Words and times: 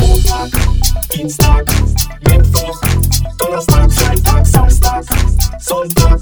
Montag, 0.00 0.50
Dienstag, 1.14 1.64
Mittwoch, 2.28 2.80
Donnerstag, 3.38 3.92
Freitag, 3.92 4.46
Samstag, 4.46 5.04
Sonntag, 5.60 6.20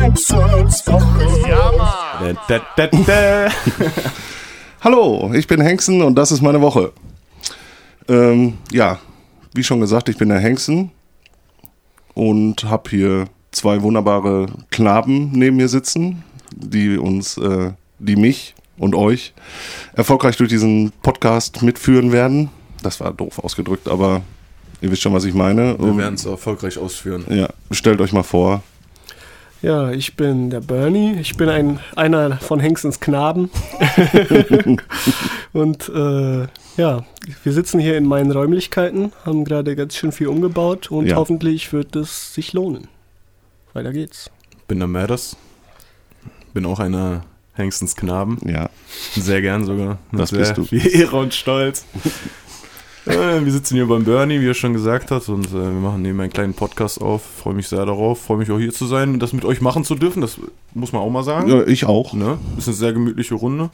Hexenswoche. 0.00 1.48
Ja, 1.48 1.72
Mann. 1.78 2.38
Da, 2.48 2.60
da, 2.76 2.86
da. 2.86 3.48
Hallo, 4.82 5.32
ich 5.32 5.46
bin 5.46 5.62
Hengsten 5.62 6.02
und 6.02 6.16
das 6.16 6.32
ist 6.32 6.42
meine 6.42 6.60
Woche. 6.60 6.92
Ähm, 8.06 8.58
ja, 8.70 8.98
wie 9.54 9.64
schon 9.64 9.80
gesagt, 9.80 10.10
ich 10.10 10.18
bin 10.18 10.28
der 10.28 10.40
Hengsten 10.40 10.90
und 12.12 12.64
habe 12.64 12.90
hier 12.90 13.24
zwei 13.52 13.80
wunderbare 13.80 14.48
Knaben 14.70 15.30
neben 15.32 15.56
mir 15.56 15.68
sitzen, 15.68 16.24
die 16.54 16.98
uns, 16.98 17.38
äh, 17.38 17.72
die 17.98 18.16
mich 18.16 18.54
und 18.78 18.94
euch 18.94 19.32
erfolgreich 19.94 20.36
durch 20.36 20.48
diesen 20.48 20.92
Podcast 21.02 21.62
mitführen 21.62 22.12
werden. 22.12 22.50
Das 22.82 23.00
war 23.00 23.12
doof 23.12 23.38
ausgedrückt, 23.38 23.88
aber 23.88 24.22
ihr 24.80 24.90
wisst 24.90 25.02
schon, 25.02 25.12
was 25.14 25.24
ich 25.24 25.34
meine. 25.34 25.78
Wir 25.78 25.96
werden 25.96 26.14
es 26.14 26.24
erfolgreich 26.26 26.78
ausführen. 26.78 27.24
Ja, 27.28 27.48
stellt 27.70 28.00
euch 28.00 28.12
mal 28.12 28.22
vor. 28.22 28.62
Ja, 29.62 29.90
ich 29.92 30.14
bin 30.14 30.50
der 30.50 30.60
Bernie. 30.60 31.14
Ich 31.18 31.38
bin 31.38 31.48
ein, 31.48 31.80
einer 31.96 32.36
von 32.36 32.60
Hengstens 32.60 33.00
Knaben. 33.00 33.48
und 35.54 35.88
äh, 35.88 36.46
ja, 36.76 37.04
wir 37.42 37.52
sitzen 37.52 37.78
hier 37.80 37.96
in 37.96 38.04
meinen 38.04 38.30
Räumlichkeiten, 38.30 39.12
haben 39.24 39.44
gerade 39.46 39.74
ganz 39.76 39.96
schön 39.96 40.12
viel 40.12 40.28
umgebaut 40.28 40.90
und 40.90 41.06
Ja. 41.06 41.16
hoffentlich 41.16 41.72
wird 41.72 41.96
es 41.96 42.34
sich 42.34 42.52
lohnen. 42.52 42.88
Weiter 43.72 43.92
geht's. 43.92 44.30
Bin 44.68 44.78
der 44.80 44.88
Madders. 44.88 45.36
Bin 46.52 46.66
auch 46.66 46.78
einer 46.80 47.24
Hengstens 47.54 47.94
Knaben. 47.96 48.38
Ja, 48.44 48.68
Sehr 49.14 49.40
gern 49.42 49.64
sogar. 49.64 49.98
Mit 50.10 50.20
Das 50.20 50.30
sehr 50.30 50.40
bist 50.40 50.56
du. 50.56 50.64
Viel 50.64 50.86
Ehre 50.86 51.16
und 51.16 51.34
Stolz. 51.34 51.84
Äh, 53.06 53.44
wir 53.44 53.52
sitzen 53.52 53.74
hier 53.74 53.86
beim 53.86 54.04
Bernie, 54.04 54.40
wie 54.40 54.48
er 54.48 54.54
schon 54.54 54.72
gesagt 54.72 55.10
hat, 55.10 55.28
und 55.28 55.48
äh, 55.48 55.52
wir 55.52 55.60
machen 55.72 56.00
neben 56.00 56.18
einen 56.20 56.32
kleinen 56.32 56.54
Podcast 56.54 57.02
auf. 57.02 57.20
Freue 57.22 57.52
mich 57.52 57.68
sehr 57.68 57.84
darauf. 57.84 58.22
Freue 58.22 58.38
mich 58.38 58.50
auch 58.50 58.56
hier 58.58 58.72
zu 58.72 58.86
sein 58.86 59.10
und 59.12 59.18
das 59.20 59.34
mit 59.34 59.44
euch 59.44 59.60
machen 59.60 59.84
zu 59.84 59.94
dürfen. 59.94 60.22
Das 60.22 60.38
muss 60.72 60.92
man 60.92 61.02
auch 61.02 61.10
mal 61.10 61.22
sagen. 61.22 61.50
ja 61.50 61.66
ich 61.66 61.84
auch. 61.84 62.14
Ne? 62.14 62.38
Ist 62.56 62.66
eine 62.66 62.74
sehr 62.74 62.94
gemütliche 62.94 63.34
Runde. 63.34 63.68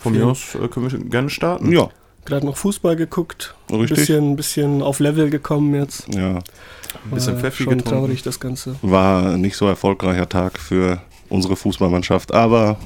Von 0.00 0.12
mir 0.12 0.20
Vielen- 0.20 0.30
aus 0.30 0.54
äh, 0.54 0.66
können 0.68 0.90
wir 0.90 0.98
gerne 0.98 1.28
starten. 1.28 1.70
Ja, 1.72 1.90
Gerade 2.24 2.46
noch 2.46 2.56
Fußball 2.56 2.96
geguckt. 2.96 3.54
Richtig. 3.70 3.98
Bisschen, 3.98 4.34
bisschen 4.34 4.80
auf 4.80 4.98
Level 4.98 5.28
gekommen 5.28 5.74
jetzt. 5.74 6.08
ja. 6.14 6.36
Ein 6.38 7.10
bisschen 7.12 7.34
War 7.34 7.40
Pfeffi 7.42 7.64
schon 7.64 7.76
getrunken. 7.76 7.98
traurig 8.06 8.22
das 8.22 8.40
Ganze. 8.40 8.76
War 8.80 9.36
nicht 9.36 9.56
so 9.58 9.66
erfolgreicher 9.66 10.26
Tag 10.26 10.58
für 10.58 11.02
unsere 11.28 11.54
Fußballmannschaft, 11.56 12.32
aber 12.32 12.78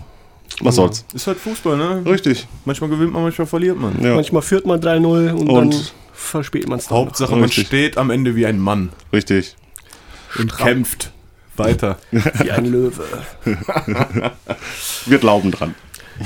was 0.60 0.74
soll's. 0.76 1.04
Ist 1.14 1.26
halt 1.26 1.38
Fußball, 1.38 1.76
ne? 1.76 2.02
Richtig. 2.06 2.46
Manchmal 2.64 2.90
gewinnt 2.90 3.12
man, 3.12 3.22
manchmal 3.22 3.46
verliert 3.46 3.78
man. 3.78 4.02
Ja, 4.02 4.14
Manchmal 4.14 4.42
führt 4.42 4.66
man 4.66 4.80
3-0 4.80 5.30
und, 5.32 5.46
dann 5.48 5.56
Und- 5.56 5.92
verspielt 6.12 6.68
man 6.68 6.78
es 6.78 6.88
dann. 6.88 6.98
Hauptsache, 6.98 7.32
man 7.32 7.44
Richtig. 7.44 7.66
steht 7.68 7.96
am 7.98 8.10
Ende 8.10 8.34
wie 8.34 8.46
ein 8.46 8.58
Mann 8.58 8.90
richtig. 9.12 9.54
und 10.38 10.56
kämpft 10.56 11.12
weiter. 11.56 11.98
Wie 12.10 12.50
ein 12.52 12.66
Löwe. 12.66 13.02
Wir 15.06 15.18
glauben 15.18 15.50
dran. 15.50 15.74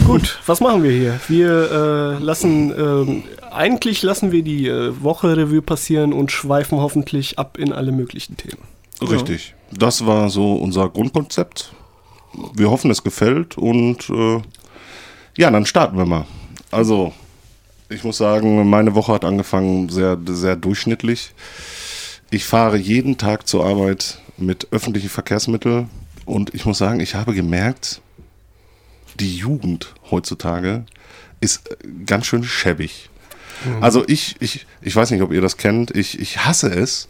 Gut, 0.06 0.39
was 0.47 0.61
machen 0.61 0.83
wir 0.83 0.91
hier? 0.91 1.20
Wir 1.28 1.70
äh, 2.19 2.23
lassen, 2.23 2.73
ähm, 2.78 3.23
eigentlich 3.50 4.03
lassen 4.03 4.33
wir 4.33 4.43
die 4.43 4.67
äh, 4.69 4.93
Woche 5.03 5.37
Revue 5.37 5.61
passieren 5.62 6.12
und 6.15 6.33
schweifen 6.33 6.78
hoffentlich 6.78 7.39
ab 7.39 7.59
in 7.59 7.73
alle 7.73 7.93
möglichen 7.93 8.37
Themen. 8.39 8.62
Richtig. 9.03 9.55
Das 9.70 10.06
war 10.06 10.31
so 10.31 10.55
unser 10.55 10.89
Grundkonzept. 10.89 11.73
Wir 12.55 12.70
hoffen, 12.70 12.91
es 12.91 13.02
gefällt 13.02 13.58
und 13.58 14.08
äh, 14.11 14.41
ja, 15.36 15.50
dann 15.50 15.66
starten 15.66 15.97
wir 15.97 16.06
mal. 16.06 16.27
Also, 16.70 17.12
ich 17.88 18.05
muss 18.05 18.16
sagen, 18.16 18.69
meine 18.69 18.94
Woche 18.94 19.12
hat 19.12 19.25
angefangen 19.25 19.88
sehr, 19.88 20.19
sehr 20.27 20.56
durchschnittlich. 20.56 21.33
Ich 22.30 22.44
fahre 22.44 22.77
jeden 22.78 23.19
Tag 23.19 23.47
zur 23.47 23.66
Arbeit 23.66 24.19
mit 24.38 24.69
öffentlichen 24.72 25.10
Verkehrsmitteln 25.10 25.91
und 26.25 26.54
ich 26.54 26.65
muss 26.65 26.78
sagen, 26.78 27.00
ich 27.00 27.15
habe 27.15 27.34
gemerkt, 27.34 28.00
die 29.20 29.37
Jugend 29.37 29.94
heutzutage 30.10 30.84
ist 31.41 31.70
äh, 31.70 31.76
ganz 32.06 32.26
schön 32.26 32.44
schäbig. 32.44 33.10
Also 33.81 34.04
ich, 34.09 34.37
ich, 34.41 34.66
ich 34.81 34.97
weiß 34.97 35.10
nicht, 35.10 35.22
ob 35.22 35.32
ihr 35.32 35.41
das 35.41 35.56
kennt, 35.56 35.94
ich, 35.94 36.19
ich 36.19 36.44
hasse 36.44 36.69
es, 36.69 37.09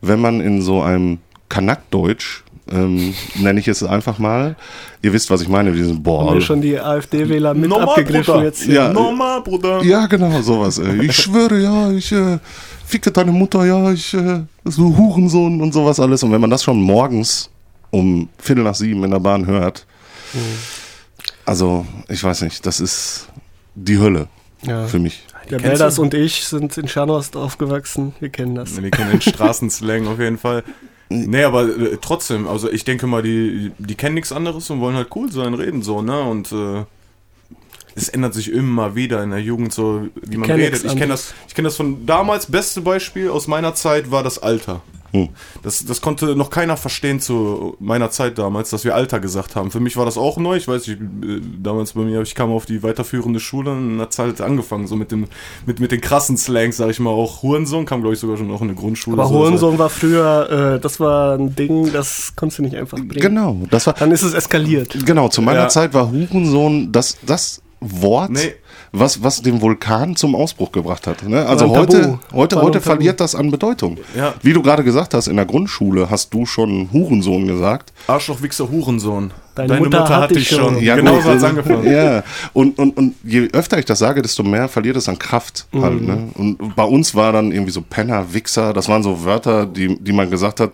wenn 0.00 0.20
man 0.20 0.40
in 0.40 0.62
so 0.62 0.82
einem 0.82 1.18
Kanackdeutsch, 1.48 2.43
ähm, 2.72 3.14
nenne 3.36 3.60
ich 3.60 3.68
es 3.68 3.82
einfach 3.82 4.18
mal, 4.18 4.56
ihr 5.02 5.12
wisst, 5.12 5.30
was 5.30 5.42
ich 5.42 5.48
meine, 5.48 5.72
diesen 5.72 5.96
Haben 5.96 6.02
Boah. 6.02 6.34
wir 6.34 6.40
schon 6.40 6.60
die 6.62 6.78
AfD-Wähler 6.78 7.54
mit 7.54 7.68
Normal, 7.68 7.88
abgegriffen 7.88 8.34
Bruder. 8.34 8.44
jetzt 8.46 8.62
hier? 8.62 8.74
Ja. 8.74 8.92
Normal, 8.92 9.42
Bruder. 9.42 9.82
Ja, 9.82 10.06
genau, 10.06 10.40
sowas. 10.42 10.78
Ey. 10.78 11.04
Ich 11.06 11.16
schwöre, 11.16 11.58
ja, 11.60 11.90
ich 11.92 12.10
äh, 12.12 12.38
ficke 12.86 13.10
deine 13.10 13.32
Mutter, 13.32 13.64
ja, 13.66 13.90
ich, 13.92 14.14
äh, 14.14 14.40
so 14.64 14.96
Hurensohn 14.96 15.60
und 15.60 15.72
sowas 15.74 16.00
alles. 16.00 16.22
Und 16.22 16.32
wenn 16.32 16.40
man 16.40 16.50
das 16.50 16.62
schon 16.62 16.80
morgens 16.80 17.50
um 17.90 18.28
Viertel 18.38 18.64
nach 18.64 18.74
sieben 18.74 19.04
in 19.04 19.10
der 19.10 19.20
Bahn 19.20 19.46
hört, 19.46 19.86
also, 21.44 21.86
ich 22.08 22.22
weiß 22.24 22.42
nicht, 22.42 22.64
das 22.66 22.80
ist 22.80 23.28
die 23.74 23.98
Hölle 23.98 24.28
Ja. 24.62 24.86
für 24.86 24.98
mich. 24.98 25.24
Der 25.50 25.58
Belders 25.58 25.98
und 25.98 26.14
ich 26.14 26.44
sind 26.46 26.76
in 26.78 26.88
Scharnhorst 26.88 27.36
aufgewachsen. 27.36 28.14
Wir 28.18 28.30
kennen 28.30 28.54
das. 28.54 28.80
Wir 28.80 28.90
kennen 28.90 29.10
den 29.10 29.20
Straßenslang 29.20 30.06
auf 30.06 30.18
jeden 30.18 30.38
Fall. 30.38 30.64
Nee, 31.08 31.44
aber 31.44 31.64
äh, 31.68 31.98
trotzdem, 32.00 32.48
also 32.48 32.70
ich 32.70 32.84
denke 32.84 33.06
mal, 33.06 33.22
die, 33.22 33.72
die 33.78 33.94
kennen 33.94 34.14
nichts 34.14 34.32
anderes 34.32 34.70
und 34.70 34.80
wollen 34.80 34.96
halt 34.96 35.14
cool 35.14 35.30
sein, 35.30 35.54
reden 35.54 35.82
so, 35.82 36.02
ne? 36.02 36.20
Und 36.22 36.50
äh, 36.52 36.84
es 37.94 38.08
ändert 38.08 38.34
sich 38.34 38.50
immer 38.52 38.94
wieder 38.94 39.22
in 39.22 39.30
der 39.30 39.40
Jugend 39.40 39.72
so, 39.72 40.08
wie 40.22 40.36
man 40.36 40.50
redet. 40.50 40.84
Ich 40.84 40.96
kenne 40.96 41.08
das, 41.08 41.34
ich 41.48 41.54
kenn 41.54 41.64
das 41.64 41.76
von 41.76 42.06
damals, 42.06 42.46
beste 42.46 42.80
Beispiel 42.80 43.30
aus 43.30 43.46
meiner 43.46 43.74
Zeit 43.74 44.10
war 44.10 44.22
das 44.22 44.38
Alter. 44.38 44.82
Hm. 45.12 45.28
Das, 45.62 45.84
das 45.84 46.00
konnte 46.00 46.34
noch 46.34 46.50
keiner 46.50 46.76
verstehen 46.76 47.20
zu 47.20 47.76
meiner 47.78 48.10
Zeit 48.10 48.36
damals, 48.36 48.70
dass 48.70 48.84
wir 48.84 48.96
Alter 48.96 49.20
gesagt 49.20 49.54
haben. 49.54 49.70
Für 49.70 49.78
mich 49.78 49.96
war 49.96 50.04
das 50.04 50.18
auch 50.18 50.38
neu. 50.38 50.56
Ich 50.56 50.66
weiß, 50.66 50.88
ich, 50.88 50.94
äh, 50.94 51.40
damals 51.62 51.92
bei 51.92 52.00
mir, 52.00 52.20
ich 52.22 52.34
kam 52.34 52.50
auf 52.50 52.66
die 52.66 52.82
weiterführende 52.82 53.38
Schule 53.38 53.70
und 53.70 54.00
hat 54.00 54.18
halt 54.18 54.40
angefangen, 54.40 54.88
so 54.88 54.96
mit 54.96 55.12
dem, 55.12 55.28
mit, 55.66 55.78
mit 55.78 55.92
den 55.92 56.00
krassen 56.00 56.36
Slangs, 56.36 56.78
sag 56.78 56.90
ich 56.90 56.98
mal, 56.98 57.10
auch 57.10 57.44
Hurensohn 57.44 57.86
kam, 57.86 58.00
glaube 58.00 58.14
ich, 58.14 58.20
sogar 58.20 58.36
schon 58.36 58.48
noch 58.48 58.60
in 58.60 58.66
der 58.66 58.76
Grundschule. 58.76 59.16
Aber 59.22 59.28
so, 59.28 59.36
Hurensohn 59.36 59.78
war 59.78 59.88
früher, 59.88 60.74
äh, 60.74 60.80
das 60.80 60.98
war 60.98 61.38
ein 61.38 61.54
Ding, 61.54 61.92
das 61.92 62.32
konntest 62.34 62.58
du 62.58 62.62
nicht 62.64 62.74
einfach 62.74 62.98
bringen. 62.98 63.20
Genau, 63.20 63.56
das 63.70 63.86
war, 63.86 63.94
Dann 63.94 64.10
ist 64.10 64.22
es 64.22 64.34
eskaliert. 64.34 64.96
genau, 65.06 65.28
zu 65.28 65.42
meiner 65.42 65.60
Ja. 65.60 65.68
Zeit 65.68 65.94
war 65.94 66.10
Hurensohn 66.10 66.90
das, 66.90 67.18
das 67.24 67.62
Wort, 67.86 68.30
Nee. 68.30 68.54
was, 68.92 69.22
was 69.22 69.42
den 69.42 69.60
Vulkan 69.60 70.16
zum 70.16 70.34
Ausbruch 70.34 70.72
gebracht 70.72 71.06
hat. 71.06 71.22
Ne? 71.28 71.44
Also 71.46 71.66
Tabu. 71.66 71.76
heute, 71.80 72.18
heute, 72.32 72.60
heute 72.62 72.80
verliert 72.80 73.20
das 73.20 73.34
an 73.34 73.50
Bedeutung. 73.50 73.98
Ja. 74.16 74.34
Wie 74.42 74.52
du 74.52 74.62
gerade 74.62 74.84
gesagt 74.84 75.14
hast, 75.14 75.26
in 75.28 75.36
der 75.36 75.44
Grundschule 75.46 76.08
hast 76.10 76.32
du 76.32 76.46
schon 76.46 76.88
Hurensohn 76.92 77.46
gesagt. 77.46 77.92
Arschloch, 78.06 78.40
Wichser, 78.42 78.70
Hurensohn. 78.70 79.32
Deine 79.54 79.76
Mutter 79.78 80.08
hat 80.08 80.30
dich 80.34 80.48
schon. 80.48 80.80
Ja, 80.82 80.96
genau 80.96 81.12
so 81.12 81.18
hat's 81.18 81.26
also- 81.28 81.46
angefangen. 81.46 81.90
Ja, 81.90 82.24
und, 82.52 82.78
und, 82.78 82.96
und 82.96 83.14
je 83.22 83.48
öfter 83.52 83.78
ich 83.78 83.84
das 83.84 84.00
sage, 84.00 84.20
desto 84.22 84.42
mehr 84.42 84.68
verliert 84.68 84.96
es 84.96 85.08
an 85.08 85.18
Kraft 85.18 85.66
halt. 85.72 86.00
Mhm. 86.00 86.06
Ne? 86.06 86.28
Und 86.34 86.74
bei 86.76 86.82
uns 86.84 87.14
war 87.14 87.32
dann 87.32 87.52
irgendwie 87.52 87.70
so 87.72 87.80
Penner, 87.82 88.32
Wichser, 88.32 88.72
das 88.72 88.88
waren 88.88 89.02
so 89.02 89.24
Wörter, 89.24 89.66
die, 89.66 89.96
die 90.00 90.12
man 90.12 90.30
gesagt 90.30 90.58
hat, 90.60 90.72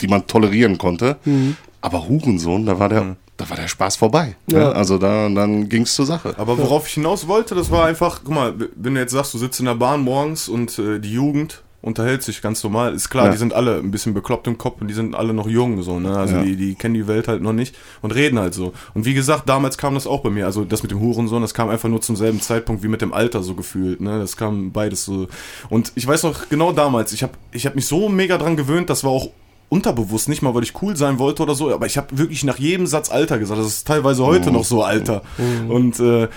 die 0.00 0.06
man 0.08 0.26
tolerieren 0.26 0.78
konnte. 0.78 1.16
Mhm. 1.24 1.56
Aber 1.82 2.08
Hurensohn, 2.08 2.64
da 2.64 2.78
war 2.78 2.88
der, 2.88 3.16
da 3.44 3.50
war 3.50 3.56
der 3.56 3.68
Spaß 3.68 3.96
vorbei. 3.96 4.36
Ja. 4.46 4.58
Ne? 4.58 4.74
Also 4.74 4.98
da, 4.98 5.28
dann 5.28 5.68
ging 5.68 5.82
es 5.82 5.94
zur 5.94 6.06
Sache. 6.06 6.34
Aber 6.38 6.58
worauf 6.58 6.88
ich 6.88 6.94
hinaus 6.94 7.28
wollte, 7.28 7.54
das 7.54 7.70
war 7.70 7.86
einfach, 7.86 8.20
guck 8.24 8.34
mal, 8.34 8.54
wenn 8.76 8.94
du 8.94 9.00
jetzt 9.00 9.12
sagst, 9.12 9.34
du 9.34 9.38
sitzt 9.38 9.60
in 9.60 9.66
der 9.66 9.74
Bahn 9.74 10.00
morgens 10.00 10.48
und 10.48 10.78
äh, 10.78 10.98
die 10.98 11.12
Jugend 11.12 11.62
unterhält 11.82 12.22
sich 12.22 12.40
ganz 12.40 12.64
normal, 12.64 12.94
ist 12.94 13.10
klar, 13.10 13.26
Ja. 13.26 13.32
die 13.32 13.36
sind 13.36 13.52
alle 13.52 13.76
ein 13.78 13.90
bisschen 13.90 14.14
bekloppt 14.14 14.46
im 14.46 14.56
Kopf 14.56 14.80
und 14.80 14.88
die 14.88 14.94
sind 14.94 15.14
alle 15.14 15.34
noch 15.34 15.46
jung, 15.46 15.82
so, 15.82 16.00
ne? 16.00 16.16
Also 16.16 16.36
Ja. 16.36 16.42
die, 16.42 16.56
die 16.56 16.74
kennen 16.76 16.94
die 16.94 17.06
Welt 17.06 17.28
halt 17.28 17.42
noch 17.42 17.52
nicht 17.52 17.76
und 18.00 18.14
reden 18.14 18.38
halt 18.38 18.54
so. 18.54 18.72
Und 18.94 19.04
wie 19.04 19.12
gesagt, 19.12 19.46
damals 19.50 19.76
kam 19.76 19.92
das 19.92 20.06
auch 20.06 20.20
bei 20.22 20.30
mir, 20.30 20.46
also 20.46 20.64
das 20.64 20.82
mit 20.82 20.92
dem 20.92 21.00
Hurensohn, 21.00 21.42
das 21.42 21.52
kam 21.52 21.68
einfach 21.68 21.90
nur 21.90 22.00
zum 22.00 22.16
selben 22.16 22.40
Zeitpunkt 22.40 22.82
wie 22.82 22.88
mit 22.88 23.02
dem 23.02 23.12
Alter 23.12 23.42
so 23.42 23.54
gefühlt, 23.54 24.00
ne? 24.00 24.18
Das 24.18 24.38
kam 24.38 24.72
beides 24.72 25.04
so. 25.04 25.28
Und 25.68 25.92
ich 25.94 26.06
weiß 26.06 26.22
noch 26.22 26.48
genau 26.48 26.72
damals, 26.72 27.12
ich 27.12 27.22
habe 27.22 27.34
ich 27.52 27.66
hab 27.66 27.74
mich 27.74 27.86
so 27.86 28.08
mega 28.08 28.38
dran 28.38 28.56
gewöhnt, 28.56 28.88
das 28.88 29.04
war 29.04 29.10
auch 29.10 29.28
unterbewusst, 29.74 30.28
nicht 30.28 30.40
mal, 30.42 30.54
weil 30.54 30.62
ich 30.62 30.80
cool 30.82 30.96
sein 30.96 31.18
wollte 31.18 31.42
oder 31.42 31.54
so, 31.54 31.72
aber 31.74 31.86
ich 31.86 31.96
habe 31.96 32.16
wirklich 32.16 32.44
nach 32.44 32.58
jedem 32.58 32.86
Satz 32.86 33.10
Alter 33.10 33.38
gesagt. 33.38 33.58
Das 33.60 33.66
ist 33.66 33.86
teilweise 33.86 34.24
heute 34.24 34.50
noch 34.52 34.64
so 34.64 34.82
Alter. 34.82 35.22
Und 35.68 35.98
äh, 36.00 36.28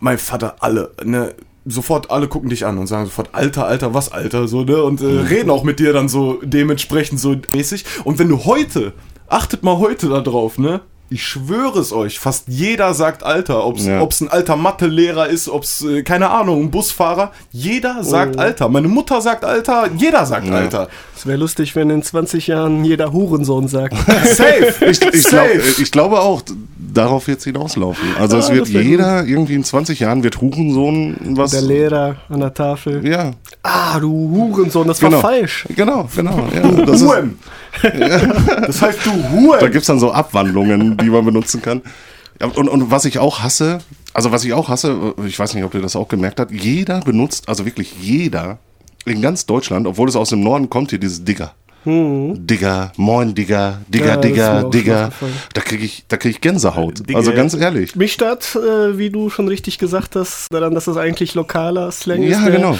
mein 0.00 0.18
Vater, 0.18 0.56
alle, 0.60 0.92
ne, 1.04 1.34
sofort 1.64 2.10
alle 2.10 2.28
gucken 2.28 2.50
dich 2.50 2.64
an 2.64 2.78
und 2.78 2.86
sagen 2.86 3.06
sofort, 3.06 3.30
Alter, 3.32 3.66
Alter, 3.66 3.94
was 3.94 4.12
Alter, 4.12 4.46
so, 4.46 4.62
ne, 4.64 4.82
und 4.82 5.00
äh, 5.00 5.06
reden 5.06 5.50
auch 5.50 5.64
mit 5.64 5.80
dir 5.80 5.92
dann 5.92 6.08
so 6.08 6.40
dementsprechend 6.42 7.18
so 7.20 7.36
mäßig. 7.52 7.84
Und 8.04 8.18
wenn 8.18 8.28
du 8.28 8.44
heute, 8.44 8.92
achtet 9.28 9.62
mal 9.62 9.78
heute 9.78 10.08
da 10.08 10.20
drauf, 10.20 10.58
ne, 10.58 10.80
ich 11.12 11.22
schwöre 11.24 11.78
es 11.80 11.92
euch, 11.92 12.18
fast 12.18 12.44
jeder 12.48 12.94
sagt 12.94 13.22
Alter. 13.22 13.66
Ob 13.66 13.76
es 13.78 13.86
Ja. 13.86 14.00
ein 14.02 14.28
alter 14.28 14.56
Mathelehrer 14.56 15.28
ist, 15.28 15.48
ob 15.48 15.64
es, 15.64 15.82
äh, 15.84 16.02
keine 16.02 16.30
Ahnung, 16.30 16.62
ein 16.64 16.70
Busfahrer. 16.70 17.32
Jeder 17.52 18.02
sagt 18.02 18.38
Alter. 18.38 18.68
Meine 18.68 18.88
Mutter 18.88 19.20
sagt 19.20 19.44
Alter, 19.44 19.88
jeder 19.96 20.26
sagt 20.26 20.46
Ja. 20.46 20.54
Alter. 20.54 20.88
Es 21.16 21.26
wäre 21.26 21.38
lustig, 21.38 21.76
wenn 21.76 21.90
in 21.90 22.02
20 22.02 22.46
Jahren 22.48 22.84
jeder 22.84 23.12
Hurensohn 23.12 23.68
sagt. 23.68 23.94
Safe. 24.24 24.74
Ich, 24.92 25.00
ich, 25.02 25.24
glaub, 25.24 25.46
Safe. 25.48 25.82
ich 25.82 25.90
glaube 25.92 26.20
auch, 26.20 26.42
darauf 26.78 27.26
wird 27.28 27.38
es 27.38 27.44
hinauslaufen. 27.44 28.04
Also 28.18 28.36
es 28.38 28.50
Ah, 28.50 28.54
wird 28.54 28.68
jeder, 28.68 29.24
irgendwie 29.24 29.54
in 29.54 29.64
20 29.64 30.00
Jahren 30.00 30.22
wird 30.24 30.40
Hurensohn 30.40 31.16
was. 31.36 31.52
Der 31.52 31.62
Lehrer 31.62 32.16
an 32.28 32.40
der 32.40 32.52
Tafel. 32.54 33.06
Ja, 33.06 33.32
Ah, 33.62 34.00
du 34.00 34.10
Hurensohn, 34.10 34.88
das 34.88 35.00
war 35.02 35.10
genau. 35.10 35.20
falsch. 35.22 35.66
Genau, 35.76 36.08
genau. 36.14 36.48
Ja, 36.54 36.62
das 36.84 37.00
ist. 37.02 37.08
Das 37.80 38.82
heißt, 38.82 39.06
du 39.06 39.10
Huren. 39.30 39.60
da 39.60 39.68
gibt 39.68 39.82
es 39.82 39.86
dann 39.86 39.98
so 39.98 40.12
Abwandlungen, 40.12 40.96
die 40.96 41.10
man 41.10 41.24
benutzen 41.24 41.62
kann. 41.62 41.82
Und, 42.40 42.68
und 42.68 42.90
was 42.90 43.04
ich 43.04 43.18
auch 43.18 43.40
hasse, 43.40 43.78
also 44.14 44.32
was 44.32 44.44
ich 44.44 44.52
auch 44.52 44.68
hasse, 44.68 45.14
ich 45.26 45.38
weiß 45.38 45.54
nicht, 45.54 45.64
ob 45.64 45.74
ihr 45.74 45.80
das 45.80 45.96
auch 45.96 46.08
gemerkt 46.08 46.40
habt, 46.40 46.50
jeder 46.50 47.00
benutzt, 47.00 47.48
also 47.48 47.64
wirklich 47.64 47.94
jeder 48.00 48.58
in 49.04 49.22
ganz 49.22 49.46
Deutschland, 49.46 49.86
obwohl 49.86 50.08
es 50.08 50.16
aus 50.16 50.30
dem 50.30 50.42
Norden 50.42 50.68
kommt, 50.68 50.90
hier 50.90 50.98
dieses 50.98 51.24
Digger. 51.24 51.54
Digger, 51.84 52.92
moin 52.96 53.34
Digger, 53.34 53.80
Digger, 53.88 54.24
Ja, 54.34 54.62
mir 54.62 54.70
Digger. 54.70 55.10
Da 55.52 55.60
kriege 55.60 55.84
ich, 55.84 56.04
da 56.08 56.16
krieg 56.16 56.32
ich 56.32 56.40
Gänsehaut. 56.40 57.08
Digger. 57.08 57.18
Also 57.18 57.32
ganz 57.32 57.54
ehrlich. 57.54 57.96
Mich 57.96 58.12
stört, 58.12 58.54
äh, 58.56 58.96
wie 58.98 59.10
du 59.10 59.30
schon 59.30 59.48
richtig 59.48 59.78
gesagt 59.78 60.14
hast, 60.16 60.52
daran, 60.52 60.74
dass 60.74 60.84
das 60.84 60.96
eigentlich 60.96 61.34
lokaler 61.34 61.90
Slang 61.90 62.22
Ja, 62.22 62.38
ist. 62.38 62.46
der- 62.46 62.52
genau. 62.56 62.78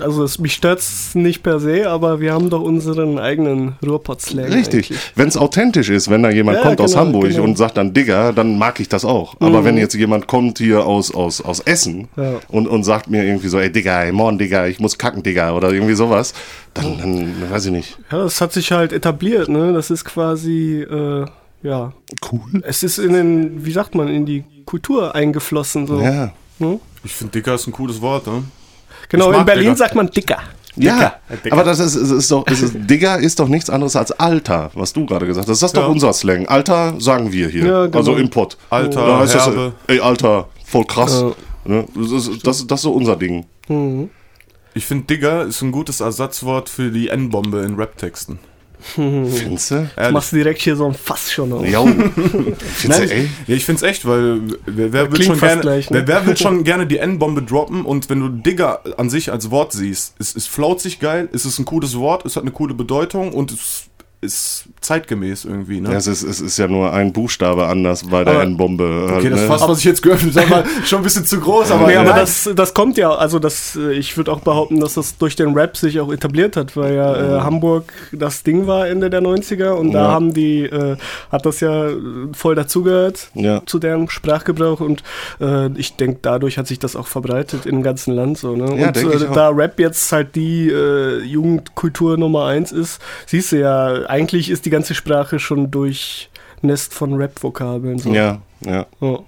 Also 0.00 0.22
es, 0.24 0.38
mich 0.38 0.54
stört 0.54 0.78
es 0.78 1.14
nicht 1.14 1.42
per 1.42 1.58
se, 1.60 1.88
aber 1.88 2.20
wir 2.20 2.32
haben 2.32 2.50
doch 2.50 2.62
unseren 2.62 3.18
eigenen 3.18 3.74
Ruhrpott-Slang. 3.84 4.52
Richtig. 4.52 4.92
Wenn 5.16 5.28
es 5.28 5.36
authentisch 5.36 5.90
ist, 5.90 6.08
wenn 6.10 6.22
da 6.22 6.30
jemand 6.30 6.58
Ja, 6.58 6.62
kommt 6.64 6.80
aus 6.80 6.92
genau, 6.92 7.04
Hamburg 7.04 7.28
genau. 7.30 7.42
und 7.44 7.58
sagt 7.58 7.76
dann 7.76 7.92
Digger, 7.92 8.32
dann 8.32 8.58
mag 8.58 8.78
ich 8.80 8.88
das 8.88 9.04
auch. 9.04 9.34
Aber 9.40 9.64
wenn 9.64 9.76
jetzt 9.76 9.94
jemand 9.94 10.26
kommt 10.26 10.58
hier 10.58 10.86
aus, 10.86 11.12
aus, 11.14 11.40
aus 11.40 11.60
Essen 11.60 12.08
Ja. 12.16 12.34
und, 12.48 12.68
und 12.68 12.84
sagt 12.84 13.10
mir 13.10 13.24
irgendwie 13.24 13.48
so, 13.48 13.58
ey 13.58 13.70
Digger, 13.72 14.04
ey, 14.04 14.12
morgen 14.12 14.38
Digger, 14.38 14.68
ich 14.68 14.78
muss 14.80 14.98
kacken, 14.98 15.22
Digger 15.22 15.54
oder 15.56 15.72
irgendwie 15.72 15.94
sowas, 15.94 16.32
dann, 16.74 16.98
dann 16.98 17.50
weiß 17.50 17.66
ich 17.66 17.72
nicht. 17.72 17.98
Ja, 18.10 18.18
das 18.18 18.40
hat 18.40 18.52
sich 18.52 18.72
halt 18.72 18.92
etabliert, 18.92 19.48
ne? 19.48 19.72
Das 19.72 19.90
ist 19.90 20.04
quasi, 20.04 20.80
äh, 20.82 21.26
ja, 21.62 21.92
Cool. 22.30 22.62
es 22.62 22.82
ist 22.82 22.98
in 22.98 23.12
den, 23.12 23.64
wie 23.64 23.72
sagt 23.72 23.94
man, 23.94 24.08
in 24.08 24.24
die 24.26 24.44
Kultur 24.64 25.14
eingeflossen. 25.14 25.86
So. 25.86 26.00
Ja. 26.00 26.32
Ne? 26.58 26.78
Ich 27.04 27.14
finde, 27.14 27.32
Dicker 27.32 27.54
ist 27.54 27.66
ein 27.66 27.72
cooles 27.72 28.00
Wort, 28.00 28.26
ne? 28.26 28.44
Genau, 29.08 29.32
in 29.32 29.44
Berlin 29.44 29.64
Digger. 29.64 29.76
sagt 29.76 29.94
man 29.94 30.08
dicker. 30.10 30.38
Ja, 30.76 31.14
Digger. 31.44 31.52
aber 31.52 31.64
das 31.64 31.80
ist, 31.80 31.96
es 31.96 32.10
ist 32.10 32.30
doch, 32.30 32.46
ist, 32.46 32.72
Digger 32.74 33.18
ist 33.18 33.40
doch 33.40 33.48
nichts 33.48 33.68
anderes 33.68 33.96
als 33.96 34.12
Alter, 34.12 34.70
was 34.74 34.92
du 34.92 35.04
gerade 35.04 35.26
gesagt 35.26 35.48
hast. 35.48 35.62
Das 35.62 35.68
ist 35.70 35.76
doch 35.76 35.82
Ja. 35.82 35.88
unser 35.88 36.12
Slang. 36.12 36.46
Alter 36.46 36.94
sagen 37.00 37.32
wir 37.32 37.48
hier. 37.48 37.64
Ja, 37.66 37.86
genau. 37.86 37.98
Also 37.98 38.14
im 38.16 38.30
Pott. 38.30 38.56
Alter, 38.70 39.04
Da 39.06 39.18
heißt 39.20 39.34
das, 39.34 39.46
Herbe. 39.46 39.72
ey 39.88 39.98
Alter, 40.00 40.48
voll 40.64 40.84
krass. 40.84 41.22
Ja. 41.22 41.32
Ne? 41.64 41.84
Das, 41.94 42.12
ist, 42.12 42.46
das, 42.46 42.66
das 42.66 42.78
ist 42.78 42.82
so 42.82 42.92
unser 42.92 43.16
Ding. 43.16 43.46
Ich 44.74 44.86
finde, 44.86 45.06
Digger 45.06 45.46
ist 45.46 45.62
ein 45.62 45.72
gutes 45.72 46.00
Ersatzwort 46.00 46.68
für 46.68 46.90
die 46.90 47.08
N-Bombe 47.08 47.60
in 47.62 47.74
Rap-Texten. 47.74 48.38
Findest 48.94 49.70
du? 49.70 49.90
Ehrlich. 49.96 50.12
Machst 50.12 50.32
du 50.32 50.36
direkt 50.36 50.62
hier 50.62 50.74
so 50.74 50.86
ein 50.86 50.94
Fass 50.94 51.30
schon 51.30 51.52
auf. 51.52 51.66
Ja. 51.66 51.84
Findest 51.84 53.02
du, 53.02 53.10
ey? 53.10 53.28
Ja, 53.46 53.54
ich 53.54 53.64
find's 53.64 53.82
echt, 53.82 54.06
weil 54.06 54.40
wer, 54.64 54.92
wer, 54.92 55.12
will, 55.12 55.22
schon 55.22 55.38
gerne, 55.38 55.60
gleich, 55.60 55.90
ne? 55.90 55.98
wer, 55.98 56.08
wer 56.08 56.26
will 56.26 56.36
schon 56.36 56.64
gerne 56.64 56.86
die 56.86 56.98
N-Bombe 56.98 57.42
droppen 57.42 57.84
und 57.84 58.08
wenn 58.08 58.20
du 58.20 58.28
Digger 58.28 58.82
an 58.96 59.10
sich 59.10 59.32
als 59.32 59.50
Wort 59.50 59.72
siehst, 59.72 60.14
es, 60.18 60.34
es 60.34 60.46
flaut 60.46 60.80
sich 60.80 60.98
geil, 60.98 61.28
es 61.32 61.44
ist 61.44 61.58
ein 61.58 61.66
cooles 61.66 61.98
Wort, 61.98 62.24
es 62.24 62.36
hat 62.36 62.42
eine 62.42 62.52
coole 62.52 62.72
Bedeutung 62.72 63.32
und 63.34 63.52
es 63.52 63.89
ist 64.22 64.64
zeitgemäß 64.82 65.46
irgendwie, 65.46 65.80
ne? 65.80 65.92
Ja, 65.92 65.96
es, 65.96 66.06
ist, 66.06 66.22
es 66.22 66.42
ist 66.42 66.58
ja 66.58 66.68
nur 66.68 66.92
ein 66.92 67.12
Buchstabe 67.12 67.66
anders 67.68 68.04
bei 68.04 68.22
der 68.22 68.34
Aber- 68.34 68.42
N-Bombe. 68.42 69.06
halt, 69.08 69.18
okay, 69.20 69.30
das 69.30 69.40
ne? 69.40 69.46
Fass, 69.46 69.66
was 69.66 69.78
ich 69.78 69.84
jetzt 69.84 70.02
geöffnet 70.02 70.36
habe, 70.36 70.50
war 70.50 70.64
schon 70.84 70.98
ein 71.00 71.04
bisschen 71.04 71.24
zu 71.24 71.40
groß, 71.40 71.70
aber, 71.70 71.86
Nee, 71.86 71.96
aber 71.96 72.10
nein. 72.10 72.18
das, 72.18 72.50
das 72.54 72.74
kommt 72.74 72.98
ja, 72.98 73.10
also 73.14 73.38
das, 73.38 73.76
äh, 73.76 73.92
ich 73.94 74.16
würde 74.18 74.30
auch 74.32 74.40
behaupten, 74.40 74.78
dass 74.80 74.94
das 74.94 75.16
durch 75.16 75.36
den 75.36 75.54
Rap 75.54 75.74
sich 75.76 76.00
auch 76.00 76.12
etabliert 76.12 76.56
hat, 76.56 76.76
weil 76.76 76.94
ja 76.96 77.38
äh, 77.38 77.40
Hamburg 77.40 77.92
das 78.12 78.42
Ding 78.42 78.66
war 78.66 78.88
Ende 78.88 79.08
der 79.08 79.22
90er 79.22 79.70
und 79.70 79.92
da 79.92 80.02
Ja. 80.02 80.08
haben 80.12 80.34
die, 80.34 80.64
äh, 80.64 80.96
hat 81.32 81.46
das 81.46 81.60
ja 81.60 81.88
äh, 81.88 81.96
voll 82.34 82.54
dazugehört 82.54 83.30
Ja. 83.34 83.62
zu 83.64 83.78
deren 83.78 84.10
Sprachgebrauch 84.10 84.80
und 84.80 85.02
äh, 85.40 85.68
ich 85.78 85.96
denke, 85.96 86.18
dadurch 86.20 86.58
hat 86.58 86.66
sich 86.66 86.78
das 86.78 86.94
auch 86.94 87.06
verbreitet 87.06 87.64
im 87.64 87.82
ganzen 87.82 88.14
Land 88.14 88.36
so, 88.36 88.54
ne? 88.54 88.78
Ja, 88.78 88.88
und 88.88 88.96
äh, 88.98 89.28
da 89.32 89.48
Rap 89.48 89.80
jetzt 89.80 90.12
halt 90.12 90.34
die 90.34 90.68
äh, 90.68 91.20
Jugendkultur 91.22 92.18
Nummer 92.18 92.44
eins 92.46 92.70
ist, 92.70 93.00
siehst 93.26 93.52
du 93.52 93.60
ja, 93.60 94.09
eigentlich 94.10 94.50
ist 94.50 94.66
die 94.66 94.70
ganze 94.70 94.94
Sprache 94.94 95.38
schon 95.38 95.70
durchnässt 95.70 96.92
von 96.92 97.14
Rap-Vokabeln. 97.14 97.98
So. 97.98 98.12
Ja, 98.12 98.42
ja. 98.64 98.86
Ja. 99.00 99.18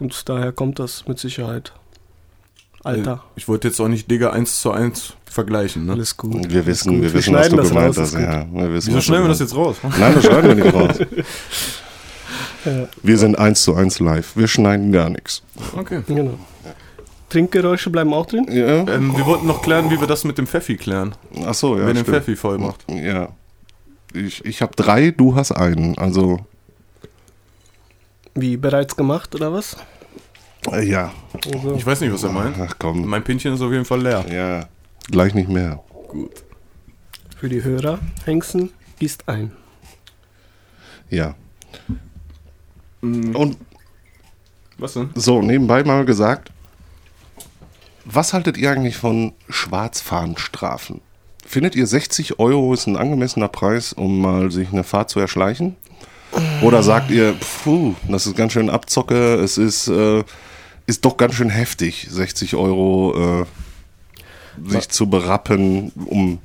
Und 0.00 0.28
daher 0.28 0.52
kommt 0.52 0.78
das 0.78 1.06
mit 1.06 1.18
Sicherheit. 1.18 1.72
Alter, 2.84 3.22
Ich 3.36 3.46
wollte 3.46 3.68
jetzt 3.68 3.78
auch 3.80 3.86
nicht 3.86 4.10
Digger 4.10 4.32
1 4.32 4.60
zu 4.60 4.72
1 4.72 5.14
vergleichen, 5.24 5.86
ne? 5.86 5.92
alles 5.92 6.16
gut. 6.16 6.52
Wir 6.52 6.66
wissen, 6.66 6.94
gut. 6.94 7.02
wir 7.02 7.12
Wir 7.12 7.14
wissen, 7.14 7.34
was 7.34 7.46
schneiden 7.46 7.56
du 7.56 7.62
das 7.62 7.68
gemeint 7.68 7.88
raus, 7.90 7.98
hast. 7.98 8.14
Ja, 8.14 8.46
wir 8.52 8.72
wissen, 8.72 8.88
Wieso 8.88 9.00
schneiden 9.00 9.24
wir 9.24 9.28
das 9.28 9.38
jetzt 9.38 9.54
raus? 9.54 9.76
Nein, 9.82 10.14
das 10.14 10.24
schneiden 10.24 10.56
wir 10.56 10.64
nicht 10.64 10.74
raus. 10.74 10.98
Wir 13.02 13.18
sind 13.18 13.38
eins 13.38 13.62
zu 13.62 13.74
eins 13.76 14.00
live. 14.00 14.36
Wir 14.36 14.48
schneiden 14.48 14.90
gar 14.90 15.10
nichts. 15.10 15.42
Okay. 15.76 16.02
Genau. 16.08 16.38
Trinkgeräusche 17.28 17.90
bleiben 17.90 18.12
auch 18.12 18.26
drin? 18.26 18.46
Ja? 18.50 18.86
Ähm, 18.94 19.16
wir 19.16 19.26
wollten 19.26 19.46
noch 19.46 19.62
klären, 19.62 19.90
wie 19.90 20.00
wir 20.00 20.08
das 20.08 20.24
mit 20.24 20.36
dem 20.38 20.46
Pfeffi 20.48 20.76
klären. 20.76 21.14
Ach 21.46 21.54
so, 21.54 21.78
ja. 21.78 21.86
Wer 21.86 21.94
den. 21.94 22.04
Pfeffi 22.04 22.34
voll 22.34 22.58
macht. 22.58 22.84
Ja. 22.90 23.28
Ich, 24.14 24.44
ich 24.44 24.62
habe 24.62 24.74
drei, 24.76 25.10
du 25.10 25.34
hast 25.34 25.52
einen. 25.52 25.96
Also, 25.98 26.44
Wie 28.34 28.56
bereits 28.56 28.96
gemacht 28.96 29.34
oder 29.34 29.52
was? 29.52 29.76
äh, 30.70 30.84
ja. 30.84 31.12
Also, 31.52 31.74
Ich 31.74 31.84
weiß 31.86 32.00
nicht, 32.00 32.12
was 32.12 32.22
er 32.22 32.32
meint. 32.32 32.56
Ach 32.60 32.74
komm. 32.78 33.06
Mein 33.06 33.24
Pinchen 33.24 33.54
ist 33.54 33.60
auf 33.60 33.72
jeden 33.72 33.84
Fall 33.84 34.02
leer. 34.02 34.24
Ja. 34.30 34.68
Gleich 35.10 35.34
nicht 35.34 35.48
mehr. 35.48 35.82
Gut. 36.08 36.30
für 37.36 37.48
die 37.48 37.62
Hörer, 37.64 37.98
Hengsten 38.24 38.70
gießt 39.00 39.28
ein. 39.28 39.50
Ja. 41.10 41.34
Mm, 43.00 43.34
Und 43.34 43.56
Was 44.78 44.92
denn? 44.94 45.10
so, 45.14 45.42
nebenbei 45.42 45.82
mal 45.84 46.04
gesagt, 46.04 46.52
was 48.04 48.32
haltet 48.32 48.56
ihr 48.58 48.70
eigentlich 48.70 48.96
von 48.96 49.32
Schwarzfahnenstrafen? 49.48 51.00
Findet 51.52 51.74
ihr 51.76 51.86
60 51.86 52.38
Euro 52.38 52.72
ist 52.72 52.86
ein 52.86 52.96
angemessener 52.96 53.48
Preis, 53.48 53.92
um 53.92 54.22
mal 54.22 54.50
sich 54.50 54.72
eine 54.72 54.84
Fahrt 54.84 55.10
zu 55.10 55.20
erschleichen? 55.20 55.76
Oder 56.62 56.82
sagt 56.82 57.10
ihr, 57.10 57.34
puh, 57.62 57.94
das 58.08 58.26
ist 58.26 58.36
ganz 58.38 58.54
schön 58.54 58.70
Abzocke, 58.70 59.34
es 59.34 59.58
ist, 59.58 59.86
äh, 59.88 60.24
ist 60.86 61.04
doch 61.04 61.18
ganz 61.18 61.34
schön 61.34 61.50
heftig, 61.50 62.06
60 62.08 62.56
Euro 62.56 63.42
äh, 63.42 64.70
sich 64.70 64.88
zu 64.88 65.10
berappen, 65.10 65.92
um 66.06 66.38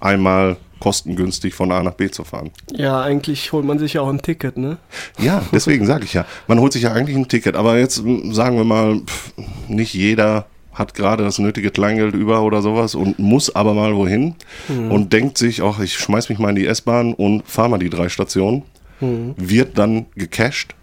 einmal 0.00 0.56
kostengünstig 0.80 1.52
von 1.52 1.70
A 1.70 1.82
nach 1.82 1.92
B 1.92 2.10
zu 2.10 2.24
fahren? 2.24 2.50
Ja, 2.72 3.02
eigentlich 3.02 3.52
holt 3.52 3.66
man 3.66 3.78
sich 3.78 3.92
ja 3.92 4.00
auch 4.00 4.08
ein 4.08 4.22
Ticket, 4.22 4.56
ne? 4.56 4.78
Ja, 5.18 5.42
deswegen 5.52 5.84
sage 5.84 6.06
ich 6.06 6.14
ja. 6.14 6.24
Man 6.48 6.58
holt 6.58 6.72
sich 6.72 6.84
ja 6.84 6.92
eigentlich 6.94 7.18
ein 7.18 7.28
Ticket, 7.28 7.54
aber 7.54 7.76
jetzt 7.76 7.96
sagen 7.96 8.56
wir 8.56 8.64
mal, 8.64 9.00
pff, 9.00 9.34
nicht 9.68 9.92
jeder 9.92 10.46
hat 10.74 10.94
gerade 10.94 11.24
das 11.24 11.38
nötige 11.38 11.70
Kleingeld 11.70 12.14
über 12.14 12.42
oder 12.42 12.62
sowas 12.62 12.94
und 12.94 13.18
muss 13.18 13.54
aber 13.54 13.74
mal 13.74 13.94
wohin 13.94 14.34
und 14.68 15.12
denkt 15.12 15.38
sich, 15.38 15.62
ach, 15.62 15.78
ich 15.80 15.94
schmeiß 15.94 16.28
mich 16.28 16.38
mal 16.38 16.50
in 16.50 16.56
die 16.56 16.66
S-Bahn 16.66 17.14
und 17.14 17.46
fahre 17.46 17.70
mal 17.70 17.78
die 17.78 17.90
drei 17.90 18.08
Stationen. 18.08 18.62
Wird 19.36 19.76
dann 19.78 20.06
gecasht. 20.14 20.74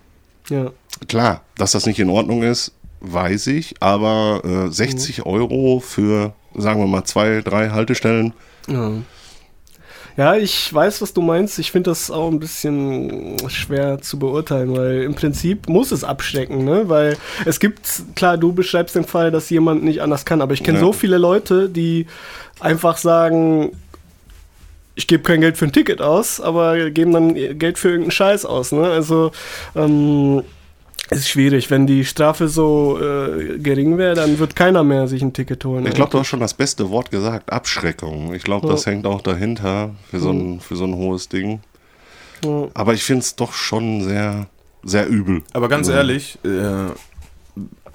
Ja. 0.50 0.72
Klar, 1.08 1.42
dass 1.58 1.72
das 1.72 1.86
nicht 1.86 2.00
in 2.00 2.10
Ordnung 2.10 2.44
ist, 2.44 2.74
weiß 3.00 3.48
ich, 3.48 3.76
aber 3.80 4.42
äh, 4.44 4.72
60 4.72 5.26
Euro 5.26 5.80
für, 5.80 6.34
sagen 6.56 6.80
wir 6.80 6.88
mal, 6.88 7.04
zwei, 7.06 7.42
drei 7.42 7.70
Haltestellen. 7.70 8.34
Ja. 8.68 8.92
Ja, 10.18 10.36
ich 10.36 10.74
weiß, 10.74 11.02
was 11.02 11.14
du 11.14 11.22
meinst. 11.22 11.58
Ich 11.60 11.72
finde 11.72 11.90
das 11.92 12.12
auch 12.12 12.30
ein 12.30 12.40
bisschen 12.40 13.38
schwer 13.50 14.02
zu 14.02 14.20
beurteilen, 14.20 14.76
weil 14.76 15.04
im 15.04 15.16
Prinzip 15.16 15.70
muss 15.70 15.92
es 15.92 16.04
abschrecken, 16.04 16.66
ne? 16.66 16.84
Weil 16.90 17.18
es 17.46 17.60
gibt, 17.60 17.82
klar, 18.16 18.38
du 18.38 18.52
beschreibst 18.54 18.96
den 18.96 19.06
Fall, 19.06 19.32
dass 19.32 19.50
jemand 19.50 19.84
nicht 19.84 20.02
anders 20.02 20.26
kann, 20.26 20.42
aber 20.42 20.54
ich 20.54 20.64
kenne 20.64 20.80
Ja. 20.80 20.84
so 20.86 20.94
viele 20.94 21.18
Leute, 21.18 21.70
die 21.70 22.08
einfach 22.60 22.98
sagen, 22.98 23.72
ich 24.96 25.08
gebe 25.08 25.24
kein 25.24 25.40
Geld 25.42 25.58
für 25.58 25.66
ein 25.66 25.72
Ticket 25.72 26.02
aus, 26.02 26.42
aber 26.42 26.90
geben 26.92 27.14
dann 27.14 27.34
Geld 27.58 27.80
für 27.80 27.88
irgendeinen 27.90 28.12
Scheiß 28.12 28.46
aus, 28.46 28.72
ne? 28.74 28.84
Also, 28.84 29.32
ähm, 29.76 30.44
ist 31.12 31.30
schwierig. 31.30 31.70
Wenn 31.70 31.88
die 31.88 32.06
Strafe 32.06 32.48
so 32.48 33.00
äh, 33.00 33.58
gering 33.60 33.98
wäre, 33.98 34.16
dann 34.16 34.40
wird 34.40 34.56
keiner 34.56 34.84
mehr 34.84 35.08
sich 35.08 35.22
ein 35.22 35.34
Ticket 35.34 35.64
holen. 35.66 35.86
Ich 35.86 35.94
glaube, 35.94 36.12
du 36.12 36.20
hast 36.20 36.28
schon 36.28 36.40
das 36.40 36.54
beste 36.54 36.90
Wort 36.90 37.12
gesagt, 37.12 37.52
Abschreckung. 37.52 38.34
Ich 38.34 38.44
glaube, 38.44 38.68
das 38.68 38.86
hängt 38.86 39.06
auch 39.06 39.22
dahinter 39.22 39.92
für 40.10 40.20
so 40.20 40.32
ein, 40.32 40.60
für 40.60 40.76
so 40.76 40.86
ein 40.86 40.96
hohes 40.96 41.30
Ding. 41.30 41.60
Ja. 42.44 42.68
Aber 42.74 42.94
ich 42.94 43.04
finde 43.04 43.22
es 43.22 43.36
doch 43.36 43.54
schon 43.54 44.04
sehr, 44.04 44.48
sehr 44.84 45.08
übel. 45.08 45.44
Aber 45.54 45.70
ganz 45.70 45.90
ehrlich, 45.90 46.40
äh, 46.44 46.92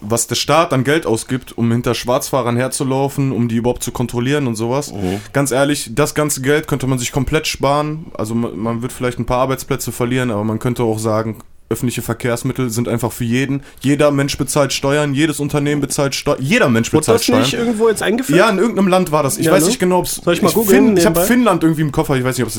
was 0.00 0.26
der 0.26 0.34
Staat 0.34 0.72
an 0.72 0.84
Geld 0.84 1.06
ausgibt, 1.06 1.56
um 1.56 1.72
hinter 1.72 1.94
Schwarzfahrern 1.94 2.56
herzulaufen, 2.56 3.32
um 3.32 3.48
die 3.48 3.56
überhaupt 3.56 3.82
zu 3.82 3.92
kontrollieren 3.92 4.46
und 4.46 4.54
sowas, 4.54 4.92
ganz 5.32 5.52
ehrlich, 5.52 5.90
das 5.94 6.14
ganze 6.14 6.42
Geld 6.42 6.68
könnte 6.68 6.86
man 6.86 6.98
sich 6.98 7.12
komplett 7.12 7.46
sparen. 7.46 8.06
Also 8.14 8.34
man, 8.34 8.56
man 8.58 8.82
wird 8.82 8.92
vielleicht 8.92 9.18
ein 9.18 9.24
paar 9.24 9.38
Arbeitsplätze 9.38 9.92
verlieren, 9.92 10.30
aber 10.30 10.44
man 10.44 10.58
könnte 10.58 10.82
auch 10.82 10.98
sagen, 10.98 11.38
öffentliche 11.68 12.02
Verkehrsmittel 12.02 12.70
sind 12.70 12.88
einfach 12.88 13.10
für 13.12 13.24
jeden. 13.24 13.62
Jeder 13.80 14.10
Mensch 14.12 14.38
bezahlt 14.38 14.72
Steuern, 14.72 15.14
jedes 15.14 15.40
Unternehmen 15.40 15.80
bezahlt 15.80 16.14
Steuern, 16.14 16.38
jeder 16.40 16.68
Mensch 16.68 16.92
Wurde 16.92 17.00
bezahlt 17.00 17.18
das 17.18 17.24
Steuern. 17.24 17.40
nicht 17.42 17.54
irgendwo 17.54 17.88
jetzt 17.88 18.02
eingeführt? 18.02 18.38
Ja, 18.38 18.48
in 18.50 18.58
irgendeinem 18.58 18.88
Land 18.88 19.10
war 19.12 19.22
das. 19.22 19.36
Ich 19.38 19.46
Ja, 19.46 19.52
weiß 19.52 19.62
ne? 19.64 19.68
nicht 19.70 19.78
genau, 19.80 19.98
ob 19.98 20.06
es. 20.06 20.16
Soll 20.16 20.34
ich 20.34 20.42
mal 20.42 20.52
googeln 20.52 20.96
Ich 20.96 21.04
habe? 21.06 21.20
Finnland 21.22 21.62
irgendwie 21.64 21.82
im 21.82 21.92
Koffer, 21.92 22.16
ich 22.16 22.24
weiß 22.24 22.38
nicht, 22.38 22.44
ob 22.46 22.50
es. 22.50 22.56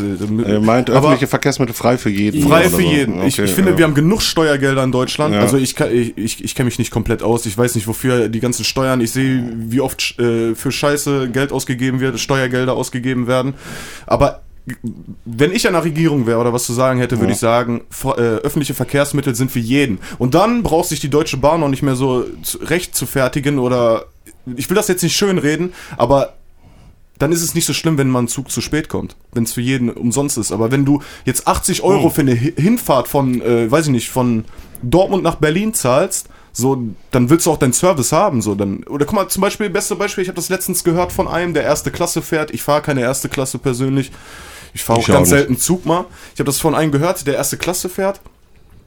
Er 0.47 0.59
meint 0.59 0.89
aber- 0.89 0.99
öffentliche 0.99 1.27
Verkehrsmittel 1.27 1.73
frei 1.73 1.97
für 1.97 2.09
jeden. 2.09 2.43
Frei 2.47 2.63
für 2.65 2.69
so. 2.71 2.79
jeden. 2.79 3.21
ich, 3.25 3.35
Okay, 3.35 3.45
ich 3.45 3.53
finde, 3.53 3.71
ja. 3.71 3.77
wir 3.77 3.85
haben 3.85 3.93
genug 3.93 4.21
Steuergelder 4.21 4.83
in 4.83 4.91
Deutschland. 4.91 5.33
Ja. 5.35 5.41
Also 5.41 5.57
ich, 5.57 5.75
kann- 5.75 5.91
ich, 5.93 6.17
ich, 6.17 6.43
ich 6.43 6.55
kenne 6.55 6.65
mich 6.65 6.77
nicht 6.79 6.91
komplett 6.91 7.23
aus. 7.23 7.45
Ich 7.45 7.57
weiß 7.57 7.75
nicht, 7.75 7.87
wofür 7.87 8.27
die 8.29 8.39
ganzen 8.39 8.65
Steuern. 8.65 8.99
Ich 9.01 9.11
sehe, 9.11 9.43
wie 9.55 9.79
oft 9.79 10.19
äh, 10.19 10.53
für 10.55 10.71
Scheiße 10.71 11.29
Geld 11.29 11.51
ausgegeben 11.51 11.99
wird, 11.99 12.19
Steuergelder 12.19 12.73
ausgegeben 12.73 13.27
werden. 13.27 13.53
Aber 14.05 14.41
wenn 15.25 15.51
ich 15.53 15.65
an 15.67 15.74
der 15.74 15.83
Regierung 15.83 16.27
wäre 16.27 16.39
oder 16.39 16.51
was 16.53 16.65
zu 16.65 16.74
sagen 16.74 17.00
hätte, 17.00 17.17
würde 17.19 17.27
Ja. 17.29 17.33
ich 17.36 17.39
sagen, 17.39 17.81
äh, 18.03 18.07
öffentliche 18.21 18.74
Verkehrsmittel 18.74 19.33
sind 19.36 19.51
für 19.51 19.59
jeden. 19.59 20.00
Und 20.17 20.33
dann 20.36 20.63
braucht 20.63 20.89
sich 20.89 21.00
die 21.00 21.09
Deutsche 21.09 21.38
Bahn 21.38 21.63
auch 21.63 21.69
nicht 21.69 21.83
mehr 21.83 21.95
so 21.95 22.25
recht 22.62 22.93
zu 22.95 23.05
fertigen 23.05 23.59
oder 23.59 24.05
ich 24.55 24.69
will 24.69 24.75
das 24.75 24.88
jetzt 24.89 25.03
nicht 25.03 25.15
schön 25.15 25.38
reden, 25.38 25.74
aber 25.97 26.33
dann 27.19 27.31
ist 27.31 27.41
es 27.41 27.55
nicht 27.55 27.65
so 27.65 27.74
schlimm, 27.74 27.97
wenn 27.97 28.09
mal 28.09 28.19
ein 28.24 28.27
Zug 28.27 28.51
zu 28.51 28.62
spät 28.62 28.89
kommt, 28.89 29.15
wenn 29.33 29.43
es 29.43 29.53
für 29.53 29.62
jeden 29.62 29.89
umsonst 29.89 30.38
ist. 30.38 30.51
Aber 30.51 30.69
wenn 30.71 30.86
du 30.86 31.01
jetzt 31.25 31.47
80 31.47 31.81
Euro 31.81 32.09
für 32.09 32.21
eine 32.21 32.36
Hi- 32.39 32.53
Hinfahrt 32.55 33.07
von, 33.07 33.41
äh, 33.41 33.71
weiß 33.71 33.86
ich 33.88 33.91
nicht, 33.91 34.09
von 34.09 34.45
Dortmund 34.83 35.24
nach 35.24 35.36
Berlin 35.36 35.74
zahlst, 35.74 36.27
so, 36.53 36.83
dann 37.12 37.29
willst 37.29 37.45
du 37.45 37.51
auch 37.51 37.57
deinen 37.57 37.74
Service 37.74 38.12
haben. 38.12 38.41
So, 38.41 38.53
dann, 38.55 38.83
oder 38.83 39.05
guck 39.05 39.15
mal, 39.15 39.27
zum 39.29 39.41
Beispiel, 39.41 39.69
beste 39.69 39.95
Beispiel, 39.95 40.24
ich 40.24 40.27
habe 40.27 40.36
das 40.36 40.50
letztens 40.50 40.83
gehört 40.83 41.12
von 41.12 41.27
einem, 41.27 41.53
der 41.53 41.63
erste 41.63 41.89
Klasse 41.91 42.21
fährt. 42.21 42.51
Ich 42.51 42.62
fahre 42.63 42.81
keine 42.81 43.01
erste 43.01 43.29
Klasse 43.29 43.57
persönlich. 43.59 44.12
Ich 44.77 44.84
fahre 44.84 45.00
auch 45.00 45.03
auch 45.03 45.07
ganz 45.07 45.29
nicht. 45.31 45.38
selten 45.39 45.57
Zug 45.57 45.86
mal. 45.88 46.05
Ich 46.36 46.39
habe 46.39 46.46
das 46.46 46.60
von 46.60 46.75
einem 46.75 46.91
gehört, 46.91 47.25
der 47.25 47.34
erste 47.36 47.57
Klasse 47.57 47.89
fährt. 47.89 48.22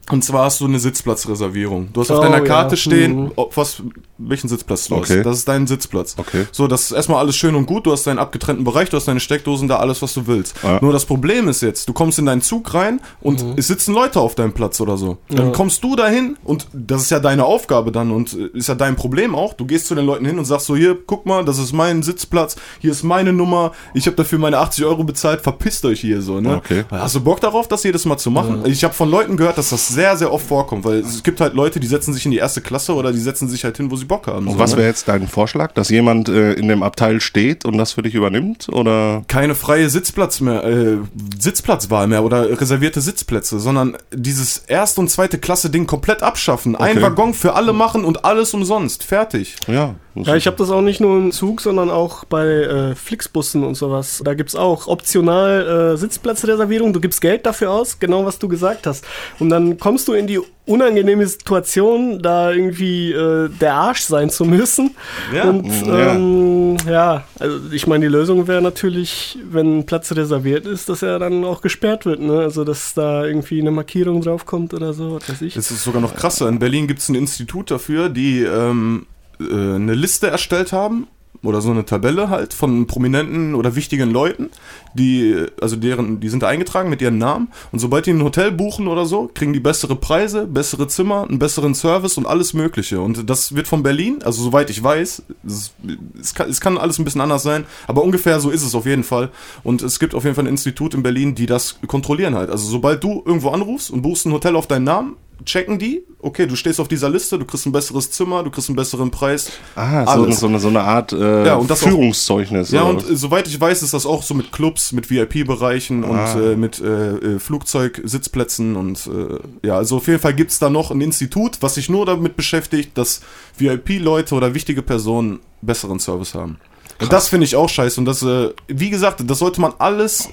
Und 0.09 0.23
zwar 0.23 0.45
hast 0.45 0.61
du 0.61 0.65
eine 0.65 0.79
Sitzplatzreservierung. 0.79 1.89
Du 1.93 1.99
hast 2.01 2.11
auf 2.11 2.19
Oh, 2.19 2.21
deiner 2.21 2.37
ja. 2.39 2.43
Karte 2.45 2.77
stehen, 2.77 3.25
Mhm. 3.25 3.31
ob 3.35 3.55
was, 3.57 3.83
welchen 4.27 4.47
Sitzplatz 4.47 4.87
du 4.87 4.95
Okay. 4.95 5.17
hast. 5.19 5.25
Das 5.25 5.37
ist 5.37 5.47
dein 5.47 5.67
Sitzplatz. 5.67 6.15
Okay. 6.17 6.45
So, 6.51 6.67
das 6.67 6.83
ist 6.85 6.91
erstmal 6.91 7.19
alles 7.19 7.35
schön 7.35 7.55
und 7.55 7.65
gut. 7.65 7.85
Du 7.85 7.91
hast 7.91 8.05
deinen 8.07 8.19
abgetrennten 8.19 8.63
Bereich, 8.63 8.89
du 8.89 8.97
hast 8.97 9.07
deine 9.07 9.19
Steckdosen, 9.19 9.67
da 9.67 9.77
alles, 9.77 10.01
was 10.01 10.13
du 10.13 10.27
willst. 10.27 10.55
Ja. 10.63 10.79
Nur 10.81 10.93
das 10.93 11.05
Problem 11.05 11.47
ist 11.47 11.61
jetzt, 11.61 11.87
du 11.89 11.93
kommst 11.93 12.19
in 12.19 12.25
deinen 12.25 12.41
Zug 12.41 12.73
rein 12.73 12.99
und 13.21 13.43
es 13.57 13.67
sitzen 13.67 13.93
Leute 13.93 14.19
auf 14.19 14.35
deinem 14.35 14.53
Platz 14.53 14.79
oder 14.81 14.97
so. 14.97 15.17
Dann 15.29 15.47
Ja. 15.47 15.51
kommst 15.51 15.83
du 15.83 15.95
dahin 15.95 16.37
und 16.43 16.67
das 16.73 17.03
ist 17.03 17.11
ja 17.11 17.19
deine 17.19 17.45
Aufgabe 17.45 17.91
dann 17.91 18.11
und 18.11 18.33
äh, 18.33 18.49
ist 18.57 18.67
ja 18.69 18.75
dein 18.75 18.95
Problem 18.95 19.35
auch. 19.35 19.53
Du 19.53 19.65
gehst 19.65 19.87
zu 19.87 19.95
den 19.95 20.05
Leuten 20.05 20.25
hin 20.25 20.37
und 20.39 20.45
sagst 20.45 20.67
so, 20.67 20.75
hier, 20.75 20.97
guck 21.05 21.25
mal, 21.25 21.43
das 21.45 21.57
ist 21.59 21.73
mein 21.73 22.03
Sitzplatz, 22.03 22.55
hier 22.79 22.91
ist 22.91 23.03
meine 23.03 23.33
Nummer, 23.33 23.71
ich 23.93 24.05
habe 24.07 24.15
dafür 24.15 24.39
meine 24.39 24.57
80 24.59 24.85
Euro 24.85 25.03
bezahlt, 25.03 25.41
verpisst 25.41 25.85
euch 25.85 25.99
hier 26.01 26.21
so, 26.21 26.39
ne? 26.41 26.55
Okay. 26.57 26.83
Hast 26.91 27.15
du 27.15 27.21
Bock 27.21 27.39
darauf, 27.41 27.67
das 27.67 27.83
jedes 27.83 28.05
Mal 28.05 28.17
zu 28.17 28.31
machen? 28.31 28.63
Ich 28.65 28.83
habe 28.83 28.93
von 28.93 29.09
Leuten 29.09 29.37
gehört, 29.37 29.57
dass 29.57 29.69
das 29.69 29.87
sehr, 29.87 30.15
sehr 30.17 30.31
oft 30.31 30.45
vorkommt, 30.47 30.85
weil 30.85 30.99
es 30.99 31.23
gibt 31.23 31.41
halt 31.41 31.53
Leute, 31.53 31.79
die 31.79 31.87
setzen 31.87 32.13
sich 32.13 32.25
in 32.25 32.31
die 32.31 32.37
erste 32.37 32.61
Klasse 32.61 32.93
oder 32.93 33.11
die 33.11 33.19
setzen 33.19 33.49
sich 33.49 33.63
halt 33.63 33.77
hin, 33.77 33.89
wo 33.91 33.95
sie 33.95 34.05
Bock 34.11 34.27
haben. 34.27 34.45
Und 34.45 34.53
so, 34.53 34.59
was 34.59 34.71
ne? 34.71 34.77
wäre 34.79 34.87
jetzt 34.89 35.07
dein 35.07 35.27
Vorschlag, 35.29 35.71
dass 35.71 35.87
jemand 35.87 36.27
äh, 36.27 36.51
in 36.51 36.67
dem 36.67 36.83
Abteil 36.83 37.21
steht 37.21 37.63
und 37.63 37.77
das 37.77 37.93
für 37.93 38.01
dich 38.01 38.13
übernimmt? 38.13 38.67
Oder 38.69 39.23
keine 39.29 39.55
freie 39.55 39.89
Sitzplatz 39.89 40.41
mehr, 40.41 40.65
äh, 40.65 40.97
Sitzplatzwahl 41.39 42.07
mehr 42.07 42.23
oder 42.23 42.59
reservierte 42.59 42.99
Sitzplätze, 42.99 43.59
sondern 43.61 43.97
dieses 44.13 44.57
erste 44.57 44.99
und 44.99 45.09
zweite 45.09 45.37
Klasse 45.37 45.69
Ding 45.69 45.87
komplett 45.87 46.23
abschaffen. 46.23 46.75
Ein 46.75 46.97
Okay. 46.97 47.03
Waggon 47.03 47.33
für 47.33 47.53
alle 47.53 47.71
machen 47.71 48.03
und 48.03 48.25
alles 48.25 48.53
umsonst. 48.53 49.03
Fertig. 49.03 49.55
ja? 49.67 49.95
Ja, 50.15 50.35
ich 50.35 50.45
habe 50.47 50.57
das 50.57 50.69
auch 50.69 50.81
nicht 50.81 50.99
nur 50.99 51.17
im 51.17 51.31
Zug, 51.31 51.61
sondern 51.61 51.89
auch 51.89 52.25
bei 52.25 52.45
äh, 52.45 52.95
Flixbussen 52.95 53.63
und 53.63 53.75
sowas. 53.75 54.21
Da 54.25 54.33
gibt's 54.33 54.55
auch 54.55 54.87
optional 54.87 55.93
äh, 55.93 55.97
Sitzplatzreservierung. 55.97 56.91
Du 56.91 56.99
gibst 56.99 57.21
Geld 57.21 57.45
dafür 57.45 57.71
aus, 57.71 57.99
genau 57.99 58.25
was 58.25 58.37
du 58.37 58.47
gesagt 58.49 58.87
hast. 58.87 59.05
Und 59.39 59.49
dann 59.49 59.77
kommst 59.77 60.07
du 60.07 60.13
in 60.13 60.27
die 60.27 60.39
unangenehme 60.65 61.25
Situation, 61.25 62.21
da 62.21 62.51
irgendwie 62.51 63.11
äh, 63.11 63.49
der 63.49 63.73
Arsch 63.73 64.01
sein 64.01 64.29
zu 64.29 64.45
müssen. 64.45 64.91
Ja. 65.33 65.49
Und 65.49 65.65
Ja. 65.87 66.13
ähm, 66.15 66.77
ja, 66.87 67.23
also 67.39 67.57
ich 67.71 67.87
meine, 67.87 68.05
die 68.05 68.11
Lösung 68.11 68.47
wäre 68.47 68.61
natürlich, 68.61 69.37
wenn 69.49 69.79
ein 69.79 69.85
Platz 69.85 70.11
reserviert 70.11 70.65
ist, 70.65 70.87
dass 70.89 71.01
er 71.01 71.19
dann 71.19 71.43
auch 71.45 71.61
gesperrt 71.61 72.05
wird. 72.05 72.19
Ne? 72.19 72.39
Also 72.39 72.63
dass 72.63 72.93
da 72.93 73.25
irgendwie 73.25 73.59
eine 73.59 73.71
Markierung 73.71 74.21
draufkommt 74.21 74.73
oder 74.73 74.93
so, 74.93 75.15
was 75.15 75.29
weiß 75.29 75.41
ich. 75.41 75.55
Es 75.55 75.71
ist 75.71 75.83
sogar 75.83 76.01
noch 76.01 76.15
krasser. 76.15 76.47
In 76.47 76.59
Berlin 76.59 76.87
gibt 76.87 76.99
es 76.99 77.09
ein 77.09 77.15
Institut 77.15 77.71
dafür, 77.71 78.09
die 78.09 78.41
ähm, 78.43 79.07
äh, 79.49 79.75
eine 79.75 79.93
Liste 79.93 80.27
erstellt 80.27 80.71
haben 80.71 81.07
oder 81.43 81.61
so 81.61 81.71
eine 81.71 81.85
Tabelle 81.85 82.29
halt 82.29 82.53
von 82.53 82.85
prominenten 82.85 83.55
oder 83.55 83.75
wichtigen 83.75 84.11
Leuten, 84.11 84.49
die 84.93 85.45
also 85.59 85.75
deren 85.75 86.19
die 86.19 86.29
sind 86.29 86.43
da 86.43 86.47
eingetragen 86.47 86.89
mit 86.89 87.01
ihren 87.01 87.17
Namen. 87.17 87.51
Und 87.71 87.79
sobald 87.79 88.05
die 88.05 88.11
ein 88.11 88.23
Hotel 88.23 88.51
buchen 88.51 88.87
oder 88.87 89.05
so, 89.05 89.29
kriegen 89.33 89.53
die 89.53 89.59
bessere 89.59 89.95
Preise, 89.95 90.45
bessere 90.45 90.87
Zimmer, 90.87 91.27
einen 91.27 91.39
besseren 91.39 91.73
Service 91.73 92.17
und 92.17 92.27
alles 92.27 92.53
mögliche. 92.53 93.01
Und 93.01 93.29
das 93.29 93.55
wird 93.55 93.67
von 93.67 93.81
Berlin, 93.81 94.19
also 94.23 94.43
soweit 94.43 94.69
ich 94.69 94.83
weiß, 94.83 95.23
es, 95.45 95.73
es, 96.19 96.33
kann, 96.35 96.49
es 96.49 96.61
kann 96.61 96.77
alles 96.77 96.99
ein 96.99 97.05
bisschen 97.05 97.21
anders 97.21 97.43
sein, 97.43 97.65
aber 97.87 98.03
ungefähr 98.03 98.39
so 98.39 98.51
ist 98.51 98.63
es 98.63 98.75
auf 98.75 98.85
jeden 98.85 99.03
Fall. 99.03 99.29
Und 99.63 99.81
es 99.81 99.99
gibt 99.99 100.13
auf 100.13 100.23
jeden 100.23 100.35
Fall 100.35 100.45
ein 100.45 100.51
Institut 100.51 100.93
in 100.93 101.01
Berlin, 101.01 101.33
die 101.33 101.47
das 101.47 101.79
kontrollieren 101.87 102.35
halt. 102.35 102.51
Also 102.51 102.69
sobald 102.69 103.03
du 103.03 103.23
irgendwo 103.25 103.49
anrufst 103.49 103.89
und 103.89 104.03
buchst 104.03 104.25
ein 104.25 104.33
Hotel 104.33 104.55
auf 104.55 104.67
deinen 104.67 104.83
Namen, 104.83 105.15
checken 105.45 105.79
die, 105.79 106.03
okay, 106.19 106.45
du 106.47 106.55
stehst 106.55 106.79
auf 106.79 106.87
dieser 106.87 107.09
Liste, 107.09 107.37
du 107.39 107.45
kriegst 107.45 107.65
ein 107.65 107.71
besseres 107.71 108.11
Zimmer, 108.11 108.43
du 108.43 108.49
kriegst 108.51 108.69
einen 108.69 108.75
besseren 108.75 109.11
Preis. 109.11 109.51
Ah, 109.75 110.05
so, 110.15 110.29
so, 110.31 110.47
eine, 110.47 110.59
so 110.59 110.67
eine 110.67 110.81
Art 110.81 111.13
äh, 111.13 111.45
Ja, 111.45 111.55
und 111.55 111.69
das 111.69 111.81
auch- 111.83 111.87
Führungszeugnis. 111.87 112.71
Ja, 112.71 112.83
und 112.83 113.09
äh, 113.09 113.15
soweit 113.15 113.47
ich 113.47 113.59
weiß, 113.59 113.81
ist 113.83 113.93
das 113.93 114.05
auch 114.05 114.23
so 114.23 114.33
mit 114.33 114.51
Clubs, 114.51 114.91
mit 114.91 115.09
VIP-Bereichen 115.09 116.03
Ah. 116.03 116.33
und 116.33 116.41
äh, 116.41 116.55
mit 116.55 116.79
äh, 116.79 117.15
äh, 117.35 117.39
Flugzeugsitzplätzen 117.39 118.75
und 118.75 119.07
äh, 119.07 119.67
ja, 119.67 119.77
also 119.77 119.97
auf 119.97 120.07
jeden 120.07 120.19
Fall 120.19 120.33
gibt 120.33 120.51
es 120.51 120.59
da 120.59 120.69
noch 120.69 120.91
ein 120.91 121.01
Institut, 121.01 121.57
was 121.61 121.75
sich 121.75 121.89
nur 121.89 122.05
damit 122.05 122.35
beschäftigt, 122.35 122.97
dass 122.97 123.21
VIP-Leute 123.57 124.35
oder 124.35 124.53
wichtige 124.53 124.81
Personen 124.81 125.39
besseren 125.61 125.99
Service 125.99 126.33
haben. 126.35 126.57
Und 127.01 127.11
das 127.11 127.29
finde 127.29 127.45
ich 127.45 127.55
auch 127.55 127.67
scheiße 127.69 127.99
und 127.99 128.05
das, 128.05 128.21
äh, 128.21 128.49
wie 128.67 128.89
gesagt, 128.91 129.23
das 129.25 129.39
sollte 129.39 129.59
man 129.59 129.73
alles 129.79 130.29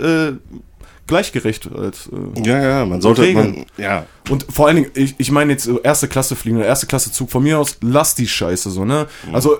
gleichgerecht 1.09 1.69
als, 1.75 2.09
äh, 2.09 2.47
ja, 2.47 2.63
ja, 2.63 2.87
man 2.87 3.01
sollte, 3.01 3.23
Regeln. 3.23 3.51
man, 3.57 3.67
ja, 3.77 4.07
und 4.31 4.47
vor 4.51 4.67
allen 4.67 4.77
Dingen, 4.77 4.91
ich, 4.95 5.15
ich 5.19 5.31
meine 5.31 5.53
jetzt 5.53 5.65
so 5.65 5.81
erste 5.81 6.09
Klasse 6.09 6.37
fliegen 6.37 6.59
oder 6.59 6.67
erste 6.67 6.87
Klasse 6.87 7.11
Zug, 7.11 7.31
von 7.31 7.43
mir 7.43 7.59
aus, 7.59 7.79
lass 7.81 8.15
die 8.15 8.29
Scheiße 8.29 8.71
so, 8.71 8.85
ne? 8.85 9.07
Also, 9.33 9.59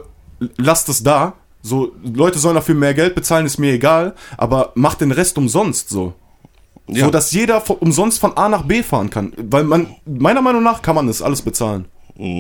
lass 0.57 0.85
das 0.85 1.03
da. 1.03 1.35
So, 1.61 1.93
Leute 2.05 2.39
sollen 2.39 2.55
dafür 2.55 2.77
mehr 2.77 2.95
Geld 2.95 3.15
bezahlen, 3.15 3.45
ist 3.45 3.59
mir 3.59 3.73
egal, 3.73 4.15
aber 4.37 4.73
mach 4.77 4.95
den 4.95 5.11
Rest 5.11 5.37
umsonst 5.39 5.89
so. 5.89 6.15
Ja. 6.87 7.05
So, 7.05 7.11
dass 7.11 7.33
jeder 7.33 7.61
von, 7.61 7.77
umsonst 7.79 8.19
von 8.19 8.37
A 8.37 8.49
nach 8.49 8.63
B 8.63 8.83
fahren 8.83 9.11
kann. 9.11 9.33
Weil 9.37 9.65
man, 9.65 9.89
meiner 10.07 10.41
Meinung 10.41 10.63
nach 10.63 10.81
kann 10.81 10.95
man 10.95 11.07
das 11.07 11.21
alles 11.21 11.43
bezahlen. 11.43 11.87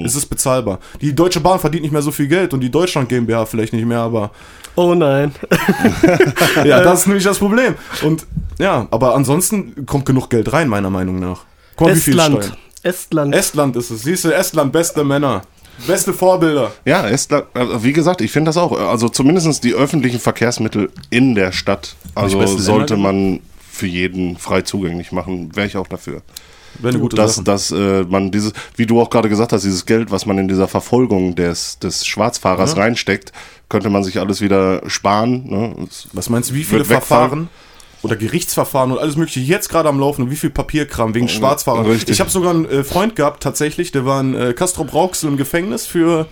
Es 0.05 0.17
ist 0.17 0.27
bezahlbar. 0.27 0.81
Die 1.01 1.15
Deutsche 1.15 1.39
Bahn 1.39 1.61
verdient 1.61 1.83
nicht 1.83 1.93
mehr 1.93 2.03
so 2.03 2.11
viel 2.11 2.27
Geld 2.27 2.53
und 2.53 2.61
die 2.61 2.71
Deutschland 2.71 3.09
GmbH 3.09 3.47
vielleicht 3.47 3.73
nicht 3.73 3.87
mehr, 3.87 4.01
aber 4.01 4.33
Oh 4.79 4.95
nein. 4.95 5.35
ja, 6.65 6.81
das 6.85 7.01
ist 7.01 7.07
nämlich 7.09 7.25
das 7.25 7.41
Problem. 7.41 7.75
Und 8.05 8.29
ja, 8.61 8.87
aber 8.93 9.17
ansonsten 9.17 9.85
kommt 9.87 10.07
genug 10.07 10.31
Geld 10.31 10.53
rein, 10.53 10.69
meiner 10.69 10.89
Meinung 10.89 11.19
nach. 11.19 11.41
Guck 11.75 11.89
mal, 11.89 11.97
wie 11.97 12.01
viel 12.01 12.17
Estland. 12.17 12.45
Steuern. 12.45 12.59
Estland. 12.85 13.35
Estland 13.35 13.77
ist 13.77 13.91
es. 13.91 14.03
Siehst 14.03 14.25
du, 14.25 14.33
Estland, 14.33 14.73
beste 14.73 15.03
Männer. 15.03 15.43
Beste 15.85 16.13
Vorbilder. 16.13 16.71
Ja, 16.85 17.09
Estland, 17.09 17.47
also 17.55 17.83
wie 17.83 17.93
gesagt, 17.93 18.21
ich 18.21 18.31
finde 18.31 18.51
das 18.51 18.57
auch. 18.57 18.71
Also 18.71 19.09
zumindest 19.09 19.65
die 19.65 19.75
öffentlichen 19.75 20.21
Verkehrsmittel 20.21 20.93
in 21.11 21.35
der 21.35 21.51
Stadt. 21.51 21.97
Also 22.15 22.47
sollte 22.47 22.97
man 22.97 23.41
für 23.69 23.89
jeden 23.89 24.37
frei 24.37 24.63
zugänglich 24.63 25.11
machen. 25.11 25.57
Wäre 25.57 25.67
ich 25.67 25.77
auch 25.77 25.89
dafür. 25.89 26.23
Dass, 27.17 27.37
Sache. 27.37 27.45
dass 27.45 27.71
äh, 27.71 28.05
man 28.05 28.31
dieses, 28.31 28.53
wie 28.77 28.87
du 28.87 29.01
auch 29.01 29.11
gerade 29.11 29.29
gesagt 29.29 29.53
hast, 29.53 29.63
dieses 29.65 29.87
Geld, 29.87 30.11
was 30.11 30.27
man 30.27 30.39
in 30.39 30.49
dieser 30.49 30.69
Verfolgung 30.69 31.35
des, 31.35 31.79
des 31.79 32.07
Schwarzfahrers 32.07 32.75
Ja. 32.75 32.83
reinsteckt, 32.83 33.33
könnte 33.69 33.91
man 33.91 34.05
sich 34.05 34.19
alles 34.21 34.41
wieder 34.41 34.83
sparen. 34.89 35.49
Ne? 35.49 35.89
Was 36.13 36.31
meinst 36.31 36.51
du, 36.51 36.55
wie 36.55 36.65
viele. 36.65 36.85
Verfahren 36.85 37.49
oder 38.03 38.15
Gerichtsverfahren 38.15 38.93
und 38.93 38.99
alles 38.99 39.17
mögliche 39.17 39.41
jetzt 39.41 39.69
gerade 39.69 39.89
am 39.89 39.99
Laufen 39.99 40.23
und 40.23 40.31
wie 40.31 40.37
viel 40.37 40.51
Papierkram 40.51 41.15
wegen 41.15 41.29
Schwarzfahrern? 41.29 41.85
richtig. 41.87 42.11
Ich 42.11 42.21
habe 42.21 42.31
sogar 42.31 42.51
einen 42.55 42.65
äh, 42.67 42.85
Freund 42.85 43.17
gehabt, 43.17 43.43
tatsächlich, 43.43 43.91
der 43.91 44.07
war 44.07 44.21
in 44.21 44.35
äh, 44.35 44.53
Castrop 44.53 44.95
Rauxel 44.95 45.29
im 45.29 45.37
Gefängnis 45.37 45.85
für 45.85 46.27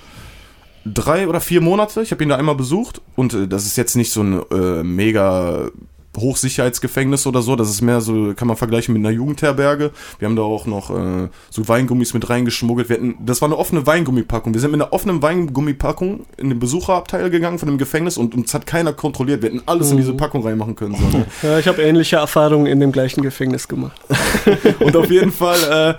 drei 0.84 1.26
oder 1.26 1.40
vier 1.40 1.60
Monate. 1.60 2.02
Ich 2.02 2.12
habe 2.12 2.22
ihn 2.22 2.28
da 2.28 2.36
einmal 2.36 2.54
besucht 2.54 3.00
und 3.16 3.34
äh, 3.34 3.48
das 3.48 3.66
ist 3.66 3.76
jetzt 3.76 3.96
nicht 3.96 4.12
so 4.12 4.22
ein 4.22 4.42
äh, 4.52 4.82
mega 4.84 5.68
Hochsicherheitsgefängnis 6.16 7.26
oder 7.26 7.42
so. 7.42 7.56
Das 7.56 7.68
ist 7.70 7.80
mehr 7.82 8.00
so, 8.00 8.32
kann 8.34 8.48
man 8.48 8.56
vergleichen 8.56 8.92
mit 8.94 9.00
einer 9.04 9.14
Jugendherberge. 9.14 9.90
Wir 10.18 10.28
haben 10.28 10.36
da 10.36 10.42
auch 10.42 10.66
noch 10.66 10.90
äh, 10.90 11.28
so 11.50 11.68
Weingummis 11.68 12.14
mit 12.14 12.28
reingeschmuggelt. 12.28 12.88
Wir 12.88 12.96
hatten, 12.96 13.14
das 13.24 13.40
war 13.42 13.48
eine 13.48 13.56
offene 13.58 13.86
Weingummipackung. 13.86 14.54
Wir 14.54 14.60
sind 14.60 14.70
mit 14.72 14.80
einer 14.80 14.92
offenen 14.92 15.22
Weingummipackung 15.22 16.26
in 16.36 16.48
den 16.50 16.58
Besucherabteil 16.58 17.30
gegangen 17.30 17.58
von 17.58 17.68
dem 17.68 17.78
Gefängnis 17.78 18.16
und 18.18 18.34
uns 18.34 18.52
hat 18.54 18.66
keiner 18.66 18.92
kontrolliert. 18.92 19.42
Wir 19.42 19.50
hätten 19.50 19.62
alles 19.66 19.90
in 19.90 19.96
diese 19.96 20.14
Packung 20.14 20.42
reinmachen 20.42 20.76
können. 20.76 20.94
So, 20.96 21.18
ne? 21.18 21.26
Ja, 21.42 21.58
ich 21.58 21.68
habe 21.68 21.82
ähnliche 21.82 22.16
Erfahrungen 22.16 22.66
in 22.66 22.80
dem 22.80 22.92
gleichen 22.92 23.22
Gefängnis 23.22 23.68
gemacht. 23.68 24.00
Und 24.80 24.96
auf 24.96 25.10
jeden 25.10 25.32
Fall, 25.32 25.96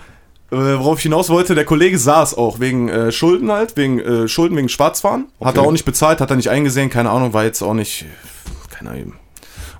äh, 0.52 0.56
äh, 0.56 0.78
worauf 0.80 0.98
ich 0.98 1.04
hinaus 1.04 1.30
wollte, 1.30 1.56
der 1.56 1.66
Kollege 1.66 1.98
saß 1.98 2.38
auch 2.38 2.60
wegen 2.60 2.90
äh, 2.90 3.12
Schulden 3.12 3.52
halt, 3.52 3.76
wegen 3.78 4.00
äh, 4.00 4.28
Schulden 4.28 4.56
wegen 4.58 4.70
Schwarzfahren. 4.70 5.26
Hat 5.42 5.50
Okay. 5.56 5.60
er 5.60 5.68
auch 5.68 5.72
nicht 5.72 5.86
bezahlt, 5.86 6.22
hat 6.22 6.30
er 6.30 6.36
nicht 6.38 6.50
eingesehen, 6.50 6.90
keine 6.90 7.10
Ahnung, 7.10 7.34
war 7.34 7.44
jetzt 7.44 7.62
auch 7.62 7.74
nicht, 7.74 8.06
keine 8.70 8.92
Ahnung. 8.92 9.14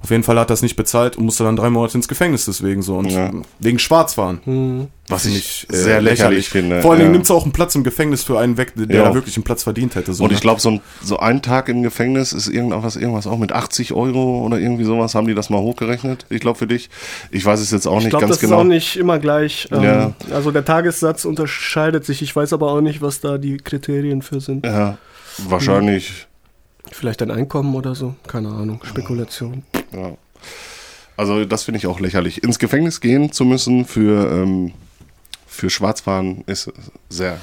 Auf 0.02 0.12
jeden 0.12 0.24
Fall 0.24 0.38
hat 0.40 0.50
er 0.50 0.54
es 0.54 0.62
nicht 0.62 0.76
bezahlt 0.76 1.16
und 1.18 1.26
musste 1.26 1.44
dann 1.44 1.56
drei 1.56 1.70
Monate 1.70 1.98
ins 1.98 2.08
Gefängnis 2.08 2.46
deswegen 2.46 2.82
so. 2.82 2.96
Und 2.98 3.12
Ja. 3.12 3.32
wegen 3.60 3.80
Schwarzfahren. 3.80 4.40
Hm. 4.46 4.88
Was 5.10 5.26
ich 5.26 5.66
sehr 5.70 6.02
lächerlich 6.02 6.50
finde. 6.50 6.82
Vor 6.82 6.92
allen 6.92 7.00
Dingen 7.00 7.12
ja. 7.12 7.14
nimmt 7.14 7.26
es 7.26 7.32
auch 7.32 7.44
einen 7.44 7.54
Platz 7.54 7.74
im 7.76 7.84
Gefängnis 7.86 8.24
für 8.24 8.38
einen 8.40 8.58
weg, 8.58 8.74
der 8.76 8.96
Ja. 8.98 9.04
da 9.06 9.14
wirklich 9.14 9.38
einen 9.38 9.44
Platz 9.46 9.64
verdient 9.64 9.96
hätte. 9.96 10.14
So, 10.14 10.24
Und 10.26 10.32
ich 10.32 10.40
ne? 10.40 10.42
glaube, 10.42 10.60
so 10.60 10.70
ein, 10.72 10.82
so 11.02 11.18
ein 11.20 11.42
Tag 11.42 11.70
im 11.70 11.82
Gefängnis 11.82 12.34
ist 12.34 12.48
irgendwas, 12.48 12.96
irgendwas 12.98 13.26
auch 13.26 13.38
mit 13.38 13.54
80 13.54 13.94
Euro 13.94 14.46
oder 14.46 14.60
irgendwie 14.60 14.84
sowas. 14.84 15.16
Haben 15.16 15.28
die 15.28 15.34
das 15.34 15.50
mal 15.50 15.60
hochgerechnet? 15.60 16.26
Ich 16.30 16.42
glaube 16.42 16.60
für 16.60 16.68
dich. 16.68 16.90
Ich 17.32 17.46
weiß 17.46 17.60
es 17.62 17.72
jetzt 17.72 17.88
auch 17.88 17.98
Ich 18.00 18.04
nicht 18.06 18.10
glaube, 18.12 18.26
ganz 18.26 18.36
das 18.36 18.42
genau. 18.42 18.58
ist 18.58 18.62
auch 18.62 18.68
nicht 18.68 18.98
immer 18.98 19.18
gleich. 19.20 19.70
Ähm, 19.72 19.84
Ja. 19.84 20.14
Also 20.32 20.52
der 20.52 20.66
Tagessatz 20.66 21.24
unterscheidet 21.26 22.06
sich. 22.06 22.22
Ich 22.22 22.36
weiß 22.36 22.52
aber 22.54 22.72
auch 22.72 22.82
nicht, 22.82 23.02
was 23.02 23.22
da 23.22 23.38
die 23.38 23.58
Kriterien 23.58 24.22
für 24.22 24.42
sind. 24.42 24.66
Ja, 24.66 24.98
wahrscheinlich. 25.48 26.28
Vielleicht 26.92 27.22
ein 27.22 27.32
Einkommen 27.32 27.76
oder 27.76 27.96
so. 27.96 28.16
Keine 28.28 28.50
Ahnung. 28.50 28.82
Spekulation. 28.84 29.64
Ja. 29.92 30.14
Also 31.16 31.46
das 31.46 31.64
finde 31.64 31.80
ich 31.80 31.88
auch 31.88 32.00
lächerlich. 32.00 32.44
Ins 32.44 32.60
Gefängnis 32.60 33.02
gehen 33.02 33.32
zu 33.32 33.44
müssen 33.46 33.86
für, 33.86 34.32
ähm, 34.32 34.74
für 35.48 35.70
Schwarzfahren 35.70 36.44
ist 36.46 36.72
sehr 37.10 37.40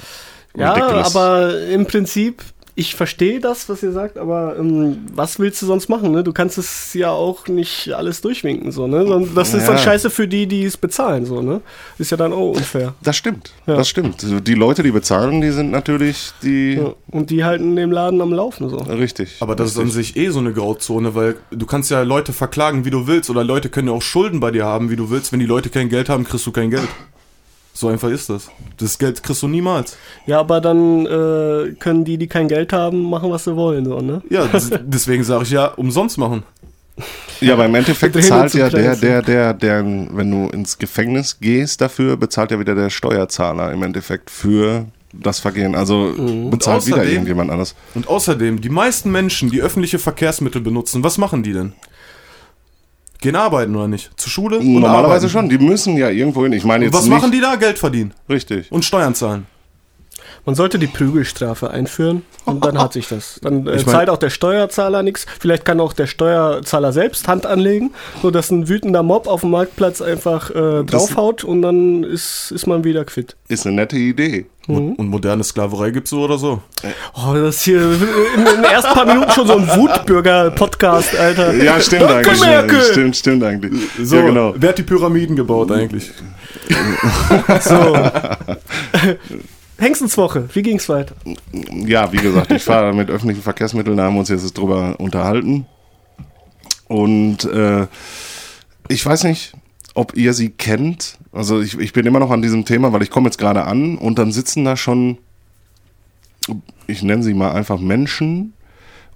Ja, 0.56 0.72
ridiculous. 0.72 1.16
aber 1.16 1.60
im 1.66 1.84
Prinzip, 1.86 2.42
ich 2.76 2.96
verstehe 2.96 3.38
das, 3.38 3.68
was 3.68 3.82
ihr 3.84 3.92
sagt, 3.92 4.18
aber 4.18 4.56
ähm, 4.58 5.06
was 5.14 5.38
willst 5.38 5.62
du 5.62 5.66
sonst 5.66 5.88
machen? 5.88 6.10
Ne? 6.10 6.24
Du 6.24 6.32
kannst 6.32 6.58
es 6.58 6.92
ja 6.94 7.10
auch 7.10 7.46
nicht 7.46 7.92
alles 7.92 8.20
durchwinken, 8.20 8.72
so, 8.72 8.88
ne? 8.88 9.06
Sondern 9.06 9.34
Das 9.34 9.54
ist 9.54 9.66
dann 9.68 9.76
Ja. 9.76 9.82
scheiße 9.82 10.10
für 10.10 10.26
die, 10.26 10.46
die 10.48 10.64
es 10.64 10.76
bezahlen, 10.76 11.24
so, 11.24 11.40
ne? 11.40 11.60
Ist 11.98 12.10
ja 12.10 12.16
dann 12.16 12.32
auch 12.32 12.50
unfair. 12.50 12.94
Das 13.02 13.16
stimmt, 13.16 13.52
Ja. 13.66 13.76
das 13.76 13.88
stimmt. 13.88 14.24
Die 14.48 14.54
Leute, 14.54 14.82
die 14.82 14.90
bezahlen, 14.90 15.40
die 15.40 15.50
sind 15.52 15.70
natürlich 15.70 16.32
die 16.42 16.74
Ja. 16.74 16.94
Und 17.12 17.30
die 17.30 17.44
halten 17.44 17.76
den 17.76 17.92
Laden 17.92 18.20
am 18.20 18.32
Laufen, 18.32 18.68
so. 18.68 18.78
richtig. 18.78 19.36
Aber 19.40 19.54
das 19.54 19.70
ist 19.70 19.78
an 19.78 19.84
richtig. 19.84 20.08
sich 20.14 20.16
eh 20.16 20.30
so 20.30 20.40
eine 20.40 20.52
Grauzone, 20.52 21.14
weil 21.14 21.36
du 21.52 21.66
kannst 21.66 21.92
ja 21.92 22.02
Leute 22.02 22.32
verklagen, 22.32 22.84
wie 22.84 22.90
du 22.90 23.06
willst, 23.06 23.30
oder 23.30 23.44
Leute 23.44 23.68
können 23.68 23.86
ja 23.88 23.94
auch 23.94 24.02
Schulden 24.02 24.40
bei 24.40 24.50
dir 24.50 24.64
haben, 24.64 24.90
wie 24.90 24.96
du 24.96 25.10
willst. 25.10 25.30
Wenn 25.32 25.38
die 25.38 25.46
Leute 25.46 25.68
kein 25.70 25.88
Geld 25.88 26.08
haben, 26.08 26.24
kriegst 26.24 26.44
du 26.46 26.50
kein 26.50 26.70
Geld. 26.70 26.88
So 27.76 27.88
einfach 27.88 28.08
ist 28.10 28.30
das. 28.30 28.48
Das 28.78 28.98
Geld 28.98 29.20
kriegst 29.22 29.42
du 29.42 29.48
niemals. 29.48 29.96
Ja, 30.26 30.38
aber 30.38 30.60
dann 30.60 31.06
äh, 31.06 31.72
können 31.80 32.04
die, 32.04 32.18
die 32.18 32.28
kein 32.28 32.46
Geld 32.46 32.72
haben, 32.72 33.02
machen, 33.10 33.30
was 33.32 33.44
sie 33.44 33.56
wollen, 33.56 33.84
so, 33.84 33.98
ne? 33.98 34.22
Ja, 34.30 34.46
des- 34.46 34.70
deswegen 34.84 35.24
sage 35.24 35.42
ich 35.42 35.50
ja, 35.50 35.66
umsonst 35.66 36.16
machen. 36.16 36.44
Ja, 37.40 37.54
aber 37.54 37.66
im 37.66 37.74
Endeffekt 37.74 38.14
zahlt 38.22 38.54
ja 38.54 38.68
der, 38.68 38.94
der, 38.94 39.22
der, 39.22 39.54
der, 39.54 39.84
wenn 39.84 40.30
du 40.30 40.48
ins 40.50 40.78
Gefängnis 40.78 41.40
gehst 41.40 41.80
dafür, 41.80 42.16
bezahlt 42.16 42.52
ja 42.52 42.60
wieder 42.60 42.76
der 42.76 42.90
Steuerzahler 42.90 43.72
im 43.72 43.82
Endeffekt 43.82 44.30
für 44.30 44.86
das 45.12 45.40
Vergehen. 45.40 45.74
Also 45.74 46.14
bezahlt 46.50 46.86
wieder 46.86 46.98
außerdem- 46.98 47.08
irgendjemand 47.10 47.50
anders. 47.50 47.74
Und 47.96 48.06
außerdem, 48.06 48.60
die 48.60 48.68
meisten 48.68 49.10
Menschen, 49.10 49.50
die 49.50 49.60
öffentliche 49.60 49.98
Verkehrsmittel 49.98 50.60
benutzen, 50.60 51.02
was 51.02 51.18
machen 51.18 51.42
die 51.42 51.52
denn? 51.52 51.72
Gehen 53.24 53.36
arbeiten 53.36 53.74
oder 53.74 53.88
nicht? 53.88 54.10
Zur 54.20 54.30
Schule? 54.30 54.58
und 54.58 54.70
Normalerweise 54.74 55.26
arbeiten. 55.26 55.28
schon. 55.30 55.48
Die 55.48 55.56
müssen 55.58 55.96
ja 55.96 56.10
irgendwo 56.10 56.42
hin. 56.44 56.52
Ich 56.52 56.62
meine 56.64 56.84
Und 56.84 56.92
jetzt 56.92 56.94
was 56.94 57.04
nicht. 57.08 57.12
machen 57.18 57.32
die 57.32 57.40
da? 57.40 57.56
Geld 57.56 57.78
verdienen. 57.78 58.12
Richtig. 58.28 58.70
Und 58.70 58.84
Steuern 58.84 59.14
zahlen. 59.14 59.46
Man 60.46 60.54
sollte 60.54 60.78
die 60.78 60.86
Prügelstrafe 60.86 61.70
einführen 61.70 62.22
und 62.44 62.64
dann 62.66 62.78
hat 62.78 62.92
sich 62.92 63.08
das. 63.08 63.40
Dann 63.42 63.66
äh, 63.66 63.76
Ich 63.76 63.86
mein- 63.86 63.94
zahlt 63.94 64.10
auch 64.10 64.18
der 64.18 64.28
Steuerzahler 64.30 65.02
nichts. 65.02 65.24
Vielleicht 65.40 65.64
kann 65.64 65.80
auch 65.80 65.94
der 65.94 66.06
Steuerzahler 66.06 66.92
selbst 66.92 67.28
Hand 67.28 67.46
anlegen, 67.46 67.92
sodass 68.20 68.50
ein 68.50 68.68
wütender 68.68 69.02
Mob 69.02 69.26
auf 69.26 69.40
dem 69.40 69.50
Marktplatz 69.50 70.02
einfach 70.02 70.50
äh, 70.50 70.84
draufhaut 70.84 71.44
und 71.44 71.62
dann 71.62 72.04
ist, 72.04 72.50
ist 72.50 72.66
man 72.66 72.84
wieder 72.84 73.04
quitt. 73.06 73.36
Ist 73.48 73.66
eine 73.66 73.76
nette 73.76 73.96
Idee. 73.96 74.46
Und 74.66 74.96
moderne 74.98 75.44
Sklaverei 75.44 75.90
gibt's 75.90 76.08
so 76.08 76.22
oder 76.22 76.38
so. 76.38 76.62
Oh, 77.14 77.34
das 77.34 77.60
hier 77.62 77.82
in 77.82 78.44
den 78.46 78.64
ersten 78.64 78.94
paar 78.94 79.04
Minuten 79.04 79.30
schon 79.30 79.46
so 79.46 79.58
ein 79.58 79.66
Wutbürger-Podcast, 79.68 81.14
Alter. 81.18 81.52
Ja, 81.54 81.78
stimmt 81.80 82.02
Danke, 82.02 82.30
eigentlich. 82.30 82.40
Merkel! 82.40 82.80
Stimmt, 82.82 83.16
stimmt 83.16 83.44
eigentlich. 83.44 83.72
So, 84.02 84.16
Ja, 84.16 84.22
genau. 84.22 84.54
wer 84.56 84.70
hat 84.70 84.78
die 84.78 84.82
Pyramiden 84.82 85.36
gebaut 85.36 85.70
eigentlich? 85.70 86.10
So. 87.60 87.94
Hengstenswoche, 89.78 90.48
wie 90.52 90.62
ging's 90.62 90.88
weiter? 90.88 91.14
Ja, 91.72 92.12
wie 92.12 92.18
gesagt, 92.18 92.52
ich 92.52 92.62
fahre 92.62 92.94
mit 92.94 93.10
öffentlichen 93.10 93.42
Verkehrsmitteln, 93.42 93.96
da 93.96 94.04
haben 94.04 94.14
wir 94.14 94.20
uns 94.20 94.28
jetzt 94.28 94.56
drüber 94.56 94.94
unterhalten. 94.98 95.66
Und 96.86 97.44
äh, 97.44 97.86
ich 98.88 99.04
weiß 99.04 99.24
nicht, 99.24 99.54
ob 99.94 100.16
ihr 100.16 100.32
sie 100.34 100.50
kennt. 100.50 101.18
Also 101.32 101.60
ich, 101.60 101.78
ich 101.78 101.92
bin 101.92 102.06
immer 102.06 102.20
noch 102.20 102.30
an 102.30 102.42
diesem 102.42 102.64
Thema, 102.64 102.92
weil 102.92 103.02
ich 103.02 103.10
komme 103.10 103.26
jetzt 103.26 103.38
gerade 103.38 103.64
an 103.64 103.96
und 103.96 104.18
dann 104.18 104.32
sitzen 104.32 104.64
da 104.64 104.76
schon, 104.76 105.18
ich 106.86 107.02
nenne 107.02 107.22
sie 107.22 107.34
mal 107.34 107.52
einfach 107.52 107.80
Menschen 107.80 108.52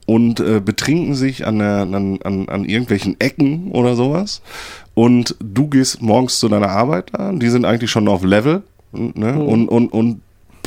und 0.07 0.41
äh, 0.41 0.61
betrinken 0.61 1.15
sich 1.15 1.47
an, 1.47 1.59
der, 1.59 1.83
an, 1.83 2.19
an, 2.23 2.49
an 2.49 2.65
irgendwelchen 2.65 3.21
Ecken 3.21 3.71
oder 3.73 3.95
sowas. 3.95 4.41
Und 4.95 5.37
du 5.39 5.69
gehst 5.69 6.01
morgens 6.01 6.39
zu 6.39 6.49
deiner 6.49 6.71
Arbeit 6.71 7.15
an, 7.15 7.39
die 7.39 7.51
sind 7.51 7.65
eigentlich 7.65 7.91
schon 7.91 8.09
auf 8.09 8.25
Level 8.25 8.63
ne? 8.93 9.39
und, 9.39 9.69
und, 9.69 9.93
und 9.93 10.23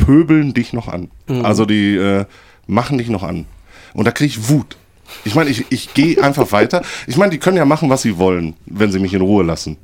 pöbeln 0.06 0.54
dich 0.54 0.74
noch 0.74 0.88
an. 0.88 1.10
Also 1.44 1.66
die 1.66 1.96
äh, 1.96 2.26
machen 2.68 2.98
dich 2.98 3.10
noch 3.10 3.24
an. 3.24 3.46
Und 3.94 4.06
da 4.06 4.12
kriege 4.12 4.28
ich 4.30 4.50
Wut. 4.50 4.78
Ich 5.26 5.36
meine, 5.36 5.50
ich, 5.50 5.66
ich 5.70 5.94
gehe 5.94 6.22
einfach 6.24 6.52
weiter. 6.54 6.82
Ich 7.08 7.18
meine, 7.18 7.32
die 7.32 7.38
können 7.38 7.58
ja 7.58 7.66
machen, 7.66 7.90
was 7.90 8.02
sie 8.02 8.18
wollen, 8.18 8.56
wenn 8.66 8.92
sie 8.92 9.00
mich 9.00 9.14
in 9.14 9.22
Ruhe 9.22 9.44
lassen. 9.44 9.78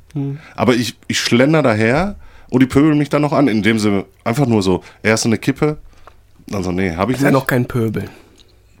Aber 0.56 0.74
ich, 0.74 0.96
ich 1.06 1.20
schlender 1.20 1.62
daher 1.62 2.16
und 2.50 2.60
die 2.62 2.66
pöbeln 2.66 2.98
mich 2.98 3.08
dann 3.10 3.22
noch 3.22 3.32
an, 3.32 3.46
indem 3.48 3.78
sie 3.78 4.04
einfach 4.24 4.46
nur 4.46 4.62
so, 4.62 4.82
erst 5.02 5.26
eine 5.26 5.38
Kippe, 5.38 5.78
also 6.52 6.72
nee, 6.72 6.94
habe 6.96 7.12
ich 7.12 7.18
Ist 7.18 7.24
ja 7.24 7.30
nicht. 7.30 7.38
noch 7.38 7.46
kein 7.46 7.66
Pöbel. 7.66 8.04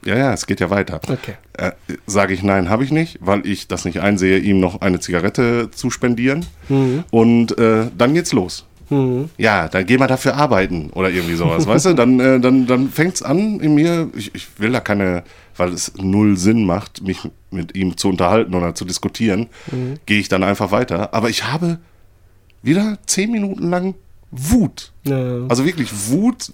Ja, 0.06 0.16
ja, 0.16 0.32
es 0.32 0.46
geht 0.46 0.60
ja 0.60 0.70
weiter. 0.70 1.00
Okay. 1.06 1.34
Äh, 1.54 1.72
Sage 2.06 2.32
ich 2.32 2.42
nein, 2.42 2.70
habe 2.70 2.82
ich 2.84 2.92
nicht, 2.92 3.18
weil 3.20 3.44
ich 3.46 3.68
das 3.68 3.84
nicht 3.84 4.00
einsehe, 4.00 4.38
ihm 4.38 4.58
noch 4.60 4.80
eine 4.80 5.00
Zigarette 5.00 5.70
zu 5.70 5.90
spendieren. 5.90 6.46
Und 7.10 7.58
äh, 7.58 7.88
dann 7.98 8.14
geht's 8.14 8.32
los. 8.32 8.64
Ja, 9.36 9.68
dann 9.68 9.84
geh 9.86 9.98
mal 9.98 10.06
dafür 10.06 10.34
arbeiten 10.36 10.90
oder 10.94 11.10
irgendwie 11.10 11.34
sowas, 11.34 11.66
weißt 11.66 11.86
du? 11.86 11.94
Dann, 11.94 12.20
äh, 12.20 12.40
dann, 12.40 12.66
dann 12.66 12.88
fängt's 12.88 13.22
an 13.22 13.60
in 13.60 13.74
mir, 13.74 14.08
ich, 14.16 14.34
ich 14.34 14.46
will 14.58 14.72
da 14.72 14.80
keine, 14.80 15.24
weil 15.56 15.72
es 15.72 15.92
null 15.96 16.36
Sinn 16.36 16.64
macht, 16.64 17.02
mich 17.02 17.20
mit 17.50 17.76
ihm 17.76 17.96
zu 17.96 18.08
unterhalten 18.08 18.54
oder 18.54 18.74
zu 18.74 18.84
diskutieren, 18.84 19.48
gehe 20.06 20.20
ich 20.20 20.28
dann 20.28 20.42
einfach 20.42 20.70
weiter. 20.70 21.12
Aber 21.12 21.28
ich 21.28 21.44
habe 21.44 21.78
wieder 22.62 22.98
zehn 23.06 23.30
Minuten 23.30 23.68
lang 23.70 23.94
Wut. 24.30 24.92
Ja. 25.04 25.46
Also 25.48 25.64
wirklich 25.64 25.88
Wut, 26.10 26.52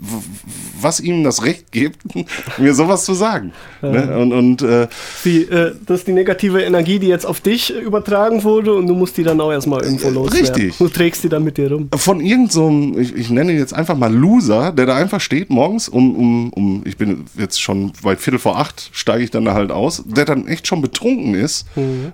was 0.80 1.00
ihm 1.00 1.24
das 1.24 1.42
Recht 1.42 1.72
gibt, 1.72 2.02
mir 2.58 2.72
sowas 2.72 3.04
zu 3.04 3.14
sagen. 3.14 3.52
Ne? 3.82 4.16
Und, 4.16 4.32
und 4.32 4.62
äh, 4.62 4.86
Die, 5.24 5.42
äh, 5.42 5.74
das 5.84 6.00
ist 6.00 6.06
die 6.06 6.12
negative 6.12 6.62
Energie, 6.62 7.00
die 7.00 7.08
jetzt 7.08 7.26
auf 7.26 7.40
dich 7.40 7.74
übertragen 7.74 8.44
wurde 8.44 8.74
und 8.74 8.86
du 8.86 8.94
musst 8.94 9.16
die 9.16 9.24
dann 9.24 9.40
auch 9.40 9.50
erstmal 9.50 9.82
irgendwo 9.82 10.08
loswerden. 10.10 10.54
richtig. 10.54 10.78
Du 10.78 10.88
trägst 10.88 11.24
die 11.24 11.28
dann 11.28 11.42
mit 11.42 11.58
dir 11.58 11.72
rum. 11.72 11.88
von 11.96 12.20
irgendeinem, 12.20 12.94
so 12.94 13.00
ich, 13.00 13.16
ich 13.16 13.30
nenne 13.30 13.52
ihn 13.52 13.58
jetzt 13.58 13.74
einfach 13.74 13.96
mal 13.96 14.12
Loser, 14.14 14.70
der 14.70 14.86
da 14.86 14.94
einfach 14.94 15.20
steht 15.20 15.50
morgens 15.50 15.88
um, 15.88 16.14
um, 16.14 16.52
um 16.52 16.82
ich 16.84 16.96
bin 16.96 17.24
jetzt 17.36 17.60
schon 17.60 17.92
bei 18.02 18.14
Viertel 18.16 18.38
vor 18.38 18.56
acht, 18.58 18.90
steige 18.92 19.24
ich 19.24 19.32
dann 19.32 19.44
da 19.44 19.54
halt 19.54 19.72
aus, 19.72 20.04
der 20.06 20.24
dann 20.26 20.46
echt 20.46 20.68
schon 20.68 20.80
betrunken 20.80 21.34
ist 21.34 21.66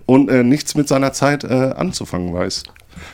und 0.06 0.30
äh, 0.30 0.42
nichts 0.42 0.74
mit 0.74 0.88
seiner 0.88 1.12
Zeit 1.12 1.44
äh, 1.44 1.48
anzufangen 1.76 2.32
weiß. 2.32 2.62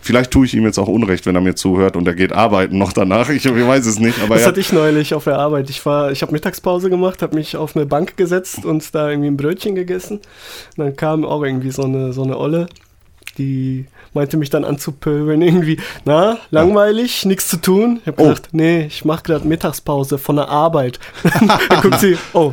Vielleicht 0.02 0.30
tue 0.30 0.46
ich 0.46 0.54
ihm 0.54 0.64
jetzt 0.64 0.78
auch 0.78 0.88
Unrecht, 0.88 1.26
wenn 1.26 1.34
er 1.34 1.40
mir 1.40 1.54
zuhört 1.54 1.96
und 1.96 2.06
er 2.06 2.14
geht 2.14 2.32
arbeiten 2.32 2.78
noch 2.78 2.92
danach. 2.92 3.28
Ich, 3.28 3.44
ich 3.46 3.66
weiß 3.66 3.86
es 3.86 3.98
nicht, 3.98 4.20
aber 4.22 4.34
Das 4.34 4.42
er, 4.42 4.48
hatte 4.48 4.60
ich 4.60 4.72
neulich 4.72 5.14
auf 5.14 5.24
der 5.24 5.38
Arbeit. 5.38 5.68
Ich 5.70 5.84
war, 5.86 6.12
ich 6.12 6.22
habe 6.22 6.32
Mittagspause 6.32 6.90
gemacht, 6.90 7.22
habe 7.22 7.34
mich 7.36 7.56
auf 7.56 7.76
eine 7.76 7.86
Bank 7.86 8.16
gesetzt 8.16 8.64
und 8.64 8.94
da 8.94 9.10
irgendwie 9.10 9.28
ein 9.28 9.36
Brötchen 9.36 9.74
gegessen. 9.74 10.20
Und 10.76 10.84
dann 10.84 10.96
kam 10.96 11.24
auch 11.24 11.42
irgendwie 11.42 11.70
so 11.70 11.82
eine, 11.82 12.12
so 12.12 12.22
eine 12.22 12.38
Olle, 12.38 12.68
die 13.38 13.86
meinte 14.14 14.36
mich 14.36 14.48
dann 14.50 14.64
anzupöbeln 14.64 15.42
irgendwie, 15.42 15.78
na, 16.04 16.38
langweilig, 16.50 17.24
nichts 17.26 17.48
zu 17.48 17.58
tun. 17.58 17.98
Ich 18.02 18.06
habe 18.08 18.22
Oh. 18.22 18.28
gesagt, 18.28 18.48
nee, 18.52 18.86
ich 18.86 19.04
mache 19.04 19.22
gerade 19.24 19.46
Mittagspause 19.46 20.18
von 20.18 20.36
der 20.36 20.48
Arbeit. 20.48 20.98
dann 21.68 21.80
guckt 21.82 22.00
sie, 22.00 22.16
oh, 22.32 22.52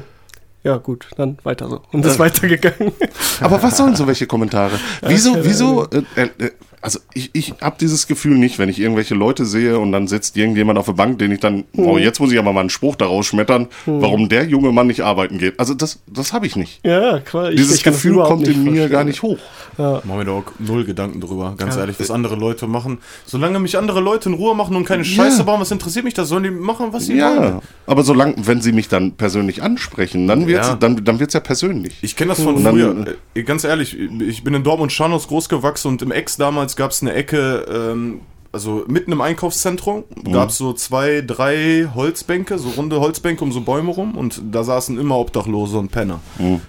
ja 0.63 0.77
gut, 0.77 1.07
dann 1.17 1.37
weiter 1.43 1.69
so. 1.69 1.81
Und 1.91 2.05
ist 2.05 2.19
weitergegangen. 2.19 2.93
Aber 3.41 3.61
was 3.61 3.77
sollen 3.77 3.95
so 3.95 4.07
welche 4.07 4.27
Kommentare? 4.27 4.79
Wieso, 5.05 5.37
wieso, 5.43 5.87
äh, 5.89 6.03
äh, 6.15 6.51
also 6.83 6.99
ich, 7.13 7.29
ich 7.33 7.53
habe 7.61 7.77
dieses 7.79 8.07
Gefühl 8.07 8.37
nicht, 8.37 8.59
wenn 8.59 8.69
ich 8.69 8.79
irgendwelche 8.79 9.15
Leute 9.15 9.45
sehe 9.45 9.79
und 9.79 9.91
dann 9.91 10.07
sitzt 10.07 10.37
irgendjemand 10.37 10.77
auf 10.77 10.85
der 10.85 10.93
Bank, 10.93 11.17
den 11.19 11.31
ich 11.31 11.39
dann, 11.39 11.63
oh, 11.77 11.97
jetzt 11.97 12.19
muss 12.19 12.31
ich 12.31 12.37
aber 12.37 12.53
mal 12.53 12.59
einen 12.59 12.69
Spruch 12.69 12.95
daraus 12.95 13.25
schmettern, 13.25 13.67
warum 13.85 14.29
der 14.29 14.45
junge 14.45 14.71
Mann 14.71 14.87
nicht 14.87 15.01
arbeiten 15.01 15.37
geht. 15.37 15.59
Also 15.59 15.73
das, 15.73 16.01
das 16.07 16.33
habe 16.33 16.45
ich 16.45 16.55
nicht. 16.55 16.81
ja, 16.85 17.19
klar. 17.19 17.49
ich- 17.51 17.55
Dieses 17.57 17.77
ich 17.77 17.83
Gefühl 17.83 18.17
kommt 18.23 18.47
in 18.47 18.63
mir 18.63 18.71
verstehen. 18.71 18.91
gar 18.91 19.03
nicht 19.05 19.21
hoch. 19.23 19.37
Machen 19.77 20.01
wir 20.17 20.25
da 20.25 20.31
auch 20.33 20.43
null 20.59 20.83
Gedanken 20.85 21.19
drüber, 21.21 21.55
ganz 21.57 21.75
ehrlich, 21.77 21.99
was 21.99 22.11
andere 22.11 22.35
Leute 22.35 22.67
machen. 22.67 22.99
Solange 23.25 23.59
mich 23.59 23.77
andere 23.77 24.01
Leute 24.01 24.29
in 24.29 24.35
Ruhe 24.35 24.53
machen 24.55 24.75
und 24.75 24.85
keine 24.85 25.03
Scheiße 25.05 25.45
bauen, 25.45 25.61
was 25.61 25.71
interessiert 25.71 26.05
mich 26.05 26.13
das? 26.13 26.27
Sollen 26.29 26.43
die 26.43 26.51
machen, 26.51 26.87
was 26.91 27.05
sie 27.05 27.13
wollen? 27.13 27.43
Ja, 27.43 27.61
aber 27.87 28.03
solange, 28.03 28.35
wenn 28.45 28.61
sie 28.61 28.71
mich 28.71 28.87
dann 28.89 29.13
persönlich 29.13 29.63
ansprechen, 29.63 30.27
dann 30.27 30.45
wird's, 30.47 30.67
Ja. 30.67 30.75
dann, 30.75 31.03
dann 31.03 31.19
wird's 31.19 31.33
ja 31.33 31.39
persönlich. 31.39 31.95
Ich 32.01 32.15
kenne 32.15 32.29
das 32.29 32.41
von 32.41 32.63
dann- 32.63 32.73
früher. 32.73 33.15
Äh, 33.35 33.43
ganz 33.43 33.63
ehrlich, 33.63 33.97
ich 33.97 34.43
bin 34.43 34.53
in 34.53 34.63
Dortmund-Scharnhaus 34.63 35.27
groß 35.27 35.49
gewachsen 35.49 35.87
und 35.87 36.01
im 36.01 36.11
Ex 36.11 36.37
damals 36.37 36.72
gab 36.75 36.91
es 36.91 37.01
eine 37.01 37.13
Ecke, 37.13 37.65
ähm, 37.69 38.21
also 38.51 38.83
mitten 38.87 39.11
im 39.11 39.21
Einkaufszentrum, 39.21 40.03
gab 40.31 40.49
es 40.49 40.57
so 40.57 40.73
zwei, 40.73 41.21
drei 41.21 41.89
Holzbänke, 41.95 42.59
so 42.59 42.69
runde 42.69 42.99
Holzbänke 42.99 43.43
um 43.43 43.51
so 43.51 43.61
Bäume 43.61 43.91
rum 43.91 44.15
und 44.15 44.41
da 44.51 44.63
saßen 44.63 44.99
immer 44.99 45.17
Obdachlose 45.17 45.77
und 45.79 45.91
Penner. 45.91 46.19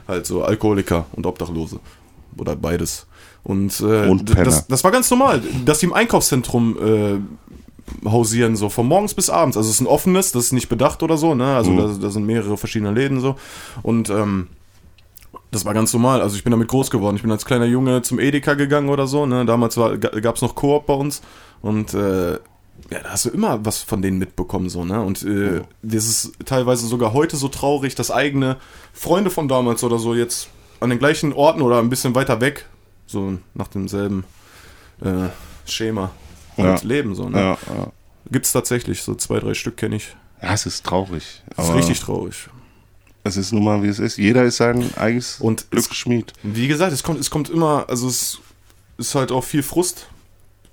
Halt 0.08 0.26
so 0.26 0.42
Alkoholiker 0.42 1.06
und 1.12 1.26
Obdachlose. 1.26 1.80
oder 2.38 2.56
beides. 2.56 3.06
Und, 3.42 3.78
äh, 3.80 4.08
Und 4.08 4.34
das, 4.46 4.66
das 4.66 4.82
war 4.84 4.90
ganz 4.90 5.10
normal, 5.10 5.42
dass 5.66 5.80
die 5.80 5.86
im 5.86 5.92
Einkaufszentrum 5.92 6.76
äh, 6.82 8.08
hausieren, 8.08 8.56
so 8.56 8.70
von 8.70 8.86
morgens 8.88 9.12
bis 9.12 9.28
abends. 9.28 9.56
Also 9.58 9.68
es 9.68 9.74
ist 9.76 9.80
ein 9.82 9.86
offenes, 9.86 10.32
das 10.32 10.46
ist 10.46 10.52
nicht 10.52 10.70
bedacht 10.70 11.02
oder 11.02 11.18
so, 11.18 11.34
ne? 11.34 11.54
Also 11.54 11.76
da, 11.76 11.94
da 12.00 12.10
sind 12.10 12.24
mehrere 12.24 12.56
verschiedene 12.56 12.92
Läden 12.92 13.20
so. 13.20 13.36
Und 13.82 14.08
ähm, 14.08 14.48
das 15.54 15.64
war 15.64 15.72
ganz 15.74 15.92
normal. 15.92 16.20
Also 16.20 16.36
ich 16.36 16.44
bin 16.44 16.50
damit 16.50 16.68
groß 16.68 16.90
geworden. 16.90 17.16
Ich 17.16 17.22
bin 17.22 17.30
als 17.30 17.44
kleiner 17.44 17.64
Junge 17.66 18.02
zum 18.02 18.18
Edeka 18.18 18.54
gegangen 18.54 18.88
oder 18.88 19.06
so. 19.06 19.24
Ne? 19.26 19.44
Damals 19.46 19.76
gab 19.76 20.36
es 20.36 20.42
noch 20.42 20.54
Koop 20.54 20.86
bei 20.86 20.94
uns. 20.94 21.22
Und 21.62 21.94
äh, 21.94 22.32
ja, 22.32 22.38
da 23.02 23.10
hast 23.10 23.24
du 23.26 23.30
immer 23.30 23.64
was 23.64 23.78
von 23.78 24.02
denen 24.02 24.18
mitbekommen. 24.18 24.68
so 24.68 24.84
ne? 24.84 25.00
Und 25.02 25.22
äh, 25.22 25.62
das 25.82 26.04
ist 26.06 26.32
teilweise 26.44 26.86
sogar 26.86 27.12
heute 27.12 27.36
so 27.36 27.48
traurig, 27.48 27.94
dass 27.94 28.10
eigene 28.10 28.56
Freunde 28.92 29.30
von 29.30 29.48
damals 29.48 29.84
oder 29.84 29.98
so 29.98 30.14
jetzt 30.14 30.48
an 30.80 30.90
den 30.90 30.98
gleichen 30.98 31.32
Orten 31.32 31.62
oder 31.62 31.78
ein 31.78 31.88
bisschen 31.88 32.14
weiter 32.14 32.40
weg, 32.40 32.66
so 33.06 33.38
nach 33.54 33.68
demselben 33.68 34.24
äh, 35.02 35.28
Schema 35.66 36.10
halt 36.56 36.82
Ja. 36.82 36.86
leben. 36.88 37.14
So, 37.14 37.28
ne? 37.28 37.38
Ja, 37.38 37.58
ja. 37.74 37.86
Gibt's 38.30 38.52
tatsächlich, 38.52 39.02
so 39.02 39.14
zwei, 39.14 39.38
drei 39.38 39.54
Stück 39.54 39.76
kenne 39.76 39.96
ich. 39.96 40.16
ja, 40.42 40.52
es 40.52 40.66
ist 40.66 40.84
traurig. 40.84 41.42
Das 41.56 41.68
ist 41.68 41.74
richtig 41.74 42.00
traurig. 42.00 42.48
Es 43.24 43.36
ist 43.38 43.52
nun 43.52 43.64
mal, 43.64 43.82
wie 43.82 43.88
es 43.88 43.98
ist. 43.98 44.18
Jeder 44.18 44.44
ist 44.44 44.58
sein 44.58 44.94
eigenes 44.96 45.40
Und 45.40 45.70
Glücksschmied. 45.70 46.32
Wie 46.42 46.68
gesagt, 46.68 46.92
es 46.92 47.02
kommt, 47.02 47.20
es 47.20 47.30
kommt 47.30 47.48
immer, 47.48 47.86
also 47.88 48.06
es 48.06 48.38
ist 48.98 49.14
halt 49.14 49.32
auch 49.32 49.42
viel 49.42 49.62
Frust 49.62 50.06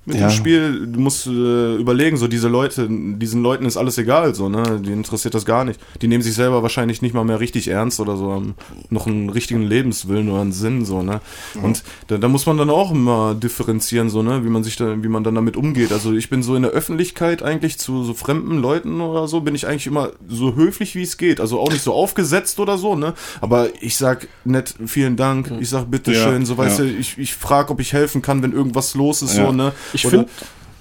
mit 0.05 0.17
Ja. 0.17 0.27
dem 0.27 0.31
Spiel. 0.31 0.87
Du 0.87 0.99
musst 0.99 1.27
äh, 1.27 1.75
überlegen, 1.75 2.17
so 2.17 2.27
diese 2.27 2.47
Leute, 2.47 2.87
diesen 2.89 3.43
Leuten 3.43 3.65
ist 3.65 3.77
alles 3.77 3.97
egal, 3.99 4.33
so, 4.33 4.49
ne? 4.49 4.81
Die 4.83 4.91
interessiert 4.91 5.33
das 5.35 5.45
gar 5.45 5.63
nicht. 5.63 5.79
Die 6.01 6.07
nehmen 6.07 6.23
sich 6.23 6.33
selber 6.33 6.63
wahrscheinlich 6.63 7.01
nicht 7.03 7.13
mal 7.13 7.23
mehr 7.23 7.39
richtig 7.39 7.67
ernst 7.67 7.99
oder 7.99 8.17
so, 8.17 8.31
haben 8.31 8.55
noch 8.89 9.05
einen 9.05 9.29
richtigen 9.29 9.61
Lebenswillen 9.61 10.29
oder 10.29 10.41
einen 10.41 10.51
Sinn, 10.53 10.85
so, 10.85 11.03
ne? 11.03 11.21
Und 11.61 11.83
da, 12.07 12.17
da 12.17 12.27
muss 12.27 12.45
man 12.47 12.57
dann 12.57 12.69
auch 12.71 12.91
immer 12.91 13.35
differenzieren, 13.35 14.09
so, 14.09 14.23
ne? 14.23 14.43
Wie 14.43 14.49
man 14.49 14.63
sich 14.63 14.75
da, 14.75 15.01
wie 15.03 15.07
man 15.07 15.23
dann 15.23 15.35
damit 15.35 15.55
umgeht. 15.55 15.91
Also 15.91 16.13
ich 16.13 16.29
bin 16.29 16.41
so 16.41 16.55
in 16.55 16.63
der 16.63 16.71
Öffentlichkeit 16.71 17.43
eigentlich 17.43 17.77
zu 17.77 18.03
so 18.03 18.13
fremden 18.15 18.57
Leuten 18.59 19.01
oder 19.01 19.27
so, 19.27 19.41
bin 19.41 19.53
ich 19.53 19.67
eigentlich 19.67 19.85
immer 19.87 20.09
so 20.27 20.55
höflich 20.55 20.95
wie 20.95 21.03
es 21.03 21.17
geht. 21.17 21.39
Also 21.39 21.59
auch 21.59 21.71
nicht 21.71 21.83
so 21.83 21.93
aufgesetzt 21.93 22.59
oder 22.59 22.77
so, 22.79 22.95
ne? 22.95 23.13
Aber 23.39 23.67
ich 23.81 23.97
sag 23.97 24.27
nett, 24.45 24.73
vielen 24.87 25.15
Dank, 25.15 25.51
ich 25.59 25.69
sag 25.69 25.91
bitteschön, 25.91 26.41
Ja, 26.41 26.45
so 26.45 26.57
weißt 26.57 26.79
ja. 26.79 26.85
du, 26.85 26.91
ich, 26.91 27.17
ich 27.19 27.35
frage, 27.35 27.69
ob 27.71 27.79
ich 27.79 27.93
helfen 27.93 28.21
kann, 28.23 28.41
wenn 28.41 28.51
irgendwas 28.51 28.95
los 28.95 29.21
ist, 29.21 29.35
so, 29.35 29.51
ne? 29.51 29.73
Ich 29.93 30.05
finde, 30.05 30.27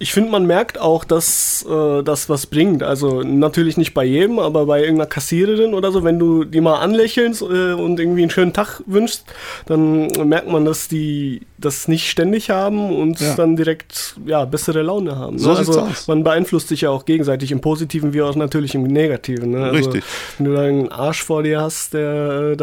ich 0.02 0.14
find, 0.14 0.30
man 0.30 0.46
merkt 0.46 0.80
auch, 0.80 1.04
dass 1.04 1.62
äh, 1.68 2.02
das 2.02 2.30
was 2.30 2.46
bringt. 2.46 2.82
Also 2.82 3.20
natürlich 3.22 3.76
nicht 3.76 3.92
bei 3.92 4.02
jedem, 4.02 4.38
aber 4.38 4.64
bei 4.64 4.80
irgendeiner 4.80 5.06
Kassiererin 5.06 5.74
oder 5.74 5.92
so, 5.92 6.02
wenn 6.02 6.18
du 6.18 6.44
die 6.44 6.62
mal 6.62 6.76
anlächelst 6.78 7.42
äh, 7.42 7.74
und 7.74 8.00
irgendwie 8.00 8.22
einen 8.22 8.30
schönen 8.30 8.54
Tag 8.54 8.82
wünschst, 8.86 9.26
dann 9.66 10.06
merkt 10.26 10.48
man, 10.48 10.64
dass 10.64 10.88
die 10.88 11.42
das 11.58 11.86
nicht 11.86 12.08
ständig 12.08 12.48
haben 12.48 12.96
und 12.96 13.20
Ja. 13.20 13.34
dann 13.34 13.56
direkt 13.56 14.16
ja, 14.24 14.46
bessere 14.46 14.80
Laune 14.80 15.16
haben. 15.16 15.38
So 15.38 15.50
ne? 15.50 15.56
sieht's 15.56 15.68
also 15.68 15.80
aus. 15.82 16.08
man 16.08 16.24
beeinflusst 16.24 16.68
sich 16.68 16.80
ja 16.80 16.88
auch 16.88 17.04
gegenseitig 17.04 17.52
im 17.52 17.60
Positiven 17.60 18.14
wie 18.14 18.22
auch 18.22 18.34
natürlich 18.36 18.74
im 18.74 18.84
Negativen. 18.84 19.50
Ne? 19.50 19.64
Also, 19.64 19.76
Richtig. 19.76 20.04
Wenn 20.38 20.46
du 20.46 20.54
da 20.54 20.62
einen 20.62 20.90
Arsch 20.90 21.22
vor 21.22 21.42
dir 21.42 21.60
hast, 21.60 21.92
der 21.92 22.52
äh, 22.52 22.56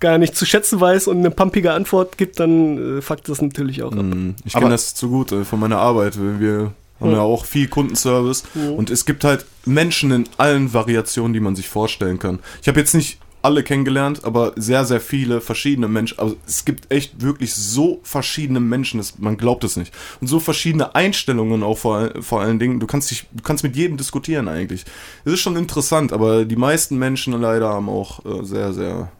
gar 0.00 0.18
nicht 0.18 0.36
zu 0.36 0.46
schätzen 0.46 0.80
weiß 0.80 1.08
und 1.08 1.18
eine 1.18 1.30
pumpige 1.30 1.72
Antwort 1.72 2.18
gibt, 2.18 2.40
dann 2.40 2.98
äh, 2.98 3.02
fuckt 3.02 3.28
das 3.28 3.42
natürlich 3.42 3.82
auch 3.82 3.92
ab. 3.92 4.02
Mhm. 4.02 4.36
Ich 4.44 4.52
kenne 4.52 4.70
das 4.70 4.94
zu 4.94 5.08
gut 5.08 5.32
äh, 5.32 5.44
von 5.44 5.60
meiner 5.60 5.78
Arbeit. 5.78 6.18
Wir 6.18 6.72
haben 7.00 7.12
ja 7.12 7.20
auch 7.20 7.44
viel 7.44 7.68
Kundenservice 7.68 8.42
und 8.76 8.90
es 8.90 9.04
gibt 9.04 9.22
halt 9.22 9.46
Menschen 9.64 10.10
in 10.10 10.24
allen 10.36 10.74
Variationen, 10.74 11.32
die 11.32 11.38
man 11.38 11.54
sich 11.54 11.68
vorstellen 11.68 12.18
kann. 12.18 12.40
Ich 12.60 12.66
habe 12.66 12.80
jetzt 12.80 12.92
nicht 12.94 13.18
alle 13.40 13.62
kennengelernt, 13.62 14.24
aber 14.24 14.52
sehr, 14.56 14.84
sehr 14.84 15.00
viele 15.00 15.40
verschiedene 15.40 15.88
Menschen. 15.88 16.18
Also 16.18 16.36
es 16.46 16.64
gibt 16.64 16.92
echt 16.92 17.22
wirklich 17.22 17.54
so 17.54 18.00
verschiedene 18.02 18.60
Menschen, 18.60 18.98
das, 18.98 19.18
man 19.18 19.36
glaubt 19.36 19.64
es 19.64 19.76
nicht. 19.76 19.94
Und 20.20 20.26
so 20.26 20.40
verschiedene 20.40 20.94
Einstellungen 20.94 21.62
auch 21.62 21.78
vor, 21.78 22.10
vor 22.20 22.40
allen 22.40 22.58
Dingen. 22.58 22.80
Du 22.80 22.86
kannst 22.86 23.10
dich, 23.10 23.26
du 23.32 23.42
kannst 23.42 23.62
mit 23.62 23.76
jedem 23.76 23.96
diskutieren 23.96 24.48
eigentlich. 24.48 24.84
Es 25.24 25.34
ist 25.34 25.40
schon 25.40 25.56
interessant, 25.56 26.12
aber 26.12 26.44
die 26.44 26.56
meisten 26.56 26.98
Menschen 26.98 27.32
leider 27.40 27.68
haben 27.68 27.88
auch 27.88 28.24
äh, 28.24 28.44
sehr, 28.44 28.72
sehr 28.72 29.12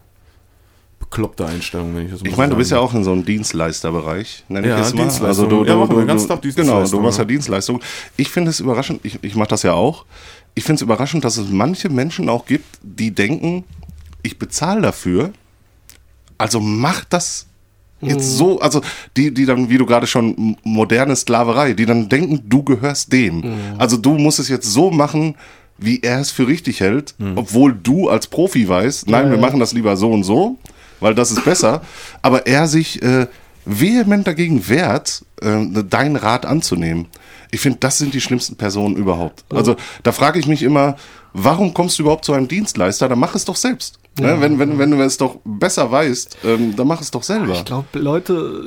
bekloppte 1.10 1.46
Einstellungen, 1.46 1.96
wenn 1.96 2.06
ich 2.06 2.12
das 2.12 2.22
mal 2.22 2.28
Ich 2.28 2.36
meine, 2.36 2.50
du 2.50 2.56
bist 2.56 2.70
ja 2.70 2.78
auch 2.78 2.94
in 2.94 3.02
so 3.04 3.12
einem 3.12 3.24
Dienstleisterbereich, 3.24 4.44
nenne 4.48 4.66
ich 4.66 4.70
Ja, 4.72 4.80
es 4.80 4.94
mal. 4.94 5.02
Dienstleistung. 5.02 5.26
Also 5.26 5.46
du, 5.46 5.64
du, 5.64 5.70
Ja, 5.70 5.76
machen 5.76 5.90
wir 5.96 6.02
den 6.02 6.06
ganzen 6.06 6.28
Tag 6.28 6.42
Genau, 6.42 6.54
Dienstleistung, 6.54 7.00
du 7.00 7.04
machst 7.04 7.18
ja 7.18 7.22
ja. 7.22 7.28
Dienstleistung. 7.28 7.80
Ich 8.16 8.28
finde 8.28 8.50
es 8.50 8.60
überraschend, 8.60 9.00
ich, 9.04 9.18
ich 9.22 9.34
mache 9.34 9.48
das 9.48 9.62
ja 9.62 9.72
auch, 9.72 10.04
ich 10.54 10.64
finde 10.64 10.76
es 10.76 10.82
überraschend, 10.82 11.24
dass 11.24 11.36
es 11.36 11.48
manche 11.50 11.88
Menschen 11.88 12.28
auch 12.28 12.46
gibt, 12.46 12.66
die 12.82 13.10
denken, 13.10 13.64
ich 14.22 14.38
bezahle 14.38 14.82
dafür, 14.82 15.32
also 16.36 16.60
mach 16.60 17.04
das 17.04 17.46
jetzt 18.00 18.36
so, 18.36 18.60
also 18.60 18.80
die, 19.16 19.32
die 19.34 19.44
dann, 19.44 19.70
wie 19.70 19.78
du 19.78 19.86
gerade 19.86 20.06
schon, 20.06 20.56
moderne 20.62 21.16
Sklaverei, 21.16 21.72
die 21.72 21.86
dann 21.86 22.08
denken, 22.08 22.42
du 22.48 22.62
gehörst 22.62 23.12
dem. 23.12 23.42
Also 23.78 23.96
du 23.96 24.14
musst 24.18 24.38
es 24.38 24.48
jetzt 24.48 24.70
so 24.70 24.90
machen, 24.90 25.34
wie 25.78 26.00
er 26.02 26.20
es 26.20 26.30
für 26.30 26.46
richtig 26.46 26.80
hält, 26.80 27.14
obwohl 27.34 27.72
du 27.72 28.08
als 28.08 28.26
Profi 28.26 28.68
weißt, 28.68 29.08
nein, 29.08 29.30
wir 29.30 29.38
machen 29.38 29.58
das 29.58 29.72
lieber 29.72 29.96
so 29.96 30.10
und 30.12 30.22
so, 30.24 30.58
weil 31.00 31.14
das 31.14 31.30
ist 31.30 31.44
besser, 31.44 31.82
aber 32.22 32.46
er 32.46 32.68
sich 32.68 33.02
äh, 33.02 33.26
vehement 33.64 34.26
dagegen 34.26 34.68
wehrt, 34.68 35.24
äh, 35.42 35.66
deinen 35.84 36.16
Rat 36.16 36.46
anzunehmen. 36.46 37.06
Ich 37.50 37.60
finde, 37.60 37.78
das 37.80 37.98
sind 37.98 38.14
die 38.14 38.20
schlimmsten 38.20 38.56
Personen 38.56 38.96
überhaupt. 38.96 39.44
Also 39.50 39.76
da 40.02 40.12
frage 40.12 40.38
ich 40.38 40.46
mich 40.46 40.62
immer, 40.62 40.96
warum 41.32 41.72
kommst 41.72 41.98
du 41.98 42.02
überhaupt 42.02 42.24
zu 42.24 42.32
einem 42.32 42.48
Dienstleister? 42.48 43.08
Dann 43.08 43.18
mach 43.18 43.34
es 43.34 43.44
doch 43.44 43.56
selbst. 43.56 43.98
Ne? 44.20 44.36
Wenn, 44.40 44.58
wenn, 44.58 44.78
wenn 44.78 44.90
du 44.90 45.00
es 45.00 45.16
doch 45.16 45.36
besser 45.44 45.90
weißt, 45.90 46.38
ähm, 46.44 46.74
dann 46.76 46.86
mach 46.86 47.00
es 47.00 47.10
doch 47.10 47.22
selber. 47.22 47.52
Ich 47.52 47.64
glaube, 47.64 47.86
Leute, 47.98 48.62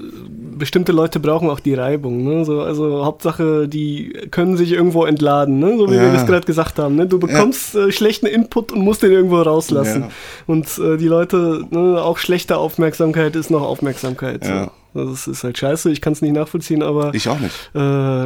bestimmte 0.57 0.91
Leute 0.91 1.19
brauchen 1.19 1.49
auch 1.49 1.59
die 1.59 1.73
Reibung. 1.73 2.23
Ne? 2.23 2.45
So, 2.45 2.61
also 2.61 3.05
Hauptsache, 3.05 3.67
die 3.67 4.13
können 4.31 4.57
sich 4.57 4.71
irgendwo 4.71 5.05
entladen, 5.05 5.59
ne? 5.59 5.77
so 5.77 5.89
wie 5.89 5.95
Ja. 5.95 6.01
wir 6.03 6.13
das 6.13 6.25
gerade 6.25 6.45
gesagt 6.45 6.79
haben. 6.79 6.95
Ne? 6.95 7.07
Du 7.07 7.19
bekommst 7.19 7.75
äh, 7.75 7.91
schlechten 7.91 8.25
Input 8.27 8.71
und 8.71 8.81
musst 8.81 9.03
den 9.03 9.11
irgendwo 9.11 9.41
rauslassen. 9.41 10.01
Ja. 10.03 10.09
Und 10.47 10.77
äh, 10.77 10.97
die 10.97 11.07
Leute, 11.07 11.65
ne, 11.69 12.01
auch 12.01 12.17
schlechte 12.17 12.57
Aufmerksamkeit 12.57 13.35
ist 13.35 13.49
noch 13.49 13.61
Aufmerksamkeit. 13.61 14.45
Ja. 14.45 14.71
So. 14.93 15.11
Das 15.11 15.25
ist 15.27 15.43
halt 15.43 15.57
scheiße, 15.57 15.89
ich 15.91 16.01
kann 16.01 16.13
es 16.13 16.21
nicht 16.21 16.33
nachvollziehen, 16.33 16.83
aber 16.83 17.13
Ich 17.13 17.29
auch 17.29 17.39
nicht. 17.39 17.53
äh, 17.73 17.79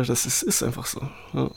das 0.03 0.25
ist, 0.25 0.41
ist 0.41 0.63
einfach 0.63 0.85
so. 0.87 0.99
Ja. 1.33 1.49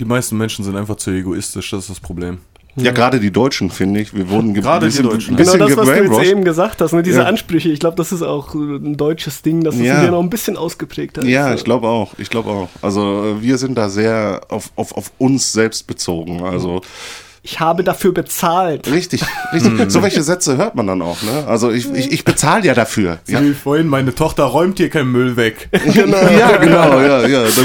Die 0.00 0.04
meisten 0.04 0.38
Menschen 0.38 0.64
sind 0.64 0.76
einfach 0.76 0.96
zu 0.96 1.10
egoistisch, 1.10 1.70
das 1.70 1.80
ist 1.84 1.90
das 1.90 2.00
Problem. 2.00 2.38
Ja, 2.76 2.92
gerade 2.92 3.18
die 3.18 3.32
Deutschen, 3.32 3.70
finde 3.70 4.00
ich. 4.00 4.14
Wir 4.14 4.30
wurden 4.30 4.54
ge- 4.54 4.62
Gerade 4.62 4.86
die 4.86 4.90
bisschen- 4.90 5.10
Deutschen. 5.10 5.36
Genau 5.36 5.56
das, 5.56 5.76
was 5.76 5.86
du 5.88 5.94
jetzt 5.94 6.30
eben 6.30 6.44
gesagt 6.44 6.80
hast, 6.80 6.92
ne? 6.92 7.02
diese 7.02 7.20
Ja. 7.20 7.24
Ansprüche. 7.26 7.70
Ich 7.70 7.80
glaube, 7.80 7.96
das 7.96 8.12
ist 8.12 8.22
auch 8.22 8.54
äh, 8.54 8.58
ein 8.58 8.96
deutsches 8.96 9.42
Ding, 9.42 9.64
dass 9.64 9.76
das 9.76 9.84
Ja. 9.84 10.00
hier 10.00 10.10
noch 10.12 10.22
ein 10.22 10.30
bisschen 10.30 10.56
ausgeprägter 10.56 11.24
Ja, 11.24 11.50
ist. 11.50 11.58
ich 11.60 11.64
glaube 11.64 11.88
auch. 11.88 12.12
Ich 12.18 12.30
glaube 12.30 12.50
auch. 12.50 12.68
Also 12.80 13.36
äh, 13.38 13.42
wir 13.42 13.58
sind 13.58 13.76
da 13.76 13.88
sehr 13.88 14.42
auf, 14.48 14.70
auf, 14.76 14.92
auf 14.96 15.10
uns 15.18 15.52
selbst 15.52 15.86
bezogen. 15.88 16.42
Also 16.44 16.80
Ich 17.42 17.60
habe 17.60 17.84
dafür 17.84 18.12
bezahlt. 18.12 18.90
richtig, 18.90 19.22
richtig. 19.52 19.90
So 19.90 20.02
welche 20.02 20.22
Sätze 20.22 20.56
hört 20.56 20.74
man 20.74 20.86
dann 20.86 21.02
auch. 21.02 21.22
Ne? 21.22 21.46
Also 21.46 21.70
ich, 21.70 21.90
ich, 21.92 22.12
ich 22.12 22.24
bezahle 22.24 22.64
ja 22.64 22.74
dafür. 22.74 23.18
Ja. 23.26 23.40
Wie 23.42 23.52
vorhin, 23.52 23.86
meine 23.86 24.14
Tochter 24.14 24.44
räumt 24.44 24.78
hier 24.78 24.90
keinen 24.90 25.12
Müll 25.12 25.36
weg. 25.36 25.68
ja, 25.94 26.56
genau, 26.56 27.00
ja, 27.00 27.26
ja. 27.26 27.44
Das, 27.44 27.60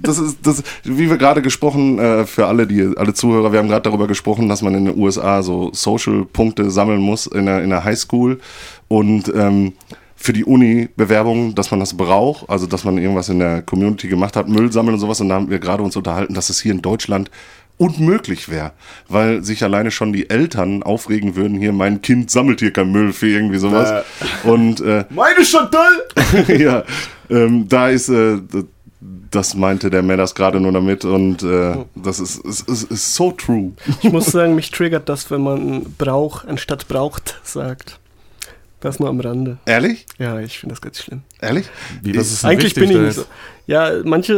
das 0.00 0.18
ist, 0.18 0.38
das, 0.42 0.62
wie 0.84 1.08
wir 1.08 1.16
gerade 1.16 1.42
gesprochen, 1.42 1.98
äh, 1.98 2.26
für 2.26 2.46
alle, 2.46 2.66
die, 2.66 2.92
alle 2.96 3.14
Zuhörer, 3.14 3.52
wir 3.52 3.58
haben 3.58 3.68
gerade 3.68 3.82
darüber 3.82 4.06
gesprochen, 4.06 4.48
dass 4.48 4.62
man 4.62 4.74
in 4.74 4.84
den 4.86 4.98
USA 4.98 5.42
so 5.42 5.70
Social-Punkte 5.72 6.70
sammeln 6.70 7.00
muss 7.00 7.26
in 7.26 7.46
der, 7.46 7.62
in 7.62 7.70
der 7.70 7.84
Highschool 7.84 8.40
und 8.88 9.32
ähm, 9.34 9.72
für 10.20 10.32
die 10.32 10.44
Uni-Bewerbung, 10.44 11.54
dass 11.54 11.70
man 11.70 11.78
das 11.78 11.96
braucht, 11.96 12.50
also 12.50 12.66
dass 12.66 12.84
man 12.84 12.98
irgendwas 12.98 13.28
in 13.28 13.38
der 13.38 13.62
Community 13.62 14.08
gemacht 14.08 14.36
hat, 14.36 14.48
Müll 14.48 14.72
sammeln 14.72 14.94
und 14.94 15.00
sowas. 15.00 15.20
Und 15.20 15.28
da 15.28 15.36
haben 15.36 15.48
wir 15.48 15.60
gerade 15.60 15.82
uns 15.82 15.94
unterhalten, 15.96 16.34
dass 16.34 16.50
es 16.50 16.60
hier 16.60 16.72
in 16.72 16.82
Deutschland 16.82 17.30
unmöglich 17.78 18.48
wäre, 18.48 18.72
weil 19.08 19.42
sich 19.42 19.62
alleine 19.62 19.90
schon 19.90 20.12
die 20.12 20.28
Eltern 20.28 20.82
aufregen 20.82 21.36
würden, 21.36 21.58
hier 21.58 21.72
mein 21.72 22.02
Kind 22.02 22.30
sammelt 22.30 22.60
hier 22.60 22.72
kein 22.72 22.90
Müll 22.92 23.12
für 23.12 23.28
irgendwie 23.28 23.58
sowas. 23.58 24.04
Und 24.44 24.80
äh, 24.80 25.04
Meine 25.10 25.44
Chantal! 25.44 25.92
ja, 26.58 26.84
ähm, 27.30 27.68
da 27.68 27.88
ist, 27.88 28.08
äh, 28.08 28.38
das 29.30 29.54
meinte 29.54 29.90
der 29.90 30.02
Männers 30.02 30.34
gerade 30.34 30.60
nur 30.60 30.72
damit 30.72 31.04
und 31.04 31.42
äh, 31.42 31.76
das 31.94 32.18
ist, 32.18 32.44
ist, 32.44 32.68
ist, 32.68 32.90
ist 32.90 33.14
so 33.14 33.30
true. 33.32 33.72
Ich 34.02 34.10
muss 34.10 34.26
sagen, 34.26 34.54
mich 34.54 34.70
triggert 34.70 35.08
das, 35.08 35.30
wenn 35.30 35.42
man 35.42 35.94
Brauch 35.96 36.44
anstatt 36.44 36.88
braucht 36.88 37.40
sagt. 37.44 37.98
Das 38.80 39.00
nur 39.00 39.08
am 39.08 39.18
Rande. 39.18 39.58
Ehrlich? 39.66 40.06
Ja, 40.18 40.38
ich 40.38 40.58
finde 40.58 40.74
das 40.74 40.80
ganz 40.80 41.02
schlimm. 41.02 41.22
Ehrlich? 41.40 41.66
Wie, 42.00 42.16
was 42.16 42.30
ist 42.30 42.44
denn 42.44 42.50
Eigentlich 42.50 42.74
bin 42.74 42.90
ich 42.90 42.96
nicht 42.96 43.14
so. 43.14 43.24
Ja, 43.66 43.90
manche 44.04 44.34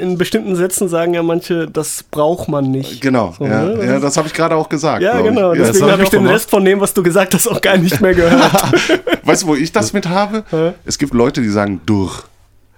in 0.00 0.18
bestimmten 0.18 0.56
Sätzen 0.56 0.88
sagen 0.88 1.14
ja 1.14 1.22
manche, 1.22 1.68
das 1.68 2.02
braucht 2.02 2.48
man 2.48 2.70
nicht. 2.70 3.00
Genau, 3.00 3.34
So, 3.38 3.46
ja, 3.46 3.62
ne? 3.62 3.76
Das 3.76 3.86
ja, 3.86 4.00
das 4.00 4.16
habe 4.16 4.26
ich 4.26 4.34
gerade 4.34 4.56
auch 4.56 4.68
gesagt. 4.68 5.00
Ja, 5.02 5.20
genau. 5.20 5.54
Ja, 5.54 5.64
Deswegen 5.64 5.84
hab 5.84 5.92
habe 5.92 6.02
ich 6.02 6.08
ich 6.12 6.18
den. 6.18 6.26
Rest 6.26 6.50
von 6.50 6.64
dem, 6.64 6.80
was 6.80 6.92
du 6.92 7.02
gesagt 7.02 7.34
hast, 7.34 7.46
auch 7.46 7.60
gar 7.60 7.76
nicht 7.76 8.00
mehr 8.00 8.14
gehört. 8.14 8.52
weißt 9.22 9.44
du, 9.44 9.46
wo 9.46 9.54
ich 9.54 9.70
das 9.72 9.92
mit 9.92 10.08
habe? 10.08 10.74
Es 10.84 10.98
gibt 10.98 11.14
Leute, 11.14 11.40
die 11.40 11.48
sagen 11.48 11.80
durch. 11.86 12.24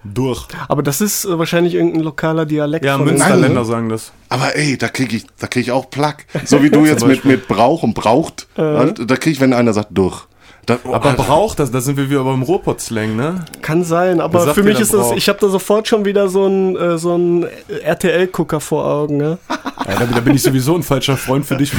Durch. 0.04 0.46
Aber 0.68 0.84
das 0.84 1.00
ist 1.00 1.24
äh, 1.24 1.36
wahrscheinlich 1.38 1.74
irgendein 1.74 2.02
lokaler 2.02 2.46
Dialekt. 2.46 2.84
Ja. 2.84 2.98
Münsterländer 2.98 3.64
sagen 3.64 3.88
das. 3.88 4.12
Aber 4.28 4.54
ey, 4.54 4.76
da 4.78 4.88
kriege 4.88 5.16
ich, 5.16 5.26
da 5.40 5.48
krieg 5.48 5.62
ich 5.62 5.72
auch 5.72 5.90
Plack. 5.90 6.26
So 6.44 6.62
wie 6.62 6.70
du 6.70 6.84
jetzt 6.84 7.04
mit, 7.04 7.24
mit 7.24 7.48
Brauch 7.48 7.82
und 7.82 7.94
braucht. 7.94 8.46
halt, 8.56 9.10
Da 9.10 9.16
kriege 9.16 9.32
ich, 9.32 9.40
wenn 9.40 9.52
einer 9.52 9.72
sagt 9.72 9.88
durch. 9.90 10.26
Da, 10.66 10.80
oh, 10.82 10.94
Aber 10.94 11.10
Alter. 11.10 11.22
braucht 11.22 11.60
das, 11.60 11.70
da 11.70 11.80
sind 11.80 11.96
wir 11.96 12.10
wieder 12.10 12.24
beim 12.24 12.42
Ruhrpott-Slang, 12.42 13.14
ne? 13.14 13.44
Kann 13.62 13.84
sein, 13.84 14.20
aber 14.20 14.52
für 14.52 14.64
mich 14.64 14.80
ist 14.80 14.92
das, 14.92 15.12
ich 15.12 15.28
habe 15.28 15.38
da 15.40 15.48
sofort 15.48 15.86
schon 15.86 16.04
wieder 16.04 16.28
so 16.28 16.46
ein, 16.46 16.76
äh, 16.76 16.98
so 16.98 17.16
ein 17.16 17.46
RTL-Gucker 17.84 18.58
vor 18.58 18.84
Augen. 18.84 19.16
Ne? 19.16 19.38
Ja, 19.48 19.94
da, 19.94 20.06
da 20.06 20.20
bin 20.20 20.34
ich 20.34 20.42
sowieso 20.42 20.74
ein 20.74 20.82
falscher 20.82 21.16
Freund 21.16 21.46
für 21.46 21.56
dich. 21.56 21.72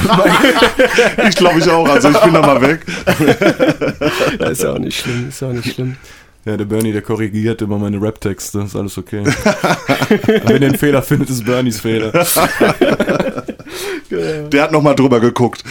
ich 1.28 1.36
glaube 1.36 1.58
ich 1.58 1.68
auch. 1.68 1.86
Also 1.86 2.08
ich 2.08 2.18
bin 2.18 2.32
da 2.32 2.40
mal 2.40 2.62
weg. 2.62 2.86
Ja, 4.38 4.46
ist 4.46 4.62
ja 4.62 4.72
auch 4.72 4.78
nicht 4.78 4.98
schlimm, 4.98 5.28
ist 5.28 5.40
ja 5.40 5.48
auch 5.48 5.52
nicht 5.52 5.74
schlimm. 5.74 5.96
Ja, 6.44 6.56
der 6.56 6.64
Bernie, 6.64 6.92
der 6.92 7.02
korrigiert 7.02 7.60
immer 7.60 7.78
meine 7.78 8.00
Rap-Texte, 8.00 8.60
ist 8.60 8.74
alles 8.74 8.96
okay. 8.96 9.22
Wenn 10.44 10.62
ihr 10.62 10.68
einen 10.68 10.78
Fehler 10.78 11.02
findet, 11.02 11.28
ist 11.30 11.44
Bernies 11.44 11.80
Fehler. 11.80 12.12
Der 14.10 14.62
hat 14.62 14.72
noch 14.72 14.80
mal 14.80 14.94
drüber 14.94 15.20
geguckt. 15.20 15.62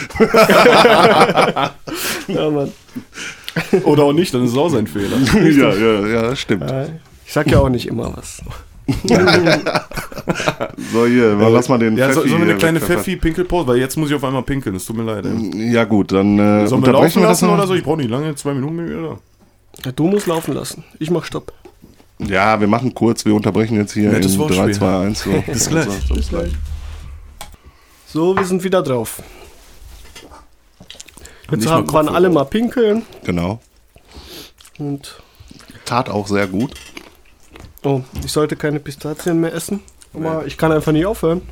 Ja, 2.28 2.50
Mann. 2.50 2.72
Oder 3.84 4.04
auch 4.04 4.12
nicht, 4.12 4.32
dann 4.34 4.44
ist 4.44 4.52
es 4.52 4.56
auch 4.56 4.68
sein 4.68 4.86
Fehler. 4.86 5.16
ja, 5.34 5.74
ja, 5.74 6.06
ja, 6.06 6.22
das 6.22 6.38
stimmt. 6.38 6.70
Ja, 6.70 6.86
Ich 7.26 7.32
sag 7.32 7.50
ja 7.50 7.58
auch 7.60 7.68
nicht 7.68 7.86
immer 7.88 8.16
was. 8.16 8.42
So, 10.92 11.06
hier, 11.06 11.34
mal, 11.36 11.50
lass 11.52 11.68
mal 11.68 11.78
den 11.78 11.96
Ja, 11.96 12.12
so, 12.12 12.20
Pfeffi 12.20 12.30
so 12.30 12.36
eine 12.36 12.44
hier 12.46 12.56
kleine. 12.56 12.80
Pfeffi-Pinkelpause, 12.80 13.66
weil 13.66 13.78
jetzt 13.78 13.96
muss 13.96 14.08
ich 14.10 14.14
auf 14.14 14.24
einmal 14.24 14.42
pinkeln, 14.42 14.76
es 14.76 14.84
tut 14.86 14.96
mir 14.96 15.02
leid. 15.04 15.24
Ey. 15.26 15.72
Ja 15.72 15.84
gut, 15.84 16.12
dann 16.12 16.38
äh, 16.38 16.66
Sollen 16.66 16.82
wir 16.84 16.92
laufen 16.92 17.14
unterbrechen 17.14 17.22
wir 17.22 17.28
das 17.28 17.40
lassen 17.40 17.46
noch. 17.46 17.54
oder 17.54 17.66
so? 17.66 17.74
Ich 17.74 17.82
brauche 17.82 17.96
nicht 17.98 18.10
lange, 18.10 18.34
zwei 18.34 18.54
Minuten 18.54 18.86
wieder 18.88 19.02
da. 19.02 19.18
Ja, 19.84 19.92
du 19.92 20.06
musst 20.06 20.26
laufen 20.26 20.54
lassen. 20.54 20.84
Ich 20.98 21.10
mach 21.10 21.24
Stopp. 21.24 21.52
Ja, 22.18 22.58
wir 22.60 22.66
machen 22.66 22.94
kurz, 22.94 23.24
wir 23.24 23.34
unterbrechen 23.34 23.76
jetzt 23.76 23.92
hier 23.92 24.10
Nettes 24.10 24.34
in 24.34 24.38
3, 24.40 24.48
Wortspiel. 24.48 24.74
2, 24.74 24.98
1. 25.06 25.20
So. 25.22 25.30
Bis 25.46 25.68
gleich. 25.68 25.86
So, 26.08 26.14
bis 26.14 26.28
gleich. 26.28 26.52
So, 28.06 28.36
wir 28.36 28.44
sind 28.44 28.64
wieder 28.64 28.82
drauf. 28.82 29.22
Jetzt 31.50 31.60
Nicht 31.60 31.70
haben, 31.70 31.92
waren 31.92 32.08
alle 32.08 32.28
mal 32.28 32.44
pinkeln 32.44 33.02
Genau. 33.24 33.60
und 34.78 35.20
Tat 35.84 36.10
auch 36.10 36.26
sehr 36.26 36.46
gut. 36.46 36.74
oh, 37.84 38.02
ich 38.22 38.30
sollte 38.30 38.54
keine 38.56 38.80
Pistazien 38.80 39.40
mehr 39.40 39.54
essen. 39.54 39.80
Aber 40.12 40.46
ich 40.46 40.58
kann 40.58 40.72
einfach 40.72 40.92
nicht 40.92 41.06
aufhören. 41.06 41.42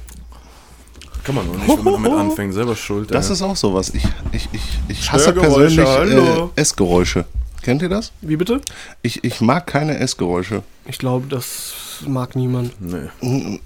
Kann 1.25 1.35
man 1.35 1.47
noch 1.47 1.57
nicht, 1.57 1.69
wenn 1.69 1.85
man 1.85 2.03
damit 2.05 2.13
anfängt, 2.13 2.55
selber 2.55 2.77
schuld. 2.77 3.13
Das 3.13 3.27
ey. 3.29 3.33
ist 3.33 3.43
auch 3.43 3.57
sowas. 3.57 3.91
Ich, 3.95 4.05
ich, 4.33 4.49
ich, 4.53 4.63
ich 4.89 5.13
hasse 5.13 5.33
persönlich 5.33 5.79
äh. 5.79 6.49
Essgeräusche. 6.57 7.25
Kennt 7.63 7.83
ihr 7.83 7.89
das? 7.89 8.13
Wie 8.21 8.37
bitte? 8.37 8.61
Ich, 9.03 9.25
ich 9.25 9.41
mag 9.41 9.67
keine 9.67 9.99
Essgeräusche. 9.99 10.63
Ich 10.87 10.99
glaube, 10.99 11.27
das 11.27 11.73
mag 12.07 12.35
niemand. 12.37 12.73
Nee. 12.81 13.61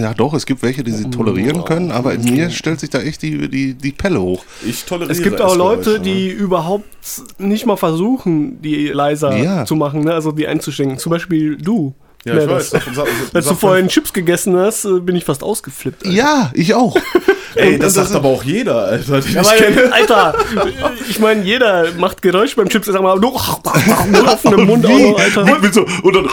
Ja, 0.00 0.14
doch, 0.14 0.34
es 0.34 0.46
gibt 0.46 0.62
welche, 0.62 0.82
die 0.84 0.92
sie 0.92 1.10
tolerieren 1.10 1.64
können, 1.64 1.90
aber 1.90 2.14
in 2.14 2.22
mir 2.24 2.50
stellt 2.50 2.80
sich 2.80 2.90
da 2.90 3.00
echt 3.00 3.22
die, 3.22 3.48
die, 3.48 3.74
die 3.74 3.92
Pelle 3.92 4.20
hoch. 4.20 4.44
Ich 4.66 4.84
toleriere 4.84 5.12
Es 5.12 5.22
gibt 5.22 5.40
auch 5.40 5.56
Leute, 5.56 5.80
Essgeräusche, 5.96 6.00
die 6.02 6.28
überhaupt 6.30 6.86
nicht 7.38 7.66
mal 7.66 7.76
versuchen, 7.76 8.60
die 8.62 8.88
leiser 8.88 9.36
Ja. 9.36 9.64
zu 9.64 9.76
machen, 9.76 10.04
ne? 10.04 10.12
also 10.14 10.32
die 10.32 10.46
einzuschenken. 10.46 10.98
Zum 10.98 11.10
Beispiel 11.10 11.56
du. 11.56 11.94
Ne? 12.24 12.32
Ja, 12.32 12.38
ich 12.40 12.46
Ne, 12.46 12.52
weiß. 12.54 12.74
Als 13.34 13.46
du 13.46 13.54
vorhin 13.54 13.88
Chips 13.88 14.12
gegessen 14.12 14.56
hast, 14.56 14.84
äh, 14.84 14.98
bin 15.00 15.14
ich 15.14 15.24
fast 15.24 15.42
ausgeflippt. 15.44 16.04
Alter. 16.04 16.16
Ja, 16.16 16.50
ich 16.54 16.74
auch. 16.74 16.96
Ey, 17.56 17.78
das 17.78 17.94
sagt 17.94 18.12
aber 18.12 18.28
auch 18.28 18.42
jeder, 18.42 18.84
Alter. 18.84 19.20
Den 19.20 19.32
Ja, 19.32 19.42
ich 19.42 19.56
kenne. 19.56 19.92
Alter, 19.92 20.34
ich 21.08 21.18
meine, 21.18 21.42
jeder 21.42 21.92
macht 21.96 22.22
Geräusch 22.22 22.54
beim 22.56 22.68
Chips, 22.68 22.86
sag 22.86 23.02
mal, 23.02 23.18
du 23.20 23.28
offenem 23.28 24.66
Mund 24.66 24.86
auch 24.86 24.98
noch, 24.98 25.18
Alter. 25.18 25.42
Und, 25.42 25.74
so, 25.74 25.86
und 26.02 26.14
dann, 26.14 26.28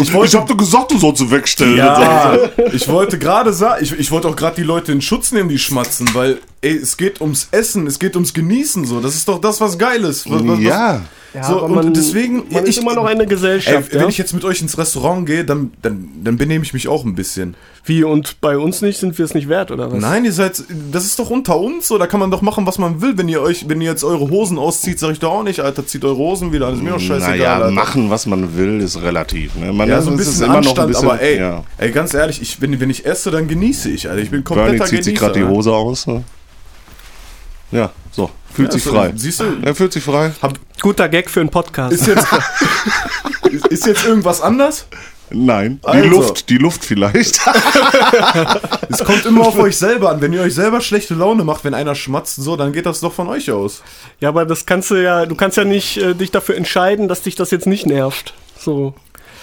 ich, 0.00 0.14
ich 0.14 0.34
hab 0.34 0.46
doch 0.46 0.56
gesagt, 0.56 0.92
du 0.92 0.98
sollst 0.98 1.20
sie 1.20 1.30
wegstellen. 1.30 1.76
Ja, 1.76 2.38
ich 2.72 2.88
wollte 2.88 3.18
gerade 3.18 3.52
sagen, 3.52 3.82
ich, 3.82 3.92
ich 3.92 4.10
wollte 4.10 4.28
auch 4.28 4.36
gerade 4.36 4.56
die 4.56 4.62
Leute 4.62 4.92
in 4.92 5.02
Schutz 5.02 5.32
nehmen, 5.32 5.48
die 5.48 5.58
schmatzen, 5.58 6.08
weil, 6.14 6.38
ey, 6.62 6.76
es 6.76 6.96
geht 6.96 7.20
ums 7.20 7.48
Essen, 7.50 7.86
es 7.86 7.98
geht 7.98 8.14
ums 8.16 8.32
Genießen, 8.32 8.84
so. 8.86 9.00
Das 9.00 9.14
ist 9.14 9.28
doch 9.28 9.40
das, 9.40 9.60
was 9.60 9.76
geil 9.78 10.02
ist. 10.04 10.28
Was, 10.30 10.46
was, 10.46 10.60
Ja. 10.60 11.02
Ja, 11.34 11.44
so, 11.44 11.62
aber 11.64 11.80
und 11.80 11.96
deswegen, 11.96 12.42
man 12.50 12.64
ich- 12.64 12.70
ist 12.76 12.78
immer 12.82 12.94
noch 12.94 13.06
eine 13.06 13.22
Ey, 13.22 13.26
Gesellschaft. 13.26 13.94
wenn 13.94 14.02
ja? 14.02 14.08
ich 14.08 14.18
jetzt 14.18 14.34
mit 14.34 14.44
euch 14.44 14.60
ins 14.60 14.76
Restaurant 14.76 15.24
gehe, 15.24 15.46
dann, 15.46 15.72
dann, 15.80 16.10
dann 16.22 16.36
benehme 16.36 16.62
ich 16.62 16.74
mich 16.74 16.88
auch 16.88 17.06
ein 17.06 17.14
bisschen. 17.14 17.54
Wie, 17.86 18.04
und 18.04 18.38
bei 18.42 18.58
uns 18.58 18.82
nicht, 18.82 18.98
sind 19.00 19.16
wir 19.16 19.24
es 19.24 19.32
nicht 19.32 19.48
wert, 19.48 19.70
oder 19.70 19.90
was? 19.90 19.98
Nein, 19.98 20.26
ihr 20.26 20.32
seid, 20.34 20.62
das 20.90 21.06
ist 21.06 21.18
doch 21.18 21.30
unter 21.30 21.58
uns, 21.58 21.88
so, 21.88 21.96
da 21.96 22.06
kann 22.06 22.20
man 22.20 22.30
doch 22.30 22.42
machen, 22.42 22.66
was 22.66 22.76
man 22.76 23.00
will. 23.00 23.16
Wenn 23.16 23.30
ihr 23.30 23.40
euch, 23.40 23.66
wenn 23.66 23.80
ihr 23.80 23.90
jetzt 23.90 24.04
eure 24.04 24.28
Hosen 24.28 24.58
auszieht, 24.58 24.98
sag 24.98 25.12
ich 25.12 25.20
doch 25.20 25.32
auch 25.32 25.42
nicht, 25.42 25.60
Alter, 25.60 25.86
zieht 25.86 26.04
eure 26.04 26.18
Hosen 26.18 26.52
wieder, 26.52 26.66
das 26.68 26.76
ist 26.76 26.84
mir 26.84 26.90
doch 26.90 27.00
scheißegal, 27.00 27.38
Naja, 27.38 27.54
Alter. 27.54 27.70
machen, 27.70 28.10
was 28.10 28.26
man 28.26 28.54
will, 28.58 28.82
ist 28.82 29.00
relativ. 29.00 29.54
Ne? 29.54 29.72
Man, 29.72 29.88
Ja, 29.88 30.02
so 30.02 30.10
ein 30.10 30.16
es 30.16 30.20
ist 30.26 30.26
bisschen 30.32 30.44
immer 30.44 30.52
noch 30.60 30.66
Anstand, 30.66 30.80
ein 30.80 30.86
bisschen, 30.88 31.08
aber 31.08 31.20
ey, 31.22 31.38
ja. 31.38 31.64
ey, 31.78 31.90
ganz 31.92 32.12
ehrlich, 32.12 32.42
ich, 32.42 32.60
wenn, 32.60 32.78
wenn 32.78 32.90
ich 32.90 33.06
esse, 33.06 33.30
dann 33.30 33.48
genieße 33.48 33.88
ich, 33.88 34.06
Alter. 34.10 34.20
Ich 34.20 34.30
bin 34.30 34.42
Bernie 34.44 34.62
kompletter 34.66 34.84
zieht 34.84 35.02
sich 35.02 35.14
Genießer. 35.14 35.32
gerade 35.32 35.46
die? 35.46 35.46
Hose 35.50 35.72
aus. 35.72 36.06
Ne? 36.06 36.24
Ja, 37.72 37.90
so, 38.10 38.30
fühlt 38.54 38.68
Ja, 38.68 38.72
sich 38.74 38.84
so, 38.84 38.92
frei. 38.92 39.12
siehst 39.16 39.40
du? 39.40 39.44
Er 39.62 39.74
fühlt 39.74 39.92
sich 39.92 40.04
frei. 40.04 40.32
Hab, 40.40 40.52
Guter 40.80 41.08
Gag 41.08 41.28
für 41.30 41.40
einen 41.40 41.48
Podcast. 41.50 41.92
ist, 41.94 42.06
jetzt, 42.06 42.26
ist, 43.50 43.66
ist 43.70 43.86
jetzt 43.86 44.04
irgendwas 44.04 44.40
anders? 44.40 44.86
Nein, 45.34 45.80
die 45.82 45.88
Also. 45.88 46.08
Luft, 46.10 46.48
die 46.50 46.58
Luft 46.58 46.84
vielleicht. 46.84 47.40
Es 48.90 49.02
kommt 49.04 49.24
immer 49.24 49.46
auf 49.46 49.58
euch 49.58 49.76
selber 49.78 50.10
an. 50.10 50.20
Wenn 50.20 50.34
ihr 50.34 50.42
euch 50.42 50.54
selber 50.54 50.82
schlechte 50.82 51.14
Laune 51.14 51.44
macht, 51.44 51.64
wenn 51.64 51.72
einer 51.72 51.94
schmatzt, 51.94 52.36
so, 52.36 52.56
dann 52.56 52.72
geht 52.74 52.84
das 52.84 53.00
doch 53.00 53.12
von 53.14 53.28
euch 53.28 53.50
aus. 53.50 53.82
Ja, 54.20 54.28
aber 54.28 54.44
das 54.44 54.66
kannst 54.66 54.90
du 54.90 54.96
ja, 54.96 55.24
du 55.24 55.34
kannst 55.34 55.56
ja 55.56 55.64
nicht 55.64 55.96
äh, 55.96 56.14
dich 56.14 56.30
dafür 56.30 56.56
entscheiden, 56.56 57.08
dass 57.08 57.22
dich 57.22 57.34
das 57.34 57.50
jetzt 57.50 57.66
nicht 57.66 57.86
nervt. 57.86 58.34
So. 58.58 58.92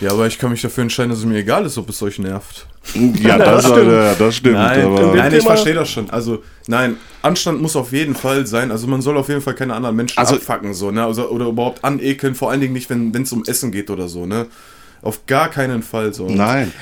Ja, 0.01 0.11
aber 0.11 0.27
ich 0.27 0.37
kann 0.39 0.51
mich 0.51 0.61
dafür 0.61 0.83
entscheiden, 0.83 1.09
dass 1.09 1.19
es 1.19 1.25
mir 1.25 1.37
egal 1.39 1.65
ist, 1.65 1.77
ob 1.77 1.89
es 1.89 2.01
euch 2.01 2.19
nervt. 2.19 2.67
ja, 2.93 3.37
das, 3.37 3.63
das 3.63 3.71
stimmt. 3.71 3.91
äh, 3.91 4.15
das 4.17 4.35
stimmt. 4.35 4.55
Nein, 4.55 4.85
aber 4.85 5.15
nein 5.15 5.33
ich 5.33 5.43
verstehe 5.43 5.73
das 5.73 5.89
schon. 5.89 6.09
Also, 6.09 6.41
nein, 6.67 6.95
Anstand 7.21 7.61
muss 7.61 7.75
auf 7.75 7.91
jeden 7.91 8.15
Fall 8.15 8.47
sein. 8.47 8.71
Also, 8.71 8.87
man 8.87 9.01
soll 9.01 9.17
auf 9.17 9.27
jeden 9.27 9.41
Fall 9.41 9.55
keine 9.55 9.75
anderen 9.75 9.95
Menschen 9.95 10.17
Also- 10.17 10.35
abfacken, 10.35 10.73
so, 10.73 10.89
ne? 10.91 11.03
Also, 11.03 11.27
oder 11.29 11.47
überhaupt 11.47 11.83
anekeln, 11.83 12.33
vor 12.35 12.49
allen 12.49 12.61
Dingen 12.61 12.73
nicht, 12.73 12.89
wenn 12.89 13.13
es 13.13 13.31
um 13.33 13.43
Essen 13.45 13.71
geht 13.71 13.89
oder 13.89 14.07
so, 14.07 14.25
ne? 14.25 14.47
Auf 15.01 15.25
gar 15.27 15.49
keinen 15.49 15.81
Fall 15.81 16.13
so. 16.13 16.25
Und 16.25 16.35
Nein. 16.35 16.73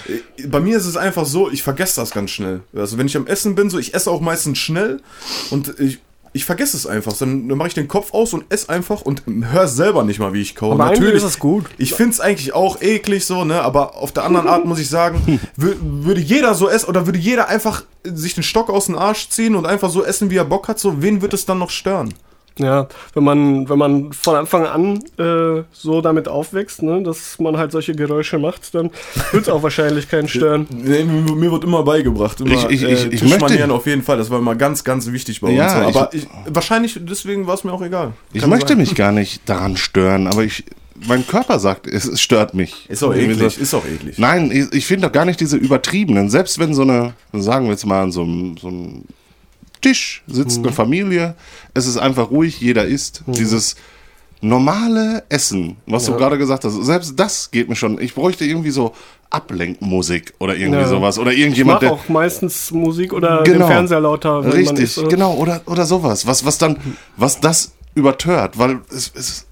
Bei 0.48 0.60
mir 0.60 0.78
ist 0.78 0.86
es 0.88 0.98
einfach 0.98 1.26
so, 1.26 1.52
ich 1.52 1.62
vergesse 1.62 2.00
das 2.02 2.12
ganz 2.12 2.32
schnell. 2.32 2.62
Also, 2.76 2.98
wenn 2.98 3.08
ich 3.08 3.18
am 3.18 3.28
Essen 3.28 3.56
bin, 3.56 3.70
so, 3.70 3.78
ich 3.80 3.94
esse 3.94 4.10
auch 4.12 4.22
meistens 4.22 4.58
schnell 4.60 5.02
und 5.50 5.80
ich. 5.80 6.00
Ich 6.34 6.46
vergesse 6.46 6.78
es 6.78 6.86
einfach. 6.86 7.14
Dann, 7.14 7.48
dann 7.50 7.58
mache 7.58 7.70
ich 7.70 7.74
den 7.74 7.88
Kopf 7.88 8.14
aus 8.14 8.34
und 8.34 8.46
esse 8.50 8.70
einfach 8.70 9.02
und 9.02 9.24
höre 9.28 9.68
selber 9.68 10.04
nicht 10.04 10.20
mal, 10.20 10.34
wie 10.34 10.42
ich 10.42 10.56
kaue. 10.56 10.74
Aber 10.74 10.86
eigentlich 10.86 11.14
ist 11.14 11.24
es 11.24 11.40
gut. 11.40 11.66
Ich 11.78 11.94
finde 11.94 12.12
es 12.12 12.20
eigentlich 12.20 12.54
auch 12.54 12.82
eklig 12.82 13.26
so, 13.26 13.44
ne? 13.46 13.62
Aber 13.62 13.96
auf 13.96 14.12
der 14.12 14.24
anderen 14.24 14.48
Art 14.48 14.66
muss 14.66 14.80
ich 14.80 14.90
sagen, 14.90 15.40
wür 15.56 15.76
würde 15.82 16.22
jeder 16.22 16.54
so 16.54 16.70
essen 16.70 16.90
oder 16.90 17.06
würde 17.06 17.20
jeder 17.20 17.48
einfach 17.48 17.84
sich 18.04 18.36
den 18.36 18.44
Stock 18.44 18.70
aus 18.70 18.86
dem 18.86 18.98
Arsch 18.98 19.30
ziehen 19.30 19.56
und 19.56 19.66
einfach 19.66 19.90
so 19.90 20.04
essen, 20.04 20.30
wie 20.30 20.38
er 20.38 20.46
Bock 20.46 20.68
hat, 20.68 20.80
so, 20.80 21.02
wen 21.02 21.22
wird 21.22 21.34
es 21.34 21.46
dann 21.46 21.60
noch 21.60 21.70
stören? 21.70 22.14
Ja, 22.60 22.88
wenn 23.14 23.24
man, 23.24 23.70
wenn 23.70 23.78
man 23.78 24.14
von 24.14 24.36
Anfang 24.36 24.66
an 24.66 25.00
äh, 25.20 25.64
so 25.72 26.02
damit 26.02 26.28
aufwächst, 26.28 26.82
ne, 26.82 27.04
dass 27.04 27.38
man 27.40 27.58
halt 27.58 27.72
solche 27.72 27.94
Geräusche 27.94 28.40
macht, 28.40 28.74
dann 28.74 28.90
wird 29.32 29.44
es 29.44 29.50
auch 29.50 29.62
wahrscheinlich 29.64 30.10
keinen 30.10 30.28
stören. 30.28 30.66
Nee, 30.88 31.04
mir, 31.04 31.52
wird 31.52 31.64
immer 31.64 31.84
beigebracht. 31.84 32.40
Immer, 32.42 32.52
Ich- 32.52 32.66
ich- 32.70 32.84
ich- 32.84 33.06
ich 33.14 33.20
Tischmanieren 33.22 33.40
möchte- 33.70 33.74
auf 33.74 33.86
jeden 33.86 34.02
Fall. 34.04 34.18
Das 34.18 34.30
war 34.30 34.40
immer 34.40 34.56
ganz, 34.56 34.84
ganz 34.84 35.12
wichtig 35.12 35.42
bei 35.42 35.52
Ja, 35.52 35.82
uns. 35.86 35.90
ich- 35.90 35.96
Aber 35.96 36.14
ich, 36.14 36.28
wahrscheinlich 36.50 37.00
deswegen 37.02 37.46
war 37.48 37.54
es 37.56 37.64
mir 37.64 37.72
auch 37.74 37.82
egal. 37.82 38.14
Ich 38.34 38.42
Kann 38.42 38.50
möchte 38.50 38.70
sein. 38.70 38.78
mich 38.78 38.96
gar 38.96 39.12
nicht 39.12 39.42
daran 39.48 39.78
stören, 39.78 40.28
aber 40.28 40.44
ich, 40.44 40.64
mein 41.08 41.28
Körper 41.28 41.60
sagt, 41.60 41.86
es, 41.86 42.06
es 42.08 42.20
stört 42.22 42.54
mich. 42.56 42.88
Ist 42.90 43.04
auch 43.04 43.14
eklig. 43.14 43.38
so- 43.38 43.62
Ist 43.62 43.74
auch 43.76 43.86
eklig. 43.86 44.18
Nein, 44.18 44.50
ich, 44.52 44.74
ich 44.76 44.86
finde 44.88 45.08
doch 45.08 45.14
gar 45.14 45.26
nicht 45.26 45.40
diese 45.40 45.58
übertriebenen. 45.58 46.30
Selbst 46.30 46.58
wenn 46.60 46.74
so 46.74 46.82
eine, 46.82 47.14
sagen 47.34 47.66
wir 47.66 47.72
jetzt 47.74 47.86
mal, 47.86 48.12
so 48.12 48.26
so 48.60 48.68
einem 48.68 49.04
Tisch 49.82 50.24
sitzt 50.28 50.60
eine 50.60 50.72
Familie, 50.72 51.36
es 51.74 51.86
ist 51.88 51.98
einfach 51.98 52.30
ruhig, 52.32 52.60
jeder 52.60 52.86
isst. 52.86 53.24
Dieses 53.28 53.76
normale 54.42 55.24
Essen, 55.30 55.78
was 55.88 56.06
du 56.06 56.16
gerade 56.16 56.38
gesagt 56.38 56.64
hast, 56.64 56.74
selbst 56.86 57.20
das 57.20 57.50
geht 57.52 57.70
mir 57.70 57.76
schon. 57.76 58.00
Ich 58.00 58.14
bräuchte 58.14 58.46
irgendwie 58.46 58.70
so 58.70 58.94
Ablenkmusik 59.30 60.34
oder 60.40 60.56
irgendwie 60.56 60.82
Ja. 60.82 60.88
sowas. 60.88 61.18
Oder 61.20 61.32
Ich 61.34 61.40
irgendjemand, 61.40 61.82
mache 61.82 61.86
der. 61.86 61.94
auch 61.94 62.08
meistens 62.10 62.72
Musik 62.72 63.14
oder 63.14 63.44
Genau. 63.44 63.60
den 63.66 63.68
Fernseher 63.68 64.00
lauter. 64.00 64.42
wenn 64.44 64.50
man 64.50 64.58
Richtig, 64.58 64.80
isst, 64.84 64.98
oder? 65.00 65.08
genau, 65.10 65.34
oder, 65.36 65.62
oder 65.66 65.86
sowas. 65.86 66.28
Was, 66.28 66.46
was 66.46 66.58
dann, 66.58 66.78
was 67.18 67.40
das 67.40 67.72
übertört, 67.96 68.58
weil 68.60 68.80
es, 68.92 69.12
es 69.16 69.47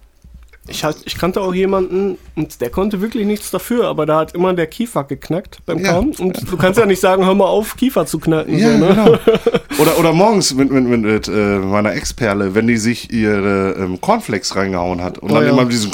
Ich, 0.67 0.83
halt, 0.83 0.97
ich 1.05 1.15
kannte 1.17 1.41
auch 1.41 1.53
jemanden, 1.53 2.17
und 2.35 2.59
der 2.59 2.69
konnte 2.71 2.99
wirklich 2.99 3.25
nichts 3.27 3.51
dafür, 3.51 3.85
aber 3.87 4.05
da 4.07 4.17
hat 4.19 4.33
immer 4.33 4.53
der 4.53 4.65
Kiefer 4.67 5.03
geknackt 5.03 5.59
beim 5.65 5.79
Ja. 5.79 5.91
Kauen. 5.93 6.11
Und 6.17 6.51
du 6.51 6.57
kannst 6.57 6.79
ja 6.79 6.85
nicht 6.87 6.99
sagen, 6.99 7.23
hör 7.25 7.35
mal 7.35 7.45
auf, 7.45 7.75
Kiefer 7.77 8.05
zu 8.07 8.17
knacken. 8.19 8.57
Ja, 8.57 8.71
so, 8.71 8.77
ne? 8.77 8.87
genau. 8.87 9.17
Oder, 9.77 9.99
oder 9.99 10.13
morgens 10.13 10.53
mit, 10.53 10.71
mit, 10.71 10.85
mit, 10.85 11.01
mit 11.01 11.27
äh, 11.27 11.31
meiner 11.59 11.91
Ex-Perle, 11.95 12.55
wenn 12.55 12.65
die 12.65 12.77
sich 12.77 13.11
ihre 13.11 13.73
ähm, 13.77 13.99
Cornflakes 13.99 14.55
reingehauen 14.55 15.03
hat 15.03 15.17
und 15.17 15.31
Oh 15.31 15.33
dann 15.35 15.43
ja. 15.43 15.49
immer 15.49 15.65
diesen. 15.65 15.91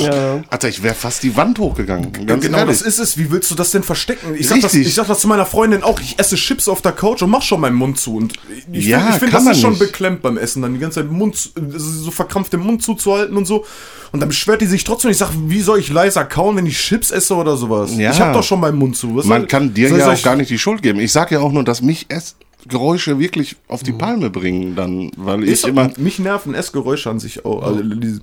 ja. 0.00 0.42
Alter, 0.48 0.68
ich 0.70 0.82
wäre 0.82 0.94
fast 0.94 1.22
die 1.22 1.36
Wand 1.36 1.58
hochgegangen. 1.58 2.12
Ganz 2.26 2.44
genau, 2.46 2.58
ehrlich. 2.58 2.78
das 2.78 2.86
ist 2.86 2.98
es. 2.98 3.18
Wie 3.18 3.30
willst 3.30 3.50
du 3.50 3.54
das 3.54 3.72
denn 3.72 3.82
verstecken? 3.82 4.34
Ich 4.38 4.48
sag, 4.48 4.62
das, 4.62 4.72
Richtig. 4.72 4.88
ich 4.88 4.94
sag 4.94 5.06
das 5.06 5.20
zu 5.20 5.28
meiner 5.28 5.44
Freundin 5.44 5.82
auch. 5.82 6.00
Ich 6.00 6.18
esse 6.18 6.36
Chips 6.36 6.66
auf 6.66 6.80
der 6.80 6.92
Couch 6.92 7.20
und 7.22 7.28
mach 7.28 7.42
schon 7.42 7.60
meinen 7.60 7.76
Mund 7.76 7.98
zu. 7.98 8.16
Und 8.16 8.32
ich 8.72 8.86
Ja, 8.86 8.98
finde, 9.00 9.12
ich 9.12 9.18
find, 9.18 9.32
kann 9.32 9.44
das 9.44 9.56
ist 9.56 9.60
schon 9.62 9.70
nicht. 9.72 9.80
beklemmt 9.80 10.22
beim 10.22 10.38
Essen, 10.38 10.62
dann 10.62 10.72
die 10.72 10.80
ganze 10.80 11.00
Zeit 11.02 11.10
Mund, 11.10 11.36
zu- 11.36 11.50
so 11.76 12.10
verkrampft 12.10 12.54
den 12.54 12.60
Mund 12.60 12.82
zuzuhalten 12.82 13.36
und 13.36 13.46
so. 13.46 13.66
Und 14.10 14.20
dann 14.20 14.28
beschwert 14.30 14.62
die 14.62 14.66
sich 14.66 14.84
trotzdem. 14.84 15.10
Ich 15.10 15.18
sag, 15.18 15.30
wie 15.34 15.60
soll 15.60 15.78
ich 15.80 15.90
leiser 15.90 16.24
kauen, 16.24 16.56
wenn 16.56 16.64
ich 16.64 16.78
Chips 16.78 17.10
esse 17.10 17.34
oder 17.34 17.56
sowas? 17.58 17.94
Ja. 17.96 18.10
Ich 18.10 18.20
hab 18.20 18.32
doch 18.32 18.42
schon 18.42 18.58
meinen 18.60 18.78
Mund 18.78 18.96
zu. 18.96 19.14
Was 19.16 19.26
Man 19.26 19.42
soll- 19.42 19.48
kann 19.48 19.74
dir 19.74 19.90
ich 19.90 19.98
ja 19.98 20.10
auch 20.12 20.22
gar 20.22 20.34
nicht 20.36 20.48
die 20.50 20.58
Schuld 20.58 20.82
geben. 20.82 20.98
Ich 20.98 21.12
sage 21.12 21.34
ja 21.34 21.40
auch 21.42 21.52
nur, 21.52 21.62
dass 21.64 21.82
mich 21.82 22.06
es 22.08 22.36
Geräusche 22.66 23.18
wirklich 23.18 23.56
auf 23.68 23.82
die 23.82 23.92
Palme 23.92 24.30
bringen 24.30 24.74
dann, 24.76 25.10
weil 25.16 25.44
ich 25.44 25.60
doch- 25.62 25.68
immer 25.68 25.90
mich 25.98 26.18
nerven 26.18 26.54
Essgeräusche 26.54 27.10
an 27.10 27.20
sich 27.20 27.44
auch. 27.44 27.62
Also 27.62 27.82
diese, 27.82 28.20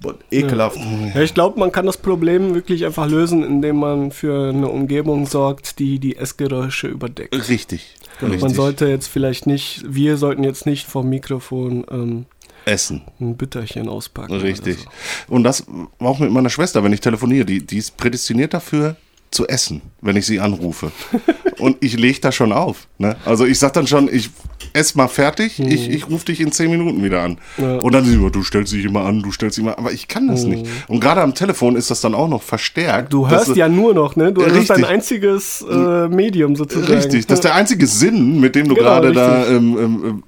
boah, 0.00 0.14
ekelhaft. 0.30 0.78
Ja, 1.14 1.22
ich 1.22 1.34
glaube, 1.34 1.58
man 1.58 1.72
kann 1.72 1.86
das 1.86 1.96
Problem 1.96 2.54
wirklich 2.54 2.84
einfach 2.84 3.08
lösen, 3.08 3.42
indem 3.42 3.76
man 3.76 4.12
für 4.12 4.50
eine 4.50 4.68
Umgebung 4.68 5.26
sorgt, 5.26 5.78
die 5.78 5.98
die 5.98 6.16
Essgeräusche 6.16 6.88
überdeckt. 6.88 7.34
richtig, 7.48 7.96
richtig 8.22 8.40
Man 8.42 8.52
sollte 8.54 8.86
jetzt 8.86 9.08
vielleicht 9.08 9.46
nicht, 9.46 9.82
wir 9.88 10.16
sollten 10.16 10.44
jetzt 10.44 10.66
nicht 10.66 10.86
vom 10.86 11.08
Mikrofon 11.08 11.84
ähm, 11.90 12.26
essen. 12.68 13.02
ein 13.20 13.36
Bütterchen 13.36 13.88
auspacken. 13.88 14.34
Richtig. 14.34 14.78
So. 14.78 15.34
Und 15.34 15.44
das 15.44 15.64
auch 15.98 16.18
mit 16.18 16.30
meiner 16.30 16.50
Schwester, 16.50 16.84
wenn 16.84 16.92
ich 16.92 17.00
telefoniere, 17.00 17.44
die, 17.44 17.64
die 17.66 17.78
ist 17.78 17.96
prädestiniert 17.96 18.54
dafür 18.54 18.96
zu 19.30 19.46
essen, 19.46 19.82
wenn 20.00 20.16
ich 20.16 20.26
sie 20.26 20.40
anrufe. 20.40 20.90
Und 21.58 21.76
ich 21.80 21.98
lege 21.98 22.20
da 22.20 22.30
schon 22.32 22.52
auf. 22.52 22.86
Ne? 22.98 23.16
Also 23.24 23.44
ich 23.44 23.58
sag 23.58 23.72
dann 23.72 23.86
schon, 23.86 24.08
ich 24.12 24.30
ess 24.72 24.94
mal 24.94 25.08
fertig, 25.08 25.58
ich, 25.58 25.90
ich 25.90 26.08
rufe 26.08 26.26
dich 26.26 26.40
in 26.40 26.52
zehn 26.52 26.70
Minuten 26.70 27.02
wieder 27.02 27.22
an. 27.22 27.32
Mhm. 27.56 27.64
Ja. 27.64 27.74
Mhm. 27.74 27.78
Und 27.80 27.92
dann 27.94 28.04
sie 28.04 28.14
immer, 28.14 28.30
du 28.30 28.42
stellst 28.44 28.72
dich 28.72 28.84
immer 28.84 29.04
an, 29.04 29.22
du 29.22 29.32
stellst 29.32 29.56
dich 29.56 29.64
immer 29.64 29.72
an. 29.76 29.84
Aber 29.84 29.92
ich 29.92 30.06
kann 30.08 30.28
das 30.28 30.44
nicht. 30.44 30.66
Und 30.86 31.00
gerade 31.00 31.20
am 31.20 31.34
Telefon 31.34 31.74
ist 31.76 31.90
das 31.90 32.00
dann 32.00 32.14
auch 32.14 32.28
noch 32.28 32.42
verstärkt. 32.42 33.12
Du 33.12 33.28
hörst 33.28 33.56
ja 33.56 33.68
nur 33.68 33.92
noch, 33.92 34.14
ne? 34.16 34.32
Du 34.32 34.40
ist 34.42 34.70
dein 34.70 34.76
Richtig. 34.76 34.86
einziges 34.86 35.64
äh, 35.68 36.08
Medium 36.08 36.54
sozusagen. 36.56 36.92
Richtig, 36.92 37.26
das 37.26 37.38
ist 37.40 37.44
der 37.44 37.54
einzige 37.54 37.86
Sinn, 37.86 38.40
mit 38.40 38.54
dem 38.54 38.68
du 38.68 38.74
Genau, 38.74 38.86
gerade 38.88 39.12
da 39.12 39.38
richtig. 39.40 39.56
ähm, 39.56 39.78
ähm, 39.78 40.02
ähm, 40.06 40.22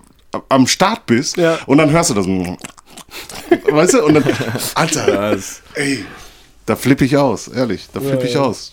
am 0.48 0.66
Start 0.66 1.06
bist. 1.06 1.36
Ja. 1.36 1.58
Und 1.66 1.78
dann 1.78 1.90
hörst 1.90 2.10
du 2.10 2.14
das. 2.14 2.26
Weißt 2.26 3.94
du? 3.94 4.04
Und 4.04 4.14
dann, 4.14 4.24
Alter, 4.74 5.06
Das, 5.32 5.62
ey, 5.74 6.04
da 6.66 6.76
flippe 6.76 7.04
ich 7.04 7.16
aus, 7.16 7.48
ehrlich, 7.48 7.88
da 7.92 8.00
flippe 8.00 8.22
Ja, 8.22 8.24
ich 8.24 8.34
ja. 8.34 8.42
aus. 8.42 8.72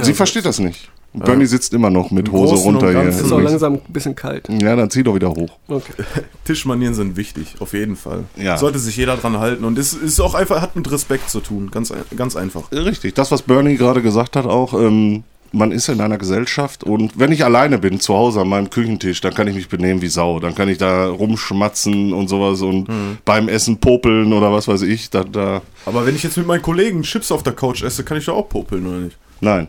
Sie 0.00 0.14
versteht 0.14 0.44
das 0.44 0.58
nicht. 0.58 0.90
Bernie 1.14 1.46
sitzt 1.46 1.72
immer 1.72 1.88
noch 1.88 2.10
mit 2.10 2.30
Hose 2.30 2.56
runter 2.56 2.90
hier. 2.90 3.00
Es 3.08 3.20
ist 3.20 3.32
auch 3.32 3.40
langsam 3.40 3.74
ein 3.74 3.80
bisschen 3.88 4.14
kalt. 4.14 4.46
Ja, 4.50 4.76
dann 4.76 4.90
zieh 4.90 5.02
doch 5.02 5.14
wieder 5.14 5.30
hoch. 5.30 5.58
Okay. 5.66 5.92
Tischmanieren 6.44 6.92
sind 6.94 7.16
wichtig, 7.16 7.54
auf 7.60 7.72
jeden 7.72 7.96
Fall. 7.96 8.24
Ja. 8.36 8.58
Sollte 8.58 8.78
sich 8.78 8.98
jeder 8.98 9.16
dran 9.16 9.38
halten. 9.38 9.64
Und 9.64 9.78
es 9.78 9.94
ist 9.94 10.20
auch 10.20 10.34
einfach, 10.34 10.60
hat 10.60 10.76
mit 10.76 10.90
Respekt 10.90 11.30
zu 11.30 11.40
tun. 11.40 11.70
Ganz, 11.70 11.90
ganz 12.14 12.36
einfach. 12.36 12.70
Richtig, 12.70 13.14
das, 13.14 13.30
was 13.30 13.40
Bernie 13.40 13.76
gerade 13.76 14.02
gesagt 14.02 14.36
hat, 14.36 14.44
auch, 14.44 14.74
ähm, 14.74 15.24
man 15.52 15.72
ist 15.72 15.88
in 15.88 16.00
einer 16.00 16.18
Gesellschaft 16.18 16.84
und 16.84 17.18
wenn 17.18 17.32
ich 17.32 17.44
alleine 17.44 17.78
bin, 17.78 18.00
zu 18.00 18.14
Hause 18.14 18.40
an 18.40 18.48
meinem 18.48 18.70
Küchentisch, 18.70 19.20
dann 19.20 19.34
kann 19.34 19.48
ich 19.48 19.54
mich 19.54 19.68
benehmen 19.68 20.02
wie 20.02 20.08
Sau. 20.08 20.40
Dann 20.40 20.54
kann 20.54 20.68
ich 20.68 20.78
da 20.78 21.08
rumschmatzen 21.08 22.12
und 22.12 22.28
sowas 22.28 22.62
und 22.62 22.88
beim 23.24 23.48
Essen 23.48 23.78
popeln 23.78 24.32
oder 24.32 24.52
was 24.52 24.68
weiß 24.68 24.82
ich. 24.82 25.10
Da, 25.10 25.24
da, 25.24 25.62
Aber 25.84 26.06
wenn 26.06 26.14
ich 26.16 26.22
jetzt 26.22 26.36
mit 26.36 26.46
meinen 26.46 26.62
Kollegen 26.62 27.02
Chips 27.02 27.30
auf 27.32 27.42
der 27.42 27.52
Couch 27.52 27.82
esse, 27.82 28.04
kann 28.04 28.18
ich 28.18 28.24
doch 28.26 28.36
auch 28.36 28.48
popeln, 28.48 28.86
oder 28.86 28.98
nicht? 28.98 29.16
nein. 29.40 29.68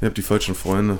Ihr 0.00 0.08
habt 0.08 0.18
die 0.18 0.22
falschen 0.22 0.54
Freunde. 0.54 0.98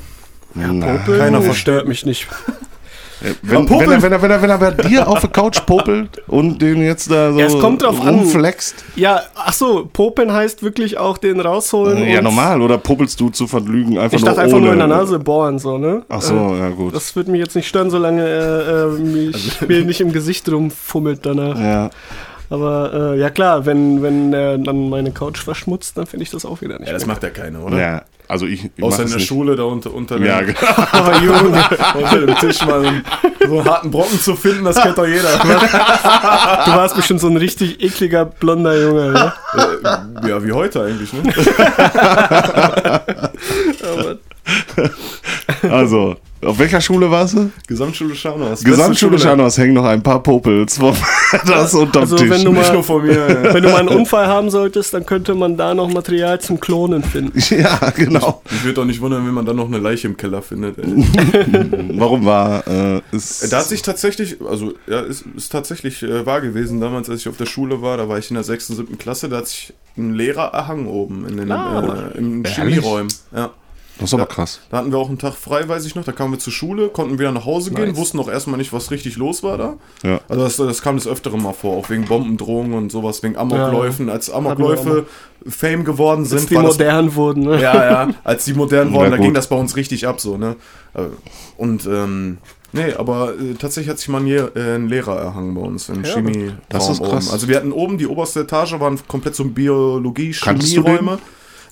Nein. 0.55 0.81
Popeln 0.81 1.19
Keiner 1.19 1.43
verstört 1.43 1.87
mich 1.87 2.07
nicht. 2.07 2.27
Äh, 3.23 3.33
Wenn, 3.43 3.69
wenn, 3.69 3.81
er, 3.93 4.03
wenn, 4.03 4.13
er, 4.13 4.23
wenn, 4.23 4.31
er, 4.31 4.43
wenn 4.43 4.51
er 4.51 4.59
bei 4.59 4.71
dir 4.89 5.07
auf 5.09 5.21
der 5.21 5.31
Couch 5.31 5.65
popelt 5.67 6.09
und 6.27 6.61
den 6.61 6.83
jetzt 6.83 7.11
da 7.11 7.33
so 7.33 7.39
Ja, 7.39 7.47
es 7.47 7.59
kommt 7.59 7.83
drauf 7.83 8.01
an. 8.01 8.15
rumflext. 8.19 8.85
Ja, 8.97 9.21
ach 9.35 9.53
so, 9.53 9.89
Popeln 9.93 10.33
heißt 10.33 10.63
wirklich 10.63 10.99
auch 10.99 11.17
den 11.19 11.41
rausholen. 11.41 12.05
Ja, 12.09 12.19
und- 12.19 12.25
normal. 12.25 12.61
Oder 12.63 12.79
popelst 12.79 13.21
du 13.21 13.31
zu 13.31 13.47
verlügen 13.47 13.99
einfach 13.99 14.17
Ich 14.17 14.23
nur 14.23 14.31
dachte 14.31 14.43
einfach 14.43 14.57
ohne. 14.57 14.65
nur 14.67 14.73
in 14.73 14.79
der 14.81 14.89
Nase 14.89 15.19
bohren, 15.19 15.59
so, 15.59 15.79
ne? 15.79 16.03
Ach 16.09 16.21
so, 16.23 16.35
Äh, 16.35 16.59
ja 16.59 16.69
gut. 16.71 16.95
Das 16.95 17.15
würde 17.17 17.31
mich 17.31 17.41
jetzt 17.41 17.55
nicht 17.57 17.69
stören, 17.69 17.91
solange 17.91 18.27
er 18.27 18.87
äh, 18.87 18.99
mich, 19.01 19.61
mir 19.69 19.85
nicht 19.85 20.01
im 20.01 20.13
Gesicht 20.13 20.49
rumfummelt 20.51 21.25
danach. 21.25 21.59
ja. 21.59 21.91
Aber 22.51 23.15
äh, 23.15 23.19
ja 23.21 23.31
klar, 23.31 23.65
wenn, 23.65 24.03
wenn 24.03 24.33
er 24.35 24.59
dann 24.59 24.91
meine 24.91 25.11
Couch 25.13 25.39
verschmutzt, 25.43 25.97
dann 25.97 26.07
finde 26.07 26.25
ich 26.25 26.31
das 26.31 26.45
auch 26.45 26.61
wieder 26.61 26.79
nicht. 26.79 26.87
Ja, 26.89 26.93
das 26.93 27.03
gut. 27.05 27.09
macht 27.13 27.23
ja 27.23 27.31
keiner, 27.31 27.65
oder? 27.65 27.79
ja, 27.81 28.03
also 28.29 28.47
ich, 28.47 28.71
ich 28.77 28.83
Außer 28.83 29.03
in 29.03 29.09
der 29.09 29.19
nicht. 29.19 29.29
Schule 29.29 29.55
da 29.55 29.65
unter, 29.65 29.93
unter, 29.93 30.19
Ja, 30.19 30.41
dem, 30.41 30.47
genau. 30.55 30.73
Aber 30.93 31.19
Junge, 31.19 31.63
unter 31.95 32.27
dem 32.27 32.35
Tisch 32.37 32.65
mal 32.65 32.83
so, 32.83 32.91
so 33.47 33.59
einen 33.59 33.69
harten 33.69 33.91
Brocken 33.91 34.19
zu 34.19 34.35
finden, 34.35 34.65
das 34.65 34.81
kennt 34.81 34.97
doch 34.97 35.07
jeder. 35.07 35.39
du 35.39 36.71
warst 36.71 36.97
bestimmt 36.97 37.21
so 37.21 37.29
ein 37.29 37.37
richtig 37.37 37.83
ekliger 37.83 38.25
blonder 38.25 38.81
Junge, 38.81 39.13
ne? 39.13 39.33
äh, 39.55 40.29
ja, 40.29 40.43
wie 40.45 40.53
heute 40.53 40.83
eigentlich, 40.83 41.13
ne? 41.13 41.23
Also, 45.71 46.17
auf 46.45 46.59
welcher 46.59 46.81
Schule 46.81 47.11
warst 47.11 47.35
du? 47.37 47.51
Gesamtschule 47.67 48.15
Scharnhorst. 48.15 48.65
Gesamtschule. 48.65 49.19
Scharnhorst 49.19 49.59
hängen 49.59 49.75
noch 49.75 49.85
ein 49.85 50.03
paar 50.03 50.23
Popels 50.23 50.79
vom 50.79 50.95
das 51.47 51.75
unterm 51.75 52.03
Also, 52.03 52.17
Tisch. 52.17 52.31
wenn 52.31 52.45
du 52.45 52.53
Nicht 52.53 52.63
mal- 52.69 52.73
nur 52.73 52.83
von 52.85 53.03
mir. 53.07 53.13
Ja. 53.15 53.55
wenn 53.55 53.63
du 53.63 53.71
mal 53.71 53.79
einen 53.81 53.89
Unfall 53.89 54.27
haben 54.27 54.51
solltest, 54.51 54.95
dann 54.95 55.07
könnte 55.07 55.35
man 55.35 55.57
da 55.57 55.75
noch 55.75 55.89
Material 55.89 56.41
zum 56.41 56.61
Klonen 56.61 57.03
finden. 57.03 57.39
ja, 57.59 57.79
genau. 57.97 58.43
Ich 58.51 58.65
würde 58.65 58.81
auch 58.81 58.85
nicht 58.85 59.01
wundern, 59.01 59.27
wenn 59.27 59.35
man 59.35 59.47
dann 59.47 59.57
noch 59.57 59.67
eine 59.67 59.79
Leiche 59.79 60.07
im 60.09 60.17
Keller 60.17 60.43
findet. 60.43 60.79
Ey. 60.79 60.85
Warum 61.99 62.25
war 62.25 62.67
äh, 62.67 63.01
ist 63.13 63.53
Da 63.53 63.59
hat 63.59 63.67
sich 63.69 63.83
tatsächlich, 63.83 64.37
also 64.49 64.75
ja, 64.87 65.01
ist, 65.01 65.25
ist 65.37 65.51
tatsächlich 65.53 66.03
äh, 66.03 66.25
wahr 66.27 66.41
gewesen, 66.41 66.81
damals, 66.81 67.09
als 67.11 67.21
ich 67.21 67.29
auf 67.29 67.37
der 67.37 67.47
Schule 67.47 67.83
war, 67.83 67.97
da 67.97 68.09
war 68.09 68.19
ich 68.19 68.31
in 68.31 68.35
der 68.35 68.45
6., 68.45 68.69
7. 68.69 68.99
Klasse, 68.99 69.29
da 69.29 69.39
hat 69.39 69.49
sich 69.49 69.73
ein 69.97 70.15
Lehrer 70.15 70.53
erhangen 70.53 70.87
oben 70.87 71.27
in 71.29 71.37
den 71.37 71.53
Ah. 71.53 72.11
äh, 72.15 72.19
im 72.19 72.45
Ehrlich? 72.45 72.55
Chemieräumen. 72.57 73.13
Ja. 73.35 73.51
Das 73.99 74.11
ist 74.11 74.15
aber 74.15 74.27
krass. 74.27 74.61
Da 74.71 74.79
hatten 74.79 74.91
wir 74.91 74.99
auch 74.99 75.09
einen 75.09 75.19
Tag 75.19 75.35
frei, 75.35 75.69
weiß 75.69 75.85
ich 75.87 75.95
noch. 75.95 76.05
Da 76.05 76.13
kamen 76.13 76.33
wir 76.33 76.39
zur 76.39 76.53
Schule, 76.53 76.89
konnten 76.89 77.19
wieder 77.19 77.31
nach 77.33 77.45
Hause 77.45 77.71
gehen, 77.71 77.89
Nice. 77.89 77.97
wussten 77.97 78.19
auch 78.19 78.29
erstmal 78.29 78.59
nicht, 78.59 78.73
was 78.73 78.91
richtig 78.91 79.17
los 79.17 79.43
war 79.43 79.57
da. 79.57 79.75
Ja. 80.03 80.21
Also 80.29 80.43
das, 80.45 80.57
das 80.57 80.83
kam 80.83 80.97
des 80.97 81.07
Öfteren 81.07 81.43
mal 81.43 81.53
vor, 81.53 81.77
auch 81.77 81.91
wegen 81.91 82.05
Bombendrohungen 82.07 82.75
und 82.75 82.91
sowas, 82.93 83.23
wegen 83.23 83.37
Amokläufen. 83.37 84.09
Als 84.11 84.31
Amokläufe 84.31 85.07
Fame 85.47 85.85
geworden 85.85 86.25
sind, 86.25 86.39
Als 86.41 86.47
die 86.49 86.55
war 86.57 86.63
das 86.65 86.79
modern 86.79 87.15
wurden, 87.15 87.43
ne? 87.45 87.61
ja, 87.61 87.75
ja, 88.07 88.15
als 88.25 88.45
die 88.47 88.55
modern 88.55 88.93
wurden, 88.93 89.11
da 89.11 89.17
ging 89.19 89.35
das 89.35 89.49
bei 89.49 89.57
uns 89.57 89.77
richtig 89.77 90.07
ab, 90.07 90.21
so, 90.21 90.37
ne? 90.39 90.57
Äh, 90.95 91.03
Und, 91.59 91.85
ähm, 91.87 92.39
nee, 92.73 92.95
aber 92.95 93.35
äh, 93.35 93.55
tatsächlich 93.55 93.91
hat 93.91 93.99
sich 93.99 94.09
mal 94.09 94.23
ein, 94.23 94.27
äh, 94.29 94.51
ein 94.57 94.89
Lehrer 94.89 95.17
erhangen 95.19 95.55
bei 95.55 95.61
uns 95.61 95.89
im 95.91 96.03
Ja, 96.03 96.15
Chemie. 96.15 96.53
das 96.71 96.89
ist 96.89 97.03
krass. 97.03 97.31
Also 97.31 97.47
wir 97.49 97.57
hatten 97.57 97.73
oben, 97.73 97.99
die 97.99 98.07
oberste 98.07 98.41
Etage 98.41 98.81
waren 98.81 98.99
komplett 99.07 99.35
so 99.37 99.45
Biologie, 99.45 100.33
Chemieräume. 100.33 101.19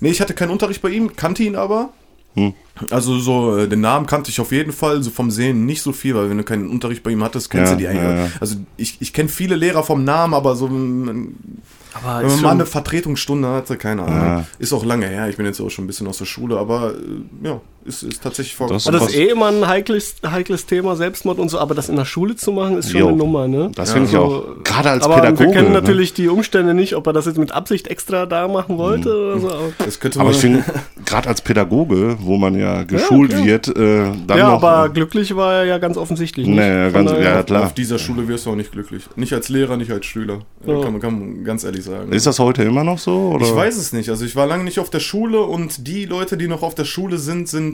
Nee, 0.01 0.11
ich 0.11 0.21
hatte 0.21 0.35
keinen 0.35 0.51
Unterricht 0.51 0.83
bei 0.83 0.91
ihm, 0.91 1.17
kannte 1.17 1.43
ihn 1.43 1.57
aber. 1.57 1.91
Hm. 2.35 2.55
Also 2.91 3.19
so, 3.19 3.59
äh, 3.59 3.69
den 3.69 3.81
Namen 3.81 4.07
kannte 4.07 4.31
ich 4.31 4.41
auf 4.41 4.51
jeden 4.53 4.73
Fall, 4.73 5.03
so 5.03 5.11
vom 5.11 5.31
Sehen 5.31 5.67
nicht 5.67 5.83
so 5.83 5.93
viel, 5.93 6.15
weil 6.15 6.31
wenn 6.31 6.39
du 6.39 6.45
keinen 6.45 6.71
Unterricht 6.71 7.03
bei 7.03 7.11
ihm 7.11 7.23
hattest, 7.23 7.51
kennst 7.51 7.71
Ja, 7.73 7.77
du 7.77 7.81
die 7.81 7.89
eigentlich. 7.89 8.03
ja, 8.03 8.25
ja. 8.25 8.31
Also 8.41 8.57
ich, 8.77 8.97
ich 9.01 9.13
kenne 9.13 9.29
viele 9.29 9.57
Lehrer 9.57 9.83
vom 9.85 10.05
Namen, 10.05 10.33
aber 10.35 10.57
so 10.57 10.67
Aber 10.67 12.23
wenn 12.23 12.31
man 12.31 12.41
mal 12.43 12.51
eine 12.53 12.67
Vertretungsstunde 12.67 13.49
hatte, 13.49 13.77
keine 13.77 14.03
Ahnung. 14.03 14.17
Ja. 14.17 14.47
Ist 14.59 14.73
auch 14.73 14.85
lange 14.85 15.07
her, 15.07 15.29
ich 15.29 15.37
bin 15.37 15.45
jetzt 15.47 15.61
auch 15.61 15.69
schon 15.71 15.85
ein 15.85 15.87
bisschen 15.87 16.07
aus 16.07 16.19
der 16.19 16.25
Schule, 16.25 16.57
aber 16.59 16.95
äh, 16.95 17.47
ja, 17.47 17.61
ist, 17.85 18.03
ist 18.03 18.23
tatsächlich 18.23 18.55
vorgekommen. 18.55 18.93
das 18.93 19.03
was- 19.03 19.09
ist 19.11 19.17
eh 19.19 19.29
immer 19.31 19.47
ein 19.49 19.67
heikles, 19.67 20.17
heikles 20.25 20.67
Thema, 20.67 20.97
Selbstmord 20.97 21.39
und 21.39 21.49
so, 21.49 21.59
aber 21.59 21.75
das 21.75 21.89
in 21.89 21.97
der 21.97 22.05
Schule 22.05 22.37
zu 22.37 22.53
machen, 22.53 22.79
ist 22.79 22.91
schon 22.91 23.01
Jo. 23.01 23.09
eine 23.09 23.17
Nummer, 23.17 23.49
ne? 23.49 23.71
Das 23.75 23.93
finde 23.93 24.09
ich 24.09 24.15
Also, 24.17 24.27
auch. 24.59 24.65
Gerade 24.65 24.91
als 24.91 25.05
aber 25.05 25.17
Pädagoge. 25.17 25.45
wir 25.47 25.53
kennen 25.53 25.69
ne? 25.73 25.75
natürlich 25.81 26.15
die 26.15 26.29
Umstände 26.29 26.75
nicht, 26.75 26.95
ob 26.97 27.07
er 27.07 27.13
das 27.13 27.27
jetzt 27.27 27.39
mit 27.39 27.53
Absicht 27.53 27.89
extra 27.89 28.27
da 28.27 28.47
machen 28.49 28.79
wollte 28.79 29.09
oder 29.15 29.39
so. 29.41 29.49
Aber, 29.49 29.73
das 29.85 29.99
könnte 30.01 30.19
Aber 30.21 30.29
man, 30.29 30.35
ich 30.35 30.41
finde, 30.41 30.65
gerade 31.05 31.29
als 31.29 31.41
Pädagoge, 31.41 32.17
wo 32.21 32.37
man 32.37 32.55
ja 32.59 32.85
geschult 32.85 33.31
klar. 33.31 33.45
wird, 33.45 33.69
äh, 33.69 34.11
dann 34.27 34.39
ja, 34.39 34.49
noch. 34.51 34.63
aber 34.63 34.89
glücklich 34.89 35.35
war 35.37 35.55
er 35.55 35.65
ja 35.65 35.79
ganz 35.79 35.97
offensichtlich 35.97 36.47
nicht. 36.47 36.57
nee, 36.59 36.91
ganz, 36.91 37.11
daher- 37.11 37.23
ja, 37.37 37.43
klar. 37.43 37.65
auf 37.67 37.75
dieser 37.75 37.99
Schule 37.99 38.27
wirst 38.29 38.47
du 38.47 38.51
auch 38.51 38.57
nicht 38.57 38.73
glücklich. 38.73 39.05
Nicht 39.17 39.33
als 39.33 39.49
Lehrer, 39.49 39.77
nicht 39.77 39.91
als 39.91 40.07
Schüler. 40.07 40.41
Ja. 40.67 40.81
Kann, 40.81 40.93
man, 40.93 41.01
kann 41.01 41.19
man 41.19 41.45
ganz 41.45 41.65
ehrlich 41.65 41.85
sagen. 41.85 42.13
Ist 42.13 42.27
das 42.27 42.39
heute 42.39 42.63
immer 42.63 42.85
noch 42.85 42.99
so? 42.99 43.33
Oder? 43.35 43.47
ich 43.47 43.55
weiß 43.55 43.77
es 43.77 43.93
nicht. 43.93 44.09
Also 44.09 44.25
ich 44.25 44.37
war 44.37 44.47
lange 44.47 44.65
nicht 44.65 44.79
auf 44.79 44.91
der 44.91 45.01
Schule 45.01 45.41
und 45.41 45.87
die 45.89 46.05
Leute, 46.07 46.37
die 46.37 46.47
noch 46.49 46.63
auf 46.63 46.75
der 46.75 46.85
Schule 46.85 47.19
sind, 47.19 47.49
sind 47.49 47.72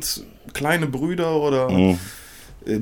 kleine 0.55 0.87
Brüder 0.87 1.37
oder 1.37 1.71
Mhm. 1.71 1.99
äh, 2.67 2.81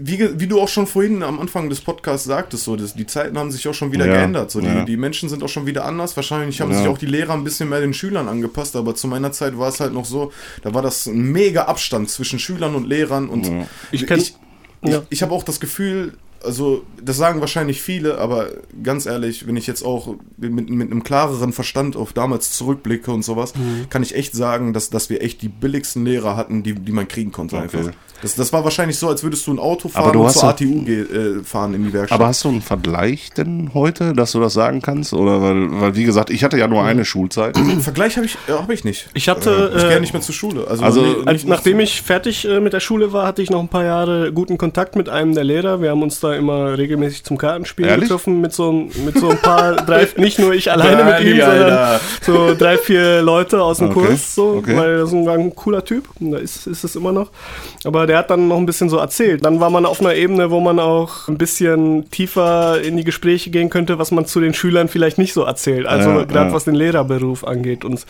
wie, 0.00 0.38
wie 0.40 0.46
du 0.46 0.60
auch 0.60 0.68
schon 0.68 0.86
vorhin 0.86 1.24
am 1.24 1.40
Anfang 1.40 1.68
des 1.68 1.80
Podcasts 1.80 2.24
sagtest, 2.24 2.62
so, 2.62 2.76
das, 2.76 2.94
die 2.94 3.04
Zeiten 3.06 3.36
haben 3.36 3.50
sich 3.50 3.66
auch 3.66 3.74
schon 3.74 3.90
wieder 3.90 4.06
Ja, 4.06 4.12
geändert. 4.12 4.48
So, 4.52 4.60
die, 4.60 4.66
ja. 4.68 4.84
die 4.84 4.96
Menschen 4.96 5.28
sind 5.28 5.42
auch 5.42 5.48
schon 5.48 5.66
wieder 5.66 5.84
anders. 5.84 6.14
Wahrscheinlich 6.14 6.60
haben 6.60 6.70
Ja. 6.70 6.78
sich 6.78 6.86
auch 6.86 6.98
die 6.98 7.06
Lehrer 7.06 7.32
ein 7.32 7.42
bisschen 7.42 7.68
mehr 7.68 7.80
den 7.80 7.92
Schülern 7.94 8.28
angepasst, 8.28 8.76
aber 8.76 8.94
zu 8.94 9.08
meiner 9.08 9.32
Zeit 9.32 9.58
war 9.58 9.68
es 9.70 9.80
halt 9.80 9.92
noch 9.92 10.04
so, 10.04 10.30
da 10.62 10.72
war 10.72 10.82
das 10.82 11.06
ein 11.06 11.32
mega 11.32 11.64
Abstand 11.64 12.10
zwischen 12.10 12.38
Schülern 12.38 12.76
und 12.76 12.86
Lehrern 12.86 13.28
und 13.28 13.50
Ich 13.90 14.04
ich, 14.04 14.10
ich, 14.12 14.34
ja. 14.84 15.02
ich 15.10 15.22
habe 15.22 15.32
auch 15.34 15.42
das 15.42 15.58
Gefühl, 15.58 16.12
also 16.44 16.84
das 17.02 17.16
sagen 17.16 17.40
wahrscheinlich 17.40 17.82
viele, 17.82 18.18
aber 18.18 18.48
ganz 18.82 19.06
ehrlich, 19.06 19.46
wenn 19.46 19.56
ich 19.56 19.66
jetzt 19.66 19.82
auch 19.84 20.16
mit, 20.36 20.70
mit 20.70 20.90
einem 20.90 21.02
klareren 21.02 21.52
Verstand 21.52 21.96
auf 21.96 22.12
damals 22.12 22.52
zurückblicke 22.52 23.10
und 23.10 23.22
sowas, 23.24 23.54
Mhm. 23.54 23.88
kann 23.90 24.02
ich 24.02 24.14
echt 24.14 24.34
sagen, 24.34 24.72
dass, 24.72 24.90
dass 24.90 25.10
wir 25.10 25.22
echt 25.22 25.42
die 25.42 25.48
billigsten 25.48 26.04
Lehrer 26.04 26.36
hatten, 26.36 26.62
die, 26.62 26.74
die 26.74 26.92
man 26.92 27.08
kriegen 27.08 27.32
konnte 27.32 27.58
einfach. 27.58 27.90
Das, 28.22 28.34
das 28.34 28.52
war 28.52 28.64
wahrscheinlich 28.64 28.98
so, 28.98 29.08
als 29.08 29.22
würdest 29.22 29.46
du 29.46 29.52
ein 29.52 29.58
Auto 29.60 29.88
fahren 29.88 30.02
Aber 30.04 30.12
du 30.12 30.20
und 30.20 30.26
hast 30.26 30.38
zur 30.40 30.48
ATU 30.48 30.64
äh, 30.86 31.42
fahren 31.44 31.74
in 31.74 31.84
die 31.84 31.92
Werkstatt. 31.92 32.18
Aber 32.18 32.26
hast 32.28 32.42
du 32.44 32.48
einen 32.48 32.62
Vergleich 32.62 33.30
denn 33.36 33.70
heute, 33.74 34.12
dass 34.12 34.32
du 34.32 34.40
das 34.40 34.54
sagen 34.54 34.82
kannst? 34.82 35.12
Oder 35.12 35.40
weil, 35.40 35.80
weil 35.80 35.94
wie 35.96 36.04
gesagt, 36.04 36.30
ich 36.30 36.42
hatte 36.42 36.58
ja 36.58 36.66
nur 36.66 36.82
eine 36.84 37.04
Schulzeit. 37.04 37.56
einen 37.56 37.80
Vergleich 37.82 38.16
habe 38.16 38.26
ich, 38.26 38.36
äh, 38.48 38.52
hab 38.52 38.70
ich 38.70 38.82
nicht. 38.84 39.08
Ich 39.14 39.28
hatte, 39.28 39.72
Ich 39.76 39.84
äh, 39.84 39.88
gehe 39.88 40.00
nicht 40.00 40.12
mehr 40.12 40.22
zur 40.22 40.34
Schule. 40.34 40.66
Also, 40.68 40.82
Also, 40.84 41.00
nee, 41.02 41.14
Als, 41.26 41.32
nicht- 41.44 41.48
nachdem 41.48 41.78
ich 41.80 42.02
fertig 42.02 42.44
äh, 42.48 42.58
mit 42.60 42.72
der 42.72 42.80
Schule 42.80 43.12
war, 43.12 43.26
hatte 43.26 43.40
ich 43.40 43.50
noch 43.50 43.60
ein 43.60 43.68
paar 43.68 43.84
Jahre 43.84 44.32
guten 44.32 44.58
Kontakt 44.58 44.96
mit 44.96 45.08
einem 45.08 45.34
der 45.34 45.44
Lehrer. 45.44 45.80
Wir 45.80 45.90
haben 45.90 46.02
uns 46.02 46.18
da 46.18 46.34
immer 46.34 46.76
regelmäßig 46.76 47.22
zum 47.24 47.38
Kartenspielen 47.38 47.88
Ehrlich? 47.90 48.08
getroffen 48.08 48.40
mit 48.40 48.52
so, 48.52 48.72
ein- 48.72 48.90
mit 49.04 49.16
so 49.16 49.28
ein 49.30 49.38
paar, 49.38 49.76
drei, 49.86 50.08
nicht 50.16 50.38
nur 50.40 50.52
ich 50.54 50.72
alleine 50.72 51.04
mit 51.04 51.14
Bernie, 51.18 51.30
ihm, 51.30 51.40
sondern 51.40 51.72
Alter. 51.72 52.00
so 52.22 52.54
drei, 52.58 52.78
vier 52.78 53.22
Leute 53.22 53.62
aus 53.62 53.78
dem 53.78 53.90
Okay, 53.90 54.06
Kurs, 54.08 54.34
so, 54.34 54.54
okay. 54.58 54.76
weil 54.76 54.90
er 54.96 55.04
ist 55.04 55.12
ein, 55.12 55.28
ein 55.28 55.54
cooler 55.54 55.84
Typ. 55.84 56.08
Und 56.18 56.32
da 56.32 56.38
ist, 56.38 56.66
ist 56.66 56.82
es 56.82 56.96
immer 56.96 57.12
noch. 57.12 57.30
Aber 57.84 58.07
der 58.08 58.18
hat 58.18 58.30
dann 58.30 58.48
noch 58.48 58.56
ein 58.56 58.66
bisschen 58.66 58.88
so 58.88 58.96
erzählt. 58.96 59.44
Dann 59.44 59.60
war 59.60 59.70
man 59.70 59.86
auf 59.86 60.00
einer 60.00 60.14
Ebene, 60.14 60.50
wo 60.50 60.58
man 60.60 60.78
auch 60.80 61.28
ein 61.28 61.38
bisschen 61.38 62.10
tiefer 62.10 62.80
in 62.82 62.96
die 62.96 63.04
Gespräche 63.04 63.50
gehen 63.50 63.70
könnte, 63.70 63.98
was 63.98 64.10
man 64.10 64.26
zu 64.26 64.40
den 64.40 64.54
Schülern 64.54 64.88
vielleicht 64.88 65.18
nicht 65.18 65.32
so 65.32 65.42
erzählt. 65.44 65.86
Also 65.86 66.10
Ja, 66.10 66.24
gerade 66.24 66.48
ja. 66.48 66.52
was 66.54 66.64
den 66.64 66.74
Lehrerberuf 66.74 67.44
angeht. 67.44 67.84
Und 67.84 68.04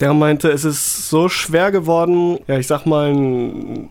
der 0.00 0.12
meinte, 0.14 0.50
es 0.50 0.64
ist 0.64 1.08
so 1.08 1.28
schwer 1.28 1.72
geworden, 1.72 2.38
ja, 2.46 2.58
ich 2.58 2.66
sag 2.68 2.86
mal, 2.86 3.08
ein, 3.10 3.88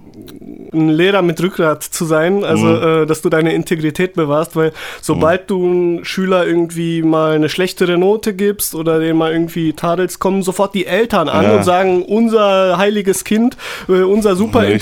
ein 0.74 0.90
Lehrer 0.90 1.22
mit 1.22 1.42
Rückgrat 1.42 1.84
zu 1.84 2.06
sein, 2.06 2.46
also 2.46 2.66
Mhm. 2.66 3.04
äh, 3.04 3.06
dass 3.06 3.22
du 3.22 3.30
deine 3.30 3.54
Integrität 3.54 4.14
bewahrst, 4.14 4.56
weil 4.56 4.72
sobald 5.02 5.50
du 5.50 5.66
einem 5.66 6.06
Schüler 6.06 6.46
irgendwie 6.48 7.02
mal 7.02 7.34
eine 7.34 7.50
schlechtere 7.50 7.98
Note 7.98 8.34
gibst 8.34 8.74
oder 8.74 9.00
den 9.00 9.18
mal 9.18 9.34
irgendwie 9.34 9.74
tadelst, 9.74 10.20
kommen 10.20 10.44
sofort 10.44 10.74
die 10.76 10.86
Eltern 10.86 11.28
an 11.28 11.44
Ja. 11.44 11.58
und 11.58 11.64
sagen, 11.64 12.04
unser 12.04 12.78
heiliges 12.78 13.24
Kind, 13.26 13.58
äh, 13.90 14.02
unser 14.04 14.36
super 14.38 14.62
Richtig. 14.62 14.80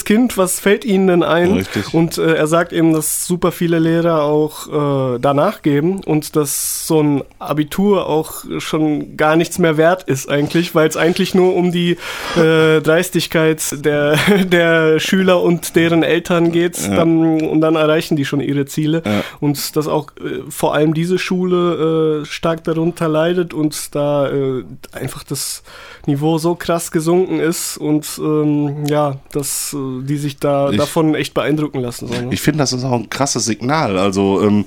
Intelligentes 0.00 0.04
Kind, 0.04 0.36
was 0.36 0.60
fällt 0.60 0.84
ihnen 0.84 1.06
denn 1.06 1.22
ein? 1.22 1.52
Richtig. 1.52 1.94
Und 1.94 2.18
äh, 2.18 2.34
er 2.34 2.46
sagt 2.46 2.72
eben, 2.72 2.92
dass 2.92 3.26
super 3.26 3.52
viele 3.52 3.78
Lehrer 3.78 4.22
auch 4.22 5.14
äh, 5.14 5.18
danach 5.18 5.62
geben 5.62 6.00
und 6.04 6.36
dass 6.36 6.86
so 6.86 7.02
ein 7.02 7.22
Abitur 7.38 8.06
auch 8.06 8.44
schon 8.58 9.16
gar 9.16 9.36
nichts 9.36 9.58
mehr 9.58 9.76
wert 9.76 10.04
ist 10.04 10.28
eigentlich, 10.28 10.74
weil 10.74 10.88
es 10.88 10.96
eigentlich 10.96 11.34
nur 11.34 11.54
um 11.54 11.72
die 11.72 11.96
äh, 12.36 12.80
Dreistigkeit 12.80 13.84
der, 13.84 14.16
der 14.44 15.00
Schüler 15.00 15.42
und 15.42 15.76
deren 15.76 16.02
Eltern 16.02 16.52
geht. 16.52 16.78
Dann, 16.88 17.40
und 17.40 17.60
dann 17.60 17.76
erreichen 17.76 18.16
die 18.16 18.24
schon 18.24 18.40
ihre 18.40 18.66
Ziele. 18.66 19.02
Ja. 19.04 19.22
Und 19.40 19.76
dass 19.76 19.86
auch 19.86 20.08
äh, 20.16 20.42
vor 20.48 20.74
allem 20.74 20.94
diese 20.94 21.18
Schule 21.18 22.22
äh, 22.22 22.24
stark 22.24 22.64
darunter 22.64 23.08
leidet 23.08 23.54
und 23.54 23.94
da 23.94 24.28
äh, 24.30 24.64
einfach 24.92 25.24
das 25.24 25.62
Niveau 26.06 26.38
so 26.38 26.54
krass 26.54 26.90
gesunken 26.90 27.40
ist 27.40 27.76
und 27.76 28.06
ähm, 28.18 28.86
ja, 28.86 29.16
dass 29.32 29.74
die 30.02 30.16
sich 30.16 30.38
da 30.38 30.70
Ich- 30.70 30.76
davon 30.78 31.14
echt 31.14 31.34
beeindrucken 31.34 31.80
lassen. 31.80 32.08
So, 32.08 32.14
ne? 32.14 32.28
Ich 32.32 32.40
finde, 32.40 32.58
das 32.58 32.72
ist 32.72 32.84
auch 32.84 32.92
ein 32.92 33.10
krasses 33.10 33.44
Signal. 33.44 33.98
Also, 33.98 34.42
ähm, 34.42 34.64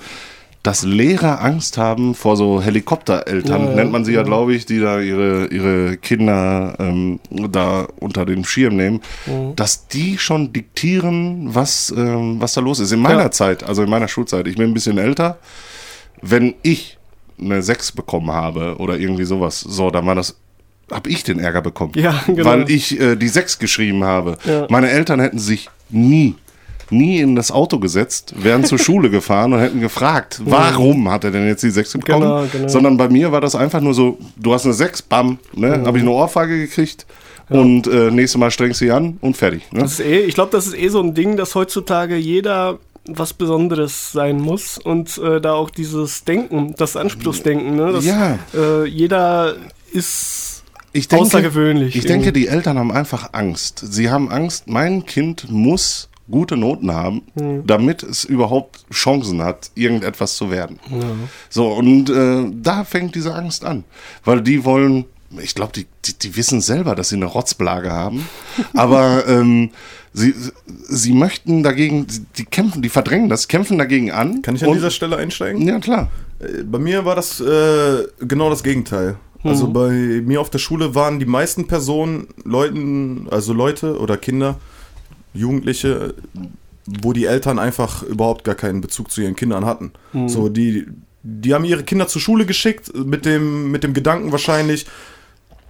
dass 0.61 0.83
Lehrer 0.83 1.41
Angst 1.41 1.77
haben 1.77 2.15
vor 2.15 2.37
so 2.37 2.61
Helikoptereltern, 2.61 3.65
ja, 3.65 3.75
nennt 3.75 3.91
man 3.91 4.05
sie 4.05 4.13
ja, 4.13 4.19
ja. 4.21 4.25
glaube 4.25 4.53
ich, 4.53 4.65
die 4.65 4.79
da 4.79 5.01
ihre, 5.01 5.47
ihre 5.47 5.97
Kinder 5.97 6.75
ähm, 6.79 7.19
da 7.29 7.85
unter 7.99 8.25
den 8.25 8.45
Schirm 8.45 8.77
nehmen, 8.77 9.01
Mhm. 9.25 9.57
dass 9.57 9.87
die 9.89 10.17
schon 10.17 10.53
diktieren, 10.53 11.53
was, 11.53 11.93
ähm, 11.97 12.37
was 12.39 12.53
da 12.53 12.61
los 12.61 12.79
ist. 12.79 12.93
In 12.93 13.01
meiner 13.01 13.23
Ja. 13.23 13.31
Zeit, 13.31 13.63
also 13.63 13.83
in 13.83 13.89
meiner 13.89 14.07
Schulzeit, 14.07 14.47
ich 14.47 14.55
bin 14.55 14.69
ein 14.69 14.73
bisschen 14.73 14.97
älter, 14.97 15.37
wenn 16.21 16.53
ich 16.61 16.97
eine 17.37 17.61
6 17.61 17.91
bekommen 17.91 18.31
habe 18.31 18.75
oder 18.77 18.97
irgendwie 18.97 19.25
sowas, 19.25 19.59
so, 19.59 19.89
dann 19.91 20.05
war 20.05 20.15
das 20.15 20.37
habe 20.91 21.09
ich 21.09 21.23
den 21.23 21.39
Ärger 21.39 21.61
bekommen. 21.61 21.93
Ja, 21.95 22.23
genau. 22.27 22.45
Weil 22.45 22.69
ich 22.69 22.99
äh, 22.99 23.15
die 23.15 23.27
6 23.27 23.59
geschrieben 23.59 24.03
habe. 24.03 24.37
Ja. 24.45 24.67
Meine 24.69 24.89
Eltern 24.89 25.19
hätten 25.19 25.39
sich 25.39 25.69
nie, 25.89 26.35
nie 26.89 27.19
in 27.19 27.35
das 27.35 27.51
Auto 27.51 27.79
gesetzt, 27.79 28.33
wären 28.37 28.63
zur 28.65 28.77
Schule 28.85 29.09
gefahren 29.09 29.53
und 29.53 29.59
hätten 29.59 29.79
gefragt, 29.79 30.41
warum 30.45 31.09
hat 31.09 31.23
er 31.23 31.31
denn 31.31 31.47
jetzt 31.47 31.63
die 31.63 31.69
6 31.69 31.93
bekommen? 31.93 32.21
Genau, 32.21 32.45
genau. 32.51 32.67
Sondern 32.67 32.97
bei 32.97 33.09
mir 33.09 33.31
war 33.31 33.41
das 33.41 33.55
einfach 33.55 33.81
nur 33.81 33.93
so, 33.93 34.17
du 34.35 34.53
hast 34.53 34.65
eine 34.65 34.73
6, 34.73 35.03
bam, 35.03 35.39
ne? 35.53 35.83
Habe 35.85 35.97
ich 35.97 36.03
eine 36.03 36.11
Ohrfeige 36.11 36.59
gekriegt 36.59 37.05
und 37.49 37.87
äh, 37.87 38.09
nächstes 38.11 38.39
Mal 38.39 38.51
strengst 38.51 38.81
du 38.81 38.85
sie 38.85 38.91
an 38.91 39.17
und 39.21 39.35
fertig. 39.37 39.71
Ne? 39.71 39.81
Das 39.81 39.93
ist 39.93 40.05
eh, 40.05 40.19
ich 40.21 40.33
glaube, 40.35 40.51
das 40.51 40.65
ist 40.67 40.77
eh 40.77 40.87
so 40.89 41.01
ein 41.01 41.13
Ding, 41.13 41.37
dass 41.37 41.55
heutzutage 41.55 42.15
jeder 42.15 42.79
was 43.05 43.33
Besonderes 43.33 44.13
sein 44.13 44.37
muss 44.39 44.77
und 44.77 45.17
äh, 45.17 45.41
da 45.41 45.53
auch 45.53 45.69
dieses 45.69 46.23
Denken, 46.23 46.73
das 46.77 46.95
Anspruchsdenken, 46.95 47.75
ne? 47.75 47.91
dass, 47.91 48.05
Ja. 48.05 48.39
äh, 48.55 48.85
jeder 48.85 49.55
ist 49.91 50.52
Ich 50.93 51.07
denke, 51.07 51.25
außergewöhnlich. 51.25 51.95
Ich 51.95 52.05
denke, 52.05 52.31
die 52.31 52.47
Eltern 52.47 52.77
haben 52.77 52.91
einfach 52.91 53.29
Angst. 53.33 53.83
Sie 53.91 54.09
haben 54.09 54.29
Angst, 54.31 54.67
mein 54.67 55.05
Kind 55.05 55.49
muss 55.49 56.07
gute 56.29 56.55
Noten 56.55 56.91
haben, 56.93 57.23
Hm. 57.37 57.65
damit 57.67 58.01
es 58.03 58.23
überhaupt 58.23 58.85
Chancen 58.93 59.41
hat, 59.43 59.71
irgendetwas 59.75 60.35
zu 60.35 60.49
werden. 60.51 60.79
So, 61.49 61.67
und 61.73 62.09
äh, 62.09 62.45
da 62.61 62.83
fängt 62.85 63.15
diese 63.15 63.33
Angst 63.35 63.65
an. 63.65 63.83
Weil 64.23 64.41
die 64.41 64.63
wollen, 64.63 65.05
ich 65.41 65.53
glaube, 65.55 65.73
die, 65.73 65.85
die, 66.05 66.13
die 66.13 66.35
wissen 66.37 66.61
selber, 66.61 66.95
dass 66.95 67.09
sie 67.09 67.17
eine 67.17 67.25
Rotzblage 67.25 67.91
haben, 67.91 68.29
aber 68.73 69.27
ähm, 69.27 69.71
sie, 70.13 70.33
sie 70.87 71.11
möchten 71.11 71.61
dagegen, 71.63 72.07
die 72.37 72.45
kämpfen, 72.45 72.81
die 72.81 72.89
verdrängen 72.89 73.27
das, 73.29 73.47
kämpfen 73.49 73.77
dagegen 73.77 74.11
an. 74.11 74.41
Kann 74.43 74.55
ich 74.55 74.63
an 74.63 74.69
und- 74.69 74.75
dieser 74.75 74.91
Stelle 74.91 75.17
einsteigen? 75.17 75.61
Ja, 75.67 75.79
klar. 75.79 76.09
Äh, 76.39 76.63
Bei 76.63 76.79
mir 76.79 77.03
war 77.03 77.15
das 77.15 77.41
äh, 77.41 78.03
genau 78.19 78.49
das 78.49 78.63
Gegenteil. 78.63 79.17
Also 79.49 79.67
bei 79.67 80.21
mir 80.25 80.39
auf 80.39 80.49
der 80.49 80.59
Schule 80.59 80.95
waren 80.95 81.19
die 81.19 81.25
meisten 81.25 81.67
Personen, 81.67 82.27
Leuten, 82.43 83.27
also 83.29 83.53
Leute 83.53 83.99
oder 83.99 84.17
Kinder, 84.17 84.55
Jugendliche, 85.33 86.13
wo 86.85 87.13
die 87.13 87.25
Eltern 87.25 87.59
einfach 87.59 88.03
überhaupt 88.03 88.43
gar 88.43 88.55
keinen 88.55 88.81
Bezug 88.81 89.11
zu 89.11 89.21
ihren 89.21 89.35
Kindern 89.35 89.65
hatten. 89.65 89.91
So, 90.27 90.49
die, 90.49 90.87
die 91.23 91.53
haben 91.53 91.65
ihre 91.65 91.83
Kinder 91.83 92.07
zur 92.07 92.21
Schule 92.21 92.45
geschickt 92.45 92.91
mit 92.95 93.25
dem, 93.25 93.71
mit 93.71 93.83
dem 93.83 93.93
Gedanken 93.93 94.31
wahrscheinlich, 94.31 94.85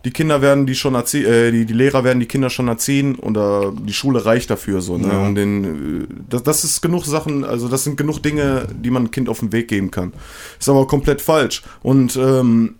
die 0.05 0.11
Kinder 0.11 0.41
werden 0.41 0.65
die 0.65 0.75
schon 0.75 0.95
erzie 0.95 1.23
äh, 1.23 1.51
die, 1.51 1.65
die 1.65 1.73
Lehrer 1.73 2.03
werden 2.03 2.19
die 2.19 2.25
Kinder 2.25 2.49
schon 2.49 2.67
erziehen 2.67 3.15
oder 3.15 3.71
die 3.71 3.93
Schule 3.93 4.25
reicht 4.25 4.49
dafür 4.49 4.81
so, 4.81 4.97
ne? 4.97 5.17
Um 5.17 5.33
den, 5.33 5.63
äh, 6.03 6.07
das, 6.29 6.43
das 6.43 6.63
ist 6.65 6.81
genug 6.81 7.05
Sachen, 7.05 7.45
also 7.45 7.69
das 7.69 7.85
sind 7.85 7.95
genug 7.95 8.21
Dinge, 8.21 8.67
die 8.75 8.89
man 8.89 9.03
ein 9.03 9.11
Kind 9.11 9.29
auf 9.29 9.39
den 9.39 9.53
Weg 9.53 9.69
geben 9.69 9.91
kann. 9.91 10.11
Ist 10.59 10.67
aber 10.67 10.87
komplett 10.87 11.21
falsch. 11.21 11.63
Und 11.81 12.17
ähm, 12.17 12.75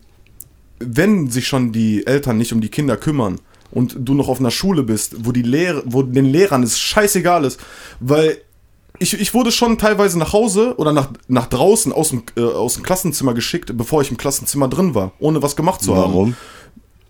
wenn 0.86 1.29
sich 1.29 1.47
schon 1.47 1.71
die 1.71 2.05
Eltern 2.05 2.38
nicht 2.38 2.53
um 2.53 2.61
die 2.61 2.69
Kinder 2.69 2.97
kümmern 2.97 3.39
und 3.71 3.95
du 3.99 4.13
noch 4.13 4.27
auf 4.27 4.39
einer 4.39 4.51
Schule 4.51 4.84
bist, 4.84 5.25
wo 5.25 5.31
die 5.31 5.41
Lehre, 5.41 5.84
wo 5.86 6.03
den 6.03 6.25
Lehrern 6.25 6.63
es 6.63 6.79
scheißegal 6.79 7.45
ist, 7.45 7.59
weil 7.99 8.38
ich, 8.99 9.19
ich 9.19 9.34
wurde 9.34 9.51
schon 9.51 9.77
teilweise 9.77 10.19
nach 10.19 10.34
Hause 10.34 10.75
oder 10.77 10.93
nach, 10.93 11.09
nach 11.27 11.47
draußen 11.47 11.91
aus 11.91 12.09
dem, 12.09 12.23
äh, 12.38 12.41
aus 12.41 12.75
dem 12.75 12.84
Klassenzimmer 12.84 13.34
geschickt, 13.34 13.75
bevor 13.75 14.01
ich 14.01 14.11
im 14.11 14.17
Klassenzimmer 14.17 14.67
drin 14.67 14.93
war, 14.93 15.13
ohne 15.19 15.41
was 15.41 15.55
gemacht 15.55 15.81
zu 15.81 15.95
haben 15.95 16.13
Warum? 16.13 16.36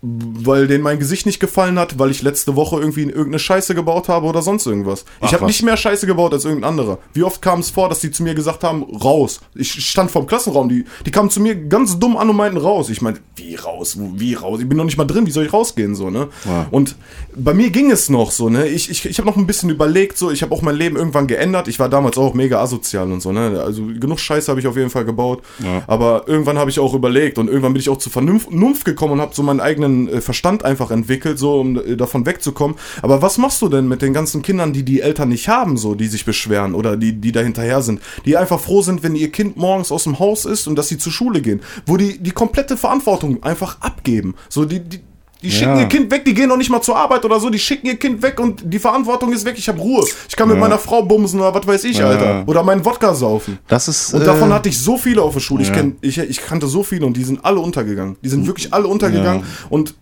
Weil 0.04 0.66
denen 0.66 0.82
mein 0.82 0.98
Gesicht 0.98 1.26
nicht 1.26 1.40
gefallen 1.40 1.78
hat, 1.78 1.98
weil 1.98 2.10
ich 2.10 2.22
letzte 2.22 2.56
Woche 2.56 2.78
irgendwie 2.78 3.02
irgendeine 3.02 3.38
Scheiße 3.38 3.74
gebaut 3.74 4.08
habe 4.08 4.26
oder 4.26 4.42
sonst 4.42 4.66
irgendwas. 4.66 5.04
Ach, 5.20 5.28
ich 5.28 5.34
habe 5.34 5.46
nicht 5.46 5.62
mehr 5.62 5.76
Scheiße 5.76 6.06
gebaut 6.06 6.32
als 6.32 6.44
irgendein 6.44 6.68
anderer. 6.68 6.98
Wie 7.14 7.22
oft 7.22 7.40
kam 7.40 7.60
es 7.60 7.70
vor, 7.70 7.88
dass 7.88 8.00
die 8.00 8.10
zu 8.10 8.22
mir 8.22 8.34
gesagt 8.34 8.64
haben, 8.64 8.82
raus. 8.82 9.40
Ich 9.54 9.72
stand 9.88 10.10
vorm 10.10 10.26
Klassenraum, 10.26 10.68
die, 10.68 10.84
die 11.06 11.10
kamen 11.10 11.30
zu 11.30 11.40
mir 11.40 11.54
ganz 11.54 11.98
dumm 11.98 12.16
an 12.16 12.28
und 12.28 12.36
meinten 12.36 12.58
raus. 12.58 12.90
Ich 12.90 13.02
meinte, 13.02 13.20
wie 13.36 13.54
raus, 13.54 13.96
wie 13.98 14.34
raus? 14.34 14.60
Ich 14.60 14.68
bin 14.68 14.76
noch 14.76 14.84
nicht 14.84 14.98
mal 14.98 15.04
drin, 15.04 15.26
wie 15.26 15.30
soll 15.30 15.46
ich 15.46 15.52
rausgehen 15.52 15.94
so, 15.94 16.10
ne? 16.10 16.28
Ja. 16.44 16.66
Und 16.70 16.96
bei 17.34 17.54
mir 17.54 17.70
ging 17.70 17.90
es 17.90 18.10
noch 18.10 18.30
so, 18.30 18.50
ne? 18.50 18.66
Ich, 18.66 18.90
ich, 18.90 19.06
ich 19.06 19.18
habe 19.18 19.28
noch 19.28 19.36
ein 19.36 19.46
bisschen 19.46 19.70
überlegt, 19.70 20.18
so, 20.18 20.30
ich 20.30 20.42
habe 20.42 20.54
auch 20.54 20.62
mein 20.62 20.76
Leben 20.76 20.96
irgendwann 20.96 21.26
geändert. 21.26 21.68
Ich 21.68 21.78
war 21.78 21.88
damals 21.88 22.18
auch 22.18 22.34
mega 22.34 22.60
asozial 22.60 23.10
und 23.10 23.20
so, 23.20 23.32
ne? 23.32 23.62
Also 23.64 23.86
genug 23.86 24.20
Scheiße 24.20 24.50
habe 24.50 24.60
ich 24.60 24.66
auf 24.66 24.76
jeden 24.76 24.90
Fall 24.90 25.04
gebaut. 25.04 25.42
Ja. 25.62 25.82
Aber 25.86 26.24
irgendwann 26.26 26.58
habe 26.58 26.70
ich 26.70 26.78
auch 26.78 26.94
überlegt 26.94 27.38
und 27.38 27.48
irgendwann 27.48 27.72
bin 27.72 27.80
ich 27.80 27.88
auch 27.88 27.98
zur 27.98 28.12
Vernunft 28.12 28.34
Vernunft 28.74 28.84
gekommen 28.84 29.14
und 29.14 29.20
habe 29.20 29.34
so 29.34 29.42
meinen 29.42 29.60
eigenen 29.60 29.93
äh, 30.08 30.20
Verstand 30.20 30.64
einfach 30.64 30.90
entwickelt, 30.90 31.38
so 31.38 31.60
um 31.60 31.78
äh, 31.78 31.96
davon 31.96 32.26
wegzukommen. 32.26 32.76
Aber 33.02 33.22
was 33.22 33.38
machst 33.38 33.62
du 33.62 33.68
denn 33.68 33.88
mit 33.88 34.02
den 34.02 34.12
ganzen 34.12 34.42
Kindern, 34.42 34.72
die 34.72 34.84
die 34.84 35.00
Eltern 35.00 35.28
nicht 35.28 35.48
haben, 35.48 35.76
so, 35.76 35.94
die 35.94 36.08
sich 36.08 36.24
beschweren 36.24 36.74
oder 36.74 36.96
die, 36.96 37.12
die 37.14 37.32
da 37.32 37.40
hinterher 37.40 37.82
sind, 37.82 38.00
die 38.24 38.36
einfach 38.36 38.60
froh 38.60 38.82
sind, 38.82 39.02
wenn 39.02 39.16
ihr 39.16 39.30
Kind 39.30 39.56
morgens 39.56 39.92
aus 39.92 40.04
dem 40.04 40.18
Haus 40.18 40.44
ist 40.44 40.66
und 40.66 40.76
dass 40.76 40.88
sie 40.88 40.98
zur 40.98 41.12
Schule 41.12 41.40
gehen, 41.40 41.60
wo 41.86 41.96
die 41.96 42.18
die 42.18 42.32
komplette 42.32 42.76
Verantwortung 42.76 43.42
einfach 43.42 43.80
abgeben. 43.80 44.34
So, 44.48 44.64
die, 44.64 44.80
die 44.80 45.00
die 45.44 45.50
schicken 45.50 45.74
Ja. 45.76 45.80
ihr 45.80 45.86
Kind 45.86 46.10
weg, 46.10 46.24
die 46.24 46.34
gehen 46.34 46.48
noch 46.48 46.56
nicht 46.56 46.70
mal 46.70 46.80
zur 46.80 46.96
Arbeit 46.96 47.24
oder 47.24 47.38
so, 47.38 47.50
die 47.50 47.58
schicken 47.58 47.86
ihr 47.86 47.96
Kind 47.96 48.22
weg 48.22 48.40
und 48.40 48.62
die 48.64 48.78
Verantwortung 48.78 49.32
ist 49.32 49.44
weg. 49.44 49.54
Ich 49.58 49.68
habe 49.68 49.78
Ruhe. 49.78 50.04
Ich 50.28 50.34
kann 50.34 50.48
mit 50.48 50.56
Ja. 50.56 50.60
meiner 50.60 50.78
Frau 50.78 51.02
bumsen 51.02 51.38
oder 51.40 51.54
was 51.54 51.66
weiß 51.66 51.84
ich, 51.84 51.98
Ja. 51.98 52.08
Alter. 52.08 52.42
Oder 52.46 52.62
meinen 52.62 52.84
Wodka 52.84 53.14
saufen. 53.14 53.58
Das 53.68 53.86
ist. 53.88 54.14
Und 54.14 54.22
äh, 54.22 54.24
davon 54.24 54.52
hatte 54.52 54.68
ich 54.70 54.78
so 54.78 54.96
viele 54.96 55.22
auf 55.22 55.34
der 55.34 55.40
Schule. 55.40 55.62
Ich, 55.62 55.72
kenn, 55.72 55.96
ich, 56.00 56.18
ich 56.18 56.40
kannte 56.40 56.66
so 56.66 56.82
viele 56.82 57.04
und 57.06 57.16
die 57.16 57.24
sind 57.24 57.44
alle 57.44 57.60
untergegangen. 57.60 58.16
Die 58.24 58.28
sind 58.28 58.46
wirklich 58.46 58.72
alle 58.72 58.88
untergegangen. 58.88 59.44
Und 59.68 59.94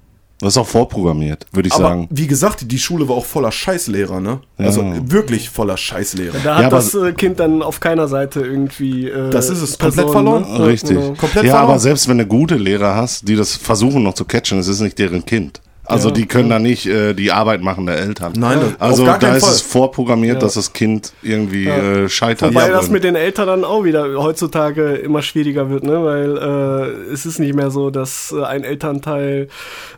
das 0.42 0.54
ist 0.54 0.58
auch 0.58 0.66
vorprogrammiert, 0.66 1.46
würde 1.52 1.68
ich 1.68 1.74
aber 1.74 1.84
sagen. 1.84 2.08
wie 2.10 2.26
gesagt, 2.26 2.70
die 2.70 2.78
Schule 2.78 3.08
war 3.08 3.16
auch 3.16 3.24
voller 3.24 3.52
Scheißlehrer, 3.52 4.20
ne? 4.20 4.40
Also 4.58 4.82
Ja. 4.82 4.94
wirklich 5.10 5.48
voller 5.50 5.76
Scheißlehrer. 5.76 6.36
Da 6.44 6.56
hat 6.56 6.62
Ja, 6.64 6.68
das 6.70 6.94
äh, 6.94 7.12
Kind 7.12 7.40
dann 7.40 7.62
auf 7.62 7.80
keiner 7.80 8.08
Seite 8.08 8.40
irgendwie. 8.40 9.08
Äh, 9.08 9.30
Das 9.30 9.48
ist 9.50 9.62
es, 9.62 9.78
komplett 9.78 10.10
verloren. 10.10 10.42
Ne? 10.58 10.66
Richtig. 10.66 10.90
Genau. 10.98 11.14
Komplett 11.14 11.44
ja, 11.44 11.52
verloren. 11.52 11.70
aber 11.70 11.78
selbst 11.78 12.08
wenn 12.08 12.18
du 12.18 12.26
gute 12.26 12.56
Lehrer 12.56 12.94
hast, 12.94 13.26
die 13.28 13.36
das 13.36 13.56
versuchen 13.56 14.02
noch 14.02 14.14
zu 14.14 14.24
catchen, 14.24 14.58
es 14.58 14.68
ist 14.68 14.80
nicht 14.80 14.98
deren 14.98 15.24
Kind. 15.24 15.60
Also 15.84 16.08
Ja, 16.10 16.14
die 16.14 16.26
können 16.26 16.48
da 16.48 16.60
nicht 16.60 16.86
äh, 16.86 17.12
die 17.12 17.32
Arbeit 17.32 17.60
machen 17.60 17.86
der 17.86 17.98
Eltern. 17.98 18.34
Nein, 18.36 18.60
das- 18.60 18.80
also 18.80 19.02
auf 19.02 19.08
gar 19.08 19.18
da 19.18 19.34
ist 19.34 19.44
Fall. 19.44 19.52
es 19.54 19.60
vorprogrammiert, 19.62 20.34
Ja. 20.36 20.40
dass 20.40 20.54
das 20.54 20.72
Kind 20.72 21.12
irgendwie 21.22 21.66
äh, 21.66 22.08
scheitert. 22.08 22.54
Wobei 22.54 22.68
das 22.68 22.88
mit 22.88 23.02
den 23.02 23.16
Eltern 23.16 23.48
dann 23.48 23.64
auch 23.64 23.82
wieder 23.82 24.04
heutzutage 24.22 24.94
immer 24.94 25.22
schwieriger 25.22 25.70
wird, 25.70 25.82
ne? 25.82 26.04
weil 26.04 26.36
äh, 27.08 27.12
es 27.12 27.26
ist 27.26 27.40
nicht 27.40 27.54
mehr 27.54 27.70
so, 27.72 27.90
dass 27.90 28.32
äh, 28.36 28.44
ein 28.44 28.62
Elternteil 28.62 29.48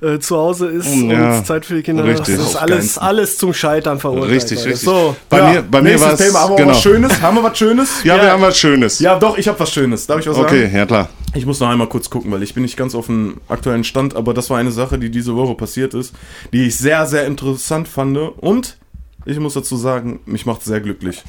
äh, 0.01 0.19
zu 0.21 0.39
Hause 0.39 0.69
ist 0.69 0.87
Ja, 0.95 1.37
und 1.39 1.47
Zeit 1.47 1.67
für 1.67 1.75
die 1.75 1.83
Kinder 1.83 2.05
richtig. 2.05 2.35
hat. 2.35 2.41
Das 2.41 2.49
ist 2.51 2.57
alles, 2.57 2.99
alles 2.99 3.37
zum 3.37 3.53
Scheitern 3.53 3.99
verurteilt. 3.99 4.31
Richtig, 4.33 4.59
Leute. 4.61 4.71
richtig. 4.71 4.85
So, 4.89 5.15
Bei 5.29 5.39
Ja, 5.39 5.51
mir, 5.53 5.63
bei 5.71 5.83
mir 5.83 6.01
war 6.01 6.15
es 6.15 6.19
Thema, 6.21 6.41
haben 6.41 6.51
wir 6.53 6.57
genau. 6.57 6.71
was 6.71 6.81
Schönes? 6.83 7.21
Haben 7.21 7.37
wir 7.37 7.43
was 7.45 7.59
Schönes? 7.59 7.91
Ja, 8.05 8.17
wir 8.23 8.33
haben 8.33 8.43
was 8.43 8.57
Schönes. 8.57 8.99
Ja, 9.01 9.19
doch, 9.19 9.37
ich 9.37 9.47
habe 9.47 9.61
was 9.61 9.71
Schönes. 9.71 10.07
Darf 10.07 10.21
ich 10.21 10.27
was 10.29 10.35
sagen? 10.37 10.47
okay, 10.49 10.71
ja 10.75 10.87
klar. 10.87 11.11
Ich 11.35 11.47
muss 11.47 11.61
noch 11.61 11.69
einmal 11.69 11.89
kurz 11.89 12.11
gucken, 12.11 12.31
weil 12.31 12.43
ich 12.43 12.55
bin 12.55 12.63
nicht 12.63 12.77
ganz 12.77 12.95
auf 12.95 13.07
dem 13.07 13.41
aktuellen 13.49 13.85
Stand, 13.85 14.15
aber 14.15 14.35
das 14.35 14.51
war 14.51 14.59
eine 14.59 14.71
Sache, 14.71 14.99
die 14.99 15.11
diese 15.11 15.35
Woche 15.35 15.55
passiert 15.55 15.95
ist, 15.95 16.15
die 16.53 16.67
ich 16.67 16.77
sehr, 16.77 17.07
sehr 17.07 17.27
interessant 17.27 17.89
fand 17.89 18.17
und 18.17 18.79
ich 19.27 19.39
muss 19.41 19.55
dazu 19.55 19.77
sagen, 19.77 20.21
mich 20.27 20.47
macht 20.47 20.63
sehr 20.63 20.81
glücklich. 20.81 21.23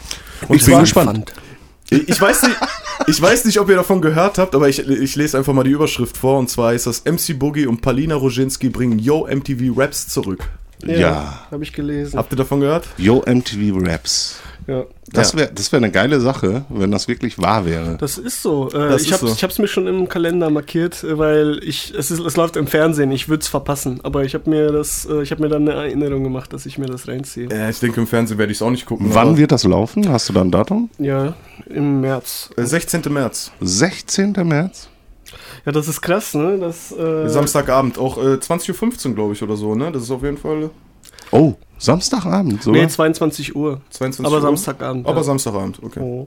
Und 0.47 0.57
Ich 0.57 0.65
bin 0.65 0.79
gespannt. 0.79 1.33
Ich 1.89 2.19
weiß 2.19 2.43
nicht, 2.43 2.57
ich 3.07 3.21
weiß 3.21 3.45
nicht, 3.45 3.59
ob 3.59 3.69
ihr 3.69 3.75
davon 3.75 4.01
gehört 4.01 4.37
habt, 4.37 4.55
aber 4.55 4.69
ich, 4.69 4.79
ich 4.79 5.15
lese 5.15 5.37
einfach 5.37 5.53
mal 5.53 5.63
die 5.63 5.71
Überschrift 5.71 6.17
vor 6.17 6.39
und 6.39 6.49
zwar 6.49 6.73
ist 6.73 6.87
das 6.87 7.03
MC 7.05 7.37
Boogie 7.37 7.67
und 7.67 7.81
Palina 7.81 8.15
Roginski 8.15 8.69
bringen 8.69 8.99
Yo 8.99 9.27
MTV 9.27 9.77
Raps 9.77 10.07
zurück. 10.07 10.49
Ja. 10.83 11.47
habe 11.51 11.63
ich 11.63 11.73
gelesen. 11.73 12.17
Habt 12.17 12.33
ihr 12.33 12.37
davon 12.37 12.59
gehört? 12.59 12.87
Yo 12.97 13.23
MTV 13.25 13.77
Raps. 13.87 14.39
Ja. 14.68 14.84
Das 15.11 15.36
wäre 15.38 15.51
das 15.53 15.72
wär 15.72 15.78
eine 15.78 15.91
geile 15.91 16.20
Sache, 16.20 16.66
wenn 16.70 16.89
das 16.89 17.07
wirklich 17.07 17.38
wahr 17.39 17.66
wäre. 17.66 17.97
Das 17.99 18.18
ist 18.18 18.41
so. 18.41 18.68
Äh, 18.70 18.89
Das 18.89 19.03
ich 19.03 19.13
habe 19.13 19.28
so. 19.28 19.34
ich 19.34 19.43
hab's 19.43 19.59
mir 19.59 19.68
schon 19.68 19.86
im 19.86 20.09
Kalender 20.09 20.49
markiert, 20.49 21.03
äh, 21.03 21.18
weil 21.20 21.59
ich 21.63 21.93
es, 21.95 22.09
ist, 22.09 22.20
es 22.20 22.36
läuft 22.36 22.55
im 22.55 22.66
Fernsehen. 22.66 23.11
Ich 23.11 23.30
würde 23.30 23.41
es 23.41 23.47
verpassen, 23.47 23.99
aber 24.03 24.24
ich 24.24 24.34
habe 24.34 24.49
mir 24.49 24.72
das, 24.72 25.05
äh, 25.05 25.22
ich 25.22 25.30
habe 25.32 25.43
mir 25.43 25.49
dann 25.49 25.70
eine 25.70 25.80
Erinnerung 25.80 26.24
gemacht, 26.24 26.51
dass 26.51 26.66
ich 26.66 26.78
mir 26.80 26.88
das 26.88 27.07
reinziehe. 27.07 27.47
Äh, 27.51 27.70
ich 27.70 27.80
denke, 27.80 28.01
im 28.01 28.07
Fernsehen 28.07 28.38
werde 28.39 28.51
ich 28.51 28.57
es 28.57 28.61
auch 28.63 28.72
nicht 28.72 28.86
gucken. 28.88 29.07
Wann 29.11 29.28
aber- 29.30 29.38
wird 29.38 29.51
das 29.51 29.63
laufen? 29.66 30.09
Hast 30.09 30.30
du 30.30 30.34
da 30.34 30.41
ein 30.41 30.49
Datum? 30.51 30.89
Ja, 30.97 31.36
im 31.68 32.01
März. 32.01 32.49
Äh, 32.57 32.63
16. 32.66 33.01
März. 33.13 33.51
16. 33.61 34.34
März? 34.43 34.89
Ja, 35.66 35.72
das 35.72 35.88
ist 35.88 36.01
krass, 36.01 36.34
ne? 36.34 36.57
Das, 36.59 36.91
äh, 36.91 37.28
Samstagabend, 37.30 37.97
auch 37.97 38.18
äh, 38.18 38.38
20.15 38.38 39.09
Uhr, 39.09 39.16
glaube 39.16 39.34
ich, 39.34 39.43
oder 39.43 39.55
so, 39.57 39.76
ne? 39.76 39.91
Das 39.91 40.03
ist 40.03 40.11
auf 40.11 40.24
jeden 40.24 40.38
Fall 40.38 40.70
Oh, 41.32 41.55
Samstagabend 41.78 42.63
sogar? 42.63 42.82
Nee, 42.82 42.88
22 42.88 43.55
Uhr. 43.55 43.82
22 43.91 44.26
Aber 44.26 44.36
Uhr. 44.38 44.41
Samstagabend. 44.41 45.05
Aber 45.07 45.17
ja. 45.17 45.23
Samstagabend, 45.23 45.80
okay. 45.84 45.99
Oh. 45.99 46.26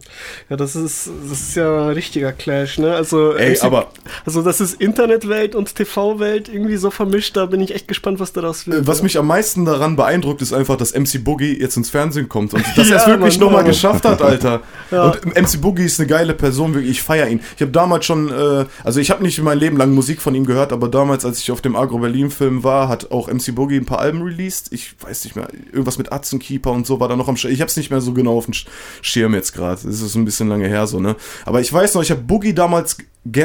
Ja, 0.50 0.56
das 0.56 0.76
ist, 0.76 1.08
das 1.28 1.40
ist 1.40 1.54
ja 1.56 1.84
ein 1.86 1.92
richtiger 1.94 2.32
Clash, 2.32 2.78
ne? 2.78 2.94
Also, 2.94 3.34
Ey, 3.34 3.52
MC 3.54 3.64
aber- 3.64 3.86
Also, 4.26 4.42
das 4.42 4.60
ist 4.60 4.74
Internetwelt 4.80 5.54
und 5.54 5.74
TV-Welt 5.74 6.48
irgendwie 6.48 6.76
so 6.76 6.90
vermischt. 6.90 7.36
Da 7.36 7.46
bin 7.46 7.60
ich 7.60 7.74
echt 7.74 7.88
gespannt, 7.88 8.20
was 8.20 8.32
daraus 8.32 8.66
wird. 8.66 8.82
Äh, 8.84 8.86
Was 8.86 9.02
mich 9.02 9.16
am 9.18 9.26
meisten 9.26 9.64
daran 9.64 9.96
beeindruckt, 9.96 10.42
ist 10.42 10.52
einfach, 10.52 10.76
dass 10.76 10.92
MC 10.94 11.18
Boogie 11.24 11.58
jetzt 11.58 11.76
ins 11.76 11.90
Fernsehen 11.90 12.28
kommt 12.28 12.52
und 12.54 12.64
dass 12.76 12.88
Ja, 12.88 12.96
er 12.96 13.02
es 13.02 13.06
wirklich 13.08 13.38
nochmal 13.38 13.62
ja. 13.62 13.68
geschafft 13.68 14.04
hat, 14.04 14.22
Alter. 14.22 14.60
Ja. 14.90 15.10
Und 15.10 15.26
MC 15.36 15.60
Boogie 15.60 15.84
ist 15.84 16.00
eine 16.00 16.06
geile 16.08 16.32
Person, 16.32 16.72
wirklich, 16.72 16.92
ich 16.92 17.02
feiere 17.02 17.28
ihn. 17.28 17.40
Ich 17.56 17.60
habe 17.60 17.70
damals 17.72 18.06
schon, 18.06 18.30
äh, 18.30 18.64
also 18.84 19.00
ich 19.00 19.10
habe 19.10 19.22
nicht 19.22 19.38
mein 19.42 19.58
Leben 19.58 19.76
lang 19.76 19.92
Musik 19.94 20.22
von 20.22 20.34
ihm 20.34 20.46
gehört, 20.46 20.72
aber 20.72 20.88
damals, 20.88 21.26
als 21.26 21.40
ich 21.40 21.50
auf 21.52 21.60
dem 21.60 21.76
Agro 21.76 21.98
Berlin 21.98 22.30
Film 22.30 22.64
war, 22.64 22.88
hat 22.88 23.10
auch 23.10 23.28
MC 23.28 23.54
Boogie 23.54 23.76
ein 23.76 23.84
paar 23.84 23.98
Alben 23.98 24.22
released. 24.22 24.68
Ich 24.72 24.94
weiß 25.02 25.24
nicht 25.24 25.36
mehr, 25.36 25.37
irgendwas 25.72 25.98
mit 25.98 26.12
Atzenkeeper 26.12 26.70
und 26.72 26.86
so 26.86 27.00
war 27.00 27.08
da 27.08 27.16
noch 27.16 27.28
am 27.28 27.36
Sch 27.36 27.46
Ich 27.46 27.60
habe 27.60 27.68
es 27.68 27.76
nicht 27.76 27.90
mehr 27.90 28.00
so 28.00 28.12
genau 28.12 28.36
auf 28.38 28.44
dem 28.46 28.54
Sch- 28.54 28.66
Schirm 29.02 29.34
jetzt 29.34 29.52
gerade. 29.54 29.80
Das 29.84 30.00
ist 30.00 30.14
ein 30.14 30.24
bisschen 30.24 30.48
lange 30.48 30.68
her 30.68 30.86
so, 30.86 31.00
ne? 31.00 31.16
Aber 31.44 31.60
ich 31.60 31.72
weiß 31.72 31.94
noch, 31.94 32.02
ich 32.02 32.10
habe 32.10 32.20
Boogie 32.22 32.54
damals 32.54 32.96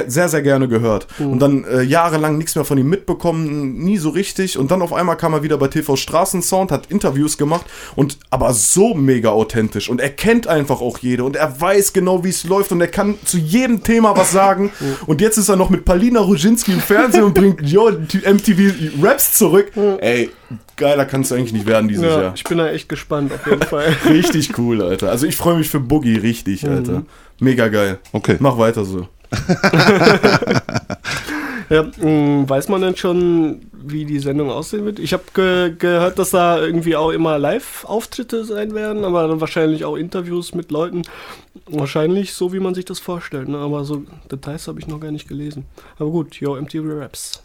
sehr, 0.07 0.29
sehr 0.29 0.41
gerne 0.41 0.69
gehört. 0.69 1.07
Und 1.19 1.39
dann 1.39 1.65
äh, 1.65 1.81
jahrelang 1.81 2.37
nichts 2.37 2.55
mehr 2.55 2.63
von 2.63 2.77
ihm 2.77 2.87
mitbekommen, 2.87 3.79
nie 3.79 3.97
so 3.97 4.11
richtig. 4.11 4.57
Und 4.57 4.71
dann 4.71 4.81
auf 4.81 4.93
einmal 4.93 5.17
kam 5.17 5.33
er 5.33 5.43
wieder 5.43 5.57
bei 5.57 5.67
TV 5.67 5.97
Straßensound, 5.97 6.71
hat 6.71 6.85
Interviews 6.89 7.37
gemacht 7.37 7.65
und 7.97 8.17
aber 8.29 8.53
so 8.53 8.93
mega 8.93 9.31
authentisch. 9.31 9.89
Und 9.89 9.99
er 9.99 10.09
kennt 10.11 10.47
einfach 10.47 10.79
auch 10.79 10.99
jede 10.99 11.25
und 11.25 11.35
er 11.35 11.59
weiß 11.59 11.91
genau, 11.91 12.23
wie 12.23 12.29
es 12.29 12.45
läuft 12.45 12.71
und 12.71 12.79
er 12.79 12.87
kann 12.87 13.15
zu 13.25 13.37
jedem 13.37 13.83
Thema 13.83 14.15
was 14.15 14.31
sagen. 14.31 14.71
und 15.05 15.19
jetzt 15.19 15.37
ist 15.37 15.49
er 15.49 15.57
noch 15.57 15.69
mit 15.69 15.83
Palina 15.83 16.21
Ruzinski 16.21 16.71
im 16.71 16.79
Fernsehen 16.79 17.23
und 17.23 17.33
bringt 17.33 17.61
Yo, 17.63 17.89
MTV 17.91 19.01
Raps 19.01 19.33
zurück. 19.33 19.71
Ey, 19.99 20.29
geiler 20.83 21.05
kannst 21.05 21.31
du 21.31 21.35
eigentlich 21.35 21.53
nicht 21.53 21.65
werden 21.65 21.87
dieses 21.87 22.03
ja, 22.03 22.21
Jahr. 22.21 22.33
ich 22.35 22.43
bin 22.43 22.57
da 22.57 22.69
echt 22.69 22.89
gespannt, 22.89 23.31
auf 23.33 23.45
jeden 23.47 23.61
Fall. 23.63 23.95
Richtig 24.09 24.57
cool, 24.57 24.81
Alter. 24.81 25.09
Also 25.09 25.25
ich 25.25 25.35
freue 25.35 25.55
mich 25.57 25.69
für 25.69 25.79
Boogie 25.79 26.17
richtig, 26.17 26.67
Alter. 26.67 27.03
Mega 27.39 27.69
geil. 27.69 27.99
Okay. 28.11 28.37
Mach 28.39 28.57
weiter 28.57 28.83
so. 28.83 29.07
Ja, 31.69 31.83
mh, 31.83 32.47
weiß 32.49 32.69
man 32.69 32.81
denn 32.81 32.95
schon, 32.95 33.61
wie 33.71 34.05
die 34.05 34.19
Sendung 34.19 34.51
aussehen 34.51 34.85
wird? 34.85 34.99
Ich 34.99 35.13
habe 35.13 35.23
ge 35.33 35.73
gehört, 35.77 36.19
dass 36.19 36.31
da 36.31 36.61
irgendwie 36.61 36.95
auch 36.95 37.09
immer 37.09 37.39
Live-Auftritte 37.39 38.45
sein 38.45 38.75
werden, 38.75 39.03
aber 39.03 39.27
dann 39.27 39.41
wahrscheinlich 39.41 39.83
auch 39.83 39.95
Interviews 39.95 40.53
mit 40.53 40.71
Leuten. 40.71 41.01
Wahrscheinlich 41.65 42.33
so, 42.33 42.53
wie 42.53 42.59
man 42.59 42.75
sich 42.75 42.85
das 42.85 42.99
vorstellt. 42.99 43.47
Ne? 43.47 43.57
Aber 43.57 43.85
so 43.85 44.03
Details 44.31 44.67
habe 44.67 44.79
ich 44.81 44.87
noch 44.87 44.99
gar 44.99 45.11
nicht 45.11 45.27
gelesen. 45.27 45.65
Aber 45.97 46.11
gut, 46.11 46.35
yo, 46.35 46.59
MTV 46.59 46.83
Raps. 46.85 47.41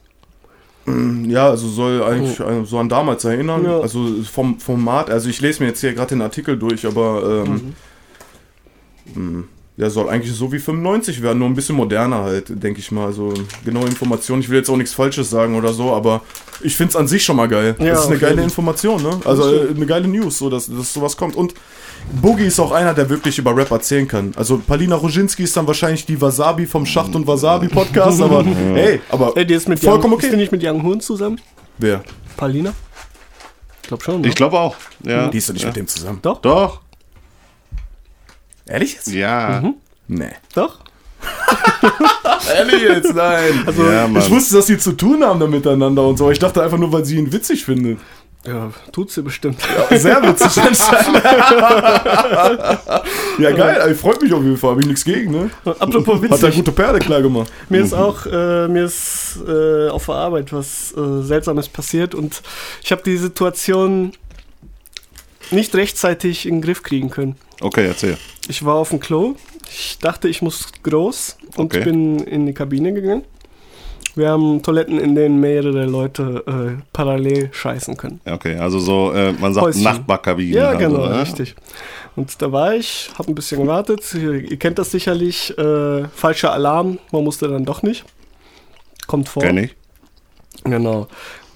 Ja, 1.28 1.48
also 1.50 1.68
soll 1.68 2.02
eigentlich 2.02 2.40
äh, 2.40 2.64
so 2.64 2.78
an 2.78 2.88
damals 2.88 3.24
erinnern. 3.24 3.64
Ja. 3.64 3.80
Also 3.80 4.22
vom 4.22 4.58
Format, 4.58 5.10
also 5.10 5.28
ich 5.28 5.40
lese 5.40 5.62
mir 5.62 5.68
jetzt 5.68 5.80
hier 5.80 5.94
gerade 5.94 6.10
den 6.10 6.22
Artikel 6.22 6.58
durch, 6.58 6.86
aber 6.86 7.44
ähm, 7.46 7.74
mh, 9.14 9.44
ja, 9.78 9.88
soll 9.88 10.08
eigentlich 10.08 10.34
so 10.34 10.50
wie 10.50 10.58
95 10.58 11.22
werden, 11.22 11.38
nur 11.38 11.46
ein 11.48 11.54
bisschen 11.54 11.76
moderner 11.76 12.24
halt, 12.24 12.46
denke 12.48 12.80
ich 12.80 12.90
mal. 12.90 13.06
Also 13.06 13.32
genaue 13.64 13.86
Informationen, 13.86 14.42
ich 14.42 14.48
will 14.48 14.58
jetzt 14.58 14.68
auch 14.68 14.76
nichts 14.76 14.92
Falsches 14.92 15.30
sagen 15.30 15.54
oder 15.54 15.72
so, 15.72 15.92
aber 15.92 16.22
ich 16.62 16.76
finde 16.76 16.90
es 16.90 16.96
an 16.96 17.06
sich 17.06 17.24
schon 17.24 17.36
mal 17.36 17.46
geil. 17.46 17.76
Ja, 17.78 17.90
das 17.90 18.00
ist 18.00 18.06
eine 18.08 18.18
geile 18.18 18.42
Information, 18.42 19.00
ne? 19.00 19.20
Also 19.24 19.54
äh, 19.54 19.68
eine 19.70 19.86
geile 19.86 20.08
News, 20.08 20.38
so 20.38 20.50
dass, 20.50 20.66
dass 20.66 20.92
sowas 20.92 21.16
kommt. 21.16 21.36
Und 21.36 21.54
Boogie 22.20 22.46
ist 22.46 22.58
auch 22.58 22.72
einer, 22.72 22.92
der 22.92 23.08
wirklich 23.08 23.38
über 23.38 23.56
Rap 23.56 23.70
erzählen 23.70 24.08
kann. 24.08 24.32
Also 24.34 24.58
Palina 24.58 24.96
Roginski 24.96 25.44
ist 25.44 25.56
dann 25.56 25.68
wahrscheinlich 25.68 26.04
die 26.04 26.20
Wasabi 26.20 26.66
vom 26.66 26.84
Schacht 26.84 27.14
und 27.14 27.28
Wasabi 27.28 27.68
Podcast, 27.68 28.20
aber 28.20 28.44
hey, 28.74 29.00
aber 29.10 29.36
Ey, 29.36 29.46
die 29.46 29.54
ist 29.54 29.68
mit 29.68 29.78
vollkommen 29.78 30.14
Young, 30.14 30.18
Ist 30.18 30.24
die 30.24 30.28
okay. 30.30 30.36
nicht 30.38 30.50
mit 30.50 30.64
Young 30.64 30.82
Hoon 30.82 31.00
zusammen? 31.00 31.40
Wer? 31.78 32.02
Palina? 32.36 32.74
Ich 33.82 33.88
glaube 33.88 34.02
schon. 34.02 34.22
Ne? 34.22 34.28
Ich 34.28 34.34
glaube 34.34 34.58
auch. 34.58 34.74
Ja. 35.04 35.28
Die 35.28 35.38
ist 35.38 35.48
doch 35.48 35.54
nicht 35.54 35.66
mit 35.66 35.76
dem 35.76 35.86
zusammen. 35.86 36.18
Doch, 36.20 36.40
Doch. 36.40 36.80
Ehrlich 38.68 38.94
jetzt? 38.94 39.08
Ja. 39.08 39.72
Nee. 40.06 40.30
doch. 40.54 40.78
Ehrlich 42.56 42.82
jetzt? 42.82 43.14
Nein. 43.14 43.64
Also, 43.66 43.84
ja, 43.90 44.08
ich 44.18 44.30
wusste, 44.30 44.54
dass 44.56 44.66
die 44.66 44.78
zu 44.78 44.92
tun 44.92 45.24
haben 45.24 45.40
da 45.40 45.46
miteinander 45.46 46.06
und 46.06 46.16
so. 46.16 46.30
Ich 46.30 46.38
dachte 46.38 46.62
einfach 46.62 46.78
nur, 46.78 46.92
weil 46.92 47.04
sie 47.04 47.16
ihn 47.16 47.32
witzig 47.32 47.64
findet. 47.64 47.98
Ja, 48.46 48.70
tut 48.92 49.10
sie 49.10 49.22
bestimmt. 49.22 49.60
Sehr 49.90 50.22
witzig 50.22 50.62
anscheinend. 50.66 51.24
ja, 53.38 53.50
geil. 53.50 53.82
ey, 53.88 53.94
Freut 53.94 54.22
mich 54.22 54.32
auf 54.32 54.42
jeden 54.42 54.56
Fall. 54.56 54.70
Hab 54.72 54.80
ich 54.80 54.86
nichts 54.86 55.04
gegen, 55.04 55.32
ne? 55.32 55.50
Apropos 55.64 56.22
Hat 56.22 56.30
er 56.30 56.32
witzig. 56.42 56.54
gute 56.56 56.72
Perle 56.72 56.98
klar 57.00 57.20
gemacht. 57.20 57.50
Mir 57.68 57.82
ist 57.82 57.92
auch, 57.92 58.24
äh, 58.26 58.68
mir 58.68 58.84
ist 58.84 59.38
äh, 59.46 59.88
auf 59.88 60.06
der 60.06 60.14
Arbeit 60.14 60.52
was 60.52 60.92
äh, 60.96 61.22
Seltsames 61.22 61.68
passiert 61.68 62.14
und 62.14 62.42
ich 62.82 62.92
habe 62.92 63.02
die 63.02 63.16
Situation 63.16 64.12
nicht 65.50 65.74
rechtzeitig 65.74 66.46
in 66.46 66.56
den 66.56 66.62
Griff 66.62 66.82
kriegen 66.82 67.10
können. 67.10 67.36
Okay, 67.60 67.86
erzähl. 67.86 68.16
Ich 68.48 68.64
war 68.64 68.76
auf 68.76 68.90
dem 68.90 69.00
Klo, 69.00 69.34
ich 69.70 69.98
dachte, 69.98 70.28
ich 70.28 70.42
muss 70.42 70.68
groß 70.82 71.36
und 71.56 71.74
Okay. 71.74 71.84
bin 71.84 72.20
in 72.20 72.46
die 72.46 72.54
Kabine 72.54 72.92
gegangen. 72.92 73.24
Wir 74.14 74.30
haben 74.30 74.62
Toiletten, 74.62 74.98
in 74.98 75.14
denen 75.14 75.38
mehrere 75.38 75.84
Leute 75.86 76.42
äh, 76.78 76.82
parallel 76.92 77.50
scheißen 77.52 77.96
können. 77.96 78.20
Okay, 78.26 78.56
also 78.56 78.78
so, 78.80 79.12
äh, 79.12 79.32
man 79.32 79.54
sagt 79.54 79.66
Häuschen. 79.66 79.82
Nachbarkabinen. 79.84 80.54
Ja, 80.54 80.70
also, 80.70 80.78
genau, 80.78 81.06
ne? 81.06 81.20
richtig. 81.22 81.54
Und 82.16 82.40
da 82.42 82.50
war 82.50 82.74
ich, 82.74 83.10
hab 83.16 83.28
ein 83.28 83.34
bisschen 83.36 83.60
gewartet. 83.62 84.02
Ihr, 84.14 84.50
ihr 84.50 84.56
kennt 84.58 84.78
das 84.78 84.90
sicherlich. 84.90 85.56
Äh, 85.56 86.08
falscher 86.08 86.52
Alarm, 86.52 86.98
man 87.12 87.22
musste 87.22 87.46
dann 87.46 87.64
doch 87.64 87.82
nicht. 87.82 88.04
Kommt 89.06 89.28
vor. 89.28 89.42
Kenn 89.42 89.58
ich. 89.58 89.76
Genau. 90.64 91.06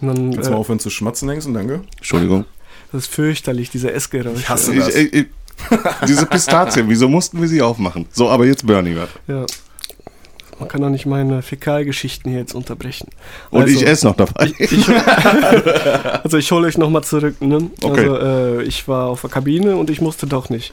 Und 0.01 0.09
dann, 0.09 0.31
Kannst 0.33 0.47
du 0.47 0.51
mal 0.53 0.57
äh, 0.57 0.61
aufhören 0.61 0.79
zu 0.79 0.91
schmatzen, 0.91 1.27
denkst 1.29 1.47
du? 1.47 1.53
Danke. 1.53 1.81
Entschuldigung. 1.97 2.45
das 2.93 3.05
ist 3.05 3.13
fürchterlich, 3.13 3.71
diese 3.71 3.91
Essgeräusche. 3.93 4.39
Ich 4.39 4.49
hasse 4.49 4.73
Ich, 4.73 4.79
das. 4.79 4.95
ich, 4.95 5.13
ich, 5.13 5.27
diese 6.07 6.27
Pistazien, 6.27 6.89
wieso 6.89 7.09
mussten 7.09 7.41
wir 7.41 7.49
sie 7.49 7.63
aufmachen? 7.63 8.07
So, 8.13 8.29
aber 8.29 8.47
jetzt 8.47 8.67
Bernie 8.67 8.97
was. 8.97 9.09
Ja. 9.27 9.47
Man 10.59 10.69
kann 10.69 10.81
doch 10.83 10.91
nicht 10.91 11.07
meine 11.07 11.43
Fäkalgeschichten 11.43 12.31
hier 12.31 12.41
jetzt 12.41 12.55
unterbrechen. 12.55 13.09
Und 13.51 13.63
Also- 13.63 13.75
ich 13.75 13.85
esse 13.87 14.07
noch 14.07 14.15
dabei. 14.15 14.53
Also 16.23 16.37
ich 16.39 16.51
hole 16.53 16.69
euch 16.69 16.79
nochmal 16.79 17.03
zurück. 17.03 17.41
Ne? 17.43 17.71
Okay. 17.83 18.09
Also 18.09 18.17
äh, 18.19 18.63
ich 18.63 18.87
war 18.87 19.09
auf 19.09 19.23
der 19.23 19.31
Kabine 19.31 19.77
und 19.77 19.91
ich 19.91 20.01
musste 20.01 20.27
doch 20.27 20.51
nicht. 20.51 20.73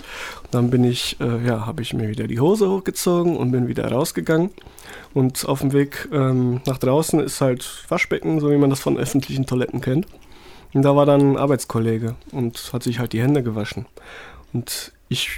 Dann 0.51 0.69
bin 0.69 0.83
ich, 0.83 1.17
äh, 1.19 1.45
ja, 1.47 1.65
habe 1.65 1.81
ich 1.81 1.93
mir 1.93 2.07
wieder 2.09 2.27
die 2.27 2.39
Hose 2.39 2.69
hochgezogen 2.69 3.35
und 3.35 3.51
bin 3.51 3.67
wieder 3.67 3.91
rausgegangen. 3.91 4.51
Und 5.15 5.45
auf 5.47 5.61
dem 5.61 5.73
Weg 5.73 6.07
ähm, 6.13 6.61
nach 6.67 6.77
draußen 6.77 7.19
ist 7.19 7.41
halt 7.41 7.83
Waschbecken, 7.89 8.39
so 8.39 8.51
wie 8.51 8.57
man 8.57 8.69
das 8.69 8.79
von 8.79 8.95
öffentlichen 8.97 9.47
Toiletten 9.47 9.81
kennt. 9.81 10.05
Und 10.73 10.83
da 10.83 10.95
war 10.95 11.07
dann 11.07 11.31
ein 11.33 11.37
Arbeitskollege 11.37 12.15
und 12.31 12.69
hat 12.73 12.83
sich 12.83 12.99
halt 12.99 13.13
die 13.13 13.21
Hände 13.21 13.41
gewaschen. 13.41 13.87
Und 14.53 14.91
ich 15.09 15.29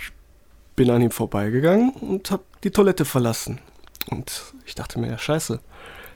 bin 0.75 0.89
an 0.89 1.01
ihm 1.01 1.11
vorbeigegangen 1.11 1.91
und 1.91 2.31
habe 2.31 2.43
die 2.63 2.71
Toilette 2.71 3.05
verlassen. 3.05 3.59
Und 4.09 4.43
ich 4.65 4.75
dachte 4.75 4.99
mir, 4.99 5.09
ja, 5.09 5.17
scheiße, 5.17 5.59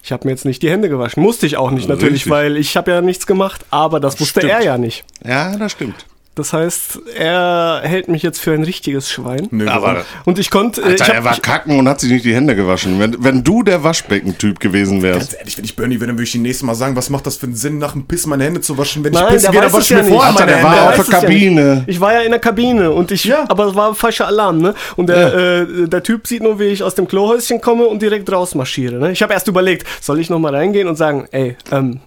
Ich 0.03 0.11
habe 0.11 0.27
mir 0.27 0.31
jetzt 0.31 0.45
nicht 0.45 0.61
die 0.61 0.69
Hände 0.69 0.87
gewaschen. 0.89 1.21
Musste 1.23 1.45
ich 1.45 1.57
auch 1.57 1.71
nicht 1.71 1.87
natürlich, 1.89 2.21
Richtig. 2.21 2.31
weil 2.31 2.57
ich 2.57 2.77
habe 2.77 2.91
ja 2.91 3.01
nichts 3.01 3.25
gemacht, 3.27 3.65
aber 3.71 3.99
das 3.99 4.19
wusste 4.19 4.41
Stimmt. 4.41 4.53
er 4.53 4.61
ja 4.63 4.77
nicht. 4.77 5.03
Ja, 5.23 5.57
das 5.57 5.71
stimmt. 5.71 6.05
Das 6.36 6.51
heißt, 6.51 6.99
er 7.17 7.79
hält 7.86 8.09
mich 8.09 8.21
jetzt 8.21 8.41
für 8.41 8.51
ein 8.51 8.63
richtiges 8.65 9.09
Schwein. 9.09 9.47
Nö, 9.51 9.69
Aber-? 9.69 10.03
Und 10.25 10.38
ich 10.38 10.51
konnte. 10.51 10.81
äh, 10.81 10.83
Alter, 10.83 10.95
ich 11.03 11.09
hab, 11.09 11.15
er 11.15 11.23
war 11.23 11.33
ich, 11.33 11.41
kacken 11.41 11.79
und 11.79 11.88
hat 11.88 12.01
sich 12.01 12.11
nicht 12.11 12.25
die 12.25 12.36
Hände 12.36 12.57
gewaschen. 12.57 12.99
Wenn, 12.99 13.15
wenn 13.23 13.41
du 13.43 13.63
der 13.63 13.83
Waschbeckentyp 13.83 14.59
gewesen 14.59 15.01
wärst. 15.01 15.19
Ganz 15.31 15.39
ehrlich, 15.39 15.57
wenn 15.57 15.63
ich 15.63 15.75
Bernie 15.77 15.95
wäre, 15.95 16.07
dann 16.07 16.17
würde 16.17 16.23
ich 16.27 16.36
ihm 16.36 16.41
nächstes 16.41 16.63
Mal 16.65 16.75
sagen, 16.75 16.97
was 16.97 17.09
macht 17.09 17.25
das 17.25 17.38
für 17.38 17.45
einen 17.45 17.55
Sinn, 17.55 17.77
nach 17.77 17.93
dem 17.93 18.05
Piss 18.05 18.27
meine 18.27 18.43
Hände 18.43 18.59
zu 18.59 18.77
waschen? 18.77 19.01
Wenn 19.05 19.13
ich 19.13 19.19
Nein, 19.19 19.29
pissen 19.29 19.43
der 19.43 19.51
gehe, 19.53 19.61
dann 19.61 19.71
wasche 19.73 19.81
ich 19.83 19.89
ja 19.91 19.97
mir 19.97 20.03
nicht. 20.03 20.11
vorher 20.13 20.29
Alter, 20.33 20.39
meine 20.45 20.51
der 20.51 20.57
Hände. 20.69 20.77
war 20.81 20.89
auf 20.89 20.95
der 20.95 21.03
es 21.05 21.11
ja. 21.11 21.19
Kabine. 21.21 21.83
Ich 21.88 21.99
war 22.01 22.13
ja 22.13 22.19
in 22.21 22.31
der 22.31 22.39
Kabine 22.41 22.91
und 22.91 23.11
ich, 23.11 23.23
Ja. 23.23 23.45
aber 23.47 23.67
es 23.67 23.75
war 23.75 23.95
falscher 23.95 24.27
Alarm, 24.27 24.57
ne? 24.57 24.73
Und 24.97 25.07
der, 25.07 25.33
äh, 25.33 25.88
der 25.88 26.03
Typ 26.03 26.27
sieht 26.27 26.43
nur, 26.43 26.59
wie 26.59 26.65
ich 26.65 26.83
aus 26.83 26.95
dem 26.95 27.07
Klohäuschen 27.07 27.61
komme 27.61 27.86
und 27.86 28.01
direkt 28.01 28.29
rausmarschiere, 28.29 28.95
ne? 28.95 29.11
Ich 29.13 29.23
habe 29.23 29.31
erst 29.33 29.47
überlegt, 29.47 29.88
soll 30.01 30.19
ich 30.19 30.29
nochmal 30.29 30.53
reingehen 30.53 30.89
und 30.89 30.97
sagen, 30.97 31.27
ey, 31.31 31.55
ähm, 31.71 32.01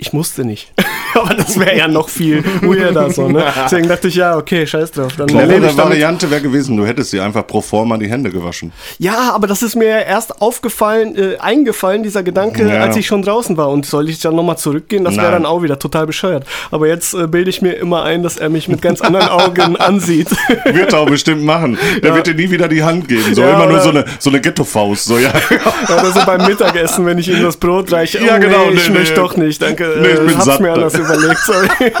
ich 0.00 0.12
musste 0.14 0.44
nicht. 0.44 0.72
aber 1.14 1.34
das 1.34 1.58
wäre 1.58 1.76
ja 1.76 1.86
noch 1.88 2.08
viel 2.08 2.42
weirder 2.62 3.10
so, 3.10 3.28
ne? 3.28 3.44
Deswegen 3.64 3.88
dachte 3.88 4.08
ich, 4.08 4.14
ja, 4.14 4.36
okay, 4.36 4.66
scheiß 4.66 4.92
drauf. 4.92 5.12
Dann 5.16 5.26
damit. 5.28 5.76
Variante 5.76 6.30
wäre 6.30 6.40
gewesen, 6.40 6.76
du 6.76 6.86
hättest 6.86 7.12
dir 7.12 7.22
einfach 7.22 7.46
pro 7.46 7.60
forma 7.60 7.98
die 7.98 8.08
Hände 8.08 8.30
gewaschen. 8.30 8.72
Ja, 8.98 9.32
aber 9.32 9.46
das 9.46 9.62
ist 9.62 9.76
mir 9.76 10.04
erst 10.06 10.40
aufgefallen, 10.40 11.16
äh, 11.16 11.36
eingefallen, 11.38 12.02
dieser 12.02 12.22
Gedanke, 12.22 12.66
Ja. 12.66 12.80
als 12.82 12.96
ich 12.96 13.06
schon 13.06 13.22
draußen 13.22 13.56
war. 13.56 13.68
Und 13.68 13.84
soll 13.86 14.08
ich 14.08 14.20
dann 14.20 14.34
nochmal 14.36 14.56
zurückgehen? 14.56 15.04
Das 15.04 15.16
wäre 15.16 15.32
dann 15.32 15.44
auch 15.46 15.62
wieder 15.62 15.78
total 15.78 16.06
bescheuert. 16.06 16.46
Aber 16.70 16.86
jetzt 16.88 17.12
äh, 17.14 17.26
bilde 17.26 17.50
ich 17.50 17.60
mir 17.60 17.72
immer 17.74 18.04
ein, 18.04 18.22
dass 18.22 18.36
er 18.38 18.48
mich 18.48 18.68
mit 18.68 18.80
ganz 18.80 19.00
anderen 19.02 19.28
Augen 19.28 19.76
ansieht. 19.76 20.28
Wird 20.64 20.92
er 20.94 21.00
auch 21.00 21.10
bestimmt 21.10 21.42
machen. 21.42 21.76
Der 22.02 22.10
Ja. 22.10 22.14
wird 22.16 22.26
dir 22.26 22.34
nie 22.34 22.50
wieder 22.50 22.68
die 22.68 22.82
Hand 22.82 23.08
geben. 23.08 23.34
So 23.34 23.42
Ja, 23.42 23.54
immer 23.56 23.66
nur 23.70 23.80
so 23.80 23.90
eine, 23.90 24.04
so 24.18 24.30
eine 24.30 24.40
Ghetto-Faust. 24.40 25.04
So, 25.04 25.18
ja. 25.18 25.30
Oder 25.88 26.12
so 26.12 26.20
beim 26.24 26.46
Mittagessen, 26.46 27.04
wenn 27.04 27.18
ich 27.18 27.28
ihm 27.28 27.42
das 27.42 27.56
Brot 27.58 27.92
reiche. 27.92 28.24
Ja, 28.24 28.36
oh, 28.36 28.40
genau, 28.40 28.66
Nee, 28.70 28.76
ich 28.76 28.88
nee, 28.88 28.94
möchte 28.98 29.14
nee. 29.14 29.20
doch 29.20 29.36
nicht. 29.36 29.60
Danke. 29.60 29.89
Nee, 30.00 30.08
ich 30.08 30.14
äh, 30.20 30.24
bin 30.24 30.34
hab's 30.34 30.44
satt. 30.44 30.60
mir 30.60 30.72
anders 30.72 30.94
überlegt. 30.94 31.40
Sorry. 31.40 31.68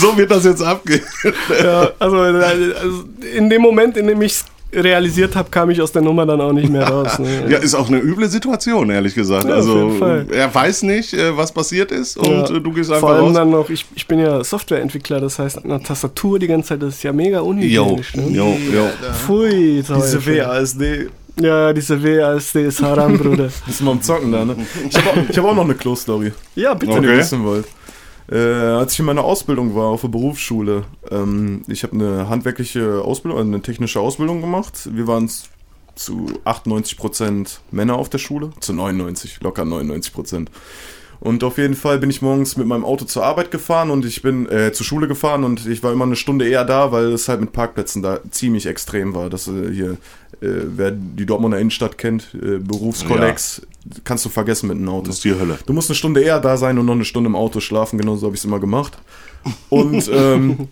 so 0.00 0.16
wird 0.16 0.30
das 0.30 0.44
jetzt 0.44 0.62
abgehen. 0.62 1.02
ja, 1.62 1.90
also, 1.98 2.24
äh, 2.24 2.28
also 2.42 3.04
in 3.36 3.48
dem 3.50 3.62
Moment, 3.62 3.96
in 3.96 4.06
dem 4.06 4.20
ich 4.22 4.42
realisiert 4.72 5.36
habe, 5.36 5.48
kam 5.48 5.70
ich 5.70 5.80
aus 5.80 5.92
der 5.92 6.02
Nummer 6.02 6.26
dann 6.26 6.40
auch 6.40 6.52
nicht 6.52 6.68
mehr 6.68 6.86
raus. 6.86 7.18
Ne? 7.18 7.44
Ja, 7.48 7.58
ist 7.58 7.74
auch 7.74 7.88
eine 7.88 7.98
üble 7.98 8.28
Situation, 8.28 8.90
ehrlich 8.90 9.14
gesagt. 9.14 9.44
Ja, 9.44 9.52
auf 9.52 9.56
also, 9.58 9.86
jeden 9.86 9.98
Fall. 9.98 10.26
er 10.30 10.54
weiß 10.54 10.82
nicht, 10.82 11.14
äh, 11.14 11.34
was 11.36 11.52
passiert 11.52 11.92
ist 11.92 12.16
und 12.18 12.26
Ja. 12.30 12.44
äh, 12.56 12.60
du 12.60 12.72
gehst 12.72 12.88
Vor 12.88 12.96
einfach 12.96 13.08
allem 13.10 13.24
raus. 13.26 13.34
dann 13.34 13.50
noch, 13.50 13.70
ich, 13.70 13.86
ich 13.94 14.06
bin 14.06 14.18
ja 14.18 14.42
Softwareentwickler, 14.42 15.20
das 15.20 15.38
heißt, 15.38 15.58
an 15.64 15.70
der 15.70 15.82
Tastatur 15.82 16.38
die 16.38 16.48
ganze 16.48 16.70
Zeit, 16.70 16.82
das 16.82 16.94
ist 16.96 17.02
ja 17.04 17.12
mega 17.12 17.38
Jo, 17.38 17.44
unhygienisch. 17.46 18.16
Ne? 18.16 18.28
jo, 18.30 18.58
jo. 18.72 18.88
Pfui, 19.14 19.82
Diese. 19.86 20.26
WASD, 20.26 21.08
Ja, 21.38 21.72
diese 21.72 22.02
WASD 22.02 22.56
ist 22.66 22.82
Haram, 22.82 23.18
Bruder. 23.18 23.46
ist 23.68 23.82
mal 23.82 23.90
am 23.92 24.02
Zocken 24.02 24.32
da, 24.32 24.44
ne? 24.44 24.56
Ich 24.88 24.96
habe 24.96 25.10
auch, 25.10 25.28
ich 25.28 25.36
hab 25.38 25.44
auch 25.44 25.54
noch 25.54 25.64
eine 25.64 25.74
Klo-Story. 25.74 26.32
Ja, 26.54 26.74
bitte. 26.74 26.94
wenn 26.94 27.02
ihr 27.04 27.10
Okay. 27.10 27.18
wissen 27.18 27.44
wollt. 27.44 27.66
Äh, 28.30 28.38
als 28.38 28.94
ich 28.94 28.98
in 29.00 29.04
meiner 29.04 29.22
Ausbildung 29.22 29.74
war 29.74 29.84
auf 29.86 30.00
der 30.00 30.08
Berufsschule, 30.08 30.84
ähm, 31.10 31.62
ich 31.68 31.82
habe 31.84 31.92
eine 31.94 32.28
handwerkliche 32.28 33.02
Ausbildung, 33.02 33.38
also 33.38 33.48
eine 33.52 33.62
technische 33.62 34.00
Ausbildung 34.00 34.40
gemacht. 34.40 34.88
Wir 34.92 35.06
waren 35.06 35.30
zu 35.94 36.26
98% 36.44 37.60
Männer 37.70 37.94
auf 37.96 38.08
der 38.08 38.18
Schule, 38.18 38.50
zu 38.60 38.72
99, 38.72 39.38
locker 39.42 39.62
99%. 39.62 40.48
Und 41.18 41.42
auf 41.44 41.56
jeden 41.56 41.74
Fall 41.74 41.98
bin 41.98 42.10
ich 42.10 42.20
morgens 42.20 42.56
mit 42.58 42.66
meinem 42.66 42.84
Auto 42.84 43.04
zur 43.06 43.24
Arbeit 43.24 43.50
gefahren 43.50 43.90
und 43.90 44.04
ich 44.04 44.20
bin 44.20 44.46
äh, 44.50 44.72
zur 44.72 44.84
Schule 44.84 45.08
gefahren 45.08 45.44
und 45.44 45.66
ich 45.66 45.82
war 45.82 45.90
immer 45.92 46.04
eine 46.04 46.14
Stunde 46.16 46.46
eher 46.46 46.64
da, 46.64 46.92
weil 46.92 47.06
es 47.12 47.28
halt 47.28 47.40
mit 47.40 47.52
Parkplätzen 47.52 48.02
da 48.02 48.20
ziemlich 48.30 48.66
extrem 48.66 49.14
war. 49.14 49.30
Das 49.30 49.48
äh, 49.48 49.72
hier, 49.72 49.96
wer 50.40 50.90
die 50.90 51.26
Dortmunder 51.26 51.58
Innenstadt 51.58 51.98
kennt, 51.98 52.34
äh, 52.34 52.58
Berufskollegs, 52.58 53.62
kannst 54.04 54.24
du 54.24 54.28
vergessen 54.28 54.68
mit 54.68 54.76
einem 54.76 54.88
Auto. 54.88 55.06
Das 55.06 55.16
ist 55.16 55.24
die 55.24 55.34
Hölle. 55.34 55.58
Du 55.66 55.72
musst 55.72 55.90
eine 55.90 55.94
Stunde 55.94 56.20
eher 56.20 56.40
da 56.40 56.56
sein 56.56 56.78
und 56.78 56.86
noch 56.86 56.94
eine 56.94 57.04
Stunde 57.04 57.28
im 57.28 57.36
Auto 57.36 57.60
schlafen. 57.60 57.98
Genau 57.98 58.16
so 58.16 58.26
habe 58.26 58.34
ich 58.34 58.40
es 58.40 58.44
immer 58.44 58.60
gemacht. 58.60 58.98
Und 59.68 60.08
ähm, 60.12 60.68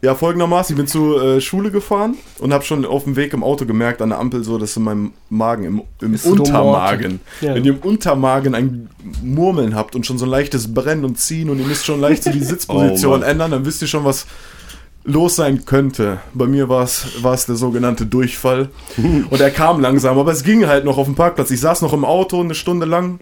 ja, 0.00 0.14
folgendermaßen, 0.14 0.74
ich 0.74 0.76
bin 0.76 0.86
zur 0.86 1.20
äh, 1.22 1.40
Schule 1.40 1.72
gefahren 1.72 2.14
und 2.38 2.52
habe 2.52 2.64
schon 2.64 2.84
auf 2.84 3.02
dem 3.04 3.16
Weg 3.16 3.32
im 3.32 3.42
Auto 3.42 3.66
gemerkt, 3.66 4.00
an 4.00 4.10
der 4.10 4.20
Ampel 4.20 4.44
so, 4.44 4.56
dass 4.56 4.76
in 4.76 4.84
meinem 4.84 5.12
Magen, 5.28 5.64
im, 5.64 5.82
im 6.00 6.14
Untermagen, 6.30 7.18
Ja. 7.40 7.54
wenn 7.54 7.64
ihr 7.64 7.72
im 7.72 7.80
Untermagen 7.80 8.54
ein 8.54 8.90
Murmeln 9.24 9.74
habt 9.74 9.96
und 9.96 10.06
schon 10.06 10.16
so 10.16 10.24
ein 10.26 10.30
leichtes 10.30 10.72
Brennen 10.72 11.04
und 11.04 11.18
Ziehen 11.18 11.50
und 11.50 11.58
ihr 11.58 11.66
müsst 11.66 11.84
schon 11.84 12.00
leicht 12.00 12.22
so 12.22 12.30
die 12.30 12.38
Sitzposition 12.44 13.22
Oh 13.22 13.24
ändern, 13.24 13.50
dann 13.50 13.64
wisst 13.64 13.82
ihr 13.82 13.88
schon, 13.88 14.04
was 14.04 14.26
los 15.08 15.36
sein 15.36 15.64
könnte. 15.64 16.20
Bei 16.34 16.46
mir 16.46 16.68
war 16.68 16.84
es 16.84 17.46
der 17.46 17.56
sogenannte 17.56 18.06
Durchfall. 18.06 18.68
Und 18.96 19.40
er 19.40 19.50
kam 19.50 19.80
langsam, 19.80 20.18
aber 20.18 20.32
es 20.32 20.44
ging 20.44 20.66
halt 20.66 20.84
noch 20.84 20.98
auf 20.98 21.06
dem 21.06 21.14
Parkplatz. 21.14 21.50
Ich 21.50 21.60
saß 21.60 21.82
noch 21.82 21.92
im 21.92 22.04
Auto 22.04 22.40
eine 22.40 22.54
Stunde 22.54 22.86
lang, 22.86 23.20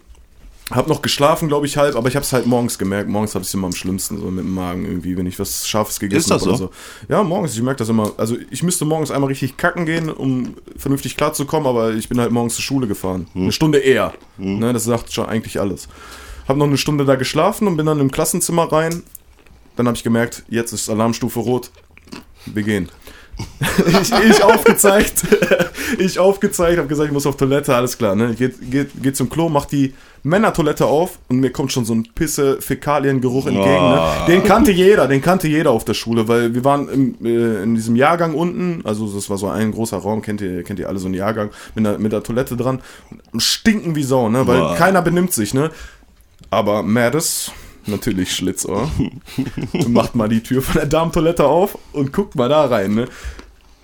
hab 0.71 0.89
noch 0.89 1.01
geschlafen, 1.01 1.47
glaube 1.47 1.67
ich, 1.67 1.77
halb, 1.77 1.95
aber 1.95 2.09
ich 2.09 2.17
habe 2.17 2.25
es 2.25 2.33
halt 2.33 2.47
morgens 2.47 2.77
gemerkt. 2.77 3.09
Morgens 3.09 3.37
habe 3.37 3.43
ich 3.43 3.49
es 3.49 3.55
immer 3.55 3.69
am 3.69 3.73
schlimmsten, 3.73 4.19
so 4.19 4.27
mit 4.33 4.45
dem 4.45 4.53
Magen 4.53 4.85
irgendwie, 4.85 5.17
wenn 5.17 5.27
ich 5.27 5.39
was 5.39 5.69
Scharfes 5.69 6.01
gegessen 6.01 6.19
Ist 6.19 6.31
das 6.31 6.43
habe 6.43 6.51
oder 6.51 6.59
so? 6.59 6.67
so. 6.67 6.73
Ja, 7.09 7.23
morgens, 7.23 7.55
ich 7.55 7.63
merke 7.63 7.79
das 7.79 7.89
immer. 7.89 8.13
Also 8.17 8.37
ich 8.51 8.65
müsste 8.65 8.85
morgens 8.85 9.13
einmal 9.13 9.29
richtig 9.29 9.57
kacken 9.57 9.87
gehen, 9.87 10.11
um 10.11 10.57
vernünftig 10.77 11.17
klarzukommen, 11.17 11.69
aber 11.69 11.95
ich 11.95 12.09
bin 12.09 12.19
halt 12.19 12.33
morgens 12.33 12.57
zur 12.57 12.65
Schule 12.65 12.89
gefahren. 12.89 13.29
Hm. 13.33 13.43
Eine 13.43 13.53
Stunde 13.53 13.79
eher. 13.79 14.13
Ne, 14.39 14.73
das 14.73 14.85
sagt 14.85 15.13
schon 15.13 15.27
eigentlich 15.27 15.61
alles. 15.61 15.89
Hab 16.49 16.57
noch 16.57 16.67
eine 16.67 16.79
Stunde 16.79 17.05
da 17.05 17.15
geschlafen 17.15 17.69
und 17.69 17.77
bin 17.77 17.87
dann 17.87 18.01
im 18.01 18.11
Klassenzimmer 18.11 18.71
rein. 18.73 19.05
Dann 19.77 19.87
habe 19.87 19.97
ich 19.97 20.05
gemerkt, 20.05 20.45
jetzt 20.49 20.73
ist 20.73 20.89
Alarmstufe 20.89 21.41
rot. 21.41 21.71
Wir 22.47 22.63
gehen. 22.63 22.89
ich, 23.87 24.13
ich 24.31 24.43
aufgezeigt, 24.43 25.27
ich 25.99 26.19
aufgezeigt, 26.19 26.79
habe 26.79 26.89
gesagt, 26.89 27.09
ich 27.09 27.13
muss 27.13 27.27
auf 27.27 27.37
Toilette, 27.37 27.75
alles 27.75 27.99
klar, 27.99 28.15
ne? 28.15 28.35
Geht, 28.35 28.71
geht, 28.71 29.03
geht 29.03 29.15
zum 29.15 29.29
Klo, 29.29 29.51
macht 29.51 29.73
die 29.73 29.93
Männertoilette 30.23 30.87
auf 30.87 31.19
und 31.29 31.41
mir 31.41 31.51
kommt 31.51 31.71
schon 31.71 31.85
so 31.85 31.95
ein 31.95 32.09
Pisse, 32.15 32.61
Fäkaliengeruch 32.61 33.47
entgegen. 33.47 33.67
Ne? 33.67 34.01
Ah. 34.01 34.27
Den 34.27 34.43
kannte 34.43 34.73
jeder, 34.73 35.07
den 35.07 35.21
kannte 35.21 35.49
jeder 35.49 35.71
auf 35.71 35.85
der 35.85 35.95
Schule, 35.95 36.29
weil 36.29 36.55
wir 36.55 36.65
waren 36.65 36.89
im, 36.89 37.27
äh, 37.27 37.63
in 37.63 37.75
diesem 37.75 37.95
Jahrgang 37.95 38.35
unten, 38.35 38.81
also 38.85 39.07
das 39.07 39.29
war 39.29 39.37
so 39.37 39.49
ein 39.49 39.71
großer 39.71 39.99
Raum, 39.99 40.23
kennt 40.23 40.41
ihr, 40.41 40.63
kennt 40.63 40.79
ihr 40.79 40.89
alle 40.89 40.99
so 40.99 41.07
einen 41.07 41.15
Jahrgang 41.15 41.51
mit 41.75 41.85
der, 41.85 41.99
mit 41.99 42.13
der 42.13 42.23
Toilette 42.23 42.57
dran, 42.57 42.81
stinken 43.37 43.95
wie 43.95 44.03
Sau, 44.03 44.31
ne? 44.31 44.47
Weil 44.47 44.61
Boah. 44.61 44.77
keiner 44.77 45.03
benimmt 45.03 45.35
sich, 45.35 45.53
ne? 45.53 45.71
Aber 46.51 46.83
Mattes, 46.83 47.53
natürlich 47.89 48.35
Schlitzohr, 48.35 48.91
macht 49.89 50.15
mal 50.15 50.29
die 50.29 50.43
Tür 50.43 50.63
von 50.63 50.75
der 50.75 50.87
Damentoilette 50.87 51.45
auf 51.45 51.79
und 51.93 52.13
guckt 52.13 52.35
mal 52.35 52.49
da 52.49 52.67
rein, 52.67 52.95
ne? 52.95 53.09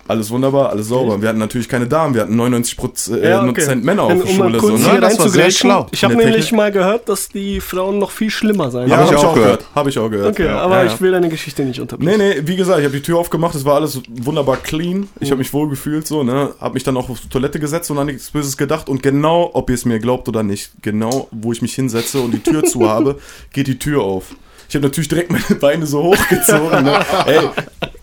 Alles 0.05 0.29
wunderbar, 0.31 0.69
alles 0.69 0.87
sauber. 0.89 1.21
Wir 1.21 1.29
hatten 1.29 1.39
natürlich 1.39 1.69
keine 1.69 1.87
Damen, 1.87 2.13
wir 2.13 2.21
hatten 2.23 2.35
99 2.35 2.75
Prozent, 2.75 3.23
äh, 3.23 3.37
Prozent 3.39 3.85
Männer 3.85 4.03
auf 4.03 4.13
der 4.13 4.27
um 4.29 4.37
mal 4.37 4.45
Schule. 4.47 4.57
kurz 4.57 4.81
so, 4.81 4.85
hier 4.85 4.93
ne? 4.95 4.99
Das 4.99 5.17
war 5.19 5.29
sehr 5.29 5.43
reinzugrätschen. 5.43 5.69
schlau. 5.69 5.87
Ich 5.91 6.03
habe 6.03 6.15
nämlich 6.15 6.51
mal 6.51 6.71
gehört, 6.73 7.07
dass 7.07 7.29
die 7.29 7.61
Frauen 7.61 7.99
noch 7.99 8.11
viel 8.11 8.29
schlimmer 8.29 8.69
sein 8.69 8.89
Ja, 8.89 8.97
Hab 8.97 9.05
habe 9.05 9.15
ich 9.15 9.21
ich, 9.21 9.25
auch 9.27 9.33
gehört. 9.33 9.59
gehört. 9.59 9.75
Habe 9.75 9.89
ich 9.89 9.99
auch 9.99 10.09
gehört. 10.09 10.29
Okay, 10.31 10.45
ja. 10.45 10.59
aber 10.59 10.75
ja, 10.75 10.83
ja. 10.85 10.93
ich 10.93 10.99
will 10.99 11.11
deine 11.11 11.29
Geschichte 11.29 11.63
nicht 11.63 11.79
unterbrechen. 11.79 12.17
Nee, 12.17 12.35
nee, 12.35 12.41
wie 12.45 12.57
gesagt, 12.57 12.79
ich 12.79 12.85
habe 12.85 12.95
die 12.97 13.01
Tür 13.03 13.17
aufgemacht, 13.17 13.55
es 13.55 13.63
war 13.63 13.75
alles 13.75 14.01
wunderbar 14.09 14.57
clean. 14.57 15.07
Ich 15.21 15.31
habe 15.31 15.39
mich 15.39 15.53
wohl 15.53 15.69
gefühlt 15.69 16.05
so, 16.05 16.23
ne? 16.23 16.53
Habe 16.59 16.73
mich 16.73 16.83
dann 16.83 16.97
auch 16.97 17.09
auf 17.09 17.21
die 17.21 17.29
Toilette 17.29 17.59
gesetzt 17.59 17.89
und 17.89 17.97
an 17.97 18.07
nichts 18.07 18.29
Böses 18.31 18.57
gedacht 18.57 18.89
und 18.89 19.01
genau, 19.01 19.51
ob 19.53 19.69
ihr 19.69 19.75
es 19.75 19.85
mir 19.85 19.99
glaubt 19.99 20.27
oder 20.27 20.43
nicht, 20.43 20.71
genau, 20.81 21.29
wo 21.31 21.53
ich 21.53 21.61
mich 21.61 21.75
hinsetze 21.75 22.19
und 22.19 22.31
die 22.31 22.39
Tür 22.39 22.63
zu 22.65 22.89
habe, 22.89 23.19
geht 23.53 23.67
die 23.67 23.79
Tür 23.79 24.01
auf. 24.03 24.25
Ich 24.69 24.75
habe 24.75 24.85
natürlich 24.85 25.07
direkt 25.07 25.31
meine 25.31 25.59
Beine 25.59 25.85
so 25.85 26.03
hochgezogen. 26.03 26.83
Ne? 26.83 26.99
Ey, 27.25 27.49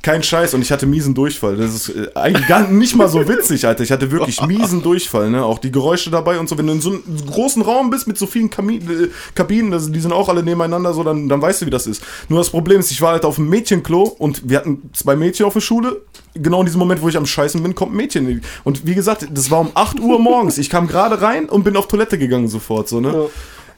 kein 0.03 0.23
Scheiß. 0.23 0.55
Und 0.55 0.63
ich 0.63 0.73
hatte 0.73 0.87
miesen 0.87 1.15
Durchfall. 1.15 1.57
Das 1.57 1.75
ist 1.75 1.89
äh, 1.91 2.09
eigentlich 2.15 2.47
gar 2.47 2.69
nicht 2.69 2.97
mal 2.97 3.09
so 3.09 3.27
witzig, 3.29 3.67
Alter. 3.67 3.83
Ich 3.83 3.93
hatte 3.93 4.11
wirklich 4.11 4.41
miesen 4.43 4.83
Durchfall. 4.83 5.31
Ne? 5.31 5.45
Auch 5.45 5.59
die 5.59 5.71
Geräusche 5.71 6.11
dabei 6.11 6.39
und 6.39 6.49
so. 6.49 6.57
Wenn 6.57 6.67
du 6.67 6.73
in 6.73 6.81
so 6.81 6.91
einem 6.91 7.03
großen 7.27 7.63
Raum 7.63 7.91
bist 7.91 8.07
mit 8.07 8.19
so 8.19 8.27
vielen 8.27 8.51
Kami 8.51 8.77
äh, 8.77 9.09
Kabinen, 9.35 9.71
das, 9.71 9.91
die 9.91 10.01
sind 10.01 10.13
auch 10.13 10.29
alle 10.29 10.43
nebeneinander, 10.43 10.95
so, 10.95 11.03
dann, 11.03 11.29
dann 11.29 11.43
weißt 11.43 11.63
du, 11.63 11.67
wie 11.67 11.71
das 11.71 11.87
ist. 11.87 12.03
Nur 12.29 12.39
das 12.39 12.51
Problem 12.51 12.81
ist, 12.81 12.91
ich 12.91 13.01
war 13.03 13.13
halt 13.13 13.25
auf 13.25 13.37
dem 13.37 13.49
Mädchenklo 13.49 14.05
und 14.05 14.49
wir 14.49 14.59
hatten 14.59 14.91
zwei 14.95 15.17
Mädchen 15.17 15.47
auf 15.47 15.53
der 15.53 15.61
Schule. 15.61 16.01
Genau 16.35 16.61
in 16.61 16.67
diesem 16.67 16.79
Moment, 16.79 17.03
wo 17.03 17.09
ich 17.09 17.17
am 17.17 17.27
Scheißen 17.27 17.63
bin, 17.63 17.75
kommt 17.75 17.93
ein 17.93 17.97
Mädchen. 17.97 18.43
Und 18.65 18.87
wie 18.87 18.95
gesagt, 18.95 19.27
das 19.33 19.51
war 19.51 19.61
um 19.61 19.71
8 19.75 20.01
Uhr 20.01 20.19
morgens. 20.19 20.59
Ich 20.59 20.71
kam 20.71 20.87
gerade 20.87 21.21
rein 21.21 21.49
und 21.49 21.65
bin 21.65 21.77
auf 21.77 21.89
Toilette 21.89 22.19
gegangen 22.19 22.49
sofort. 22.49 22.89
So, 22.89 23.01
ne? 23.01 23.13
Ja, 23.13 23.25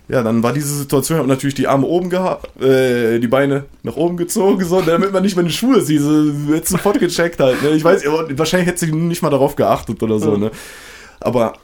dann 0.08 0.42
war 0.42 0.52
diese 0.52 0.76
Situation, 0.76 1.16
ich 1.16 1.20
habe 1.20 1.28
natürlich 1.28 1.54
die 1.54 1.68
Arme 1.68 1.86
oben 1.86 2.10
gehabt, 2.10 2.60
äh, 2.60 3.18
die 3.18 3.28
Beine 3.28 3.64
nach 3.82 3.96
oben 3.96 4.16
gezogen, 4.16 4.64
so, 4.64 4.80
damit 4.82 5.12
man 5.12 5.22
nicht 5.22 5.36
meine 5.36 5.50
Schuhe 5.50 5.80
sieht. 5.80 6.00
So, 6.00 6.32
hätte 6.52 6.68
sofort 6.68 6.98
gecheckt 6.98 7.40
halt. 7.40 7.62
Ne? 7.62 7.70
Ich 7.70 7.84
weiß, 7.84 8.04
wahrscheinlich 8.30 8.68
hätte 8.68 8.84
sie 8.84 8.92
nicht 8.92 9.22
mal 9.22 9.30
darauf 9.30 9.56
geachtet 9.56 10.02
oder 10.02 10.18
so, 10.18 10.36
ne? 10.36 10.50
Aber 11.20 11.54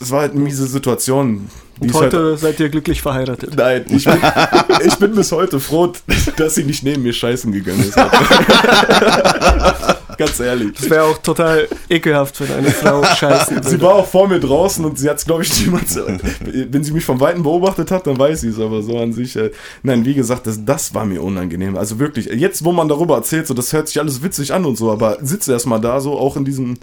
es 0.00 0.10
war 0.10 0.22
halt 0.22 0.32
eine 0.32 0.40
miese 0.40 0.66
Situation. 0.66 1.48
Und 1.80 1.88
ich 1.88 1.94
halt, 1.94 2.14
heute 2.14 2.36
seid 2.36 2.60
ihr 2.60 2.68
glücklich 2.68 3.02
verheiratet. 3.02 3.56
Nein, 3.56 3.84
ich 3.88 4.04
bin, 4.04 4.18
ich 4.86 4.94
bin 4.96 5.14
bis 5.14 5.32
heute 5.32 5.60
froh, 5.60 5.92
dass 6.36 6.54
sie 6.54 6.64
nicht 6.64 6.84
neben 6.84 7.02
mir 7.02 7.12
scheißen 7.12 7.52
gegangen 7.52 7.80
ist. 7.80 7.96
Ganz 10.18 10.40
ehrlich. 10.40 10.72
Das 10.78 10.90
wäre 10.90 11.04
auch 11.04 11.18
total 11.18 11.68
ekelhaft, 11.88 12.40
wenn 12.40 12.52
eine 12.52 12.70
Frau 12.70 13.02
scheißen 13.16 13.62
Sie 13.62 13.72
würde. 13.72 13.84
war 13.84 13.94
auch 13.94 14.06
vor 14.06 14.28
mir 14.28 14.40
draußen 14.40 14.84
und 14.84 14.98
sie 14.98 15.08
hat 15.08 15.18
es, 15.18 15.24
glaube 15.24 15.42
ich, 15.42 15.60
niemals. 15.66 15.98
Wenn 16.40 16.84
sie 16.84 16.92
mich 16.92 17.04
vom 17.04 17.20
Weiten 17.20 17.42
beobachtet 17.42 17.90
hat, 17.90 18.06
dann 18.06 18.18
weiß 18.18 18.42
sie 18.42 18.48
es, 18.48 18.58
aber 18.58 18.82
so 18.82 18.98
an 18.98 19.12
sich. 19.12 19.36
Äh, 19.36 19.50
nein, 19.82 20.04
wie 20.04 20.14
gesagt, 20.14 20.46
das, 20.46 20.64
das 20.64 20.94
war 20.94 21.04
mir 21.04 21.22
unangenehm. 21.22 21.76
Also 21.76 21.98
wirklich, 21.98 22.26
jetzt, 22.26 22.64
wo 22.64 22.72
man 22.72 22.88
darüber 22.88 23.16
erzählt, 23.16 23.46
so, 23.46 23.54
das 23.54 23.72
hört 23.72 23.88
sich 23.88 24.00
alles 24.00 24.22
witzig 24.22 24.52
an 24.52 24.64
und 24.64 24.76
so, 24.76 24.90
aber 24.90 25.18
sitze 25.22 25.52
erst 25.52 25.66
mal 25.66 25.78
da, 25.78 26.00
so, 26.00 26.18
auch 26.18 26.36
in 26.36 26.44
diesem 26.44 26.78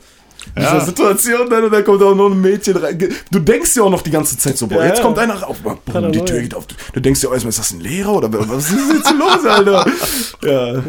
In 0.55 0.61
dieser 0.63 0.81
Situation 0.81 1.49
dann 1.49 1.63
und 1.63 1.71
dann 1.73 1.83
kommt 1.83 2.01
auch 2.03 2.15
noch 2.15 2.29
ein 2.29 2.41
Mädchen 2.41 2.77
rein. 2.77 2.97
Du 3.31 3.39
denkst 3.39 3.75
ja 3.75 3.83
auch 3.83 3.89
noch 3.89 4.01
die 4.01 4.11
ganze 4.11 4.37
Zeit 4.37 4.57
so, 4.57 4.67
boah, 4.67 4.79
Ja, 4.81 4.87
jetzt 4.87 4.97
ja. 4.97 5.03
kommt 5.03 5.17
einer 5.19 5.35
rauf, 5.35 5.57
boom, 5.59 5.77
die. 6.11 6.19
Tür 6.25 6.41
geht 6.41 6.55
auf. 6.55 6.65
Du 6.93 6.99
denkst 6.99 7.21
ja 7.23 7.29
auch 7.29 7.33
erstmal, 7.33 7.49
ist 7.49 7.59
das 7.59 7.71
ein 7.71 7.81
Lehrer 7.81 8.13
oder 8.13 8.31
was 8.31 8.69
ist 8.69 8.93
jetzt 8.93 9.13
los, 9.17 9.45
Alter? 9.45 9.85
ja. 10.43 10.81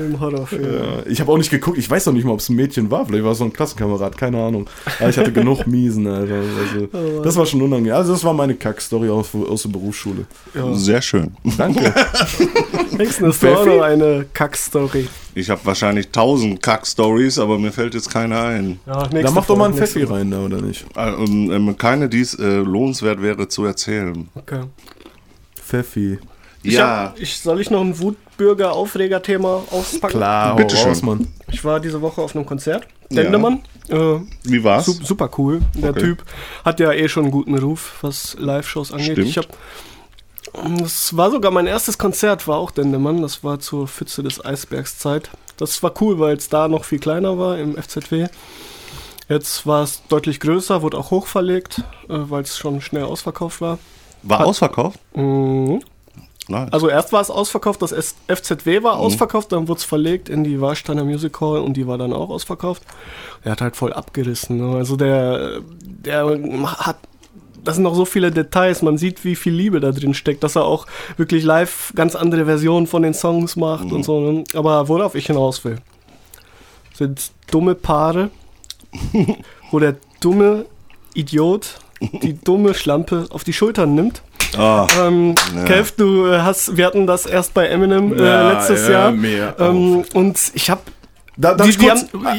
Ja, 0.53 1.03
Ich 1.07 1.21
habe 1.21 1.33
auch 1.33 1.39
nicht 1.39 1.51
geguckt, 1.51 1.79
ich 1.79 1.89
weiß 1.89 2.07
noch 2.07 2.13
nicht 2.13 2.25
mal, 2.25 2.33
ob 2.33 2.41
es 2.41 2.49
ein 2.49 2.57
Mädchen 2.57 2.91
war. 2.91 3.07
Vielleicht 3.07 3.25
war 3.25 3.33
es 3.33 3.39
so 3.39 3.45
ein 3.45 3.53
Klassenkamerad, 3.53 4.17
keine 4.17 4.43
Ahnung. 4.43 4.69
Aber 4.99 5.09
ich 5.09 5.19
hatte 5.19 5.33
genug 5.33 5.67
Miesen, 5.67 6.07
Alter. 6.07 6.35
Also, 6.35 7.23
das 7.23 7.37
war 7.37 7.47
schon 7.47 7.63
unangenehm. 7.63 7.95
Also, 7.95 8.13
das 8.13 8.25
war 8.25 8.33
meine 8.33 8.55
Kack-Story 8.55 9.09
aus, 9.11 9.29
aus 9.35 9.63
der 9.63 9.71
Berufsschule. 9.71 10.27
Sehr 10.75 11.03
schön. 11.03 11.33
Danke. 11.57 11.93
Auch 13.57 13.67
noch 13.67 13.83
eine 13.83 14.27
Kack-Story. 14.33 15.09
Ich 15.35 15.49
habe 15.49 15.61
wahrscheinlich 15.65 16.11
tausend 16.11 16.63
Kack-Stories, 16.63 17.39
aber 17.39 17.59
mir 17.59 17.73
fällt 17.73 17.95
jetzt 17.95 18.11
keine 18.11 18.39
ein. 18.41 18.81
Ja, 18.87 19.07
da 19.07 19.31
mach 19.31 19.47
doch 19.47 19.57
mal 19.57 19.67
ein 19.71 19.75
Pfeffi 19.75 20.03
rein, 20.05 20.31
da, 20.31 20.41
oder 20.41 20.61
nicht? 20.61 20.85
Äh, 20.97 21.09
ähm, 21.11 21.51
ähm, 21.51 21.77
keine, 21.79 22.09
die 22.09 22.21
es 22.21 22.35
äh, 22.39 22.57
lohnenswert 22.59 23.23
wäre 23.23 23.49
zu 23.49 23.65
erzählen. 23.65 24.29
Okay. 24.35 24.63
Pfeffi. 25.57 26.19
Ich 26.63 26.79
hab, 26.79 27.19
ich, 27.19 27.39
soll 27.39 27.61
ich 27.61 27.71
noch 27.71 27.81
ein 27.81 27.99
Wutbürger-Aufreger-Thema 27.99 29.65
auspacken? 29.71 30.17
Klar, 30.19 30.57
Bitte 30.57 30.77
schön. 30.77 30.89
raus, 30.89 31.03
Mann. 31.03 31.27
Ich 31.51 31.65
war 31.65 31.81
diese 31.81 32.01
Woche 32.01 32.21
auf 32.21 32.37
einem 32.37 32.47
Konzert. 32.47 32.87
Ja. 33.11 33.23
Dendemann. 33.23 33.63
Äh, 33.89 34.19
Wie 34.45 34.63
war's? 34.63 34.87
su 34.87 34.93
super 34.93 35.29
cool. 35.39 35.61
Der 35.75 35.91
Okay. 35.91 36.01
Typ 36.01 36.25
hat 36.65 36.79
ja 36.79 36.93
eh 36.93 37.09
schon 37.09 37.25
einen 37.25 37.33
guten 37.33 37.59
Ruf, 37.59 37.99
was 38.03 38.37
Live-Shows 38.39 38.93
angeht. 38.93 39.13
Stimmt. 39.13 39.29
Ich 39.29 39.39
hab, 39.39 39.47
das 40.79 41.17
war 41.17 41.31
sogar 41.31 41.51
mein 41.51 41.67
erstes 41.67 41.99
Konzert, 41.99 42.47
war 42.47 42.59
auch 42.59 42.71
Dendemann. 42.71 43.23
Das 43.23 43.43
war 43.43 43.61
zur 43.61 43.89
Pfütze 43.89 44.23
des 44.23 44.45
Eisbergs 44.45 44.99
Zeit. 44.99 45.31
Das 45.57 45.83
war 45.83 45.93
cool, 46.01 46.19
weil 46.19 46.37
es 46.37 46.49
da 46.49 46.69
noch 46.69 46.85
viel 46.85 46.99
kleiner 46.99 47.39
war 47.39 47.59
im 47.59 47.77
FZW. 47.77 48.29
Jetzt 49.29 49.67
war 49.67 49.83
es 49.83 50.03
deutlich 50.09 50.41
größer, 50.41 50.83
wurde 50.83 50.99
auch 50.99 51.11
hochverlegt, 51.11 51.79
äh, 51.79 51.83
weil 52.09 52.43
es 52.43 52.59
schon 52.59 52.81
schnell 52.81 53.05
ausverkauft 53.05 53.61
war. 53.61 53.79
War 54.23 54.47
ausverkauft? 54.47 54.99
Mhm. 55.15 55.83
Nein. 56.49 56.69
Also 56.73 56.89
erst 56.89 57.13
war 57.13 57.21
es 57.21 57.31
ausverkauft, 57.31 57.83
das 57.83 57.93
FZW 58.29 58.83
war 58.83 58.99
ausverkauft, 58.99 59.53
dann 59.53 59.69
wurde 59.69 59.79
es 59.79 59.85
verlegt 59.85 60.29
in 60.29 60.43
die 60.43 60.61
Warsteiner 60.61 61.05
Music 61.05 61.41
Hall 61.41 61.61
und 61.61 61.75
die 61.77 61.87
war 61.87 61.99
dann 61.99 62.13
auch 62.13 62.31
ausverkauft. 62.31 62.83
Der 63.45 63.53
hat 63.53 63.61
halt 63.61 63.77
voll 63.77 63.93
abgerissen. 63.93 64.59
Ne? 64.59 64.77
Also 64.77 64.97
der, 64.97 65.61
der 65.81 66.27
hat, 66.79 66.99
das 67.65 67.77
sind 67.77 67.85
noch 67.85 67.95
so 67.95 68.05
viele 68.05 68.31
Details, 68.31 68.83
man 68.83 68.99
sieht, 68.99 69.25
wie 69.25 69.37
viel 69.37 69.55
Liebe 69.55 69.81
da 69.81 69.93
drin 69.93 70.15
steckt, 70.15 70.43
dass 70.43 70.57
er 70.57 70.65
auch 70.65 70.87
wirklich 71.17 71.45
live 71.45 71.93
ganz 71.95 72.15
andere 72.15 72.45
Versionen 72.45 72.87
von 72.87 73.03
den 73.03 73.15
Songs 73.15 73.57
macht 73.57 73.93
und 73.93 74.05
so. 74.05 74.21
Ne? 74.21 74.45
Aber 74.55 74.89
worauf 74.89 75.15
ich 75.15 75.27
hinaus 75.27 75.65
will, 75.65 75.77
sind 76.95 77.31
dumme 77.51 77.75
Paare, 77.75 78.31
wo 79.71 79.79
der 79.79 79.97
dumme 80.21 80.67
Idiot 81.15 81.79
die 82.01 82.35
dumme 82.35 82.75
Schlampe 82.75 83.27
auf 83.31 83.45
die 83.45 83.53
Schultern 83.53 83.95
nimmt. 83.95 84.23
ah, 84.57 84.87
Ähm, 84.99 85.35
Kev, 85.67 85.93
du 85.97 86.27
äh, 86.27 86.41
hast, 86.41 86.77
wir 86.77 86.85
hatten 86.87 87.07
das 87.07 87.27
erst 87.27 87.55
bei 87.55 87.67
Eminem 87.69 88.13
äh, 88.13 88.25
Ja, 88.25 88.53
letztes 88.53 88.87
ja, 88.89 88.93
Jahr. 88.93 89.13
mehr 89.13 89.55
Ähm, 89.59 90.05
und 90.15 90.39
ich 90.55 90.69
habe 90.69 90.81
Da, 91.37 91.57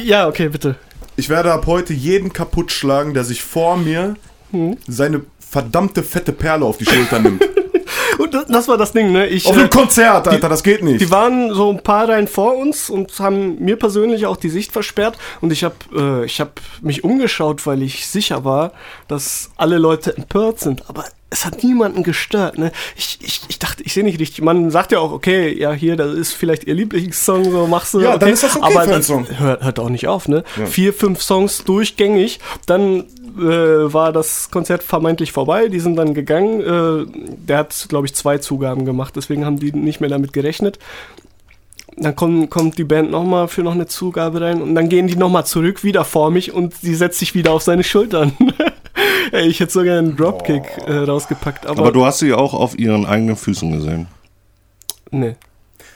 ja, 0.04 0.28
okay, 0.28 0.48
bitte. 0.48 0.76
ich 1.16 1.28
werde 1.28 1.52
ab 1.52 1.66
heute 1.66 1.94
jeden 1.94 2.32
kaputt 2.32 2.70
schlagen, 2.72 3.14
der 3.14 3.24
sich 3.24 3.42
vor 3.42 3.76
mir 3.78 4.16
Hm. 4.54 4.76
seine 4.86 5.22
verdammte 5.38 6.02
fette 6.02 6.32
Perle 6.32 6.64
auf 6.64 6.78
die 6.78 6.86
Schulter 6.86 7.18
nimmt. 7.18 7.42
Und 8.18 8.32
das, 8.48 8.68
war 8.68 8.78
das 8.78 8.92
Ding, 8.92 9.12
ne? 9.12 9.26
Ich, 9.26 9.46
auf 9.46 9.56
äh, 9.56 9.60
einem 9.60 9.70
Konzert, 9.70 10.28
Alter, 10.28 10.48
das 10.48 10.62
geht 10.62 10.82
nicht. 10.84 11.00
die 11.00 11.10
waren 11.10 11.52
so 11.52 11.70
ein 11.70 11.82
paar 11.82 12.08
Reihen 12.08 12.28
vor 12.28 12.56
uns 12.56 12.88
und 12.88 13.18
haben 13.18 13.58
mir 13.58 13.76
persönlich 13.76 14.26
auch 14.26 14.36
die 14.36 14.48
Sicht 14.48 14.72
versperrt. 14.72 15.18
Und 15.40 15.52
ich 15.52 15.64
habe 15.64 15.74
äh, 15.94 16.24
ich 16.24 16.40
hab 16.40 16.60
mich 16.80 17.02
umgeschaut, 17.02 17.66
weil 17.66 17.82
ich 17.82 18.06
sicher 18.06 18.44
war, 18.44 18.72
dass 19.08 19.50
alle 19.56 19.78
Leute 19.78 20.16
empört 20.16 20.60
sind. 20.60 20.88
Aber 20.88 21.04
es 21.34 21.44
hat 21.44 21.64
niemanden 21.64 22.04
gestört. 22.04 22.58
Ne? 22.58 22.70
Ich, 22.96 23.18
ich, 23.20 23.40
ich 23.48 23.58
dachte, 23.58 23.82
ich 23.82 23.92
sehe 23.92 24.04
nicht 24.04 24.20
richtig. 24.20 24.42
Man 24.44 24.70
sagt 24.70 24.92
ja 24.92 25.00
auch, 25.00 25.10
okay, 25.10 25.52
ja, 25.52 25.72
hier, 25.72 25.96
das 25.96 26.14
ist 26.14 26.32
vielleicht 26.32 26.64
ihr 26.64 26.74
Lieblingssong, 26.74 27.50
so 27.50 27.66
machst 27.66 27.92
du. 27.94 28.00
Ja, 28.00 28.16
dann 28.16 28.30
ist 28.30 28.44
das 28.44 28.56
okay 28.56 28.64
aber 28.64 28.84
für 28.84 28.94
einen 28.94 29.02
Song. 29.02 29.26
Hört, 29.38 29.64
hört 29.64 29.78
auch 29.80 29.88
nicht 29.88 30.06
auf, 30.06 30.28
ne? 30.28 30.44
Vier, 30.66 30.94
fünf 30.94 31.20
Songs 31.22 31.64
durchgängig. 31.64 32.38
Dann 32.66 33.00
äh, 33.36 33.92
war 33.92 34.12
das 34.12 34.50
Konzert 34.52 34.84
vermeintlich 34.84 35.32
vorbei. 35.32 35.68
Die 35.68 35.80
sind 35.80 35.96
dann 35.96 36.14
gegangen. 36.14 36.60
Äh, 36.60 37.06
der 37.48 37.58
hat, 37.58 37.86
glaube 37.88 38.06
ich, 38.06 38.14
zwei 38.14 38.38
Zugaben 38.38 38.84
gemacht. 38.84 39.14
Deswegen 39.16 39.44
haben 39.44 39.58
die 39.58 39.72
nicht 39.72 40.00
mehr 40.00 40.10
damit 40.10 40.32
gerechnet. 40.32 40.78
Dann 41.96 42.14
kommt, 42.14 42.50
kommt 42.50 42.78
die 42.78 42.84
Band 42.84 43.10
nochmal 43.10 43.48
für 43.48 43.62
noch 43.62 43.72
eine 43.72 43.86
Zugabe 43.86 44.40
rein 44.40 44.62
und 44.62 44.74
dann 44.74 44.88
gehen 44.88 45.06
die 45.06 45.14
nochmal 45.14 45.46
zurück, 45.46 45.84
wieder 45.84 46.04
vor 46.04 46.32
mich 46.32 46.52
und 46.52 46.74
sie 46.74 46.94
setzt 46.96 47.20
sich 47.20 47.36
wieder 47.36 47.52
auf 47.52 47.62
seine 47.62 47.84
Schultern. 47.84 48.32
Ey, 49.32 49.48
ich 49.48 49.60
hätte 49.60 49.72
sogar 49.72 49.98
einen 49.98 50.16
Dropkick 50.16 50.64
äh, 50.86 50.92
rausgepackt, 50.92 51.66
aber, 51.66 51.80
aber 51.80 51.92
du 51.92 52.04
hast 52.04 52.18
sie 52.18 52.32
auch 52.32 52.54
auf 52.54 52.78
ihren 52.78 53.06
eigenen 53.06 53.36
Füßen 53.36 53.70
gesehen. 53.72 54.06
nee. 55.10 55.36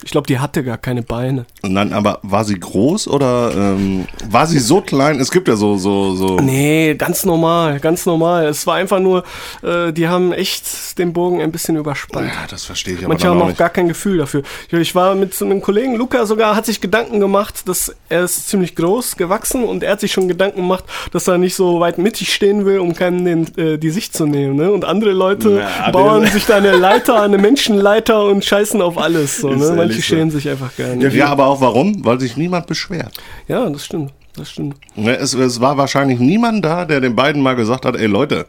Ich 0.04 0.12
glaube, 0.12 0.26
die 0.26 0.38
hatte 0.38 0.62
gar 0.62 0.78
keine 0.78 1.02
Beine. 1.02 1.46
Nein, 1.62 1.92
aber 1.92 2.20
war 2.22 2.44
sie 2.44 2.58
groß 2.58 3.08
oder 3.08 3.52
ähm, 3.54 4.06
war 4.30 4.46
sie 4.46 4.58
so 4.58 4.80
klein? 4.80 5.18
Es 5.20 5.30
gibt 5.30 5.48
ja 5.48 5.56
so, 5.56 5.76
so, 5.76 6.14
so. 6.14 6.36
Nee, 6.36 6.94
ganz 6.94 7.24
normal, 7.24 7.80
ganz 7.80 8.06
normal. 8.06 8.46
Es 8.46 8.66
war 8.66 8.76
einfach 8.76 9.00
nur, 9.00 9.24
äh, 9.62 9.92
die 9.92 10.08
haben 10.08 10.32
echt 10.32 10.98
den 10.98 11.12
Bogen 11.12 11.40
ein 11.40 11.50
bisschen 11.50 11.76
überspannt. 11.76 12.28
Ja, 12.28 12.46
das 12.48 12.64
verstehe 12.64 12.94
ich 12.94 13.00
aber 13.00 13.08
Manche 13.08 13.28
haben 13.28 13.42
auch 13.42 13.48
nicht. 13.48 13.58
gar 13.58 13.70
kein 13.70 13.88
Gefühl 13.88 14.18
dafür. 14.18 14.42
Ich, 14.70 14.94
war 14.94 15.14
mit 15.14 15.34
so 15.34 15.44
einem 15.44 15.60
Kollegen, 15.60 15.96
Luca 15.96 16.26
sogar, 16.26 16.54
hat 16.54 16.66
sich 16.66 16.80
Gedanken 16.80 17.20
gemacht, 17.20 17.68
dass 17.68 17.94
er 18.08 18.24
ist 18.24 18.48
ziemlich 18.48 18.74
groß 18.76 19.16
gewachsen 19.16 19.64
und 19.64 19.82
er 19.82 19.92
hat 19.92 20.00
sich 20.00 20.12
schon 20.12 20.28
Gedanken 20.28 20.60
gemacht, 20.60 20.84
dass 21.12 21.28
er 21.28 21.38
nicht 21.38 21.54
so 21.54 21.80
weit 21.80 21.98
mittig 21.98 22.32
stehen 22.32 22.64
will, 22.64 22.78
um 22.78 22.94
keinen 22.94 23.24
den, 23.24 23.56
äh, 23.56 23.78
die 23.78 23.90
Sicht 23.90 24.14
zu 24.14 24.26
nehmen. 24.26 24.56
Ne? 24.56 24.70
Und 24.70 24.84
andere 24.84 25.12
Leute 25.12 25.64
Na, 25.80 25.90
bauen 25.90 26.26
sich 26.26 26.46
da 26.46 26.56
eine 26.56 26.72
Leiter, 26.72 27.22
eine 27.22 27.38
Menschenleiter 27.38 28.24
und 28.24 28.44
scheißen 28.44 28.80
auf 28.80 28.96
alles. 28.98 29.38
So, 29.38 29.50
ne? 29.50 29.87
Manche 29.88 30.02
schämen 30.02 30.30
sich 30.30 30.48
einfach 30.48 30.76
gar 30.76 30.94
nicht. 30.94 31.14
Ja, 31.14 31.26
aber 31.28 31.46
auch 31.46 31.60
warum? 31.60 32.04
Weil 32.04 32.20
sich 32.20 32.36
niemand 32.36 32.66
beschwert. 32.66 33.12
Ja, 33.48 33.68
das 33.68 33.84
stimmt. 33.84 34.12
Das 34.36 34.50
stimmt. 34.50 34.76
Ne, 34.94 35.16
es, 35.16 35.34
es 35.34 35.60
war 35.60 35.76
wahrscheinlich 35.76 36.18
niemand 36.20 36.64
da, 36.64 36.84
der 36.84 37.00
den 37.00 37.16
beiden 37.16 37.42
mal 37.42 37.54
gesagt 37.56 37.84
hat, 37.84 37.96
ey 37.96 38.06
Leute, 38.06 38.46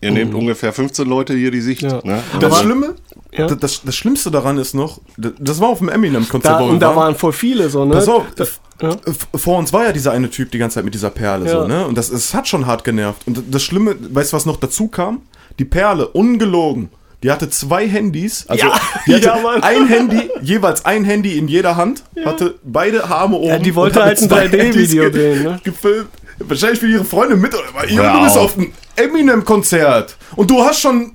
ihr 0.00 0.10
nehmt 0.10 0.34
ungefähr 0.34 0.72
15 0.72 1.06
Leute 1.08 1.34
hier 1.34 1.50
die 1.50 1.60
Sicht. 1.60 1.82
Ja. 1.82 2.00
Ne? 2.02 2.20
Das 2.40 2.52
Aber- 2.52 2.62
Schlimme, 2.62 2.94
Ja. 3.32 3.46
das, 3.46 3.58
das, 3.58 3.82
das 3.84 3.96
Schlimmste 3.96 4.30
daran 4.30 4.58
ist 4.58 4.74
noch, 4.74 5.00
das 5.16 5.32
das 5.38 5.60
war 5.60 5.68
auf 5.68 5.78
dem 5.78 5.88
Eminem-Konzert. 5.88 6.60
Und 6.62 6.80
da 6.80 6.88
waren. 6.88 6.96
waren 6.96 7.14
voll 7.14 7.32
viele 7.32 7.68
so, 7.70 7.84
ne? 7.84 7.94
Pass 7.94 8.08
auf, 8.08 8.24
Da, 8.36 8.44
ja. 8.82 8.96
Vor 9.36 9.58
uns 9.58 9.72
war 9.72 9.84
ja 9.84 9.92
dieser 9.92 10.10
eine 10.12 10.28
Typ 10.30 10.50
die 10.50 10.58
ganze 10.58 10.74
Zeit 10.76 10.84
mit 10.84 10.94
dieser 10.94 11.10
Perle, 11.10 11.46
Ja. 11.46 11.62
so, 11.62 11.68
ne? 11.68 11.86
Und 11.86 11.96
das, 11.96 12.10
es 12.10 12.34
hat 12.34 12.48
schon 12.48 12.66
hart 12.66 12.82
genervt. 12.84 13.22
Und 13.26 13.42
das 13.54 13.62
Schlimme, 13.62 13.94
weißt 14.10 14.32
du, 14.32 14.36
was 14.36 14.46
noch 14.46 14.56
dazu 14.56 14.88
kam? 14.88 15.22
Die 15.60 15.64
Perle, 15.64 16.08
ungelogen. 16.08 16.88
Die 17.24 17.30
hatte 17.32 17.48
zwei 17.50 17.88
Handys, 17.88 18.44
also 18.46 18.66
Ja. 18.66 18.80
die 19.06 19.14
hatte 19.14 19.24
Ja, 19.44 19.50
ein 19.62 19.86
Handy, 19.88 20.30
jeweils 20.42 20.84
ein 20.84 21.02
Handy 21.04 21.36
in 21.38 21.48
jeder 21.48 21.74
Hand, 21.76 22.04
hatte 22.24 22.54
beide 22.62 23.02
Arme 23.04 23.36
oben. 23.36 23.48
Ja, 23.48 23.58
die 23.58 23.74
wollte 23.74 24.00
halt 24.04 24.18
ein 24.18 24.22
mit 24.24 24.30
zwei 24.30 24.44
3D-Video 24.46 24.62
Handys 24.62 24.90
ge- 24.92 25.10
drehen, 25.10 25.42
ne? 25.42 25.60
Gefilmt. 25.64 26.08
Wahrscheinlich 26.38 26.78
für 26.80 26.86
ihre 26.88 27.04
Freunde 27.04 27.34
mit, 27.36 27.54
oder? 27.54 27.62
Hör 27.88 28.12
du 28.12 28.24
bist 28.24 28.36
auf. 28.36 28.56
einem 28.58 28.72
Eminem-Konzert. 28.96 30.16
Und 30.36 30.50
du 30.50 30.62
hast 30.64 30.80
schon. 30.80 31.12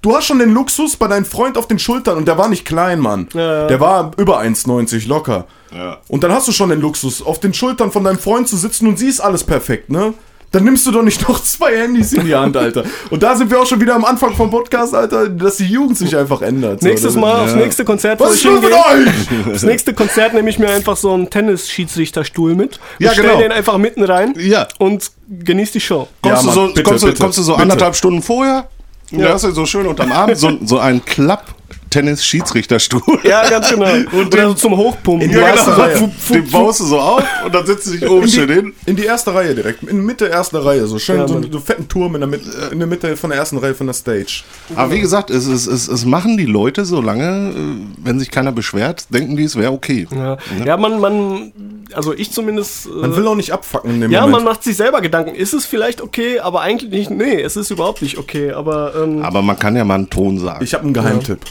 Du 0.00 0.14
hast 0.16 0.26
schon 0.26 0.38
den 0.38 0.52
Luxus 0.54 0.94
bei 0.96 1.08
deinem 1.08 1.24
Freund 1.24 1.58
auf 1.58 1.66
den 1.66 1.80
Schultern 1.80 2.18
und 2.18 2.28
der 2.28 2.38
war 2.38 2.48
nicht 2.48 2.64
klein, 2.64 3.00
Mann. 3.00 3.28
Ja, 3.34 3.62
ja. 3.62 3.66
Der 3.66 3.80
war 3.80 4.12
über 4.16 4.38
1,90 4.40 5.08
locker. 5.08 5.46
Ja. 5.74 5.98
Und 6.06 6.22
dann 6.22 6.30
hast 6.30 6.46
du 6.46 6.52
schon 6.52 6.70
den 6.70 6.80
Luxus, 6.80 7.20
auf 7.20 7.40
den 7.40 7.52
Schultern 7.52 7.90
von 7.90 8.04
deinem 8.04 8.20
Freund 8.20 8.46
zu 8.46 8.56
sitzen 8.56 8.86
und 8.86 8.96
siehst 8.96 9.20
alles 9.20 9.42
perfekt, 9.42 9.90
ne? 9.90 10.14
Dann 10.50 10.64
nimmst 10.64 10.86
du 10.86 10.90
doch 10.90 11.02
nicht 11.02 11.28
noch 11.28 11.42
zwei 11.42 11.76
Handys 11.76 12.14
in 12.14 12.24
die 12.24 12.34
Hand, 12.34 12.56
Alter. 12.56 12.82
Und 13.10 13.22
da 13.22 13.36
sind 13.36 13.50
wir 13.50 13.60
auch 13.60 13.66
schon 13.66 13.80
wieder 13.82 13.94
am 13.94 14.04
Anfang 14.06 14.34
vom 14.34 14.50
Podcast, 14.50 14.94
Alter, 14.94 15.28
dass 15.28 15.58
die 15.58 15.66
Jugend 15.66 15.98
sich 15.98 16.16
einfach 16.16 16.40
ändert. 16.40 16.80
So, 16.80 16.88
Nächstes 16.88 17.12
das- 17.12 17.20
Mal 17.20 17.40
aufs 17.44 17.54
nächste 17.54 17.84
Konzert, 17.84 18.18
Was 18.18 18.30
ich 18.36 18.38
ist 18.38 18.44
los 18.44 18.62
mit 18.62 18.72
hingehe. 18.72 19.44
euch? 19.46 19.52
Das 19.52 19.62
nächste 19.64 19.92
Konzert 19.92 20.32
nehme 20.32 20.48
ich 20.48 20.58
mir 20.58 20.70
einfach 20.70 20.96
so 20.96 21.12
einen 21.12 21.28
Tennisschiedsrichterstuhl 21.28 22.54
mit. 22.54 22.80
Ja, 22.98 23.10
und 23.10 23.14
stell 23.16 23.26
genau. 23.28 23.40
den 23.40 23.52
einfach 23.52 23.76
mitten 23.76 24.02
rein 24.04 24.34
Ja. 24.38 24.66
und 24.78 25.10
genieß 25.28 25.72
die 25.72 25.80
Show. 25.80 26.08
Kommst, 26.22 26.36
Ja, 26.36 26.40
du, 26.40 26.46
Mann, 26.46 26.54
so, 26.54 26.66
bitte, 26.68 26.82
kommst, 26.82 27.04
bitte, 27.04 27.16
du, 27.16 27.22
kommst 27.22 27.38
du 27.38 27.42
so 27.42 27.52
bitte. 27.52 27.62
anderthalb 27.62 27.94
Stunden 27.94 28.22
vorher? 28.22 28.68
Ja. 29.10 29.30
hast 29.34 29.44
du 29.44 29.50
so 29.52 29.64
schön 29.66 29.86
unterm 29.86 30.12
Arm 30.12 30.34
so, 30.34 30.50
so 30.64 30.78
ein 30.78 31.02
Klapp-Tennis-Schiedsrichterstuhl. 31.90 33.00
Ja, 33.24 33.48
ganz 33.48 33.70
genau. 33.70 33.86
Und 34.12 34.32
Oder 34.34 34.48
so 34.48 34.54
zum 34.54 34.76
Hochpumpen. 34.76 35.28
die 35.28 35.34
Ja, 35.36 35.52
genau. 35.52 35.70
Reihe. 35.72 36.10
Den 36.30 36.50
baust 36.50 36.80
du 36.80 36.84
so 36.84 36.98
auf 36.98 37.22
und 37.44 37.54
dann 37.54 37.66
setzt 37.66 37.86
du 37.86 37.90
dich 37.92 38.08
oben 38.08 38.22
In 38.24 38.28
schön 38.28 38.48
die, 38.48 38.54
hin. 38.54 38.72
in 38.86 38.96
die 38.96 39.04
erste 39.04 39.34
Reihe 39.34 39.54
direkt, 39.54 39.82
in 39.84 40.04
Mitte 40.04 40.26
erster 40.26 40.64
Reihe, 40.64 40.86
so 40.86 40.98
schön, 40.98 41.18
Ja, 41.18 41.28
so, 41.28 41.34
Mann. 41.34 41.48
so 41.50 41.60
fetten 41.60 41.88
Turm 41.88 42.14
in 42.14 42.20
der, 42.20 42.28
Mitte, 42.28 42.50
in 42.72 42.78
der 42.78 42.88
Mitte 42.88 43.16
von 43.16 43.30
der 43.30 43.38
ersten 43.38 43.58
Reihe 43.58 43.74
von 43.74 43.86
der 43.86 43.94
Stage. 43.94 44.42
Aber 44.74 44.92
wie 44.92 45.00
gesagt, 45.00 45.30
es, 45.30 45.46
es, 45.46 45.66
es, 45.66 45.88
es 45.88 46.04
machen 46.04 46.36
die 46.36 46.46
Leute 46.46 46.84
so 46.84 47.00
lange, 47.00 47.50
äh, 47.50 47.54
wenn 48.04 48.18
sich 48.18 48.30
keiner 48.30 48.52
beschwert, 48.52 49.06
denken 49.12 49.36
die, 49.36 49.44
es 49.44 49.56
wäre 49.56 49.72
okay. 49.72 50.06
Ja, 50.14 50.36
ja 50.64 50.76
man, 50.76 51.00
man, 51.00 51.52
also 51.92 52.14
ich 52.14 52.32
zumindest. 52.32 52.86
äh, 52.86 52.90
Man 52.90 53.16
will 53.16 53.26
auch 53.26 53.34
nicht 53.36 53.52
abfacken 53.52 53.94
in 53.94 54.00
dem 54.02 54.10
ja, 54.10 54.22
man 54.22 54.30
Moment. 54.30 54.46
macht 54.48 54.64
sich 54.64 54.76
selber 54.76 55.00
Gedanken. 55.00 55.34
Ist 55.34 55.54
es 55.54 55.66
vielleicht 55.66 56.00
okay, 56.00 56.40
aber 56.40 56.60
eigentlich 56.60 56.90
nicht. 56.90 57.10
Nee, 57.10 57.40
es 57.40 57.56
ist 57.56 57.70
überhaupt 57.70 58.02
nicht 58.02 58.18
okay. 58.18 58.52
Aber 58.52 58.92
ähm, 59.02 59.22
Aber 59.22 59.42
man 59.42 59.58
kann 59.58 59.76
ja 59.76 59.84
mal 59.84 59.94
einen 59.96 60.10
Ton 60.10 60.38
sagen. 60.38 60.62
ich 60.64 60.74
habe 60.74 60.84
einen 60.84 60.94
Geheimtipp. 60.94 61.38
ja. 61.44 61.50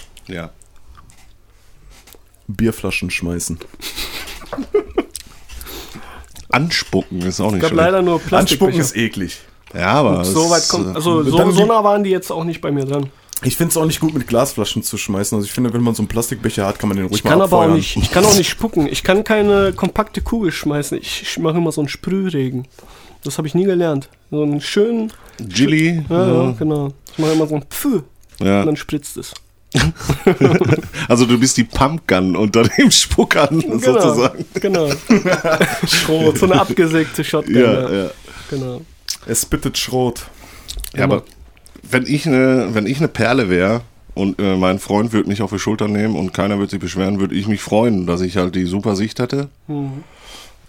Bierflaschen 2.47 3.09
schmeißen. 3.09 3.59
anspucken 6.49 7.21
ist 7.21 7.39
auch 7.41 7.51
nicht 7.51 7.57
Ich 7.57 7.63
habe 7.63 7.75
schlecht. 7.75 7.91
leider 7.91 8.01
nur 8.01 8.21
Anspucken 8.31 8.79
ist 8.79 8.95
eklig. 8.95 9.39
Ja, 9.73 9.87
aber 9.93 10.23
So 10.23 10.45
es 10.45 10.49
weit 10.49 10.69
kommt, 10.69 10.87
äh, 10.87 10.95
also 10.95 11.23
so, 11.23 11.51
so 11.51 11.65
nah 11.65 11.83
waren 11.83 12.03
die 12.03 12.09
jetzt 12.09 12.31
auch 12.31 12.45
nicht 12.45 12.61
bei 12.61 12.71
mir 12.71 12.85
dran. 12.85 13.09
Ich 13.43 13.55
finde 13.55 13.71
es 13.71 13.77
auch 13.77 13.85
nicht 13.85 13.99
gut, 13.99 14.13
mit 14.15 14.25
Glasflaschen 14.27 14.81
zu 14.81 14.97
schmeißen. 14.97 15.35
Also 15.35 15.45
ich 15.45 15.51
finde, 15.51 15.71
wenn 15.73 15.81
man 15.83 15.93
so 15.93 16.01
einen 16.01 16.07
Plastikbecher 16.07 16.65
hat, 16.65 16.79
kann 16.79 16.89
man 16.89 16.97
den 16.97 17.05
ruhig 17.05 17.17
Ich 17.17 17.23
kann 17.23 17.37
mal 17.37 17.43
aber 17.43 17.57
auch 17.57 17.61
abfeuern. 17.61 17.77
nicht, 17.77 17.95
ich 17.97 18.09
kann 18.09 18.25
auch 18.25 18.35
nicht 18.35 18.49
spucken. 18.49 18.87
Ich 18.87 19.03
kann 19.03 19.23
keine 19.23 19.73
kompakte 19.73 20.21
Kugel 20.21 20.51
schmeißen. 20.51 20.97
Ich, 20.97 21.37
mache 21.37 21.57
immer 21.57 21.71
so 21.71 21.81
einen 21.81 21.87
Sprühregen. 21.89 22.67
Das 23.23 23.37
habe 23.37 23.47
ich 23.47 23.53
nie 23.53 23.65
gelernt. 23.65 24.09
So 24.31 24.41
einen 24.41 24.61
schönen, 24.61 25.13
Gilly. 25.37 26.03
ja, 26.09 26.27
ja, 26.27 26.43
Ja, 26.45 26.51
genau. 26.57 26.93
Ich 27.11 27.19
mache 27.19 27.33
immer 27.33 27.45
so 27.45 27.55
ein 27.55 27.63
Pfü 27.69 28.01
ja. 28.39 28.61
und 28.61 28.67
dann 28.67 28.77
spritzt 28.77 29.17
es. 29.17 29.33
Also 31.07 31.25
du 31.25 31.39
bist 31.39 31.57
die 31.57 31.63
Pumpgun 31.63 32.35
unter 32.35 32.63
dem 32.63 32.91
Spuckern 32.91 33.61
sozusagen. 33.61 34.45
Genau. 34.55 34.89
Schrot. 35.87 36.37
So 36.37 36.45
eine 36.45 36.59
abgesägte 36.59 37.23
Shotgun. 37.23 37.55
Ja, 37.55 37.89
Ja. 38.03 38.09
Genau. 38.49 38.81
Es 39.25 39.41
spittet 39.41 39.77
Schrot. 39.77 40.27
Ja, 40.95 41.03
aber 41.03 41.23
wenn 41.89 42.05
ich 42.05 42.25
eine, 42.27 42.69
wenn 42.73 42.85
ich 42.87 42.97
eine 42.97 43.07
Perle 43.07 43.49
wäre 43.49 43.81
und 44.13 44.39
äh, 44.39 44.55
mein 44.55 44.79
Freund 44.79 45.13
würde 45.13 45.29
mich 45.29 45.41
auf 45.41 45.51
die 45.51 45.59
Schulter 45.59 45.87
nehmen 45.87 46.15
und 46.15 46.33
keiner 46.33 46.57
würde 46.57 46.71
sich 46.71 46.79
beschweren, 46.79 47.19
würde 47.19 47.35
ich 47.35 47.47
mich 47.47 47.61
freuen, 47.61 48.07
dass 48.07 48.21
ich 48.21 48.37
halt 48.37 48.55
die 48.55 48.65
super 48.65 48.95
Sicht 48.95 49.19
hätte. 49.19 49.49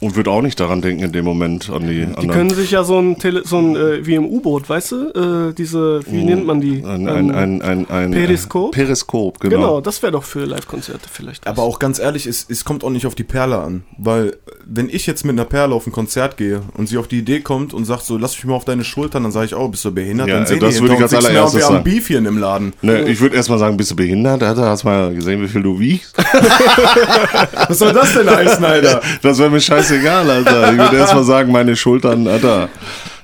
Und 0.01 0.15
würde 0.15 0.31
auch 0.31 0.43
nicht 0.43 0.61
daran 0.61 0.81
denken 0.81 1.03
in 1.03 1.13
dem 1.13 1.25
Moment 1.25 1.71
an 1.71 1.83
die 1.83 1.97
Die 1.97 2.03
anderen. 2.05 2.31
können 2.31 2.51
sich 2.51 2.71
ja 2.71 2.85
so 2.85 2.99
ein, 3.01 3.19
Tele 3.19 3.43
so 3.45 3.59
ein 3.59 3.75
äh, 3.75 4.07
wie 4.07 4.15
im 4.15 4.27
U-Boot, 4.27 4.69
weißt 4.69 4.93
du? 4.93 5.49
Äh, 5.51 5.55
diese, 5.55 6.01
wie 6.07 6.23
nennt 6.25 6.47
man 6.47 6.61
die? 6.61 6.85
ein, 6.85 7.09
Ähm, 7.09 7.09
ein, 7.09 7.31
ein, 7.33 7.63
ein, 7.63 7.91
ein 7.91 8.11
Periskop? 8.13 8.73
Periskop, 8.73 9.41
genau. 9.41 9.57
Genau, 9.57 9.81
das 9.81 10.01
wäre 10.03 10.13
doch 10.13 10.23
für 10.23 10.45
Live-Konzerte 10.45 11.09
vielleicht. 11.11 11.45
was. 11.47 11.51
Aber 11.51 11.63
auch 11.63 11.79
ganz 11.81 11.99
ehrlich, 11.99 12.27
es, 12.27 12.47
es 12.49 12.65
kommt 12.65 12.85
auch 12.85 12.91
nicht 12.91 13.07
auf 13.07 13.17
die 13.17 13.25
Perle 13.25 13.59
an. 13.59 13.83
Weil, 13.99 14.37
wenn 14.65 14.89
ich 14.89 15.07
jetzt 15.07 15.25
mit 15.25 15.33
einer 15.33 15.45
Perle 15.45 15.75
auf 15.75 15.87
ein 15.87 15.93
Konzert 15.93 16.37
gehe 16.37 16.63
und 16.77 16.89
sie 16.89 16.97
auf 16.97 17.09
die 17.09 17.19
Idee 17.19 17.41
kommt 17.41 17.75
und 17.75 17.85
sagt 17.85 18.05
so, 18.05 18.17
lass 18.19 18.37
mich 18.37 18.45
mal 18.45 18.55
auf 18.55 18.65
deine 18.65 18.85
Schultern, 18.85 19.25
dann 19.25 19.33
sage 19.33 19.47
ich, 19.47 19.57
oh, 19.57 19.67
bist 19.69 19.85
du 19.85 19.91
behindert? 19.93 20.29
Ja, 20.29 20.35
dann 20.37 20.47
sehen 20.47 20.61
das 20.61 20.75
die 20.77 20.81
würde 20.83 20.95
ich 20.95 21.03
uns 21.03 21.11
nichts 21.11 21.25
mehr 21.27 21.35
allererstes 21.37 21.61
wir 21.61 21.67
sagen. 21.67 21.83
Beef 21.85 22.07
hier 22.07 22.19
im 22.19 22.39
Laden. 22.39 22.73
Ne, 22.83 23.03
ich 23.09 23.21
würde 23.21 23.35
erstmal 23.35 23.59
sagen, 23.59 23.77
bist 23.77 23.91
du 23.91 23.97
behindert? 23.97 24.45
Alter, 24.45 24.67
hast 24.67 24.85
mal 24.85 25.13
gesehen, 25.13 25.43
wie 25.43 25.49
viel 25.49 25.63
du 25.63 25.81
wiegst? 25.81 26.17
Was 27.69 27.79
soll 27.79 27.93
das 27.93 28.15
denn 28.15 28.31
heißen, 28.31 28.65
Alter? 28.65 29.03
Das 29.23 29.39
wäre 29.39 29.51
mir 29.51 29.61
scheißegal, 29.89 30.31
Alter. 30.31 30.73
Ich 30.73 30.79
würde 30.79 30.97
erstmal 30.97 31.25
sagen, 31.25 31.53
meine 31.53 31.77
Schultern, 31.77 32.27
Alter. 32.27 32.69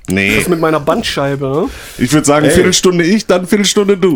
Nee, 0.09 0.39
Das 0.39 0.49
mit 0.49 0.61
meiner 0.61 0.81
Bandscheibe, 0.81 1.47
ne? 1.47 1.69
ich 1.97 2.13
würde 2.13 2.27
sagen, 2.27 2.45
Ey. 2.45 2.53
Viertelstunde 2.53 3.05
ich, 3.05 3.27
dann 3.27 3.47
Viertelstunde 3.47 3.97
du. 3.97 4.15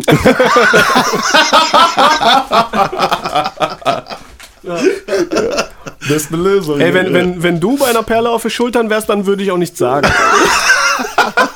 Das 4.61 6.15
ist 6.23 6.31
eine 6.31 6.43
Lösung. 6.43 6.79
Ey, 6.79 6.93
wenn, 6.93 7.11
wenn, 7.13 7.41
wenn 7.41 7.59
du 7.59 7.75
bei 7.77 7.87
einer 7.87 8.03
Perle 8.03 8.29
auf 8.29 8.43
den 8.43 8.51
Schultern 8.51 8.89
wärst, 8.89 9.09
dann 9.09 9.25
würde 9.25 9.41
ich 9.41 9.51
auch 9.51 9.57
nichts 9.57 9.79
sagen. 9.79 10.07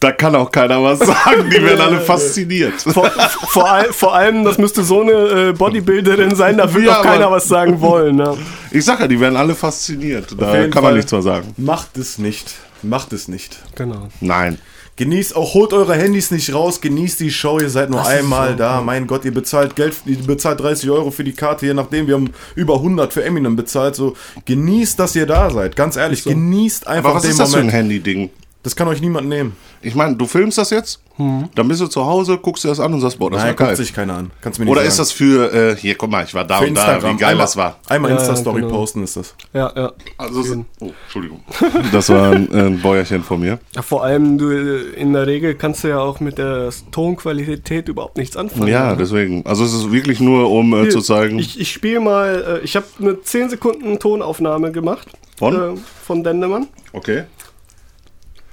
Da 0.00 0.12
kann 0.12 0.34
auch 0.34 0.50
keiner 0.50 0.82
was 0.82 0.98
sagen. 1.06 1.50
Die 1.50 1.62
werden 1.62 1.80
alle 1.80 2.00
fasziniert. 2.00 2.80
Vor, 2.80 3.10
vor, 3.50 3.70
all, 3.70 3.92
vor 3.92 4.14
allem, 4.14 4.44
das 4.44 4.56
müsste 4.56 4.82
so 4.82 5.02
eine 5.02 5.12
äh, 5.50 5.52
Bodybuilderin 5.52 6.34
sein, 6.34 6.56
da 6.56 6.72
würde 6.72 6.86
Ja, 6.86 7.00
auch 7.00 7.02
keiner 7.02 7.30
was 7.30 7.46
sagen 7.46 7.80
wollen. 7.82 8.16
Ne? 8.16 8.36
Ich 8.70 8.84
sag 8.84 8.98
ja, 9.00 9.06
die 9.06 9.20
werden 9.20 9.36
alle 9.36 9.54
fasziniert. 9.54 10.34
Da 10.38 10.52
kann 10.68 10.70
man 10.70 10.82
Fall. 10.84 10.94
nichts 10.94 11.12
mehr 11.12 11.20
sagen. 11.22 11.54
Macht 11.58 11.98
es 11.98 12.16
nicht. 12.18 12.54
Macht 12.82 13.12
es 13.12 13.28
nicht. 13.28 13.58
Genau. 13.74 14.08
Nein. 14.22 14.58
Genießt 14.96 15.34
auch, 15.36 15.54
holt 15.54 15.72
eure 15.72 15.94
Handys 15.94 16.30
nicht 16.30 16.52
raus, 16.52 16.80
genießt 16.82 17.20
die 17.20 17.30
Show, 17.30 17.58
ihr 17.58 17.70
seid 17.70 17.88
nur 17.88 18.00
Das 18.00 18.08
einmal 18.08 18.50
so, 18.50 18.56
da. 18.56 18.80
Mein 18.82 19.06
Gott, 19.06 19.24
ihr 19.24 19.32
bezahlt 19.32 19.74
Geld, 19.76 19.94
ihr 20.04 20.18
bezahlt 20.18 20.60
30 20.60 20.90
Euro 20.90 21.10
für 21.10 21.24
die 21.24 21.32
Karte, 21.32 21.64
je 21.64 21.72
nachdem, 21.74 22.06
wir 22.06 22.14
haben 22.16 22.30
über 22.54 22.74
100 22.74 23.10
für 23.12 23.24
Eminem 23.24 23.56
bezahlt. 23.56 23.94
So, 23.96 24.14
genießt, 24.44 24.98
dass 24.98 25.14
ihr 25.16 25.26
da 25.26 25.48
seid. 25.50 25.74
Ganz 25.76 25.96
ehrlich, 25.96 26.24
genießt 26.24 26.86
einfach 26.86 27.10
Aber 27.10 27.16
was 27.16 27.22
den 27.22 27.30
ist 27.32 27.40
das 27.40 27.50
für 27.52 27.58
ein 27.58 27.66
Moment. 27.66 27.76
Handy-Ding? 27.78 28.30
Das 28.62 28.76
kann 28.76 28.88
euch 28.88 29.00
niemand 29.00 29.26
nehmen. 29.26 29.56
Ich 29.80 29.94
meine, 29.94 30.16
du 30.16 30.26
filmst 30.26 30.58
das 30.58 30.68
jetzt, 30.68 31.00
dann 31.16 31.68
bist 31.68 31.80
du 31.80 31.86
zu 31.86 32.04
Hause, 32.04 32.36
guckst 32.36 32.62
dir 32.64 32.68
das 32.68 32.78
an 32.80 32.92
und 32.92 33.00
sagst, 33.00 33.18
boah, 33.18 33.30
das 33.30 33.38
Nein, 33.40 33.48
war 33.48 33.54
guckt 33.54 33.68
geil. 33.68 33.76
sich 33.76 33.92
keiner 33.94 34.14
an. 34.18 34.30
Kannst 34.42 34.58
mir 34.58 34.66
nicht 34.66 34.72
Oder 34.72 34.80
sagen. 34.82 34.88
ist 34.88 34.98
das 34.98 35.12
für, 35.12 35.52
äh, 35.52 35.76
hier, 35.76 35.94
guck 35.94 36.10
mal, 36.10 36.24
ich 36.24 36.34
war 36.34 36.44
da 36.44 36.58
für 36.58 36.66
und 36.66 36.74
da, 36.74 36.92
Instagram? 36.94 37.14
wie 37.16 37.20
geil 37.20 37.30
einmal, 37.30 37.44
das 37.44 37.56
war. 37.56 37.76
Einmal 37.88 38.10
Ja, 38.10 38.16
ja, 38.16 38.22
Insta-Story 38.22 38.60
genau. 38.60 38.74
posten 38.74 39.02
ist 39.02 39.16
das. 39.16 39.34
Ja, 39.54 39.72
ja. 39.74 39.92
Also, 40.18 40.40
es- 40.42 40.56
oh, 40.80 40.90
Entschuldigung. 41.04 41.42
Das 41.92 42.10
war 42.10 42.32
ein, 42.32 42.52
ein 42.52 42.80
Bäuerchen 42.82 43.22
von 43.22 43.40
mir. 43.40 43.58
ja. 43.74 43.80
Vor 43.82 44.04
allem, 44.04 44.36
du 44.36 44.50
in 44.50 45.14
der 45.14 45.26
Regel 45.26 45.54
kannst 45.54 45.84
du 45.84 45.88
ja 45.88 45.98
auch 46.00 46.20
mit 46.20 46.36
der 46.38 46.68
Tonqualität 46.90 47.88
überhaupt 47.88 48.16
nichts 48.18 48.36
anfangen. 48.36 48.68
Ja, 48.68 48.90
ne? 48.90 48.96
deswegen. 48.98 49.44
Also 49.46 49.64
es 49.64 49.72
ist 49.72 49.90
wirklich 49.92 50.20
nur, 50.20 50.50
um 50.50 50.74
äh, 50.74 50.88
zu 50.90 51.00
zeigen. 51.00 51.38
Ich, 51.38 51.58
ich 51.58 51.72
spiele 51.72 52.00
mal, 52.00 52.60
äh, 52.60 52.64
ich 52.64 52.76
habe 52.76 52.86
eine 53.00 53.20
10 53.22 53.48
Sekunden 53.50 53.98
Tonaufnahme 53.98 54.70
gemacht. 54.70 55.08
Von? 55.38 55.54
Äh, 55.76 55.78
von 56.04 56.22
Dendemann. 56.22 56.68
okay. 56.92 57.24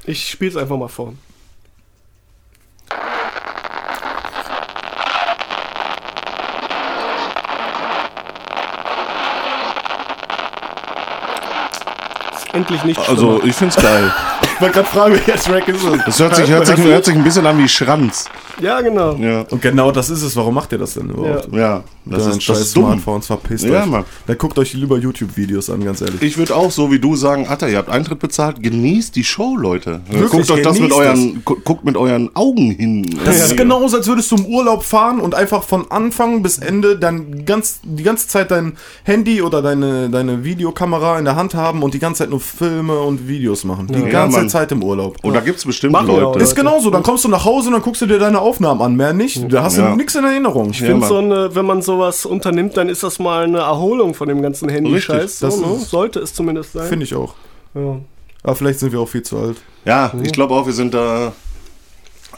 Ich 0.07 0.27
spiele 0.29 0.49
es 0.51 0.57
einfach 0.57 0.77
mal 0.77 0.87
vor. 0.87 1.13
Endlich 12.53 12.83
nicht 12.83 12.99
Also 12.99 13.33
schlimmer. 13.37 13.43
ich 13.45 13.55
find's 13.55 13.75
geil. 13.75 14.11
Ich 14.41 14.61
wollte 14.61 14.73
gerade 14.75 14.87
fragen, 14.87 15.13
welcher 15.13 15.35
Track 15.35 15.67
ist 15.67 15.83
es? 15.83 16.07
Es 16.07 16.19
hört 16.19 16.35
sich, 16.35 16.49
hört, 16.49 16.65
sich, 16.65 16.77
hört 16.77 17.05
sich 17.05 17.15
ein 17.15 17.23
bisschen 17.23 17.45
an 17.45 17.57
wie 17.59 17.67
Schranz. 17.67 18.25
Ja, 18.61 18.81
genau. 18.81 19.13
Ja. 19.15 19.41
Und 19.49 19.61
genau 19.61 19.91
das 19.91 20.09
ist 20.09 20.21
es. 20.23 20.35
Warum 20.35 20.55
macht 20.55 20.71
ihr 20.71 20.77
das 20.77 20.95
denn 20.95 21.09
überhaupt? 21.09 21.49
Ja, 21.53 21.83
das 22.05 22.19
Das 22.19 22.21
ist, 22.21 22.27
ist 22.27 22.35
das 22.37 22.43
scheiß 22.43 22.59
ist 22.61 22.75
dumm. 22.75 22.85
Smartphones, 22.85 23.27
verpisst 23.27 23.65
Ja, 23.65 23.81
euch. 23.83 23.85
Mann. 23.85 24.05
Dann 24.25 24.37
guckt 24.37 24.57
euch 24.57 24.73
lieber 24.73 24.97
YouTube-Videos 24.97 25.69
an, 25.69 25.83
ganz 25.83 26.01
ehrlich. 26.01 26.21
Ich 26.21 26.37
würde 26.37 26.55
auch 26.55 26.71
so 26.71 26.91
wie 26.91 26.99
du 26.99 27.15
sagen, 27.15 27.47
Atta, 27.47 27.67
ihr 27.67 27.77
habt 27.77 27.89
Eintritt 27.89 28.19
bezahlt, 28.19 28.61
genießt 28.63 29.15
die 29.15 29.23
Show, 29.23 29.55
Leute. 29.57 30.01
Wirklich, 30.09 30.31
guckt 30.31 30.51
euch 30.51 30.61
das 30.63 30.79
mit 30.79 30.91
euren, 30.91 31.41
gu- 31.45 31.57
guckt 31.63 31.85
mit 31.85 31.97
euren 31.97 32.35
Augen 32.35 32.71
hin. 32.71 33.17
Das 33.25 33.37
Ja. 33.37 33.45
ist 33.45 33.57
genauso, 33.57 33.97
als 33.97 34.07
würdest 34.07 34.31
du 34.31 34.37
im 34.37 34.45
Urlaub 34.45 34.83
fahren 34.83 35.19
und 35.19 35.35
einfach 35.35 35.63
von 35.63 35.91
Anfang 35.91 36.41
bis 36.41 36.57
Ende 36.57 36.97
dann 36.97 37.45
ganz, 37.45 37.79
die 37.83 38.03
ganze 38.03 38.27
Zeit 38.27 38.51
dein 38.51 38.77
Handy 39.03 39.41
oder 39.41 39.61
deine, 39.61 40.09
deine 40.09 40.43
Videokamera 40.43 41.19
in 41.19 41.25
der 41.25 41.35
Hand 41.35 41.53
haben 41.53 41.83
und 41.83 41.93
die 41.93 41.99
ganze 41.99 42.19
Zeit 42.23 42.29
nur 42.29 42.39
Filme 42.39 42.97
und 42.99 43.27
Videos 43.27 43.63
machen. 43.63 43.87
Die 43.87 43.99
Ja, 43.99 44.07
ganze. 44.07 44.47
Zeit 44.47 44.71
im 44.71 44.81
Urlaub. 44.83 45.17
Und 45.23 45.33
da 45.33 45.41
gibt's 45.41 45.65
bestimmt 45.65 45.93
Machen 45.93 46.07
wir 46.07 46.13
auch, 46.13 46.17
Leute. 46.19 46.39
Leute. 46.39 46.43
Ist 46.43 46.55
genauso, 46.55 46.89
dann 46.89 47.03
kommst 47.03 47.23
du 47.25 47.27
nach 47.29 47.43
Hause 47.43 47.67
und 47.67 47.73
dann 47.73 47.81
guckst 47.81 48.01
du 48.01 48.05
dir 48.05 48.17
deine 48.17 48.39
Aufnahmen 48.47 48.81
an, 48.81 48.95
mehr 48.95 49.13
nicht. 49.13 49.51
Da 49.51 49.63
hast 49.63 49.77
Ja. 49.77 49.91
du 49.91 49.95
nichts 49.97 50.15
in 50.15 50.23
Erinnerung. 50.23 50.71
Ich 50.71 50.79
Ja, 50.79 50.87
finde 50.87 51.05
so 51.07 51.17
eine, 51.17 51.53
wenn 51.55 51.65
man 51.65 51.81
sowas 51.81 52.25
unternimmt, 52.25 52.77
dann 52.77 52.89
ist 52.89 53.03
das 53.03 53.19
mal 53.19 53.43
eine 53.43 53.59
Erholung 53.59 54.13
von 54.13 54.27
dem 54.27 54.41
ganzen 54.41 54.69
Handy-Scheiß. 54.69 55.39
So, 55.39 55.47
ne? 55.47 55.79
Sollte 55.79 56.19
es 56.19 56.33
zumindest 56.33 56.73
sein. 56.73 56.87
Finde 56.87 57.05
ich 57.05 57.13
auch. 57.15 57.33
ja. 57.75 57.97
Aber 58.43 58.55
vielleicht 58.55 58.79
sind 58.79 58.91
wir 58.93 58.99
auch 59.01 59.09
viel 59.09 59.23
zu 59.23 59.37
alt. 59.37 59.57
Ja, 59.83 60.11
ich 60.23 60.31
glaube 60.31 60.53
auch, 60.53 60.65
wir 60.65 60.71
sind 60.73 60.93
da. 60.93 61.33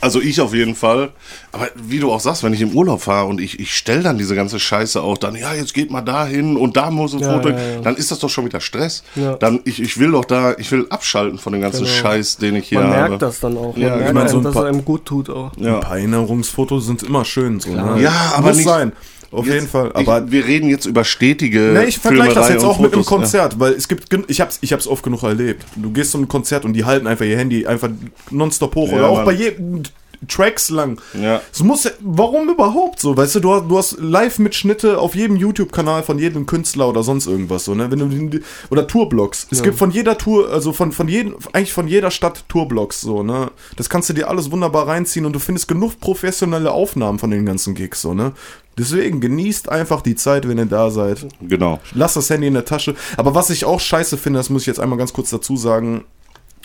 Also 0.01 0.21
ich 0.21 0.39
auf 0.39 0.53
jeden 0.53 0.75
Fall. 0.75 1.09
Aber 1.51 1.67
wie 1.75 1.99
du 1.99 2.11
auch 2.11 2.21
sagst, 2.21 2.43
wenn 2.43 2.53
ich 2.53 2.61
im 2.61 2.71
Urlaub 2.71 3.01
fahre 3.01 3.27
und 3.27 3.41
ich, 3.41 3.59
ich 3.59 3.75
stelle 3.75 4.01
dann 4.01 4.17
diese 4.17 4.33
ganze 4.33 4.59
Scheiße 4.59 5.01
auch, 5.01 5.17
dann, 5.17 5.35
ja, 5.35 5.53
jetzt 5.53 5.73
geht 5.73 5.91
mal 5.91 6.01
dahin 6.01 6.55
und 6.55 6.77
da 6.77 6.89
muss 6.89 7.13
ein 7.13 7.19
Ja, 7.19 7.33
Foto, 7.33 7.49
ja, 7.49 7.57
ja. 7.57 7.81
dann 7.81 7.95
ist 7.97 8.09
das 8.09 8.19
doch 8.19 8.29
schon 8.29 8.45
wieder 8.45 8.61
Stress. 8.61 9.03
Ja. 9.15 9.35
Dann, 9.35 9.59
ich, 9.65 9.81
ich 9.81 9.97
will 9.99 10.11
doch 10.11 10.23
da, 10.25 10.53
ich 10.57 10.71
will 10.71 10.87
abschalten 10.89 11.37
von 11.37 11.51
dem 11.53 11.61
ganzen 11.61 11.83
Genau. 11.83 11.95
Scheiß, 11.95 12.37
den 12.37 12.55
ich 12.55 12.69
hier 12.69 12.79
Man 12.79 12.91
habe. 12.93 13.09
merkt 13.09 13.21
das 13.23 13.39
dann 13.41 13.57
auch. 13.57 13.75
Man 13.75 13.81
Ja, 13.81 13.95
ich 13.95 13.99
merkt 14.01 14.13
meine, 14.13 14.29
so 14.29 14.37
einem, 14.37 14.45
ein 14.47 14.53
dass 14.53 14.63
es 14.63 14.69
einem 14.69 14.85
gut 14.85 15.05
tut 15.05 15.29
auch. 15.29 15.51
Ja. 15.57 15.75
Ein 15.75 15.79
paar 15.81 15.97
Erinnerungsfotos 15.97 16.85
sind 16.85 17.03
immer 17.03 17.25
schön. 17.25 17.59
So, 17.59 17.71
ne? 17.71 17.97
Ja, 18.01 18.33
aber 18.35 18.47
Muss 18.49 18.57
nicht- 18.57 18.67
sein. 18.67 18.93
Auf 19.31 19.45
jeden 19.45 19.67
Fall. 19.67 19.91
Aber 19.93 20.25
ich, 20.25 20.31
wir 20.31 20.45
reden 20.45 20.69
jetzt 20.69 20.85
über 20.85 21.03
stetige. 21.03 21.59
Ne, 21.59 21.85
ich 21.85 21.99
vergleiche 21.99 22.33
das 22.35 22.49
jetzt 22.49 22.63
auch 22.63 22.79
mit 22.79 22.93
einem 22.93 23.03
Fotos, 23.03 23.19
Konzert, 23.21 23.59
weil 23.59 23.73
es 23.73 23.87
gibt, 23.87 24.07
ich 24.27 24.41
hab's, 24.41 24.57
ich 24.61 24.73
hab's 24.73 24.87
oft 24.87 25.03
genug 25.03 25.23
erlebt. 25.23 25.65
Du 25.75 25.91
gehst 25.91 26.11
zu 26.11 26.17
einem 26.17 26.27
Konzert 26.27 26.65
und 26.65 26.73
die 26.73 26.85
halten 26.85 27.07
einfach 27.07 27.25
ihr 27.25 27.37
Handy 27.37 27.67
einfach 27.67 27.89
nonstop 28.31 28.75
hoch 28.75 28.89
Ja, 28.91 28.97
oder 28.97 29.09
auch 29.09 29.15
Mann. 29.17 29.25
bei 29.25 29.31
jedem 29.33 29.83
Tracks 30.27 30.69
lang. 30.69 30.99
Ja. 31.13 31.41
Es 31.53 31.63
muss, 31.63 31.85
ja- 31.85 31.91
warum 32.01 32.49
überhaupt 32.49 32.99
so? 32.99 33.15
Weißt 33.15 33.35
du, 33.35 33.39
du 33.39 33.53
hast, 33.53 33.69
du 33.69 33.77
hast 33.77 33.97
Live-Mitschnitte 33.99 34.97
auf 34.99 35.15
jedem 35.15 35.37
YouTube-Kanal 35.37 36.03
von 36.03 36.19
jedem 36.19 36.45
Künstler 36.45 36.89
oder 36.89 37.03
sonst 37.03 37.25
irgendwas 37.27 37.63
so, 37.63 37.73
ne? 37.73 37.89
Wenn 37.89 37.99
du 38.29 38.39
oder 38.69 38.85
Tourblogs. 38.85 39.47
Es 39.49 39.63
gibt 39.63 39.77
von 39.77 39.91
jeder 39.91 40.17
Tour, 40.17 40.49
also 40.51 40.73
von 40.73 40.91
von 40.91 41.07
jedem, 41.07 41.35
eigentlich 41.53 41.71
von 41.71 41.87
jeder 41.87 42.11
Stadt 42.11 42.43
Tourblogs 42.49 42.99
so, 42.99 43.23
ne? 43.23 43.51
Das 43.77 43.89
kannst 43.89 44.09
du 44.09 44.13
dir 44.13 44.27
alles 44.29 44.51
wunderbar 44.51 44.87
reinziehen 44.89 45.25
und 45.25 45.31
du 45.31 45.39
findest 45.39 45.69
genug 45.69 45.99
professionelle 46.01 46.71
Aufnahmen 46.71 47.17
von 47.17 47.31
den 47.31 47.45
ganzen 47.45 47.73
Gigs 47.73 48.01
so, 48.01 48.13
ne? 48.13 48.33
Deswegen 48.79 49.19
genießt 49.19 49.69
einfach 49.69 50.01
die 50.01 50.15
Zeit, 50.15 50.47
wenn 50.47 50.57
ihr 50.57 50.65
da 50.65 50.89
seid. 50.89 51.27
Genau. 51.41 51.79
Lass 51.93 52.13
das 52.13 52.29
Handy 52.29 52.47
in 52.47 52.53
der 52.53 52.63
Tasche. 52.63 52.95
Aber 53.17 53.35
was 53.35 53.49
ich 53.49 53.65
auch 53.65 53.79
scheiße 53.79 54.17
finde, 54.17 54.39
das 54.39 54.49
muss 54.49 54.63
ich 54.63 54.67
jetzt 54.67 54.79
einmal 54.79 54.97
ganz 54.97 55.11
kurz 55.11 55.29
dazu 55.29 55.57
sagen. 55.57 56.05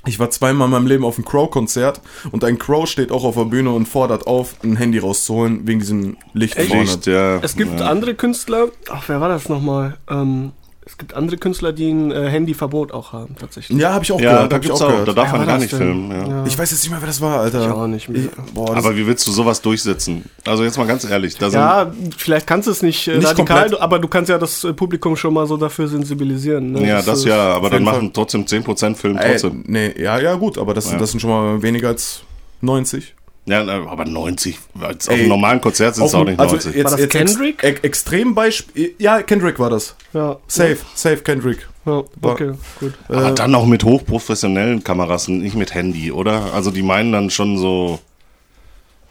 Ich 0.07 0.19
war 0.21 0.31
zweimal 0.31 0.67
in 0.67 0.73
meinem 0.73 0.87
Leben 0.87 1.05
auf 1.05 1.17
einem 1.17 1.25
Crow-Konzert 1.25 2.01
und 2.31 2.45
ein 2.45 2.59
Crow 2.59 2.87
steht 2.87 3.11
auch 3.11 3.25
auf 3.25 3.37
der 3.37 3.47
Bühne 3.47 3.71
und 3.71 3.87
fordert 3.87 4.27
auf, 4.27 4.55
ein 4.63 4.77
Handy 4.77 4.99
rauszuholen 4.99 5.67
wegen 5.67 5.81
diesem 5.81 6.17
Licht 6.35 6.61
vorne. 6.61 6.83
Licht, 6.83 7.07
ja. 7.07 7.39
Es 7.39 7.57
gibt 7.57 7.81
ja. 7.81 7.87
andere 7.87 8.15
Künstler, 8.15 8.69
ach, 8.91 9.05
wer 9.09 9.21
war 9.21 9.31
das 9.31 9.49
nochmal? 9.49 9.97
Ähm, 10.11 10.53
es 10.87 10.99
gibt 10.99 11.15
andere 11.15 11.39
Künstler, 11.39 11.73
die 11.73 11.91
ein 11.91 12.11
äh, 12.13 12.29
Handyverbot 12.29 12.93
auch 12.93 13.13
haben, 13.13 13.37
tatsächlich. 13.41 13.79
Ja, 13.79 13.95
habe 13.95 14.05
ich 14.05 14.13
auch 14.13 14.21
Ja, 14.21 14.33
gehört. 14.33 14.53
da 14.53 14.57
hab 14.57 14.63
ich 14.63 14.69
gibt's 14.69 14.83
auch 14.83 14.87
auch, 14.87 14.91
gehört. 14.91 15.09
da 15.09 15.13
darf 15.15 15.33
Wer 15.33 15.39
man 15.39 15.47
gar 15.47 15.55
das 15.55 15.63
nicht 15.63 15.73
denn? 15.73 15.79
filmen. 15.79 16.11
Ja. 16.31 16.45
Ich 16.47 16.59
weiß 16.59 16.71
jetzt 16.71 16.83
nicht 16.83 16.91
mehr, 16.91 17.01
wer 17.01 17.07
das 17.07 17.21
war, 17.21 17.41
Alter. 17.41 17.63
Ich 17.65 17.71
auch 17.73 17.87
nicht 17.87 18.09
mehr. 18.11 18.23
boah, 18.53 18.75
das 18.75 18.85
Aber 18.85 18.97
wie 18.97 19.07
willst 19.07 19.27
du 19.27 19.33
sowas 19.33 19.63
durchsetzen? 19.63 20.25
Also 20.47 20.63
jetzt 20.65 20.77
mal 20.77 20.87
ganz 20.87 21.05
ehrlich, 21.09 21.37
da 21.39 21.49
sind 21.51 21.59
Ja, 21.61 21.91
vielleicht 22.19 22.47
kannst 22.47 22.67
du 22.69 22.73
es 22.73 22.83
nicht, 22.83 23.09
äh, 23.09 23.17
Nicht 23.17 23.27
radikal, 23.29 23.61
komplett. 23.63 23.81
aber 23.81 23.99
du 23.99 24.09
kannst 24.09 24.29
ja 24.29 24.37
das 24.39 24.63
äh, 24.65 24.73
Publikum 24.75 25.17
schon 25.17 25.33
mal 25.33 25.47
so 25.47 25.57
dafür 25.57 25.89
sensibilisieren. 25.89 26.73
Ne? 26.73 26.87
ja, 26.87 27.01
das 27.03 27.21
ist, 27.21 27.25
ja, 27.25 27.55
aber 27.55 27.71
dann 27.71 27.83
machen 27.83 28.13
trotzdem 28.13 28.45
10% 28.45 28.95
Film 28.97 29.17
Ey, 29.17 29.31
trotzdem. 29.33 29.65
nee, 29.67 29.95
ja, 29.99 30.19
ja, 30.19 30.35
gut, 30.35 30.59
aber 30.59 30.75
das, 30.75 30.91
Ja. 30.93 30.99
das 30.99 31.11
sind 31.13 31.21
schon 31.21 31.31
mal 31.31 31.63
weniger 31.63 31.89
als 31.89 32.21
90. 32.61 33.15
Ja, 33.47 33.61
aber 33.67 34.07
90, 34.07 34.59
als 34.81 35.07
auf 35.09 35.15
einem 35.15 35.29
normalen 35.29 35.61
Konzert 35.61 35.95
sind 35.97 36.07
es 36.07 36.15
auch 36.15 36.25
nicht 36.25 36.41
also 36.41 36.55
90. 36.55 36.75
Jetzt, 36.75 36.85
War 36.85 36.91
das 36.93 37.01
jetzt 37.01 37.15
ex- 37.15 37.33
Kendrick? 37.33 37.63
Ex 37.63 37.81
Extrembeispiel. 37.83 38.95
Ja, 38.99 39.21
Kendrick 39.23 39.59
war 39.59 39.69
das. 39.69 39.95
Ja, 40.15 40.39
Safe, 40.47 40.79
safe 40.95 41.19
Kendrick. 41.19 41.69
ja, 41.85 42.03
okay, 42.23 42.53
gut. 42.81 42.95
aber 43.09 43.33
dann 43.33 43.55
auch 43.55 43.67
mit 43.67 43.85
hochprofessionellen 43.85 44.83
Kameras 44.83 45.29
und 45.29 45.41
nicht 45.41 45.57
mit 45.57 45.75
Handy, 45.75 46.11
oder? 46.11 46.55
Also 46.55 46.71
die 46.71 46.83
meinen 46.83 47.13
dann 47.13 47.29
schon 47.29 47.59
so. 47.59 47.99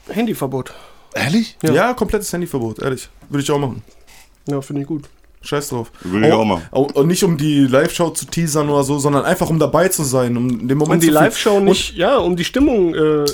Handyverbot. 0.08 0.72
Ehrlich? 1.14 1.56
Ja. 1.62 1.94
komplettes 1.94 2.32
Handyverbot, 2.32 2.80
ehrlich. 2.82 3.08
Würde 3.28 3.42
ich 3.44 3.50
auch 3.50 3.58
machen. 3.58 3.82
Ja, 4.48 4.60
finde 4.60 4.82
ich 4.82 4.88
gut. 4.88 5.04
Scheiß 5.42 5.68
drauf. 5.68 5.92
Würde 6.02 6.26
ich 6.26 6.32
auch 6.32 6.44
machen. 6.44 6.62
Auch, 6.70 6.94
auch 6.96 7.04
nicht 7.04 7.22
um 7.22 7.36
die 7.36 7.60
Live-Show 7.66 8.10
zu 8.10 8.24
teasern 8.26 8.68
oder 8.68 8.82
so, 8.82 8.98
sondern 8.98 9.24
einfach 9.24 9.48
um 9.50 9.58
dabei 9.58 9.88
zu 9.88 10.02
sein, 10.02 10.36
um 10.36 10.66
den 10.66 10.76
Moment 10.78 11.02
Um 11.02 11.06
die. 11.06 11.10
Live-Show 11.10 11.60
nicht, 11.60 11.94
ja, 11.96 12.16
um 12.16 12.34
die 12.34 12.44
Stimmung, 12.44 12.94
äh, 12.94 13.24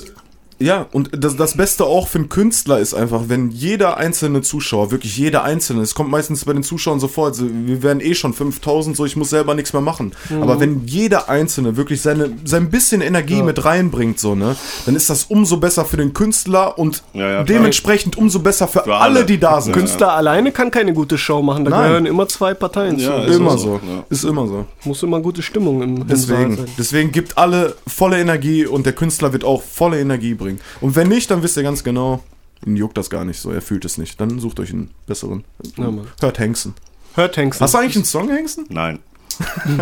Ja, 0.61 0.87
und 0.93 1.11
das, 1.13 1.37
das 1.37 1.57
Beste 1.57 1.85
auch 1.87 2.07
für 2.07 2.19
einen 2.19 2.29
Künstler 2.29 2.79
ist 2.81 2.93
einfach, 2.93 3.23
wenn 3.29 3.51
jeder 3.51 3.97
einzelne 3.97 4.43
Zuschauer, 4.43 4.91
wirklich 4.91 5.17
jeder 5.17 5.43
einzelne, 5.43 5.81
es 5.81 5.95
kommt 5.95 6.11
meistens 6.11 6.45
bei 6.45 6.53
den 6.53 6.63
Zuschauern 6.63 7.01
sofort, 7.01 7.29
also 7.33 7.47
wir 7.51 7.83
werden 7.83 8.01
eh 8.03 8.15
schon 8.15 8.35
5000, 8.35 8.95
so 8.95 9.07
ich 9.07 9.17
muss 9.17 9.31
selber 9.31 9.55
nichts 9.55 9.73
mehr 9.73 9.81
machen. 9.81 10.13
Mhm. 10.29 10.43
Aber 10.43 10.61
wenn 10.61 10.87
jeder 10.87 11.31
einzelne 11.31 11.77
wirklich 11.79 12.03
seine, 12.03 12.31
sein 12.45 12.71
bisschen 12.71 13.01
Energie 13.01 13.43
mit 13.43 13.65
reinbringt, 13.65 14.21
so, 14.21 14.35
ne, 14.35 14.55
dann 14.85 14.97
ist 14.97 15.09
das 15.09 15.25
umso 15.25 15.57
besser 15.57 15.87
für 15.87 15.97
den 15.97 16.13
Künstler 16.13 16.79
und 16.79 17.03
Ja, 17.15 17.21
ja, 17.21 17.27
klar. 17.33 17.45
dementsprechend 17.45 18.19
umso 18.19 18.41
besser 18.41 18.69
für, 18.69 18.83
Für 18.83 18.97
alle, 18.97 19.21
alle. 19.21 19.25
die 19.25 19.41
da 19.41 19.63
sind. 19.63 19.73
Künstler 19.73 20.13
alleine 20.13 20.53
kann 20.53 20.71
keine 20.71 20.93
gute 20.93 21.17
Show 21.17 21.41
machen. 21.41 21.65
Da 21.65 21.71
Nein. 21.71 21.83
gehören 21.87 22.07
immer 22.07 22.29
zwei 22.29 22.53
Parteien 22.53 22.99
Ja, 22.99 23.23
zu. 23.25 23.31
ist 23.31 23.37
Immer 23.37 23.53
so, 23.53 23.59
so. 23.59 23.73
ja. 23.89 24.05
Ist 24.11 24.25
immer 24.25 24.47
so. 24.47 24.67
Muss 24.85 25.03
immer 25.03 25.21
gute 25.21 25.41
Stimmung 25.43 25.81
im, 25.83 25.89
im 25.91 25.97
Saal 25.97 26.07
Deswegen, 26.09 26.57
sein. 26.57 26.67
deswegen 26.79 27.13
gibt 27.13 27.39
alle 27.39 27.77
volle 27.87 28.21
Energie 28.21 28.67
und 28.67 28.85
der 28.85 28.93
Künstler 28.93 29.33
wird 29.33 29.45
auch 29.45 29.63
volle 29.63 29.99
Energie 30.01 30.35
bringen. 30.35 30.50
Und 30.81 30.97
wenn 30.97 31.09
nicht, 31.09 31.31
dann 31.31 31.43
wisst 31.43 31.57
ihr 31.57 31.63
ganz 31.63 31.85
genau, 31.85 32.23
ihn 32.67 32.77
juckt 32.77 32.97
das 32.97 33.11
gar 33.11 33.25
nicht 33.25 33.41
so, 33.41 33.51
er 33.51 33.63
fühlt 33.63 33.85
es 33.85 33.99
nicht. 33.99 34.21
Dann 34.21 34.39
sucht 34.41 34.59
euch 34.61 34.73
einen 34.73 34.91
besseren. 35.07 35.45
Ja. 35.77 35.93
Hört 36.21 36.39
Hengsten. 36.39 36.75
Hört 37.15 37.37
Hengsten. 37.37 37.65
Hast 37.65 37.75
du 37.75 37.79
eigentlich 37.79 37.97
einen 37.97 38.05
Song, 38.05 38.29
Hengsten? 38.31 38.67
Nein. 38.69 38.99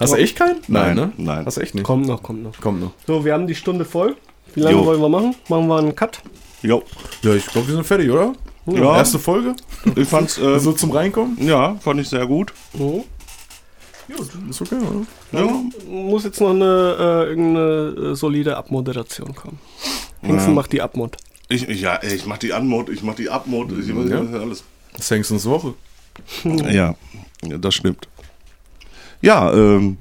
Hast 0.00 0.12
du 0.12 0.16
echt 0.16 0.36
keinen? 0.36 0.60
Nein, 0.68 0.96
ne? 0.96 1.12
nein. 1.16 1.44
Hast 1.46 1.56
du 1.56 1.60
echt 1.60 1.74
nicht? 1.74 1.84
Kommt 1.84 2.06
noch, 2.06 2.22
kommt 2.22 2.42
noch. 2.42 2.58
Kommt 2.60 2.80
noch. 2.80 2.92
So, 3.06 3.24
wir 3.24 3.34
haben 3.34 3.46
die 3.46 3.54
Stunde 3.54 3.84
voll. 3.84 4.16
Wie 4.54 4.60
lange 4.60 4.76
Jo. 4.76 4.86
wollen 4.86 5.00
wir 5.00 5.08
machen? 5.08 5.34
Machen 5.48 5.66
wir 5.68 5.78
einen 5.78 5.94
Cut? 5.94 6.20
Jo. 6.62 6.82
Ja, 7.22 7.34
ich 7.34 7.46
glaube, 7.46 7.68
wir 7.68 7.74
sind 7.74 7.84
fertig, 7.84 8.10
oder? 8.10 8.32
Ja. 8.66 8.96
Erste 8.96 9.18
Folge? 9.18 9.54
Ich 9.96 10.08
fand's, 10.08 10.38
äh, 10.38 10.58
So 10.60 10.72
zum 10.72 10.92
Reinkommen? 10.92 11.36
ja, 11.40 11.74
fand 11.76 12.00
ich 12.00 12.08
sehr 12.08 12.26
gut. 12.26 12.52
Mhm. 12.74 13.02
Ja, 14.08 14.16
ist 14.50 14.60
okay, 14.60 14.76
oder? 14.76 15.06
Ja. 15.40 15.62
Muss 15.88 16.24
jetzt 16.24 16.40
noch 16.40 16.50
eine 16.50 16.96
äh, 16.98 17.28
irgendeine 17.30 18.10
äh, 18.10 18.14
solide 18.14 18.56
Abmoderation 18.56 19.34
kommen. 19.34 19.58
Hengsten 20.22 20.50
Ja. 20.52 20.54
macht 20.56 20.72
die 20.72 20.82
Abmod. 20.82 21.16
Ich, 21.48 21.68
ich, 21.68 21.80
ja, 21.80 22.02
ich 22.02 22.26
mach 22.26 22.38
die 22.38 22.52
Anmod, 22.52 22.88
ich 22.88 23.02
mach 23.02 23.14
die 23.14 23.28
Abmod, 23.28 23.72
ich, 23.72 23.88
Ja. 23.88 24.20
alles. 24.40 24.64
Das 24.92 25.02
ist 25.02 25.10
Hengstens 25.10 25.46
Woche. 25.46 25.74
Ja, 26.44 26.94
ja, 27.44 27.58
das 27.58 27.74
stimmt. 27.74 28.08
Ja, 29.22 29.52
ähm, 29.52 29.98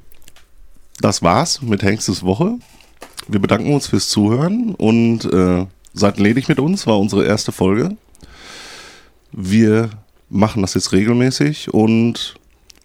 das 1.00 1.22
war's 1.22 1.62
mit 1.62 1.84
Hengstes 1.84 2.24
Woche. 2.24 2.58
Wir 3.28 3.40
bedanken 3.40 3.74
uns 3.74 3.88
fürs 3.88 4.10
Zuhören 4.10 4.76
und 4.76 5.26
äh, 5.26 5.66
seid 5.94 6.20
ledig 6.20 6.48
mit 6.48 6.60
uns, 6.60 6.88
war 6.88 7.00
unsere 7.00 7.26
erste 7.26 7.52
Folge. 7.52 7.96
Wir 9.32 9.90
machen 10.30 10.62
das 10.62 10.74
jetzt 10.74 10.92
regelmäßig 10.92 11.74
und 11.74 12.36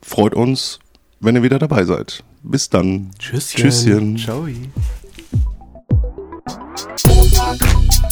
freut 0.03 0.35
uns, 0.35 0.79
wenn 1.21 1.37
ihr 1.37 1.43
wieder 1.43 1.59
dabei 1.59 1.85
seid. 1.85 2.23
Bis 2.43 2.69
dann. 2.69 3.11
Tschüsschen. 3.19 3.61
Tschüsschen. 3.61 4.17
Ciao. 4.19 4.47
Montag, 7.07 7.59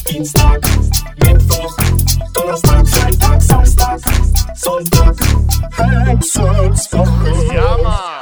Dienstag, 0.08 0.60
Mittwoch, 1.22 1.76
Donnerstag, 2.32 2.88
Freitag, 2.88 3.42
Samstag, 3.42 4.00
Sonntag, 4.54 5.16
Hexenswoche. 6.06 7.54
Ja, 7.54 7.78
Mann. 7.82 8.13